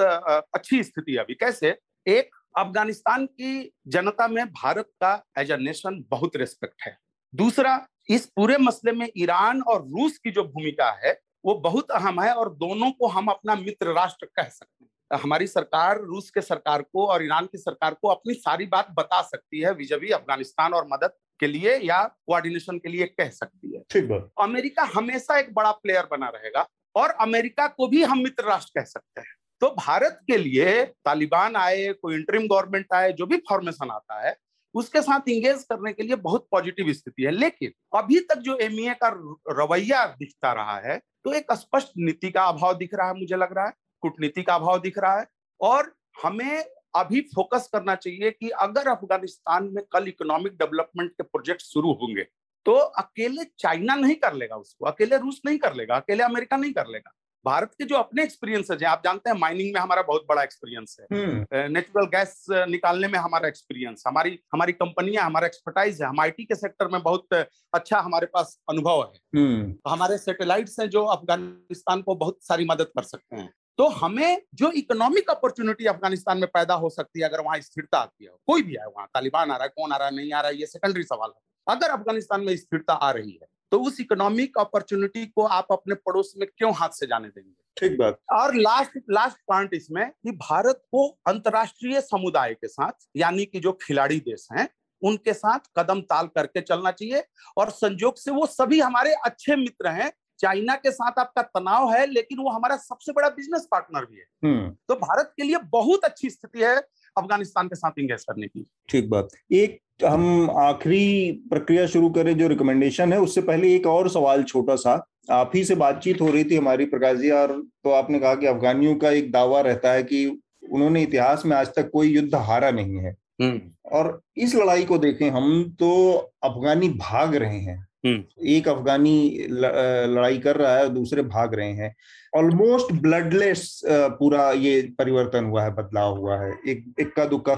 अच्छी 0.54 0.82
स्थिति 0.84 1.12
है 1.12 1.18
अभी। 1.18 1.34
कैसे? 1.34 1.76
एक 2.06 2.30
अफ़गानिस्तान 2.54 3.26
की 3.26 3.70
जनता 3.86 4.28
में 4.28 4.44
भारत 4.46 4.88
का 5.02 5.22
एज 5.38 5.50
अ 5.52 5.56
नेशन 5.56 6.04
बहुत 6.10 6.36
रिस्पेक्ट 6.36 6.82
है। 6.82 6.96
दूसरा 7.32 7.86
इस 8.10 8.26
पूरे 8.26 8.56
मसले 8.58 8.92
में 8.92 9.08
ईरान 9.16 9.60
और 9.62 9.82
रूस 9.82 10.18
की 10.18 10.30
जो 10.30 10.44
भूमिका 10.44 10.90
है 11.04 11.12
वो 11.44 11.54
बहुत 11.54 11.90
अहम 11.90 12.20
है 12.20 12.32
और 12.32 12.52
दोनों 12.54 12.90
को 12.90 13.06
हम 13.06 13.26
अपना 13.26 13.54
मित्र 13.54 13.92
राष्ट्र 13.92 14.26
कह 14.26 14.48
सकते 14.48 14.84
हैं। 14.84 15.20
हमारी 15.20 15.46
सरकार 15.46 16.00
रूस 16.00 16.30
के 16.30 16.40
सरकार 16.40 16.82
को 16.82 17.06
और 17.06 17.24
ईरान 17.24 17.46
की 17.46 17.58
सरकार 17.58 17.94
को 17.94 18.08
अपनी 18.08 18.34
सारी 18.34 18.66
बात 18.66 18.90
बता 18.90 19.20
सकती 19.22 19.60
है 19.60 19.72
विजयी 19.72 20.10
अफ़गानिस्तान 20.10 20.74
और 20.74 20.88
मदद 20.92 21.12
के 21.40 21.46
लिए 21.46 21.76
या 21.78 22.02
कोऑर्डिनेशन 22.02 22.78
के 22.78 22.88
लिए 22.88 23.06
कह 23.06 23.30
सकती 23.30 23.74
है। 23.76 23.82
ठीक 23.90 24.10
अमेरिका 24.40 24.90
हमेशा 24.94 25.38
एक 25.38 25.54
बड़ा 25.54 25.70
प्लेयर 25.72 26.08
बना 26.10 26.28
रहेगा 26.28 26.66
और 26.94 27.10
अमेरिका 27.20 27.66
को 27.68 27.88
भी 27.88 28.02
हम 28.02 28.18
मित्र 28.18 28.44
राष्ट्र 28.44 28.80
कह 28.80 28.84
सकते 28.84 29.20
हैं। 29.20 29.34
तो 29.62 29.68
भारत 29.76 30.20
के 30.26 30.36
लिए 30.36 30.84
तालिबान 30.84 31.56
आए, 31.56 31.92
कोई 31.92 32.14
इंटरिम 32.14 32.46
गवर्नमेंट 32.46 32.92
आए, 32.94 33.12
जो 33.12 33.26
भी 33.26 33.36
फॉर्मेशन 33.48 33.90
आता 33.90 34.20
है, 34.20 34.36
उसके 34.74 35.00
साथ 35.02 35.28
इंगेज 35.28 35.64
करने 35.64 35.92
के 35.92 36.02
लिए 36.02 36.16
बहुत 36.18 36.46
पॉजिटिव 36.50 36.92
स्थिति 36.92 37.22
है। 37.22 37.30
लेकिन 37.30 37.72
अभी 37.94 38.20
तक 38.22 38.38
जो 38.38 38.56
एमईए 38.58 38.94
का 38.94 39.08
रवैया 39.52 40.04
दिखता 40.08 40.52
रहा 40.52 40.78
है 40.80 40.98
तो 41.24 41.32
एक 41.32 41.52
स्पष्ट 41.54 41.92
नीति 41.98 42.30
का 42.30 42.42
अभाव 42.44 42.74
दिख 42.74 42.94
रहा 42.94 43.08
है, 43.08 43.14
मुझे 43.14 43.36
लग 43.36 43.52
रहा 43.52 43.66
है। 43.66 43.72
कूटनीति 44.02 44.42
का 44.42 44.54
अभाव 44.54 44.80
दिख 44.80 44.98
रहा 44.98 45.18
है 45.18 45.26
और 45.60 45.92
हमें 46.22 46.64
अभी 46.96 47.20
फोकस 47.34 47.68
करना 47.72 47.94
चाहिए 47.94 48.30
कि 48.30 48.48
अगर 48.60 48.88
अफ़गानिस्तान 48.88 49.64
में 49.74 49.84
कल 49.92 50.08
इकोनॉमिक 50.08 50.52
डेवलपमेंट 50.54 51.10
के 51.10 51.22
प्रोजेक्ट 51.22 51.62
शुरू 51.62 51.92
होंगे 51.92 52.22
तो 52.66 52.72
अकेले 52.72 53.44
चाइना 53.58 53.94
नहीं 53.96 54.14
कर 54.16 54.34
लेगा 54.34 54.56
उसको, 54.56 54.86
अकेले 54.86 55.16
रूस 55.16 55.40
नहीं 55.46 55.58
कर 55.58 55.74
लेगा, 55.74 55.96
अकेले 55.96 56.22
अमेरिका 56.24 56.56
नहीं 56.56 56.72
कर 56.72 56.86
लेगा। 56.86 57.12
भारत 57.48 57.70
के 57.72 57.84
जो 57.84 57.96
अपने 57.96 58.22
एक्सपीरियंस 58.22 58.70
है 58.72 58.84
आप 58.86 59.02
जानते 59.04 59.30
हैं 59.30 59.36
माइनिंग 59.38 59.72
में 59.74 59.80
हमारा 59.80 60.02
बहुत 60.04 60.24
बड़ा 60.28 60.42
एक्सपीरियंस 60.42 60.96
है 61.02 61.68
नेचुरल 61.68 62.02
हम्म। 62.02 62.10
गैस 62.10 62.46
निकालने 62.68 63.08
में 63.08 63.18
हमारा 63.18 63.48
एक्सपीरियंस 63.48 64.04
हमारी 64.06 64.38
हमारी 64.52 64.72
कंपनियाँ 64.74 65.24
हमारा 65.24 65.46
एक्सपर्टाइज 65.46 66.02
है 66.02 66.08
हम 66.08 66.20
आईटी 66.20 66.44
के 66.44 66.54
सेक्टर 66.56 66.88
में 66.88 67.02
बहुत 67.02 67.34
अच्छा 67.74 68.00
हमारे 68.00 68.26
पास 68.28 68.58
अनुभव 68.70 69.02
है 69.02 69.40
हम्म। 69.40 69.90
हमारे 69.90 70.18
सैटेलाइट्स 70.20 70.78
हैं 70.80 70.88
जो 70.90 71.04
अफ़गानिस्तान 71.10 72.02
को 72.02 72.14
बहुत 72.16 72.38
सारी 72.42 72.64
मदद 72.66 72.92
कर 72.96 73.02
सकते 73.04 73.36
हैं 73.36 73.50
तो 73.78 73.88
हमें 73.94 74.40
जो 74.54 74.70
इकोनॉमिक 74.76 75.30
अपॉर्चुनिटी 75.30 75.86
अफ़गानिस्तान 75.88 76.38
में 76.38 76.48
पैदा 76.50 76.74
हो 76.76 76.88
सकती 76.90 77.20
है 77.20 77.26
अगर 77.26 77.40
वहाँ 77.42 77.60
स्थिरता 77.62 77.98
आती 77.98 78.24
है 78.24 78.30
कोई 78.46 78.62
भी 78.62 78.76
आए 78.76 78.86
वहाँ 78.86 79.06
तालिबान 79.08 79.50
आ 79.50 79.56
रहा 79.56 79.64
है 79.64 79.72
कौन 79.72 79.92
आ 79.92 79.96
रहा 79.96 80.08
है 80.08 80.14
नहीं 80.16 80.32
आ 80.32 80.40
रहा 80.40 80.50
है 80.50 80.56
ये 80.56 80.66
सेकेंडरी 80.68 81.02
सवाल 81.04 81.30
है 81.30 81.74
अगर 81.74 81.90
अफ़गानिस्तान 81.90 82.40
में 82.40 82.56
स्थिरता 82.56 82.94
आ 82.94 83.10
रही 83.12 83.32
है 83.32 83.46
तो 83.72 83.78
उस 83.78 84.00
इकोनॉमिक 84.00 84.58
अपॉर्चुनिटी 84.58 85.24
को 85.26 85.44
आप 85.44 85.66
अपने 85.70 85.94
पड़ोस 85.96 86.32
में 86.38 86.48
क्यों 86.56 86.72
हाथ 86.74 86.88
से 86.88 87.06
जाने 87.06 87.28
देंगे? 87.28 87.52
ठीक 87.76 87.98
बात। 87.98 88.18
और 88.32 88.54
लास्ट 88.54 88.98
लास्ट 89.10 89.36
पॉइंट 89.48 89.74
इसमें 89.74 90.08
कि 90.10 90.30
भारत 90.32 90.82
को 90.92 91.06
अंतरराष्ट्रीय 91.26 92.00
समुदाय 92.00 92.54
के 92.54 92.68
साथ 92.68 93.06
यानी 93.16 93.44
कि 93.44 93.60
जो 93.60 93.72
खिलाड़ी 93.82 94.18
देश 94.20 94.48
हैं 94.52 94.68
उनके 95.02 95.32
साथ 95.32 95.58
कदम 95.76 96.00
ताल 96.02 96.26
करके 96.26 96.60
चलना 96.60 96.90
चाहिए। 96.90 97.22
और 97.56 97.70
संजोग 97.70 98.16
से 98.16 98.30
वो 98.30 98.46
सभी 98.46 98.80
हमारे 98.80 99.12
अच्छे 99.14 99.56
मित्र 99.56 99.88
हैं। 99.90 100.10
चाइना 100.38 100.74
के 100.74 100.90
साथ 100.90 101.18
आपका 101.18 101.42
तनाव 101.42 101.92
है 101.92 102.06
लेकिन 102.06 102.38
वो 102.38 102.50
हमारा 102.50 102.76
सबसे 102.76 103.12
बड़ा 103.12 103.28
बिज़नेस 103.28 103.66
पार्टनर 103.70 104.04
भी 104.04 104.16
है। 104.16 104.26
हम्म। 104.44 104.70
तो 104.88 104.94
भारत 104.94 105.32
के 105.36 105.42
लिए 105.42 105.58
बहुत 105.72 106.04
अच्छी 106.04 106.30
स्थिति 106.30 106.62
है 106.62 106.76
अफ़गानिस्तान 107.16 107.68
के 107.68 107.76
साथ 107.76 107.98
इंगेज 107.98 108.24
करने 108.24 108.46
की। 108.46 108.66
ठीक 108.88 109.08
बात। 109.10 109.28
एक 109.52 109.80
हम 110.06 110.50
आखिरी 110.50 111.32
प्रक्रिया 111.50 111.86
शुरू 111.86 112.10
करें 112.10 112.38
जो 112.38 112.48
रिकमेंडेशन 112.48 113.12
है 113.12 113.20
उससे 113.20 113.40
पहले 113.40 113.74
एक 113.76 113.86
और 113.86 114.08
सवाल 114.08 114.42
छोटा 114.42 114.76
सा 114.76 115.06
आप 115.30 115.52
ही 115.54 115.64
से 115.64 115.74
बातचीत 115.74 116.20
हो 116.20 116.30
रही 116.30 116.44
थी 116.44 116.56
हमारी 116.56 116.84
प्रकाश 116.84 117.16
जी 117.16 117.30
और 117.30 117.52
तो 117.84 117.90
आपने 117.90 118.18
कहा 118.18 118.34
कि 118.34 118.46
अफगानियों 118.46 118.94
का 118.96 119.10
एक 119.10 119.32
दावा 119.32 119.60
रहता 119.60 119.92
है 119.92 120.02
कि 120.02 120.40
उन्होंने 120.72 121.02
इतिहास 121.02 121.42
में 121.46 121.56
आज 121.56 121.68
तक 121.68 121.90
कोई 121.90 122.08
युद्ध 122.08 122.34
हारा 122.34 122.70
नहीं 122.70 122.96
है 122.96 123.16
हम्म। 123.42 123.60
और 123.92 124.20
इस 124.36 124.54
लड़ाई 124.54 124.84
को 124.84 124.98
देखें 124.98 125.30
हम 125.30 125.76
तो 125.80 126.14
अफगानी 126.42 126.88
भाग 126.88 127.34
रहे 127.34 127.58
हैं। 127.58 127.87
एक 128.04 128.68
अफगानी 128.68 129.46
लड़ाई 129.50 130.38
कर 130.38 130.56
रहा 130.56 130.76
है 130.76 130.82
और 130.82 130.88
दूसरे 130.88 131.22
भाग 131.24 131.54
रहे 131.54 131.72
हैं। 131.72 131.94
ऑलमोस्ट 132.32 132.92
ब्लडलेस 133.02 133.80
पूरा 133.86 134.50
ये 134.52 134.80
परिवर्तन 134.98 135.44
हुआ 135.44 135.62
है 135.62 135.74
बदलाव 135.74 136.16
हुआ 136.18 136.38
है। 136.38 136.52
एक 136.68 136.84
इक्का 137.00 137.24
दुक्का 137.26 137.52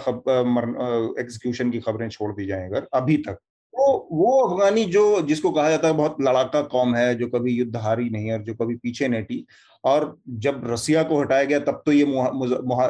एग्जीक्यूशन 1.20 1.70
की 1.70 1.80
खबरें 1.80 2.08
छोड़ 2.08 2.32
दी 2.32 2.46
जाए 2.46 2.68
अगर 2.68 2.88
अभी 2.94 3.16
तक। 3.18 3.38
तो 3.74 4.08
वो 4.12 4.38
अफगानी 4.38 4.84
जो 4.84 5.20
जिसको 5.22 5.50
कहा 5.50 5.70
जाता 5.70 5.88
है 5.88 5.94
बहुत 5.94 6.16
लड़ाका 6.20 6.60
कौम 6.62 6.94
है 6.94 7.14
जो 7.14 7.26
कभी 7.28 7.52
युद्ध 7.52 7.76
हारी 7.76 8.08
नहीं 8.10 8.32
और 8.32 8.42
जो 8.44 8.54
कभी 8.54 8.74
पीछे 8.76 9.08
नहीं 9.08 9.42
और 9.84 10.16
जब 10.38 10.62
रसिया 10.66 11.02
को 11.02 11.20
हटाया 11.20 11.44
गया 11.44 11.58
तब 11.60 11.82
तो 11.86 11.92
ये 11.92 12.04
मुहा, 12.04 12.30
मुहा, 12.30 12.86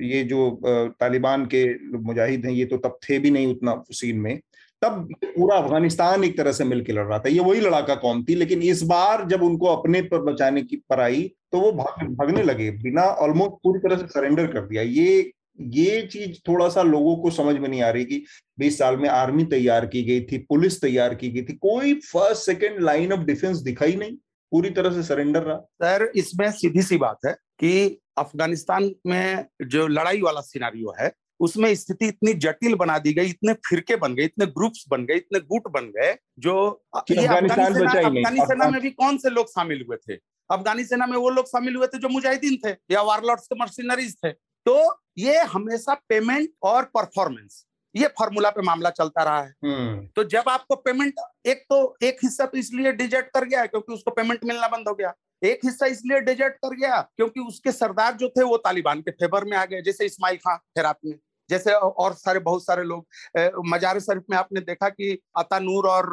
ये 0.00 0.22
जो 0.24 0.60
तालिबान 1.00 1.46
के 1.46 1.64
मुजाहिद 1.98 2.46
हैं 2.46 2.52
ये 2.52 2.64
तो 2.64 2.76
तब 2.78 2.98
थे 3.04 3.18
भी 3.18 3.30
नहीं 3.30 3.46
उतना 3.46 3.82
सीन 3.90 4.16
में। 4.16 4.40
तब 4.82 5.08
पूरा 5.24 5.56
अफ़गानिस्तान 5.56 6.24
एक 6.24 6.36
तरह 6.36 6.52
से 6.52 6.64
मिलकर 6.64 6.92
लड़ 6.92 7.06
रहा 7.06 7.18
था। 7.18 7.28
ये 7.28 7.40
वही 7.40 7.60
लड़ाका 7.60 7.94
कौन 7.96 8.22
थी? 8.24 8.34
लेकिन 8.34 8.62
इस 8.62 8.82
बार 8.84 9.26
जब 9.28 9.42
उनको 9.42 9.66
अपने 9.66 10.02
पर 10.02 10.22
बचाने 10.22 10.62
की 10.62 10.76
पर 10.90 11.00
आई 11.00 11.22
तो 11.52 11.60
वो 11.60 11.72
भाग, 11.72 12.06
भागने 12.08 12.42
लगे 12.42 12.70
बिना 12.72 13.02
ऑलमोस्ट 13.02 13.52
पूरी 13.64 13.78
तरह 13.80 13.96
से 13.96 14.06
सरेंडर 14.08 14.46
कर 14.46 14.66
दिया। 14.66 14.82
ये 14.82 15.30
ये 15.60 16.00
चीज़ 16.02 16.38
थोड़ा 16.48 16.68
सा 16.68 16.82
लोगों 16.82 17.16
को 17.16 17.30
समझ 17.30 17.56
में 17.56 17.68
नहीं 17.68 17.82
आ 17.82 17.88
रही 17.90 18.04
कि 18.04 18.24
बीस 18.58 18.78
साल 18.78 18.96
में 18.96 19.08
आर्मी 19.08 19.44
तैयार 19.46 19.86
की 19.86 20.02
गई 20.02 20.20
थी 20.22 20.38
पुलिस 20.48 20.80
तैयार 20.80 21.14
की 21.14 21.30
गई 21.30 21.42
थी 21.42 21.52
कोई 21.58 21.94
first 22.02 22.42
second 22.42 22.80
line 22.80 23.12
of 23.12 23.20
defence 23.20 23.58
दिखाई 23.58 23.96
नहीं। 23.96 24.16
पूरी 24.52 24.70
तरह 24.70 24.90
से 24.90 25.02
सरेंडर 25.02 25.42
रहा। 25.42 25.56
सर 25.56 26.10
इसमें 26.16 26.50
सीधी 26.52 26.82
सी 26.82 26.96
बात 26.96 27.26
है 27.26 27.32
कि 27.32 27.98
अफ़गानिस्तान 28.18 28.90
में 29.06 29.44
जो 29.62 29.86
लड़ाई 29.86 30.20
वाला 30.20 30.40
सिनारियो 30.40 30.94
है 31.00 31.12
उसमें 31.40 31.74
स्थिति 31.74 32.06
इतनी 32.08 32.32
जटिल 32.44 32.74
बना 32.74 32.98
दी 32.98 33.12
गई 33.14 33.28
इतने 33.28 33.52
फिरके 33.68 33.96
बन 33.96 34.14
गए 34.14 34.24
इतने 34.24 34.46
ग्रुप्स 34.48 34.84
बन 34.90 35.04
गए 35.06 35.16
इतने 35.16 35.40
गुट 35.42 35.68
बन 35.72 35.86
गए 35.90 36.16
जो 36.38 36.56
अफगानी 36.96 37.48
सेना 37.48 37.64
अफगानी 38.00 38.40
सेना 38.42 38.68
में 38.70 38.80
भी 38.80 38.90
कौन 38.92 39.18
से 39.18 39.30
लोग 39.30 39.48
शामिल 39.48 39.84
हुए 39.88 39.96
थे? 39.98 40.14
अफगानी 40.50 40.84
सेना 40.84 41.06
में 41.06 41.16
वो 41.16 41.30
लोग 41.30 41.46
शामिल 41.46 41.76
हुए 41.76 41.86
थे 41.86 41.98
जो 41.98 42.08
मुजाहिदीन 42.08 42.58
थे 42.64 42.76
या 42.90 43.02
वारलॉर्ड्स 43.02 43.46
के 43.46 43.58
मर्सिनरीज 43.60 44.14
थे। 44.16 44.32
तो 44.66 44.76
ये 45.18 45.38
हमेशा 45.52 45.94
पेमेंट 46.08 46.48
और 46.62 46.84
परफॉर्मेंस 46.94 47.64
ये 47.94 48.08
फॉर्मूला 48.18 48.50
पे 48.50 48.62
मामला 48.62 48.90
चलता 48.90 49.22
रहा 49.22 49.40
है। 49.42 49.54
हम्म। 49.64 50.06
तो 50.16 50.24
जब 50.24 50.48
आपको 50.48 50.76
पेमेंट 50.76 51.14
एक 51.46 51.64
तो 51.70 51.96
एक 52.02 52.18
हिस्सा 52.22 52.46
तो 52.46 52.58
इसलिए 52.58 52.92
डिजर्ट 52.92 53.26
कर 53.34 53.44
गया 53.44 53.64
क्योंकि 53.66 53.92
उसको 53.92 54.10
पेमेंट 54.10 54.44
मिलना 54.44 54.68
बंद 54.68 54.88
हो 54.88 54.94
गया। 54.94 55.12
एक 55.42 55.60
हिस्सा 55.64 55.86
इसलिए 55.86 56.20
डिजर्ट 56.20 56.54
कर 56.56 56.76
गया 56.76 57.00
क्योंकि 57.00 57.40
उसके 57.40 57.72
सरदार 57.72 58.14
जो 58.14 58.28
थे 58.28 58.42
वो 58.44 58.56
तालिबान 58.58 59.00
के 59.00 59.10
फेवर 59.12 59.44
में 59.44 59.56
आ 59.56 59.64
गए 59.64 59.82
जैसे 59.82 60.06
इस्माइल 60.06 60.36
खान 60.36 60.58
हेरात 60.78 60.98
में। 61.04 61.14
जैसे 61.50 61.72
और 61.72 62.12
सारे 62.14 62.40
बहुत 62.40 62.64
सारे 62.64 62.82
लोग 62.84 63.64
मजार 63.66 64.00
शरीफ 64.00 64.24
में 64.30 64.36
आपने 64.38 64.60
देखा 64.62 64.88
कि 64.88 65.12
अतानूर 65.38 65.86
और 65.88 66.08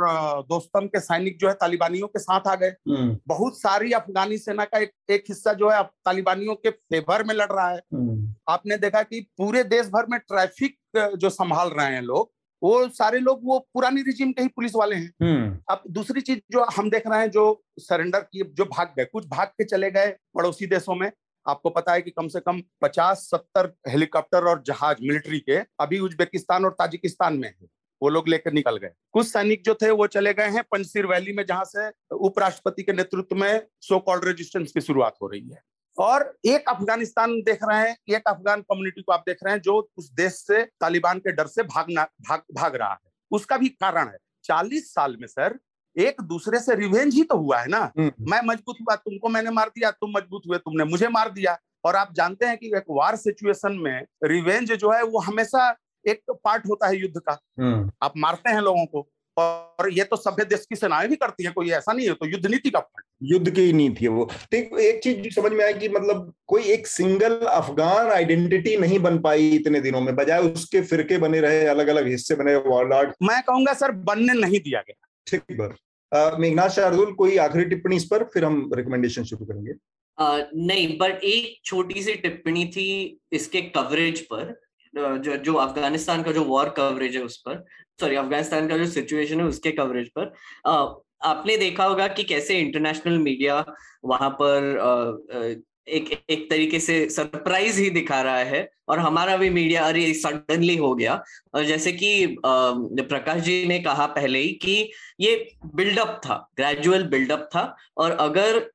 दोस्तम 0.50 0.88
के 0.88 1.00
सैनिक 1.00 1.38
जो 1.40 1.48
है 1.48 1.54
तालिबानियों 1.56 2.08
के 2.08 2.20
साथ 2.20 2.48
आ 2.48 2.56
गए 2.56 2.70
हम्म। 2.90 3.18
बहुत 3.28 3.60
सारी 3.60 3.92
अफगानी 3.94 4.38
सेना 4.38 4.66
का 4.66 4.80
एक, 4.80 4.92
एक 5.10 5.24
हिस्सा 5.30 5.54
जो 5.54 5.70
है 5.70 5.84
तालिबानियों 6.06 6.56
के 6.56 6.70
फेवर 6.70 7.24
में 7.24 7.36
लड़ 7.36 7.52
रहा 7.52 7.70
है 7.70 7.82
हम्म। 7.94 8.34
आपने 8.50 8.78
देखा 8.78 9.04
कि 9.04 9.22
पूरे 9.38 9.64
देश 9.68 9.88
भर 9.90 10.06
में 10.10 10.20
ट्रैफ़िक 10.20 10.76
जो 11.18 11.30
संभाल 11.32 11.70
रहे 11.70 11.94
हैं 11.94 12.02
लोग 12.04 12.32
वो 12.62 12.88
सारे 12.90 13.20
लोग 13.20 13.40
वो 13.44 13.60
पुरानी 13.74 14.02
रिजिम 14.02 14.32
के 14.32 14.42
ही 14.42 14.48
पुलिस 14.48 14.76
वाले 14.76 14.96
हैं 14.96 15.12
हम्म। 15.24 15.58
अब 15.70 15.84
दूसरी 15.92 16.22
चीज़ 16.22 16.40
जो 16.52 16.64
हम 16.78 16.90
देख 16.90 17.08
रहे 17.08 17.20
हैं 17.20 17.30
जो 17.32 17.46
सरेंडर 17.80 18.20
किए 18.22 18.52
जो 18.54 18.66
भाग 18.68 18.94
गए 18.98 19.06
कुछ 19.06 19.28
भाग 19.28 19.48
के 19.48 19.64
चले 19.64 19.92
गए 19.92 20.10
पड़ोसी 20.36 20.68
देशों 20.68 20.96
में 20.96 21.12
आपको 21.48 21.70
पता 21.70 21.94
है 21.94 22.02
कि 22.02 22.12
कम 22.12 22.28
से 22.28 22.40
कम 22.40 22.62
50-70 22.82 23.72
हेलीकॉप्टर 23.88 24.44
और 24.44 24.64
जहाज़ 24.68 24.98
मिलिट्री 25.02 25.40
के 25.40 25.58
अभी 25.80 26.00
उज्बेकिस्तान 26.00 26.66
और 26.66 26.72
ताजिकिस्तान 26.72 27.38
में 27.38 27.48
है। 27.50 27.68
वो 28.02 28.10
लोग 28.10 28.28
लेकर 28.28 28.54
निकल 28.54 28.78
गए। 28.78 28.90
कुछ 29.12 29.28
सैनिक 29.28 29.64
जो 29.66 29.76
थे 29.76 29.90
वो 29.92 30.08
चले 30.08 30.34
गए 30.34 30.50
हैं 30.50 30.64
पंचसीर 30.64 31.06
वैली 31.06 31.34
में, 31.34 31.46
जहाँ 31.46 31.64
से 31.66 32.16
उपराष्ट्रपति 32.16 32.84
के 32.84 32.94
नेतृत्व 32.94 33.36
में 33.36 33.68
सो 33.82 34.00
कॉल्ड 34.00 34.26
रेजिस्टेंस 34.26 34.72
की 34.72 34.82
शुरुआत 34.82 35.16
हो 35.22 35.28
रही 35.28 35.50
है। 35.50 35.62
और 35.98 36.38
एक 36.46 36.70
अफ़गानिस्तान 36.70 37.42
देख 37.42 37.60
रहे 37.64 37.90
हैं, 37.90 37.98
एक 38.10 38.28
अफगान 38.28 38.62
कम्युनिटी 38.62 39.02
को 39.02 39.12
आप 39.12 39.24
देख 39.28 39.38
रहे 39.44 39.54
हैं 39.54 39.62
जो 39.62 39.90
उस 39.98 40.12
देश 40.12 40.34
से, 40.34 40.64
तालिबान 40.64 41.20
के 41.20 41.32
डर 41.32 41.48
से 41.48 41.64
भागना, 41.64 42.04
भाग 42.04 42.44
भाग 42.54 42.76
रहा 42.76 42.92
है। 42.92 43.12
उसका 43.32 43.58
भी 43.58 43.70
कारण 43.70 44.08
है, 44.08 44.18
चालीस 44.44 44.94
साल 44.94 45.18
में, 45.20 45.28
सर 45.28 45.60
एक 45.98 46.22
दूसरे 46.24 46.60
से 46.60 46.76
रिवेंज 46.76 47.14
ही 47.16 47.24
तो 47.24 47.38
हुआ 47.38 47.60
है 47.60 47.68
ना। 47.68 47.80
हम्म। 47.98 48.32
मैं 48.32 48.42
मज़बूत 48.46 48.78
हुआ 48.82 48.96
तुमको 48.98 49.30
मैंने 49.30 49.52
मार 49.52 49.70
दिया 49.70 49.92
तुम 49.92 50.12
मज़बूत 50.12 50.42
हुए 50.48 50.58
तुमने 50.58 50.84
मुझे 50.86 51.08
मार 51.10 51.30
दिया। 51.32 51.58
और 51.86 51.96
आप 51.96 52.14
जानते 52.16 52.46
हैं 52.46 52.58
कि 52.58 52.68
एक 52.78 52.86
वार 52.92 53.16
सिचुएशन 53.16 53.78
में 53.82 54.06
रिवेंज 54.26 54.72
जो 54.74 54.92
है 54.92 55.04
वो 55.04 55.20
हमेशा 55.22 55.70
एक 56.06 56.22
पार्ट 56.34 56.66
होता 56.70 56.88
है 56.88 56.98
युद्ध 56.98 57.20
का। 57.20 57.38
हम्म। 57.60 57.92
आप 58.04 58.14
मारते 58.18 58.50
हैं 58.50 58.62
लोगों 58.62 58.86
को 58.86 59.08
और 59.38 59.90
ये 59.94 60.04
तो 60.04 60.16
सभ्य 60.16 60.44
देश 60.46 60.66
की 60.70 60.76
सेनाएँ 60.76 61.08
भी 61.08 61.16
करती 61.16 61.44
है 61.44 61.52
कोई 61.52 61.70
ऐसा 61.72 61.94
नहीं 61.94 62.08
है 62.08 62.14
तो 62.14 62.26
युद्ध 62.26 62.46
नीति 62.46 62.70
का 62.70 62.80
पार्ट 62.80 63.06
युद्ध 63.24 63.50
की 63.50 63.72
नीति 63.74 64.06
है 64.06 64.12
वो। 64.12 64.26
तो 64.54 64.80
एक 64.80 65.02
चीज़ 65.04 65.34
समझ 65.36 65.52
में 65.52 65.64
आई 65.66 65.74
कि 65.74 65.90
मतलब 65.90 66.34
कोई 66.48 66.64
एक 66.74 66.88
सिंगल 66.88 67.36
अफगान 67.48 68.12
आइडेंटिटी 68.12 68.76
नहीं 68.78 69.00
बन 69.00 69.18
पाई 69.20 69.50
इतने 69.50 69.82
दिनों 69.82 70.02
में 70.02 70.16
बजाय 70.16 70.42
उसके 70.44 70.82
फिरके 70.84 71.18
बने 71.18 71.42
रहे 71.42 71.66
अलग 71.68 71.88
अलग 71.88 72.08
हिस्से 72.08 72.36
बने 72.36 72.56
वॉर्डार्ड 72.68 73.14
मैं 73.24 73.42
कहूँगा 73.42 73.74
सर 73.74 73.92
बनने 74.10 74.34
नहीं 74.40 74.60
दिया 74.60 74.82
गया। 74.82 75.06
ठीक 75.28 75.58
बर 75.58 75.76
मेघनाथ 76.12 76.70
शार्दुल 76.70 77.14
कोई 77.14 77.38
आखिरी 77.38 77.66
टिप्पणी 77.66 77.96
इस 77.96 78.06
पर 78.06 78.24
फिर 78.24 78.46
हम 78.46 78.70
रिकमेंडेशन 78.74 79.24
शुरू 79.24 79.46
करेंगे। 79.46 79.74
uh, 80.18 80.44
नहीं 80.56 80.98
बट 80.98 81.24
एक 81.24 81.60
छोटी 81.66 82.04
सी 82.04 82.14
टिप्पणी 82.14 82.66
थी 82.66 83.20
इसके 83.32 83.62
कवरेज 83.62 84.22
पर 84.22 84.60
जो 84.94 85.36
जो 85.38 85.54
अफ़गानिस्तान 85.54 86.24
का 86.24 86.32
जो 86.32 86.44
वॉर 86.44 86.70
कवरेज 86.70 87.16
है 87.16 87.24
उस 87.24 87.38
पर 87.38 87.66
सॉरी 88.02 88.16
अफ़गानिस्तान 88.16 88.68
का 88.68 88.78
जो 88.78 88.86
सिचुएशन 88.86 89.40
है 89.40 89.46
उसके 89.46 89.72
कवरेज 89.72 90.10
पर। 90.18 90.34
uh, 90.68 91.04
आपने 91.24 91.58
देखा 91.58 91.84
होगा 91.84 92.08
कि 92.08 92.24
कैसे 92.24 92.60
इंटरनेशनल 92.60 93.18
मीडिया 93.18 93.66
वहाँ 94.06 94.30
पर 94.42 95.64
एक 95.88 96.10
एक 96.30 96.50
तरीके 96.50 96.80
से 96.80 97.10
सरप्राइज़ 97.10 97.80
ही 97.82 97.90
दिखा 97.90 98.22
रहा 98.22 98.38
है 98.38 98.70
और 98.90 99.00
हमारा 99.00 99.38
भी 99.38 99.50
मीडिया 99.50 99.84
अरे 99.88 100.14
सडनली 100.14 100.76
हो 100.78 100.94
गया। 100.96 101.22
और 101.56 101.66
जैसे 101.66 101.92
कि 101.92 102.38
प्रकाश 102.46 103.42
जी 103.42 103.66
ने 103.68 103.80
कहा 103.80 104.06
पहले 104.06 104.40
ही 104.40 104.50
कि 104.62 104.92
ये 105.20 105.36
बिल्डअप 105.76 106.20
था 106.26 106.36
ग्रेजुअल 106.58 107.04
बिल्डअप 107.08 107.50
था 107.56 107.76
और 107.98 108.12
अगर 108.12 108.70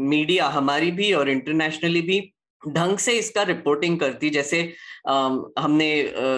मीडिया 0.00 0.48
हमारी 0.48 0.90
भी 0.90 1.12
और 1.12 1.30
इंटरनेशनली 1.30 2.00
भी 2.02 2.20
ढंग 2.62 2.98
से 2.98 3.12
इसका 3.12 3.42
रिपोर्टिंग 3.42 3.98
करती 4.00 4.30
जैसे 4.30 4.60
आ, 5.08 5.28
हमने 5.58 5.86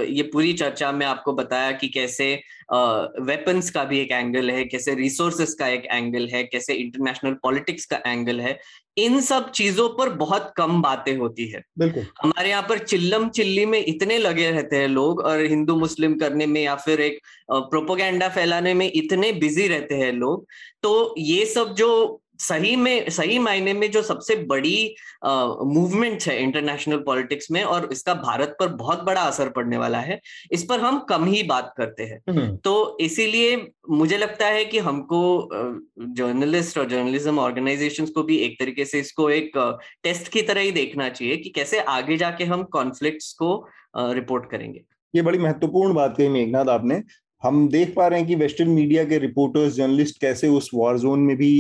ये 0.09 0.23
पूरी 0.23 0.53
चर्चा 0.53 0.91
में 0.93 1.05
आपको 1.07 1.33
बताया 1.33 1.73
कि 1.73 1.89
कैसे 1.89 2.35
वेपन्स 2.73 3.71
का 3.71 3.85
भी 3.85 3.99
एक 3.99 4.13
एंगल 4.13 4.51
है 4.51 4.65
कैसे 4.65 4.95
रिसोर्सेस 4.95 5.55
का 5.55 5.69
एक 5.69 5.87
एंगल 5.87 6.29
है 6.29 6.43
कैसे 6.45 6.75
इंटरनेशनल 6.75 7.35
पॉलिटिक्स 7.43 7.85
का 7.85 8.01
एंगल 8.07 8.41
है 8.41 8.59
इन 8.97 9.21
सब 9.21 9.51
चीज़ों 9.51 9.89
पर 9.89 10.09
बहुत 10.15 10.53
कम 10.57 10.81
बातें 10.83 11.17
होती 11.17 11.47
है। 11.49 11.63
बिल्कुल। 11.79 12.07
हमारे 12.23 12.51
यहाँ 12.51 12.63
पर 12.63 12.79
चिल्लम 12.79 13.29
चिल्ली 13.29 13.67
में 13.67 13.79
इतने 13.79 14.19
लगे 14.19 14.51
रहते 14.51 14.77
हैं 14.77 14.89
लोग 14.89 15.21
और 15.21 15.41
हिंदू 15.43 15.77
मुस्लिम 15.77 16.17
करने 16.19 16.47
में 16.47 16.63
या 16.63 16.75
फिर 16.77 17.01
एक 17.01 17.19
प्रोपोगेंडा 17.51 18.29
फैलाने 18.29 18.75
में 18.75 18.91
इतने 18.95 19.33
बिज़ी 19.33 19.69
रहते 19.69 19.95
हैं 19.95 20.13
लोग। 20.13 20.47
तो 20.83 21.15
ये 21.19 21.45
सब 21.47 21.75
जो 21.75 22.22
सही 22.43 22.75
में 22.77 23.11
सही 23.11 23.39
मायने 23.39 23.73
में 23.73 23.91
जो 23.91 24.03
सबसे 24.03 24.37
बड़ी 24.47 24.95
मूवमेंट 25.25 26.23
है 26.23 26.43
इंटरनेशनल 26.43 26.97
पॉलिटिक्स 26.97 27.51
में 27.51 27.63
और 27.63 27.89
इसका 27.93 28.15
भारत 28.15 28.57
पर 28.61 28.69
बहुत 28.75 29.03
बड़ा 29.03 29.21
असर 29.21 29.49
पड़ने 29.49 29.77
वाला 29.77 29.99
है 29.99 30.21
इस 30.53 30.65
पर 30.65 30.81
हम 30.81 30.99
कम 31.09 31.25
ही 31.25 31.43
बात 31.43 31.73
करते 31.77 32.03
हैं। 32.03 32.21
हम्म। 32.31 32.57
तो 32.57 32.99
इसीलिए 33.01 33.57
मुझे 33.91 34.19
लगता 34.19 34.47
है 34.47 34.65
कि 34.65 34.79
हमको 34.79 35.49
जर्नलिस्ट 36.15 36.79
और 36.79 36.89
जर्नलिज्म 36.89 37.39
ऑर्गेनाइजेशंस 37.39 38.11
को 38.11 38.23
भी 38.23 38.37
एक 38.37 38.59
तरीके 38.61 38.85
से 38.85 39.01
इसको 39.01 39.31
एक 39.31 39.59
टेस्ट 40.03 40.29
की 40.29 40.43
तरह 40.43 40.61
ही 40.61 40.73
देखना 40.73 41.09
चाहिए 41.09 41.37
कि 41.37 41.51
कैसे 41.51 41.81
आगे 41.81 42.17
जाके 42.17 42.45
हम 42.45 42.63
कॉन्फ्लिक्ट्स 42.73 43.33
को 43.33 43.55
रिपोर्ट 43.97 44.51
करेंगे। 44.51 44.83
ये 45.15 45.23
बड़ी 45.23 45.39
महत्वपूर्ण 45.39 45.95
बात 45.95 46.15
कही 46.17 46.29
मेघनाथ 46.29 46.65
आपने। 46.65 47.03
हम 47.43 47.69
देख 47.69 47.93
पा 47.95 48.07
रहे 48.07 48.19
हैं 48.19 48.29
कि 48.29 48.35
वेस्टर्न 48.35 48.69
मीडिया 48.71 49.05
के 49.05 49.19
रिपोर्टर्स 49.19 49.73
जर्नलिस्ट 49.75 50.21
कैसे 50.21 50.49
उस 50.49 50.71
वॉर 50.75 50.99
जोन 50.99 51.21
में 51.21 51.37
भी 51.37 51.51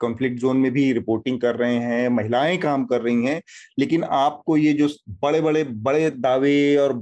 कॉन्फ्लिक्ट 0.00 0.38
जोन 0.40 0.56
में 0.56 0.70
भी 0.72 0.92
रिपोर्टिंग 0.92 1.40
कर 1.40 1.56
रहे 1.56 1.76
हैं, 1.76 2.08
महिलाएँ 2.08 2.58
काम 2.58 2.84
कर 2.84 3.00
रही 3.00 3.24
हैं, 3.24 3.40
लेकिन 3.78 4.04
आपको 4.04 4.56
ये 4.56 4.72
जो 4.72 4.88
बड़े 5.22 5.40
बड़े 5.40 5.64
बड़े 5.64 6.10
दावे 6.10 6.76
और 6.76 6.92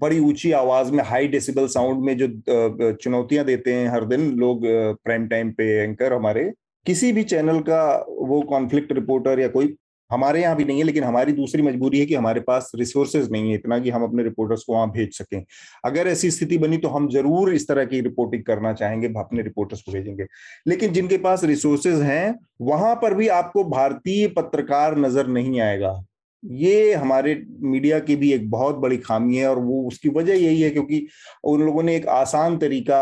बड़ी 0.00 0.18
ऊँची 0.20 0.52
आवाज़ 0.52 0.92
में 0.92 1.02
हाई 1.04 1.28
डेसिबल 1.28 1.66
साउंड 1.68 2.04
में 2.04 2.16
जो 2.18 2.92
चुनौतियाँ 2.92 3.44
देते 3.44 3.72
हैं 3.74 3.88
हर 3.88 4.04
दिन 4.04 4.30
लोग 4.36 4.62
प्राइम 4.64 5.26
टाइम 5.28 5.50
पे 5.52 5.64
एंकर 5.82 6.12
हमारे, 6.12 6.50
किसी 6.86 7.12
भी 7.12 7.22
चैनल 7.24 7.58
का 7.60 7.84
वो 8.08 8.40
कॉन्फ्लिक्ट 8.48 8.92
रिपोर्टर 8.92 9.40
या 9.40 9.48
कोई 9.48 9.74
हमारे 10.10 10.40
यहाँ 10.42 10.56
भी 10.56 10.64
नहीं 10.64 10.78
है, 10.78 10.84
लेकिन 10.84 11.04
हमारी 11.04 11.32
दूसरी 11.32 11.62
मजबूरी 11.62 11.98
है 11.98 12.06
कि 12.06 12.14
हमारे 12.14 12.40
पास 12.40 12.70
रिसोर्सेज 12.76 13.30
नहीं 13.32 13.50
है 13.50 13.54
इतना 13.54 13.78
कि 13.78 13.90
हम 13.90 14.04
अपने 14.04 14.22
रिपोर्टर्स 14.22 14.62
को 14.62 14.72
वहाँ 14.72 14.90
भेज 14.90 15.12
सकें। 15.14 15.42
अगर 15.84 16.08
ऐसी 16.08 16.30
स्थिति 16.30 16.58
बनी 16.58 16.76
तो 16.78 16.88
हम 16.88 17.08
ज़रूर 17.10 17.52
इस 17.54 17.68
तरह 17.68 17.84
की 17.84 18.00
रिपोर्टिंग 18.00 18.42
करना 18.44 18.72
चाहेंगे, 18.74 19.08
अपने 19.08 19.42
रिपोर्टर्स 19.42 19.82
को 19.82 19.92
भेजेंगे। 19.92 20.26
लेकिन 20.66 20.92
जिनके 20.92 21.18
पास 21.18 21.44
रिसोर्सेज 21.44 22.00
हैं, 22.02 22.34
वहाँ 22.62 22.94
पर 22.94 23.14
भी 23.14 23.28
आपको 23.30 23.64
भारतीय 23.66 24.26
पत्रकार 24.30 24.98
नज़र 24.98 25.26
नहीं 25.28 25.60
आएगा। 25.60 25.92
ये 26.44 26.92
हमारे 26.94 27.34
मीडिया 27.62 27.98
की 27.98 28.16
भी 28.16 28.32
एक 28.32 28.50
बहुत 28.50 28.76
बड़ी 28.76 28.96
खामी 28.96 29.36
है 29.36 29.48
और 29.48 29.58
वो 29.58 29.82
उसकी 29.88 30.08
वजह 30.08 30.34
यही 30.34 30.60
है 30.60 30.70
क्योंकि 30.70 31.06
उन 31.44 31.62
लोगों 31.62 31.82
ने 31.82 31.96
एक 31.96 32.06
आसान 32.08 32.58
तरीका 32.58 32.98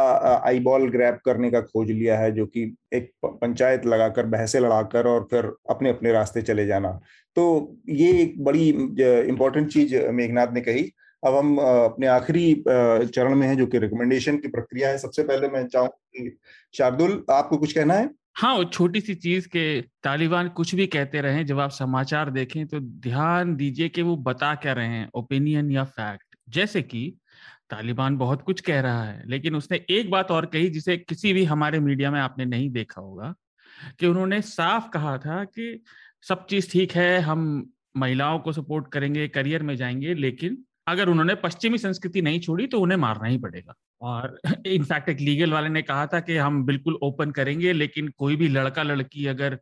आई 0.46 0.60
बॉल 0.60 0.88
ग्रैप 0.90 1.20
करने 1.24 1.50
का 1.50 1.60
खोज 1.60 1.90
लिया 1.90 2.18
है 2.18 2.30
जो 2.32 2.46
कि 2.46 2.62
एक 2.94 3.10
पंचायत 3.24 3.86
लगाकर, 3.86 4.26
बहसे 4.26 4.60
लड़ाकर 4.60 5.06
और 5.06 5.26
फिर 5.30 5.52
अपने 5.70 5.90
अपने 5.90 6.12
रास्ते 6.12 6.42
चले 6.42 6.66
जाना। 6.66 7.00
तो 7.36 7.76
ये 7.88 8.10
एक 8.22 8.42
बड़ी 8.44 8.68
इंपॉर्टेंट 8.68 9.70
चीज़ 9.72 9.96
मेघनाथ 9.96 10.52
ने 10.54 10.60
कही। 10.60 10.90
अब 11.22 11.34
हम 11.36 11.56
अपने 11.58 12.06
आखिरी 12.06 12.54
चरण 12.68 13.34
में 13.34 13.46
है 13.46 13.56
जो 13.56 13.66
कि 13.66 13.78
रिकमेंडेशन 13.78 14.36
की 14.36 14.48
प्रक्रिया 14.48 14.88
है। 14.88 14.98
सबसे 14.98 15.22
पहले 15.22 15.48
मैं 15.48 15.66
चाहूँ 15.66 15.88
शार्दुल, 16.74 17.24
आपको 17.30 17.56
कुछ 17.56 17.72
कहना 17.72 17.94
है? 17.94 18.08
हाँ 18.36 18.62
छोटी 18.64 19.00
सी 19.00 19.14
चीज़ 19.14 19.46
के 19.48 19.80
तालिबान 20.02 20.48
कुछ 20.48 20.74
भी 20.74 20.86
कहते 20.86 21.20
रहे, 21.20 21.42
जब 21.44 21.58
आप 21.60 21.70
समाचार 21.70 22.30
देखें 22.30 22.66
तो 22.66 22.78
ध्यान 22.80 23.54
दीजिए 23.56 23.88
कि 23.88 24.02
वो 24.02 24.16
बता 24.18 24.54
क्या 24.54 24.72
रहे 24.72 24.86
हैं 24.88 25.08
ओपिनियन 25.14 25.70
या 25.70 25.84
फैक्ट 25.86 26.36
जैसे 26.48 26.82
कि 26.82 27.02
तालिबान 27.70 28.16
बहुत 28.16 28.42
कुछ 28.42 28.60
कह 28.60 28.80
रहा 28.80 29.02
है, 29.04 29.22
लेकिन 29.26 29.56
उसने 29.56 29.80
एक 29.90 30.10
बात 30.10 30.30
और 30.30 30.46
कही 30.46 30.68
जिसे 30.70 30.96
किसी 30.98 31.32
भी 31.32 31.44
हमारे 31.44 31.80
मीडिया 31.80 32.10
में 32.10 32.20
आपने 32.20 32.44
नहीं 32.44 32.70
देखा 32.70 33.00
होगा, 33.00 33.34
कि 34.00 34.06
उन्होंने 34.06 34.40
साफ़ 34.42 34.88
कहा 34.90 35.16
था 35.18 35.44
कि 35.46 35.82
सब 36.24 36.46
चीज़ 36.46 36.70
ठीक 36.72 36.92
है, 36.92 37.18
हम 37.20 37.72
महिलाओं 37.96 38.38
को 38.40 38.52
सपोर्ट 38.52 38.88
करेंगे 38.92 39.28
करियर 39.28 39.62
में 39.62 39.76
जाएँगे, 39.76 40.14
लेकिन 40.14 40.58
अगर 40.86 41.08
उन्होंने 41.08 41.34
पश्चिमी 41.34 41.78
संस्कृति 41.78 42.22
नहीं 42.22 42.40
छोड़ी 42.40 42.66
तो 42.66 42.80
उन्हें 42.80 42.98
मारना 42.98 43.28
ही 43.28 43.38
पड़ेगा। 43.38 43.74
और 44.00 44.38
इनफैक्ट 44.66 45.08
एक 45.08 45.20
लीगल 45.20 45.52
वाले 45.52 45.68
ने 45.68 45.82
कहा 45.82 46.06
था 46.06 46.20
कि 46.20 46.36
हम 46.36 46.64
बिल्कुल 46.64 46.98
ओपन 47.02 47.30
करेंगे 47.30 47.72
लेकिन 47.72 48.08
कोई 48.08 48.36
भी 48.36 48.48
लड़का 48.48 48.82
लड़की 48.82 49.26
अगर 49.26 49.58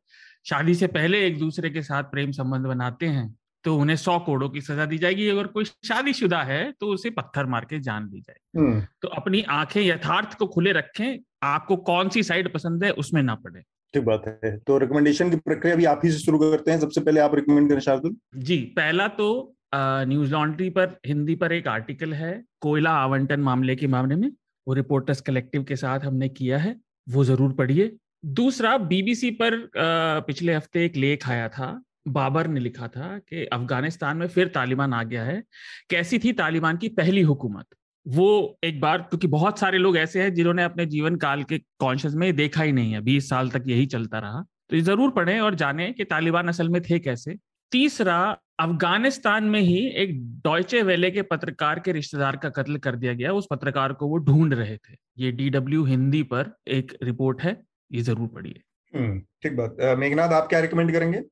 शादी 0.47 0.75
से 0.75 0.87
पहले 0.87 1.27
एक 1.27 1.39
दूसरे 1.39 1.71
के 1.71 1.83
साथ 1.83 2.03
प्रेम 2.03 2.31
संबंध 2.31 2.67
बनाते 2.67 3.07
हैं 3.07 3.35
तो 3.65 3.77
उन्हें 3.77 3.97
सौ 3.97 4.19
करोड़ों 4.19 4.49
की 4.49 4.61
सजा 4.61 4.85
दी 4.87 4.99
जाएगी। 4.99 5.29
अगर 5.29 5.47
कोई 5.47 5.65
शादीशुदा 5.65 6.43
है 6.43 6.61
तो 6.73 6.87
उसे 6.87 7.11
पत्थर 7.11 7.47
मार 7.47 7.65
के 7.65 7.79
जान 7.79 8.09
दी 8.09 8.21
जाए 8.21 8.61
हम्म। 8.61 8.81
तो 9.03 9.09
अपनी 9.09 9.43
आँखें 9.51 9.83
यथार्थ 9.83 10.35
को 10.35 10.47
खुले 10.47 10.73
रखें 10.73 11.19
आपको 11.43 11.77
कौन 11.77 12.09
सी 12.09 12.23
साइड 12.23 12.53
पसंद 12.53 12.85
है 12.85 12.91
उसमें 12.91 13.23
ना 13.23 13.35
पड़े। 13.35 13.61
ठीक 13.95 14.05
बात 14.05 14.41
है। 14.45 14.57
तो 14.59 14.79
रिकमेंडेशन 14.79 15.31
की 15.31 15.37
प्रक्रिया 15.37 15.77
भी 15.77 15.85
आप 15.85 16.01
ही 16.05 16.11
से 16.11 16.19
शुरू 16.19 16.39
करते 16.39 16.71
हैं 16.71 16.81
सबसे 16.81 17.01
पहले 17.01 17.21
आप 17.21 17.35
रिकमेंड 17.35 17.69
करें 17.69 17.81
शार्दुल। 17.81 18.17
जी 18.37 18.57
पहला 18.77 19.09
तो 19.09 19.57
न्यूज़ 19.73 20.33
लॉन्ड्री 20.33 20.69
पर 20.71 20.97
हिंदी 21.07 21.35
पर 21.37 21.53
एक 21.53 21.69
आर्टिकल 21.69 22.13
है 22.15 22.33
कोयला 22.61 22.91
आवंटन 22.97 23.41
मामले 23.41 23.77
के 23.77 23.87
मामले 23.87 24.17
में 24.17 24.31
वो 24.67 24.75
रिपोर्टर्स 24.75 25.21
कलेक्टिव 25.21 25.63
के 25.65 25.77
साथ 25.77 26.01
हमने 26.01 26.29
किया 26.31 26.59
है 26.59 26.75
वो 27.07 27.25
ज़रूर 27.25 27.53
पढ़िए। 27.55 27.91
दूसरा 28.27 28.77
बीबीसी 28.79 29.31
पर 29.33 29.55
अ, 29.55 30.21
पिछले 30.27 30.55
हफ़्ते 30.55 30.85
एक 30.85 30.97
लेख 30.97 31.29
आया 31.31 31.49
था 31.49 31.81
बाबर 32.09 32.47
ने 32.49 32.61
लिखा 32.61 32.89
था 32.89 33.17
कि 33.21 33.45
अफ़गानिस्तान 33.47 34.17
में 34.17 34.27
फिर 34.29 34.49
तालिबान 34.49 34.93
आ 34.95 35.03
गया 35.03 35.25
है। 35.25 35.43
कैसी 35.91 36.19
थी 36.19 36.33
तालिबान 36.35 36.77
की 36.77 36.89
पहली 36.91 37.23
हुकूमत? 37.23 37.67
वो 38.07 38.59
एक 38.65 38.81
बार 38.81 38.99
क्योंकि 39.03 39.27
बहुत 39.29 39.59
सारे 39.59 39.79
लोग 39.79 39.97
ऐसे 39.97 40.23
हैं 40.23 40.33
जिन्होंने 40.35 40.63
अपने 40.63 40.87
जीवन 40.87 41.17
काल 41.17 41.43
के 41.45 41.59
कॉन्शियस 41.81 42.15
में 42.15 42.35
देखा 42.37 42.63
ही 42.63 42.73
नहीं 42.73 42.93
है 42.93 43.01
बीस 43.03 43.29
साल 43.31 43.51
तक 43.51 43.65
यही 43.69 43.87
चलता 43.87 44.19
रहा। 44.19 44.43
तो 44.71 44.77
ये 44.77 44.83
ज़रूर 44.83 45.11
पढ़ें 45.11 45.39
और 45.41 45.55
जानें 45.55 45.93
कि 45.95 46.05
तालिबान 46.05 46.49
असल 46.49 46.69
में 46.69 46.81
थे 46.83 46.99
कैसे। 46.99 47.37
तीसरा 47.73 48.19
अफ़गानिस्तान 48.61 49.45
में 49.45 49.61
ही 49.61 49.79
एक 49.97 50.11
डॉयचे 50.45 50.83
वेले 50.83 51.11
के 51.11 51.23
पत्रकार 51.25 51.79
के 51.81 51.93
रिश्तेदार 51.93 52.37
का 52.37 52.49
कत्ल 52.51 52.77
कर 52.79 52.97
दिया 52.97 53.13
गया। 53.15 53.33
उस 53.33 53.47
पत्रकार 53.51 53.93
को 53.93 54.07
वो 54.09 54.17
ढूंढ 54.19 54.55
रहे 54.55 54.77
थे। 54.77 54.97
ये 55.19 55.31
डीडब्ल्यू 55.33 55.85
हिंदी 55.85 56.23
पर 56.33 56.53
एक 56.69 56.97
रिपोर्ट 57.03 57.43
है 57.43 57.57
ये 57.91 58.03
ज़रूर 58.03 58.29
पढ़िए। 58.29 58.63
हम्म 58.93 59.19
ठीक 59.43 59.57
बात। 59.57 59.77
मेघनाथ 59.99 60.33
आप 60.33 60.49
क्या 60.49 60.61
रिकमेंड 60.61 60.93
करेंगे? 60.93 61.23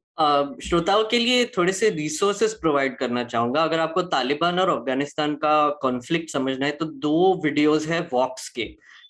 श्रोताओं 0.62 1.04
के 1.04 1.18
लिए 1.18 1.44
थोड़े 1.56 1.72
से 1.72 1.90
रिसोर्सेस 1.90 2.54
प्रोवाइड 2.60 2.96
करना 2.98 3.24
चाहूँगा। 3.24 3.62
अगर 3.62 3.78
आपको 3.80 4.02
तालिबान 4.04 4.58
और 4.58 4.70
अफ़गानिस्तान 4.70 5.34
का 5.36 5.68
कॉन्फ्लिक्ट 5.82 6.30
समझना 6.30 6.66
है 6.66 6.72
तो 6.72 6.84
दो 7.02 7.40
वीडियोस 7.44 7.86
है 7.88 8.00
वॉक्स 8.12 8.48
के। 8.48 8.62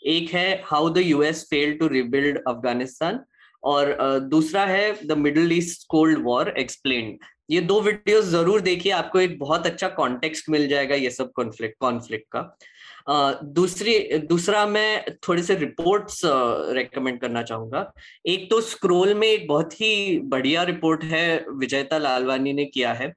एक 0.06 0.30
है 0.30 0.62
how 0.64 0.90
the 0.90 0.98
US 0.98 1.42
fail 1.50 1.76
to 1.78 1.86
rebuild 1.88 2.38
Afghanistan. 2.48 3.20
और 3.62 3.96
दूसरा 4.22 4.64
है 4.66 5.06
the 5.06 5.16
Middle 5.18 5.52
East 5.52 5.86
cold 5.90 6.22
war 6.24 6.54
explain 6.58 7.18
ये 7.50 7.60
दो 7.62 7.80
वीडियोस 7.80 8.24
ज़रूर 8.26 8.60
देखिए, 8.60 8.92
आपको 8.92 9.20
एक 9.20 9.38
बहुत 9.38 9.66
अच्छा 9.66 9.88
कॉन्टेक्स्ट 9.90 10.48
मिल 10.50 10.66
जाएगा 10.68 10.94
ये 10.94 11.10
सब 11.10 11.30
कॉन्फ्लिक्ट 11.32 11.76
कॉन्फ्लिक्ट 11.80 12.26
का। 12.32 13.40
दूसरी, 13.54 14.18
दूसरा 14.20 14.64
मैं 14.66 15.04
थोड़े 15.28 15.42
से 15.42 15.54
रिपोर्ट्स 15.56 16.20
रेकमेंड 16.24 17.20
करना 17.20 17.42
चाहूँगा। 17.42 17.92
एक 18.26 18.48
तो 18.50 18.60
स्क्रोल 18.60 19.14
में 19.14 19.26
एक 19.28 19.46
बहुत 19.48 19.80
ही 19.80 20.18
बढ़िया 20.26 20.62
रिपोर्ट 20.62 21.04
है 21.04 21.44
विजयता 21.50 21.98
लालवानी 21.98 22.52
ने 22.52 22.64
किया 22.66 22.92
है। 22.92 23.12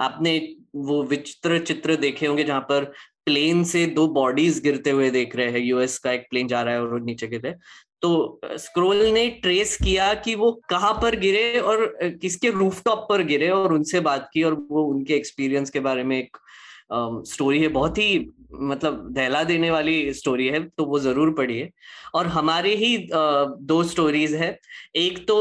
आपने 0.00 0.38
वो 0.76 1.02
विचित्र 1.04 1.58
चित्र 1.58 1.96
देखे 1.96 2.26
होंगे 2.26 2.44
जहाँ 2.44 2.60
पर 2.70 2.84
प्लेन 3.26 3.62
से 3.64 3.84
दो 3.88 4.06
बॉडीज 4.14 4.60
गिरते 4.62 4.90
हुए 4.90 5.10
देख 5.10 5.36
रहे 5.36 5.50
हैं, 5.50 5.58
यूएस 5.58 5.98
का 5.98 6.12
एक 6.12 6.26
प्लेन 6.30 6.48
जा 6.48 6.62
रहा 6.62 6.74
है 6.74 6.80
और 6.82 7.00
नीचे 7.02 7.26
गिर 7.26 7.40
रहे 7.40 7.52
तो 8.04 8.40
स्क्रोल 8.58 8.96
ने 9.12 9.28
ट्रेस 9.42 9.76
किया 9.76 10.12
कि 10.14 10.34
वो 10.34 10.50
कहाँ 10.68 10.92
पर 11.02 11.16
गिरे 11.18 11.58
और 11.60 11.86
किसके 12.22 12.50
रूफटॉप 12.50 13.06
पर 13.08 13.22
गिरे 13.24 13.48
और 13.50 13.72
उनसे 13.72 14.00
बात 14.00 14.28
की 14.32 14.42
और 14.42 14.54
वो 14.70 14.82
उनके 14.84 15.14
एक्सपीरियंस 15.14 15.70
के 15.70 15.80
बारे 15.80 16.02
में 16.04 16.16
एक 16.18 16.36
स्टोरी 17.26 17.60
है। 17.60 17.68
बहुत 17.68 17.98
ही 17.98 18.18
मतलब 18.52 19.08
दहला 19.12 19.42
देने 19.44 19.70
वाली 19.70 20.12
स्टोरी 20.14 20.46
है 20.48 20.62
तो 20.68 20.84
वो 20.84 20.98
ज़रूर 21.00 21.30
पढ़िए। 21.34 21.70
और 22.14 22.26
हमारे 22.28 22.74
ही 22.76 22.96
दो 23.08 23.82
स्टोरीज 23.84 24.34
है। 24.34 24.58
एक 24.96 25.18
तो 25.28 25.36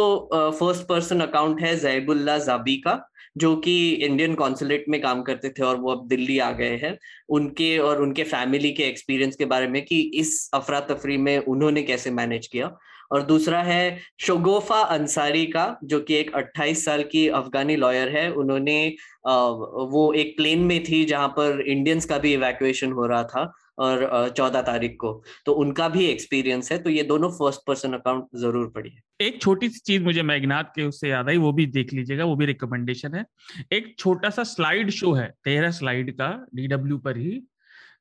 फ़र्स्ट 0.59 0.87
पर्सन 0.87 1.19
अकाउंट 1.21 1.61
है 1.61 1.75
जैबुल्ला 1.79 2.37
जाबी 2.39 2.75
का। 2.77 2.93
जो 3.37 3.55
कि 3.55 3.91
इंडियन 3.91 4.35
कॉन्सुलेट 4.35 4.85
में 4.89 4.99
काम 5.01 5.21
करते 5.23 5.49
थे 5.49 5.63
और 5.63 5.77
वो 5.77 5.91
अब 5.91 6.07
दिल्ली 6.07 6.39
आ 6.39 6.51
गए 6.51 6.75
हैं, 6.83 6.97
उनके 7.29 7.77
और 7.77 8.01
उनके 8.01 8.23
फैमिली 8.23 8.71
के 8.71 8.83
एक्सपीरियंस 8.83 9.35
के 9.35 9.45
बारे 9.45 9.67
में 9.67 9.81
कि 9.85 9.99
इस 10.15 10.49
अफरा 10.53 10.79
तफरी 10.79 11.17
में 11.17 11.37
उन्होंने 11.37 11.83
कैसे 11.83 12.11
मैनेज 12.11 12.47
किया। 12.47 12.75
और 13.11 13.21
दूसरा 13.21 13.61
है 13.63 13.99
शोगोफा 14.19 14.79
अंसारी 14.81 15.45
का, 15.45 15.77
जो 15.83 15.99
कि 15.99 16.15
एक 16.15 16.31
28 16.35 16.85
साल 16.85 17.03
की 17.03 17.27
अफगानी 17.29 17.75
लॉयर 17.75 18.09
है, 18.09 18.31
उन्होंने 18.31 18.87
वो 19.25 20.11
एक 20.13 20.35
प्लेन 20.37 20.59
में 20.59 20.83
थी 20.83 21.03
जहाँ 21.05 21.27
पर 21.27 21.61
इंडियंस 21.61 22.05
का 22.05 22.17
भी 22.17 22.33
इवैक्यूएशन 22.33 22.91
हो 22.91 23.05
रहा 23.05 23.23
था। 23.23 23.51
और 23.77 24.29
चौदह 24.29 24.61
तारीख 24.61 24.95
को। 24.99 25.11
तो 25.45 25.53
उनका 25.53 25.87
भी 25.89 26.05
एक्सपीरियंस 26.05 26.71
है 26.71 26.77
तो 26.77 26.89
ये 26.89 27.03
दोनों 27.03 27.29
फ़र्स्ट 27.31 27.61
पर्सन 27.67 27.93
अकाउंट 27.93 28.25
ज़रूर 28.37 28.67
पढ़िए। 28.75 29.25
एक 29.27 29.41
छोटी 29.41 29.69
सी 29.69 29.79
चीज़ 29.85 30.03
मुझे 30.03 30.23
मैगनाथ 30.23 30.75
के 30.75 30.83
उससे 30.83 31.09
याद 31.09 31.29
आई 31.29 31.37
वो 31.37 31.51
भी 31.53 31.65
देख 31.69 31.93
लीजिएगा 31.93 32.25
वो 32.25 32.35
भी 32.35 32.45
रिकमेंडेशन 32.45 33.15
है। 33.15 33.25
एक 33.71 33.95
छोटा 33.99 34.29
सा 34.29 34.43
स्लाइड 34.45 34.89
शो 34.91 35.13
है 35.13 35.27
तेरह 35.43 35.71
स्लाइड 35.71 36.11
का 36.17 36.29
डीडब्ल्यू 36.55 36.97
पर 36.99 37.17
ही 37.17 37.41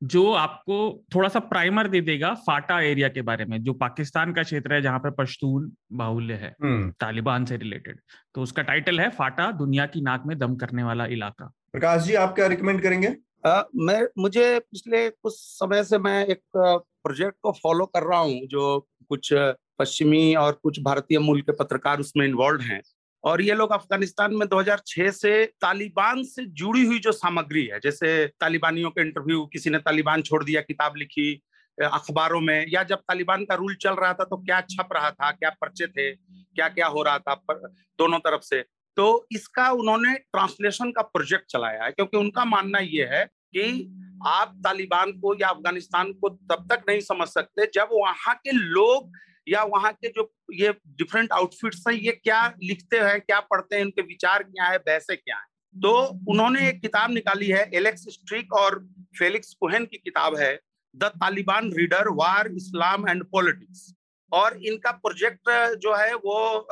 जो 0.04 0.30
आपको 0.34 0.76
थोड़ा 1.14 1.28
सा 1.28 1.38
प्राइमर 1.40 1.88
दे 1.88 2.00
देगा 2.02 2.32
फाटा 2.46 2.80
एरिया 2.82 3.08
के 3.08 3.22
बारे 3.22 3.44
में 3.44 3.62
जो 3.62 3.72
पाकिस्तान 3.74 4.32
का 4.32 4.42
क्षेत्र 4.42 4.74
है 4.74 4.80
जहाँ 4.82 4.98
पर 4.98 5.10
पश्तून 5.14 5.70
बाहुल्य 5.94 6.34
है 6.34 6.54
हम्म। 6.62 6.90
तालिबान 7.00 7.44
से 7.44 7.56
रिलेटेड 7.56 8.00
तो 8.34 8.42
उसका 8.42 8.62
टाइटल 8.62 9.00
है 9.00 9.08
फाटा 9.12 9.50
दुनिया 9.54 9.86
की 9.86 10.00
नाक 10.00 10.22
में 10.26 10.36
दम 10.38 10.56
करने 10.56 10.82
वाला 10.82 11.06
इलाका। 11.08 11.52
प्रकाश 11.72 12.02
जी 12.02 12.14
आप 12.16 12.34
क्या 12.34 12.46
रिकमेंड 12.46 12.82
करेंगे? 12.82 13.14
मैं 13.46 14.06
मुझे 14.18 14.58
पिछले 14.58 15.08
कुछ 15.10 15.32
समय 15.34 15.84
से 15.84 15.98
मैं 15.98 16.26
एक 16.26 16.40
प्रोजेक्ट 16.56 17.36
को 17.42 17.52
फॉलो 17.52 17.86
कर 17.86 18.02
रहा 18.02 18.18
हूँ 18.18 18.46
जो 18.46 18.88
कुछ 19.08 19.32
पश्चिमी 19.78 20.34
और 20.34 20.52
कुछ 20.52 20.80
भारतीय 20.80 21.18
मूल 21.18 21.40
के 21.40 21.52
पत्रकार 21.52 22.00
उसमें 22.00 22.26
इन्वॉल्व 22.26 22.60
हैं। 22.60 22.80
और 23.24 23.42
ये 23.42 23.54
लोग 23.54 23.72
अफ़गानिस्तान 23.72 24.34
में 24.34 24.46
2006 24.46 25.10
से 25.10 25.44
तालिबान 25.60 26.22
से 26.24 26.44
जुड़ी 26.44 26.84
हुई 26.86 26.98
जो 26.98 27.12
सामग्री 27.12 27.64
है 27.66 27.80
जैसे 27.80 28.26
तालिबानियों 28.40 28.90
के 28.90 29.00
इंटरव्यू 29.00 29.44
किसी 29.46 29.70
ने 29.70 29.78
तालिबान 29.78 30.22
छोड़ 30.22 30.44
दिया 30.44 30.60
किताब 30.60 30.96
लिखी 30.96 31.42
अखबारों 31.78 32.40
में 32.40 32.66
या 32.68 32.82
जब 32.82 32.98
तालिबान 32.98 33.44
का 33.44 33.54
रूल 33.54 33.74
चल 33.74 33.94
रहा 33.94 34.12
था 34.14 34.24
तो 34.24 34.36
क्या 34.36 34.60
छप 34.60 34.88
रहा 34.92 35.10
था 35.10 35.30
क्या 35.30 35.50
पर्चे 35.50 35.86
थे 35.86 36.12
क्या 36.12 36.68
क्या 36.68 36.86
हो 36.86 37.02
रहा 37.02 37.18
था 37.18 37.34
पर, 37.34 37.68
दोनों 37.98 38.18
तरफ़ 38.18 38.42
से। 38.42 38.64
तो 38.96 39.26
इसका 39.32 39.70
उन्होंने 39.72 40.14
ट्रांसलेशन 40.14 40.90
का 40.90 41.02
प्रोजेक्ट 41.02 41.50
चलाया 41.50 41.84
है, 41.84 41.90
क्योंकि 41.92 42.16
उनका 42.16 42.44
मानना 42.44 42.78
यह 42.78 43.08
है 43.12 43.24
कि 43.24 43.98
आप 44.26 44.54
तालिबान 44.64 45.12
को 45.12 45.34
या 45.40 45.48
अफ़गानिस्तान 45.48 46.12
को 46.12 46.28
तब 46.28 46.66
तक 46.72 46.82
नहीं 46.88 47.00
समझ 47.02 47.28
सकते 47.28 47.66
जब 47.74 47.88
वहाँ 47.92 48.34
के 48.36 48.52
लोग 48.52 49.10
या 49.48 49.62
वहाँ 49.64 49.92
के 49.92 50.08
जो 50.08 50.30
ये 50.54 50.72
डिफरेंट 50.98 51.32
आउटफिट्स 51.32 51.84
हैं, 51.88 51.94
ये 51.94 52.12
क्या 52.14 52.46
लिखते 52.62 52.98
हैं, 52.98 53.20
क्या 53.20 53.40
पढ़ते 53.40 53.76
हैं, 53.76 53.84
उनके 53.84 54.02
विचार 54.02 54.42
क्या 54.42 54.64
है, 54.64 54.78
बहसे 54.78 55.16
क्या 55.16 55.36
है? 55.36 55.44
तो 55.74 55.90
उन्होंने 56.30 56.68
एक 56.68 56.80
किताब 56.80 57.10
निकाली 57.10 57.46
है, 57.46 57.68
एलेक्स 57.74 58.04
स्ट्रिक 58.10 58.52
और 58.54 58.78
फेलिक्स 59.18 59.52
कोहेन 59.60 59.84
की 59.84 59.96
किताब 59.98 60.36
है, 60.36 60.54
the 60.94 61.04
Taliban 61.16 61.72
reader, 61.72 62.08
war, 62.10 62.48
Islam 62.52 63.08
and 63.08 63.24
politics. 63.24 63.92
और 64.32 64.56
इनका 64.66 64.90
प्रोजेक्ट 64.90 65.50
जो 65.76 65.94
है 65.94 66.14
वो 66.14 66.68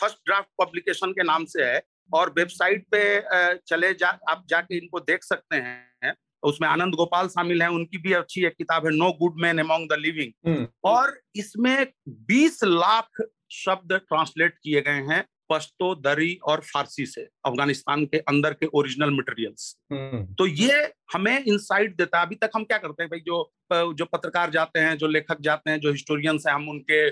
फ़र्स्ट 0.00 0.16
ड्राफ्ट 0.26 0.48
पब्लिकेशन 0.62 1.12
के 1.12 1.22
नाम 1.22 1.44
से 1.44 1.64
है 1.64 1.82
और 2.14 2.34
वेबसाइट 2.38 2.86
पे 2.94 3.20
चले 3.56 3.94
जा 3.94 4.08
आप 4.28 4.44
जाके 4.48 4.76
इनको 4.76 5.00
देख 5.00 5.24
सकते 5.24 5.56
हैं। 5.56 6.14
उसमें 6.42 6.68
आनंद 6.68 6.94
गोपाल 6.94 7.28
शामिल 7.28 7.62
है 7.62 7.70
उनकी 7.70 7.98
भी 7.98 8.12
अच्छी 8.12 8.44
एक 8.44 8.54
किताब 8.58 8.86
है 8.86 8.92
no 8.92 9.12
good 9.12 9.34
man 9.40 9.58
among 9.58 9.88
the 9.88 9.92
living. 9.92 10.32
Hmm. 10.46 10.68
और 10.84 11.20
इसमें 11.34 11.86
20 12.08 12.64
लाख 12.64 13.22
शब्द 13.52 13.92
ट्रांसलेट 13.92 14.54
किए 14.62 14.80
गए 14.80 15.02
हैं। 15.10 15.24
पश्तो 15.50 15.94
दरी 15.94 16.34
और 16.44 16.60
फारसी 16.64 17.06
से 17.06 17.22
अफ़गानिस्तान 17.46 18.04
के 18.06 18.18
अंदर 18.18 18.52
के 18.52 18.66
ओरिजिनल 18.66 19.10
मटेरियल्स 19.10 19.76
हम्म। 19.92 20.34
तो 20.34 20.46
ये 20.46 20.92
हमें 21.12 21.44
इंसाइट 21.44 21.96
देता 21.96 22.18
है। 22.18 22.26
अभी 22.26 22.34
तक 22.34 22.50
हम 22.56 22.64
क्या 22.64 22.78
करते 22.78 23.02
हैं 23.02 23.10
भाई? 23.10 23.20
जो 23.20 23.94
जो 23.94 24.04
पत्रकार 24.04 24.50
जाते 24.50 24.80
हैं 24.80 24.96
जो 24.98 25.08
लेखक 25.08 25.40
जाते 25.40 25.70
हैं 25.70 25.80
जो 25.80 25.90
हिस्टोरियंस 25.92 26.44
हैं 26.48 26.54
हम 26.54 26.68
उनके 26.68 27.08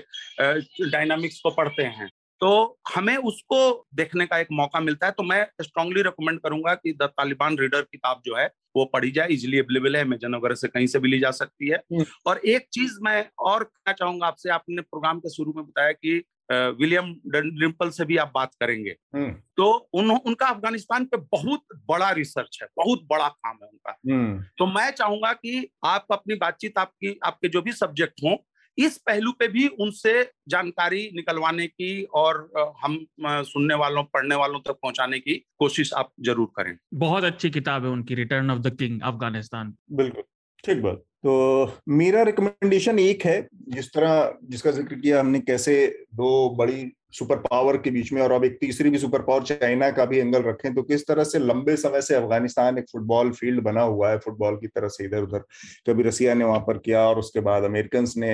डायनामिक्स 0.89 1.39
को 1.39 1.49
पढ़ते 1.51 1.83
हैं। 1.83 2.09
तो 2.41 2.79
हमें 2.95 3.15
उसको 3.17 3.87
देखने 3.95 4.25
का 4.25 4.37
एक 4.39 4.47
मौका 4.51 4.79
मिलता 4.79 5.05
है। 5.07 5.11
तो 5.11 5.23
मैं 5.23 5.45
स्ट्रांगली 5.61 6.01
रिकमेंड 6.01 6.39
करूँगा 6.39 6.73
कि 6.73 6.91
द 6.93 7.03
तालिबान 7.03 7.57
रीडर 7.57 7.81
किताब 7.81 8.21
जो 8.25 8.35
है 8.35 8.45
वो 8.75 8.85
पढ़ी 8.85 9.11
जाए। 9.11 9.27
इजिली 9.27 9.59
अवेलेबल 9.59 9.95
है। 9.95 10.01
अमेजन 10.01 10.35
वगैरह 10.35 10.55
से 10.55 10.67
कहीं 10.67 10.87
से 10.87 10.99
भी 10.99 11.09
ली 11.09 11.19
जा 11.19 11.31
सकती 11.31 11.69
है। 11.69 11.77
हम्म। 11.77 12.05
और 12.25 12.37
एक 12.37 12.67
चीज़ 12.73 12.97
मैं 13.01 13.29
और 13.39 13.63
कहना 13.63 13.93
चाहूँगा 13.93 14.27
आपसे 14.27 14.49
आपने 14.49 14.81
प्रोग्राम 14.81 15.19
के 15.19 15.29
शुरू 15.29 15.53
में 15.55 15.65
बताया 15.65 15.91
कि 15.91 16.23
विलियम 16.49 17.13
डिम्पल 17.35 17.89
से 17.89 18.05
भी 18.05 18.17
आप 18.17 18.31
बात 18.35 18.53
करेंगे। 18.55 18.95
हम्म। 19.15 19.31
तो 19.57 19.71
उन, 19.93 20.11
उनका 20.11 20.45
अफ़गानिस्तान 20.45 21.05
पे 21.05 21.17
बहुत 21.17 21.63
बड़ा 21.89 22.11
रिसर्च 22.11 22.59
है 22.61 22.67
बहुत 22.77 23.07
बड़ा 23.09 23.27
काम 23.27 23.57
है 23.63 23.69
उनका। 23.69 23.97
हम्म। 24.11 24.43
तो 24.57 24.65
मैं 24.65 24.91
चाहूँगा 24.91 25.33
कि 25.33 25.67
आप 25.85 26.05
अपनी 26.11 26.35
बातचीत 26.35 26.77
आपकी 26.77 27.19
आपके 27.25 27.47
जो 27.47 27.61
भी 27.61 27.71
सब्जेक्ट 27.71 28.23
हों 28.23 28.37
इस 28.77 28.97
पहलू 28.97 29.31
पे 29.31 29.47
भी 29.47 29.67
उनसे 29.67 30.31
जानकारी 30.47 31.09
निकलवाने 31.13 31.67
की 31.67 32.03
और 32.03 32.37
हम 32.83 32.97
सुनने 33.25 33.75
वालों 33.75 34.03
पढ़ने 34.03 34.35
वालों 34.35 34.59
तक 34.59 34.71
पहुँचाने 34.71 35.19
की 35.19 35.35
कोशिश 35.59 35.93
आप 35.93 36.11
ज़रूर 36.21 36.51
करें। 36.55 36.77
बहुत 36.93 37.23
अच्छी 37.23 37.49
किताब 37.49 37.85
है 37.85 37.89
उनकी 37.89 38.15
return 38.15 38.51
of 38.51 38.59
the 38.59 38.75
king 38.75 39.01
Afghanistan. 39.01 39.75
बिल्कुल 39.91 40.23
ठीक 40.63 40.81
बात। 40.81 41.03
तो 41.27 41.71
मेरा 41.89 42.21
रिकमेंडेशन 42.23 42.99
एक 42.99 43.23
है, 43.25 43.47
जिस 43.69 43.87
तरह, 43.93 44.37
जिसका 44.49 44.71
ज़िक्र 44.71 44.95
किया 44.95 45.19
हमने, 45.19 45.39
कैसे 45.39 45.73
दो 46.15 46.29
बड़ी 46.57 46.91
सुपर 47.13 47.37
पावर 47.39 47.77
के 47.77 47.91
बीच 47.91 48.11
में 48.13 48.21
और 48.21 48.31
अब 48.31 48.43
एक 48.45 48.57
तीसरी 48.61 48.89
भी 48.89 48.97
सुपर 48.97 49.21
पावर 49.21 49.43
चाइना 49.43 49.89
का 49.91 50.05
भी 50.05 50.19
एंगल 50.19 50.43
रखें 50.43 50.73
तो 50.75 50.83
किस 50.83 51.05
तरह 51.07 51.23
से 51.23 51.39
लंबे 51.39 51.75
समय 51.77 52.01
से 52.01 52.15
अफ़गानिस्तान 52.15 52.77
एक 52.77 52.85
फुटबॉल 52.91 53.31
फ़ील्ड 53.31 53.61
बना 53.63 53.81
हुआ 53.81 54.09
है 54.11 54.17
फुटबॉल 54.17 54.55
की 54.57 54.67
तरह 54.67 54.87
से 54.87 55.05
इधर 55.05 55.23
उधर। 55.23 55.43
कभी 55.87 56.03
रसिया 56.03 56.33
ने 56.33 56.45
वहाँ 56.45 56.59
पर 56.67 56.77
किया 56.77 57.01
और 57.09 57.19
उसके 57.19 57.39
बाद 57.39 57.63
अमेरिकन 57.63 58.05
ने 58.17 58.33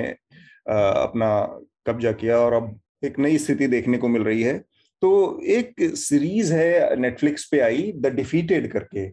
अपना 0.68 1.32
कब्जा 1.86 2.12
किया 2.14 2.38
और 2.38 2.52
अब 2.52 2.78
एक 3.04 3.18
नई 3.18 3.38
स्थिति 3.38 3.66
देखने 3.66 3.98
को 3.98 4.08
मिल 4.08 4.22
रही 4.22 4.42
है। 4.42 4.56
तो 4.58 5.40
एक 5.48 5.74
सीरीज़ 5.80 6.54
है 6.54 6.96
नेटफ्लिक्स 7.00 7.48
पे 7.50 7.60
आई 7.60 7.92
द 7.96 8.14
डिफीटेड 8.14 8.72
करके। 8.72 9.06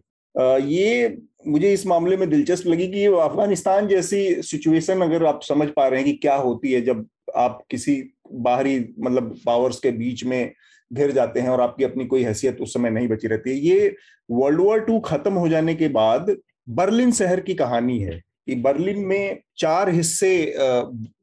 ये 0.66 1.08
मुझे 1.46 1.72
इस 1.72 1.86
मामले 1.86 2.16
में 2.16 2.28
दिलचस्प 2.30 2.66
लगी 2.66 2.86
कि 2.88 3.04
अफ़गानिस्तान 3.04 3.88
जैसी 3.88 4.42
सिचुएशन 4.42 5.00
अगर 5.00 5.24
आप 5.26 5.40
समझ 5.42 5.68
पा 5.68 5.86
रहे 5.88 6.00
हैं 6.00 6.10
कि 6.10 6.16
क्या 6.16 6.34
होती 6.34 6.72
है 6.72 6.80
जब 6.80 7.06
आप 7.36 7.62
किसी 7.70 8.02
बाहरी 8.32 8.78
मतलब 8.98 9.34
पावर्स 9.46 9.78
के 9.78 9.90
बीच 9.90 10.24
में 10.24 10.52
घिर 10.92 11.10
जाते 11.10 11.40
हैं 11.40 11.48
और 11.48 11.60
आपकी 11.60 11.84
अपनी 11.84 12.06
कोई 12.06 12.22
हैसियत 12.22 12.60
उस 12.60 12.74
समय 12.74 12.90
नहीं 12.90 13.08
बची 13.08 13.28
रहती 13.28 13.50
है। 13.50 13.56
ये 13.56 13.94
वर्ल्ड 14.30 14.60
वॉर 14.60 14.80
टू 14.80 14.98
खत्म 15.00 15.32
हो 15.32 15.48
जाने 15.48 15.74
के 15.74 15.88
बाद 15.88 16.36
बर्लिन 16.68 17.12
शहर 17.12 17.40
की 17.40 17.54
कहानी 17.54 17.98
है 17.98 18.20
कि 18.46 18.54
बर्लिन 18.54 18.98
में 18.98 19.40
चार 19.58 19.88
हिस्से 19.88 20.54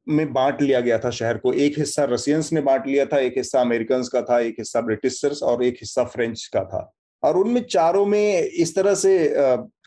में 0.09 0.33
बांट 0.33 0.61
लिया 0.61 0.79
गया 0.79 0.97
था 0.99 1.09
शहर 1.09 1.37
को। 1.37 1.53
एक 1.53 1.79
हिस्सा 1.79 2.03
रशियंस 2.03 2.53
ने 2.53 2.61
बांट 2.61 2.87
लिया 2.87 3.05
था, 3.05 3.19
एक 3.19 3.33
हिस्सा 3.37 3.61
अमेरिकन 3.61 4.03
का 4.03 4.21
था, 4.21 4.39
एक 4.39 4.55
हिस्सा 4.59 4.81
ब्रिटिशर्स 4.81 5.43
और 5.43 5.63
एक 5.63 5.73
हिस्सा 5.73 6.03
फ्रेंच 6.03 6.45
का 6.45 6.63
था। 6.63 6.98
और 7.23 7.37
उनमें 7.37 7.61
चारों 7.63 8.05
में 8.05 8.41
इस 8.41 8.75
तरह 8.75 8.95
से 8.95 9.17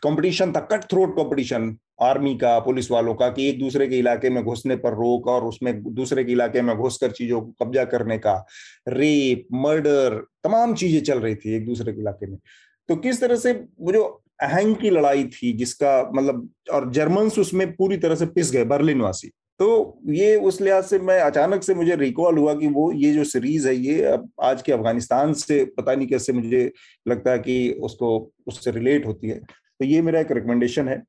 कंपटीशन 0.03 0.51
था 0.51 0.59
कट 0.71 0.83
थ्रोट 0.83 1.15
कंपटीशन 1.17 1.75
आर्मी 2.01 2.33
का 2.37 2.57
पुलिस 2.59 2.89
वालों 2.91 3.13
का, 3.15 3.29
कि 3.29 3.47
एक 3.49 3.59
दूसरे 3.59 3.87
के 3.87 3.97
इलाके 3.99 4.29
में 4.29 4.43
घुसने 4.43 4.75
पर 4.75 4.93
रोक 4.93 5.27
और 5.27 5.43
उसमें 5.45 5.83
दूसरे 5.85 6.23
के 6.23 6.31
इलाके 6.31 6.61
में 6.61 6.75
घुसकर 6.75 7.11
चीज़ों 7.11 7.41
को 7.41 7.65
कब्जा 7.65 7.83
करने 7.85 8.17
का 8.17 8.33
रेप 8.87 9.47
मर्डर 9.53 10.15
तमाम 10.43 10.73
चीज़ें 10.75 11.01
चल 11.01 11.19
रही 11.19 11.35
थी 11.35 11.55
एक 11.55 11.65
दूसरे 11.65 11.93
के 11.93 12.01
इलाके 12.01 12.27
में। 12.27 12.37
तो 12.89 12.95
किस 12.97 13.21
तरह 13.21 13.35
से 13.35 13.53
वो 13.53 13.91
जो 13.91 14.03
अहंग 14.41 14.75
की 14.75 14.89
लड़ाई 14.89 15.23
थी, 15.25 15.53
जिसका 15.53 16.11
मतलब 16.15 16.49
और 16.73 16.91
जर्मन 16.93 17.31
उसमें 17.39 17.71
पूरी 17.75 17.97
तरह 17.97 18.15
से 18.15 18.25
पिस 18.27 18.51
गए 18.51 18.63
बर्लिन 18.65 19.01
वासी। 19.01 19.31
तो 19.59 19.99
ये 20.07 20.35
उस 20.37 20.59
लिहाज 20.61 20.83
से 20.83 20.99
मैं 20.99 21.19
अचानक 21.21 21.63
से 21.63 21.73
मुझे 21.75 21.95
रिकॉल 21.95 22.37
हुआ 22.37 22.53
कि 22.53 22.67
वो 22.67 22.91
ये 22.91 23.11
जो 23.13 23.23
सीरीज़ 23.23 23.67
है, 23.67 23.75
ये 23.75 24.03
अब 24.03 24.29
आज 24.41 24.61
के 24.61 24.71
अफ़गानिस्तान 24.71 25.33
से 25.33 25.63
पता 25.77 25.95
नहीं 25.95 26.07
कैसे 26.07 26.33
मुझे 26.33 26.71
लगता 27.07 27.31
है 27.31 27.39
कि 27.39 27.69
उसको, 27.81 28.31
उससे 28.47 28.71
रिलेट 28.71 29.05
होती 29.05 29.27
है। 29.27 29.39
तो 29.39 29.85
ये 29.85 30.01
मेरा 30.01 30.19
एक 30.19 30.31
रिकमेंडेशन 30.31 30.87
है। 30.87 31.01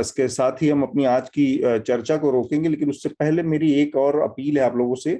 इसके 0.00 0.28
साथ 0.28 0.62
ही 0.62 0.68
हम 0.68 0.82
अपनी 0.82 1.04
आज 1.04 1.28
की 1.28 1.46
चर्चा 1.78 2.16
को 2.16 2.30
रोकेंगे, 2.30 2.68
लेकिन 2.68 2.90
उससे 2.90 3.08
पहले 3.08 3.42
मेरी 3.42 3.72
एक 3.72 3.96
और 3.96 4.20
अपील 4.20 4.58
है 4.58 4.64
आप 4.64 4.76
लोगों 4.76 4.94
से। 4.94 5.18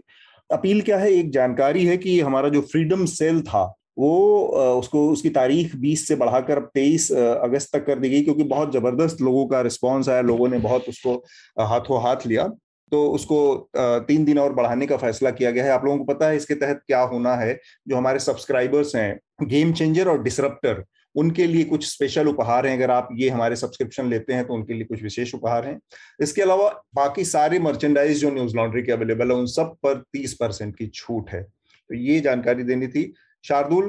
अपील 0.51 0.81
क्या 0.83 0.99
है? 0.99 1.11
एक 1.13 1.31
जानकारी 1.31 1.85
है 1.87 1.97
कि 1.97 2.21
हमारा 2.21 2.49
जो 2.49 2.61
फ्रीडम 2.63 3.05
सेल 3.07 3.41
था 3.43 3.65
वो 3.97 4.75
उसको, 4.79 5.09
उसकी 5.09 5.31
तारीख 5.31 5.75
20 5.77 6.07
से 6.09 6.17
बढ़ाकर 6.17 6.57
अब 6.57 6.71
23 6.75 7.11
अगस्त 7.13 7.73
तक 7.73 7.87
कर 7.87 7.99
दी 7.99 8.09
गई 8.11 8.23
क्योंकि 8.23 8.45
बहुत 8.45 8.73
ज़बरदस्त 8.73 9.21
लोगों 9.21 9.47
का 9.47 9.61
रिस्पांस 9.61 10.09
आया, 10.09 10.21
लोगों 10.23 10.49
ने 10.49 10.59
बहुत 10.61 10.89
उसको 10.89 11.15
हाथों 11.63 12.03
हाथ 12.03 12.27
लिया। 12.27 12.49
तो 12.93 13.07
उसको 13.11 13.71
तीन 13.77 14.25
दिन 14.25 14.39
और 14.39 14.53
बढ़ाने 14.55 14.87
का 14.87 14.97
फैसला 14.97 15.31
किया 15.31 15.51
गया 15.51 15.65
है। 15.65 15.71
आप 15.71 15.85
लोगों 15.85 15.99
को 15.99 16.05
पता 16.05 16.27
है 16.29 16.37
इसके 16.37 16.55
तहत 16.55 16.81
क्या 16.87 17.01
होना 17.03 17.35
है? 17.37 17.59
जो 17.89 17.97
हमारे 17.97 18.19
सब्सक्राइबर्स 18.21 18.95
हैं 18.97 19.19
गेम 19.43 19.73
चेंजर 19.73 20.09
और 20.09 20.23
डिसरप्टर 20.23 20.85
उनके 21.15 21.47
लिए 21.47 21.65
कुछ 21.65 21.87
स्पेशल 21.87 22.29
उपहार 22.29 22.67
हैं। 22.67 22.77
अगर 22.77 22.91
आप 22.91 23.09
ये 23.17 23.29
हमारे 23.31 23.57
सब्सक्रिप्शन 23.57 24.09
लेते 24.11 24.33
हैं 24.33 24.47
तो 24.47 24.55
उनके 24.55 24.75
लिए 24.75 24.85
कुछ 24.85 25.03
विशेष 25.03 25.35
उपहार 25.35 25.67
हैं। 25.67 25.79
इसके 26.21 26.43
अलावा 26.43 26.69
बाकी 26.95 27.25
सारे 27.25 27.59
मर्चेंडाइज 27.59 28.21
जो 28.21 28.31
न्यूज़ 28.31 28.57
लॉन्ड्री 28.57 28.83
के 28.83 28.93
अवेलेबल 28.93 29.31
है, 29.31 29.37
उन 29.37 29.47
सब 29.49 29.75
पर 29.83 30.03
तीस 30.13 30.35
परसेंट 30.35 30.77
की 30.77 30.87
छूट 30.87 31.31
है। 31.31 31.43
तो 31.43 31.95
ये 31.95 32.21
जानकारी 32.21 32.63
देनी 32.63 32.87
थी। 32.87 33.13
शार्दुल 33.45 33.85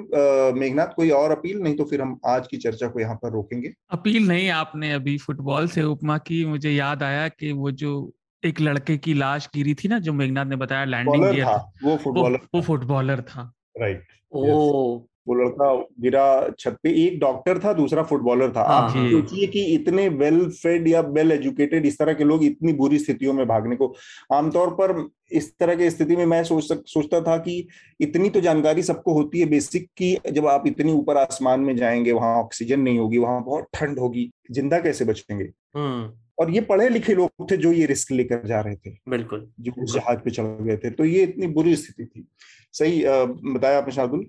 मेघनाथ 0.60 0.88
कोई 0.95 1.10
और 1.11 1.32
अपील? 1.32 1.60
नहीं 1.60 1.76
तो 1.76 1.84
फिर 1.86 2.02
हम 2.02 2.19
आज 2.26 2.48
की 2.48 2.57
चर्चा 2.57 2.88
को 2.88 2.99
यहाँ 2.99 3.15
पर 3.15 3.32
रोकेंगे। 3.32 3.73
अपील 3.91 4.27
नहीं 4.27 4.49
आपने 4.52 4.91
अभी 4.94 5.18
फुटबॉल 5.18 5.68
से 5.68 5.84
उपमा 5.86 6.18
की। 6.19 6.44
मुझे 6.45 6.72
याद 6.72 7.03
आया 7.03 7.27
कि 7.30 7.52
वो 7.53 7.72
जो 7.73 8.11
एक 8.44 8.61
लड़के 8.61 8.98
की 8.98 9.14
लाश 9.14 9.49
गिरी 9.56 9.73
थी 9.73 9.88
ना 9.88 9.99
जो 9.99 10.14
मेघनाथ 10.14 10.45
ने 10.45 10.56
बताया 10.56 10.86
लैंडिंग 10.86 11.23
किया 11.26 11.45
था, 11.48 11.72
वो 11.84 11.95
फुटबॉलर 11.98 12.38
वो, 12.38 12.49
वो 12.56 12.61
फुटबॉलर 12.61 13.22
था। 13.23 13.52
राइट 13.77 14.03
ओ 14.32 14.99
वो 15.28 15.34
लड़का 15.34 15.74
गिरा 16.02 16.50
छत 16.60 16.78
पे 16.84 16.90
एक 17.06 17.20
डॉक्टर 17.20 17.60
था 17.60 17.74
दूसरा 17.74 18.04
फुटबॉलर 18.04 18.52
था। 18.52 18.62
आप 18.62 18.92
हाँ, 18.96 19.10
सोचिए 19.12 19.48
कि 19.48 19.64
इतने 19.66 20.10
वेल 20.10 20.50
फेड 20.50 20.88
या 20.88 21.02
वेल 21.02 21.32
एजुकेटेड 21.32 21.86
इस 21.86 21.98
तरह 22.00 22.14
के 22.14 22.24
लोग 22.24 22.44
इतनी 22.44 22.74
बुरी 22.74 23.00
स्थितियों 23.00 23.34
में 23.34 23.48
भागने 23.48 23.76
को 23.76 23.96
आमतौर 24.34 24.70
पर 24.70 25.10
इस 25.32 25.58
तरह 25.58 25.76
की 25.76 25.90
स्थिति 25.90 26.16
में 26.16 26.26
मैं 26.26 26.44
सोच 26.44 26.64
सक, 26.64 26.84
सोचता 26.88 27.22
था 27.22 27.38
कि 27.38 27.68
इतनी 28.02 28.30
तो 28.30 28.42
जानकारी 28.42 28.84
सबको 28.84 29.14
होती 29.14 29.40
है 29.40 29.46
बेसिक 29.46 29.90
की 29.98 30.18
जब 30.32 30.48
आप 30.48 30.68
इतनी 30.68 30.92
ऊपर 30.92 31.18
आसमान 31.18 31.60
में 31.60 31.76
जाएँगे 31.76 32.12
वहाँ 32.12 32.36
ऑक्सीजन 32.36 32.80
नहीं 32.80 33.00
होगी 33.00 33.18
वहाँ 33.18 33.44
बहुत 33.44 33.68
ठंड 33.74 34.00
होगी 34.00 34.32
ज़िंदा 34.52 34.80
कैसे 34.80 35.06
बचेंगे? 35.06 35.50
हम्म। 35.76 36.25
और 36.40 36.52
ये 36.52 36.62
पढ़े 36.62 36.90
लिखे 36.90 37.14
लोग 37.14 37.52
थे 37.52 37.57
जो 37.57 37.72
ये 37.72 37.86
रिस्क 37.86 38.12
लेकर 38.12 38.48
जा 38.48 38.62
रहे 38.62 38.76
थे। 38.76 38.98
बिल्कुल। 39.10 39.48
जो 39.60 39.86
जहाज़ 39.94 40.18
पे 40.18 40.32
चढ़ 40.32 40.44
गए 40.44 40.78
थे। 40.78 40.90
तो 40.90 41.06
ये 41.06 41.24
इतनी 41.24 41.48
बुरी 41.48 41.76
स्थिति 41.76 42.06
थी। 42.06 42.28
सही 42.74 43.03
बताया 43.53 43.78
आपने 43.78 43.94
शार्दुल। 43.94 44.26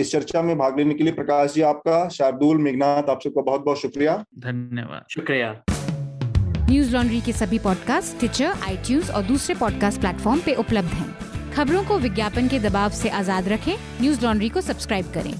इस 0.00 0.12
चर्चा 0.12 0.42
में 0.42 0.58
भाग 0.58 0.78
लेने 0.78 0.94
के 0.94 1.04
लिए 1.04 1.12
प्रकाश 1.12 1.54
जी 1.54 1.62
आपका 1.62 2.08
शार्दुल 2.08 2.58
मेघनाथ 2.58 3.10
आप 3.10 3.20
सबका 3.24 3.42
बहुत 3.42 3.64
बहुत 3.64 3.80
शुक्रिया। 3.80 4.24
धन्यवाद। 4.38 5.04
शुक्रिया। 5.10 5.64
न्यूज़ 6.70 6.92
लॉन्ड्री 6.92 7.20
के 7.20 7.32
सभी 7.32 7.58
पॉडकास्ट 7.58 8.18
ट्विटर 8.18 8.44
आई 8.44 9.00
और 9.14 9.22
दूसरे 9.22 9.54
पॉडकास्ट 9.54 10.00
प्लेटफॉर्म 10.00 10.40
पे 10.40 10.54
उपलब्ध 10.54 10.88
हैं। 10.88 11.52
खबरों 11.52 11.84
को 11.84 11.98
विज्ञापन 11.98 12.48
के 12.48 12.58
दबाव 12.58 12.90
से 12.90 13.08
आज़ाद 13.08 13.48
रखें। 13.48 13.74
न्यूज़ 14.00 14.24
लॉन्ड्री 14.24 14.48
को 14.48 14.60
सब्सक्राइब 14.60 15.12
करें। 15.12 15.34